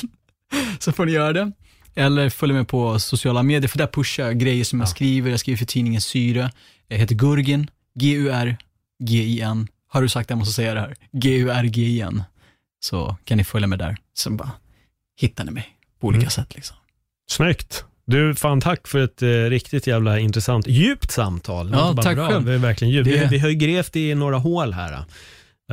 så 0.82 0.92
får 0.92 1.06
ni 1.06 1.12
göra 1.12 1.32
det. 1.32 1.52
Eller 1.94 2.30
följ 2.30 2.52
med 2.52 2.68
på 2.68 2.98
sociala 2.98 3.42
medier, 3.42 3.68
för 3.68 3.78
där 3.78 3.86
pushar 3.86 4.24
jag 4.26 4.38
grejer 4.38 4.64
som 4.64 4.80
jag 4.80 4.88
skriver. 4.88 5.30
Jag 5.30 5.40
skriver 5.40 5.56
för 5.58 5.64
tidningen 5.64 6.00
Syre. 6.00 6.50
Jag 6.88 6.98
heter 6.98 7.14
Gurgin, 7.14 7.70
G-U-R-G-I-N. 7.98 9.68
Har 9.88 10.02
du 10.02 10.08
sagt 10.08 10.28
det? 10.28 10.32
Jag 10.32 10.38
måste 10.38 10.54
säga 10.54 10.74
det 10.74 10.80
här. 10.80 10.94
G-U-R-G-I-N. 11.12 12.22
Så 12.80 13.16
kan 13.24 13.38
ni 13.38 13.44
följa 13.44 13.66
med 13.66 13.78
där. 13.78 13.96
Så 14.14 14.30
bara 14.30 14.50
hittar 15.20 15.44
ni 15.44 15.50
mig 15.50 15.68
på 16.00 16.06
olika 16.06 16.20
Mm. 16.22 16.30
sätt. 16.30 16.54
Liksom. 16.54 16.76
Snyggt. 17.30 17.84
Du, 18.06 18.34
fan 18.34 18.60
tack 18.60 18.88
för 18.88 18.98
ett 19.04 19.22
eh, 19.22 19.28
riktigt 19.28 19.86
jävla 19.86 20.18
intressant, 20.18 20.66
djupt 20.66 21.10
samtal. 21.10 21.70
Ja, 21.72 21.94
tack 22.02 22.16
bra, 22.16 22.28
själv. 22.28 22.44
Det 22.44 22.54
är 22.54 22.58
verkligen 22.58 22.94
djupt. 22.94 23.06
Vi, 23.08 23.18
Det- 23.18 23.26
vi 23.30 23.38
har 23.38 23.48
ju 23.48 23.54
grävt 23.54 23.96
i 23.96 24.14
några 24.14 24.36
hål 24.38 24.72
här. 24.72 25.04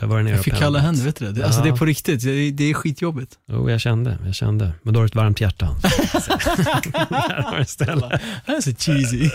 Jag, 0.01 0.07
var 0.07 0.21
nere 0.21 0.35
Jag 0.35 0.43
fick 0.43 0.53
kalla 0.53 0.79
händer, 0.79 1.03
vet 1.03 1.15
du 1.15 1.31
det? 1.31 1.45
Alltså 1.45 1.59
Ja. 1.59 1.63
det 1.63 1.69
är 1.69 1.75
på 1.77 1.85
riktigt, 1.85 2.23
det, 2.23 2.51
det 2.51 2.63
är 2.69 2.73
skitjobbigt. 2.73 3.31
Jo, 3.51 3.69
jag 3.69 3.81
kände, 3.81 4.17
jag 4.25 4.35
kände. 4.35 4.71
Men 4.83 4.93
då 4.93 4.99
har 4.99 5.03
du 5.03 5.07
ett 5.07 5.15
varmt 5.15 5.41
hjärta. 5.41 5.75
Det 6.93 7.85
här 8.45 8.55
är 8.57 8.61
så 8.61 8.71
cheesy. 8.75 9.29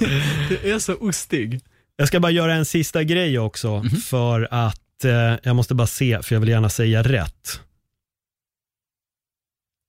Det 0.48 0.70
är 0.70 0.78
så 0.78 0.94
ostig. 0.94 1.60
Jag 1.96 2.08
ska 2.08 2.20
bara 2.20 2.32
göra 2.32 2.54
en 2.54 2.64
sista 2.64 3.02
grej 3.02 3.38
också 3.38 3.76
Mhm. 3.78 3.90
för 4.00 4.48
att 4.50 5.04
eh, 5.04 5.10
jag 5.42 5.56
måste 5.56 5.74
bara 5.74 5.86
se, 5.86 6.18
för 6.22 6.34
jag 6.34 6.40
vill 6.40 6.48
gärna 6.48 6.68
säga 6.68 7.02
rätt. 7.02 7.60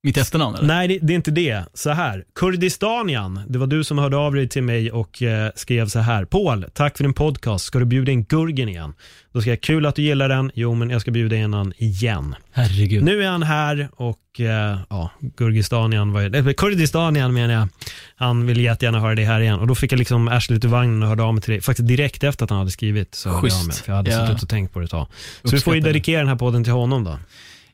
Mitt 0.03 0.17
efternamn 0.17 0.55
eller? 0.55 0.67
Nej, 0.67 0.87
det, 0.87 0.99
det 1.01 1.13
är 1.13 1.15
inte 1.15 1.31
det. 1.31 1.63
Så 1.73 1.89
här, 1.89 2.23
Kurdistanian, 2.35 3.41
det 3.47 3.59
var 3.59 3.67
du 3.67 3.83
som 3.83 3.97
hörde 3.97 4.17
av 4.17 4.33
dig 4.33 4.47
till 4.49 4.63
mig 4.63 4.91
och 4.91 5.23
eh, 5.23 5.51
skrev 5.55 5.87
så 5.87 5.99
här. 5.99 6.25
Paul, 6.25 6.65
tack 6.73 6.97
för 6.97 7.03
din 7.03 7.13
podcast. 7.13 7.65
Ska 7.65 7.79
du 7.79 7.85
bjuda 7.85 8.11
in 8.11 8.23
Gurgen 8.23 8.69
igen? 8.69 8.93
Då 9.33 9.41
ska 9.41 9.49
jag, 9.49 9.61
kul 9.61 9.85
att 9.85 9.95
du 9.95 10.01
gillar 10.01 10.29
den. 10.29 10.51
Jo, 10.53 10.73
men 10.75 10.89
jag 10.89 11.01
ska 11.01 11.11
bjuda 11.11 11.35
in 11.35 11.53
han 11.53 11.73
igen. 11.77 12.35
Herregud. 12.51 13.03
Nu 13.03 13.23
är 13.23 13.29
han 13.29 13.43
här 13.43 13.89
och 13.95 14.39
eh, 14.39 14.79
ja, 14.89 15.11
Gurgistanian, 15.37 16.11
var, 16.11 16.21
eller 16.21 16.53
Kurdistanian 16.53 17.33
menar 17.33 17.53
jag. 17.53 17.67
Han 18.15 18.45
vill 18.45 18.59
jättegärna 18.61 18.99
höra 18.99 19.15
det 19.15 19.25
här 19.25 19.39
igen. 19.41 19.59
Och 19.59 19.67
då 19.67 19.75
fick 19.75 19.91
jag 19.91 19.97
liksom 19.99 20.27
arslet 20.27 20.57
ut 20.57 20.65
ur 20.65 20.69
vagnen 20.69 21.03
och 21.03 21.09
hörde 21.09 21.23
av 21.23 21.33
mig 21.33 21.43
till 21.43 21.51
dig. 21.51 21.61
Faktiskt 21.61 21.87
direkt 21.87 22.23
efter 22.23 22.43
att 22.43 22.49
han 22.49 22.59
hade 22.59 22.71
skrivit 22.71 23.15
så 23.15 23.29
hörde 23.29 23.47
jag 23.47 23.57
av 23.59 23.67
mig. 23.67 23.75
För 23.75 23.91
jag 23.91 23.97
hade 23.97 24.11
Ja. 24.11 24.27
suttit 24.27 24.43
och 24.43 24.49
tänkt 24.49 24.73
på 24.73 24.79
det 24.79 24.85
ett 24.85 24.91
tag. 24.91 25.07
Så 25.43 25.49
vi 25.55 25.59
får 25.59 25.73
ju 25.73 25.79
Uppskattar 25.79 25.93
dedikera 25.93 26.19
den 26.19 26.27
här 26.27 26.35
podden 26.35 26.63
till 26.63 26.73
honom 26.73 27.03
då. 27.03 27.19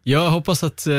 Jag 0.04 0.30
hoppas 0.30 0.64
att 0.64 0.88
eh, 0.88 0.94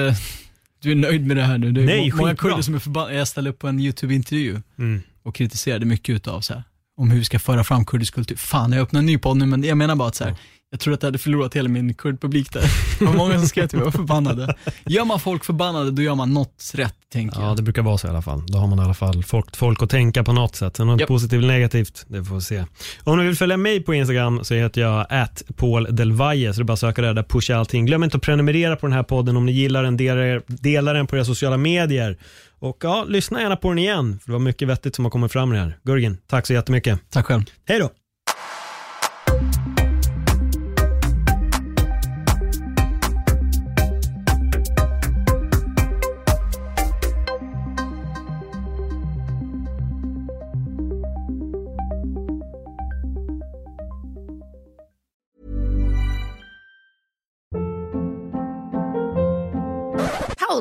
du 0.82 0.90
är 0.90 0.94
nöjd 0.96 1.26
med 1.26 1.36
det 1.36 1.42
här 1.42 1.58
nu. 1.58 1.72
Det 1.72 1.82
är 1.82 1.86
Nej, 1.86 2.10
må- 2.10 2.16
många 2.16 2.30
skitbra. 2.30 2.50
kurder 2.50 2.62
som 2.62 2.74
är 2.74 2.78
förbannade. 2.78 3.14
Jag 3.14 3.28
ställde 3.28 3.50
upp 3.50 3.58
på 3.58 3.68
en 3.68 3.80
YouTube-intervju 3.80 4.62
Mm. 4.78 5.02
och 5.22 5.34
kritiserade 5.34 5.86
mycket 5.86 6.14
utav 6.14 6.40
så 6.40 6.54
här, 6.54 6.62
om 6.96 7.10
hur 7.10 7.18
vi 7.18 7.24
ska 7.24 7.38
föra 7.38 7.64
fram 7.64 7.84
kurdisk 7.84 8.14
kultur. 8.14 8.36
Fan, 8.36 8.72
jag 8.72 8.80
öppnar 8.82 9.00
en 9.00 9.06
ny 9.06 9.18
podd 9.18 9.36
nu, 9.36 9.46
men 9.46 9.64
jag 9.64 9.78
menar 9.78 9.96
bara 9.96 10.08
att 10.08 10.14
så 10.14 10.24
här, 10.24 10.34
jag 10.70 10.80
tror 10.80 10.94
att 10.94 11.02
jag 11.02 11.06
hade 11.06 11.18
förlorat 11.18 11.54
hela 11.56 11.68
min 11.68 11.94
kurdpublik 11.94 12.52
där. 12.52 12.62
Det 12.98 13.04
var 13.04 13.14
många 13.14 13.38
som 13.38 13.48
skrev 13.48 13.66
till 13.66 13.78
mig, 13.78 13.84
var 13.84 13.92
förbannade. 13.92 14.54
Gör 14.86 15.04
man 15.04 15.20
folk 15.20 15.44
förbannade, 15.44 15.90
då 15.90 16.02
gör 16.02 16.14
man 16.14 16.34
något 16.34 16.72
rätt, 16.74 16.94
tänker 17.12 17.40
Ja, 17.40 17.46
jag. 17.46 17.56
det 17.56 17.62
brukar 17.62 17.82
vara 17.82 17.98
så 17.98 18.06
i 18.06 18.10
alla 18.10 18.22
fall. 18.22 18.42
Då 18.46 18.58
har 18.58 18.66
man 18.66 18.78
i 18.78 18.82
alla 18.82 18.94
fall 18.94 19.22
folk, 19.24 19.56
folk 19.56 19.82
att 19.82 19.90
tänka 19.90 20.24
på 20.24 20.32
något 20.32 20.56
sätt. 20.56 20.76
Sen 20.76 20.86
något 20.86 21.00
Japp. 21.00 21.08
positivt 21.08 21.38
eller 21.38 21.48
negativt, 21.48 22.04
det 22.08 22.24
får 22.24 22.34
vi 22.34 22.40
se. 22.40 22.64
Om 23.04 23.18
ni 23.18 23.24
vill 23.24 23.36
följa 23.36 23.56
mig 23.56 23.80
på 23.82 23.94
Instagram 23.94 24.44
så 24.44 24.54
heter 24.54 24.80
jag 24.80 25.06
at 25.10 25.42
Paul 25.56 25.96
Del 25.96 26.12
Valle, 26.12 26.52
så 26.54 26.60
det 26.60 26.62
är 26.62 26.64
bara 26.64 26.72
att 26.72 26.78
söka 26.78 27.02
där, 27.02 27.14
där 27.14 27.22
pushar 27.22 27.54
jag 27.54 27.58
allting. 27.58 27.86
Glöm 27.86 28.04
inte 28.04 28.16
att 28.16 28.22
prenumerera 28.22 28.76
på 28.76 28.86
den 28.86 28.92
här 28.96 29.02
podden 29.02 29.36
om 29.36 29.46
ni 29.46 29.52
gillar 29.52 29.82
den, 29.82 29.96
dela, 29.96 30.40
dela 30.46 30.92
den 30.92 31.06
på 31.06 31.16
era 31.16 31.24
sociala 31.24 31.56
medier. 31.56 32.18
Och 32.58 32.76
ja, 32.82 33.04
lyssna 33.08 33.40
gärna 33.40 33.56
på 33.56 33.68
den 33.68 33.78
igen, 33.78 34.18
för 34.18 34.26
det 34.28 34.32
var 34.32 34.40
mycket 34.40 34.68
vettigt 34.68 34.94
som 34.96 35.04
har 35.04 35.10
kommit 35.10 35.32
fram 35.32 35.52
i 35.52 35.56
det 35.56 35.62
här. 35.62 35.78
Gurgen, 35.84 36.18
tack 36.26 36.46
så 36.46 36.52
jättemycket. 36.52 37.00
Tack 37.10 37.26
själv. 37.26 37.42
Hej 37.68 37.78
då! 37.78 37.90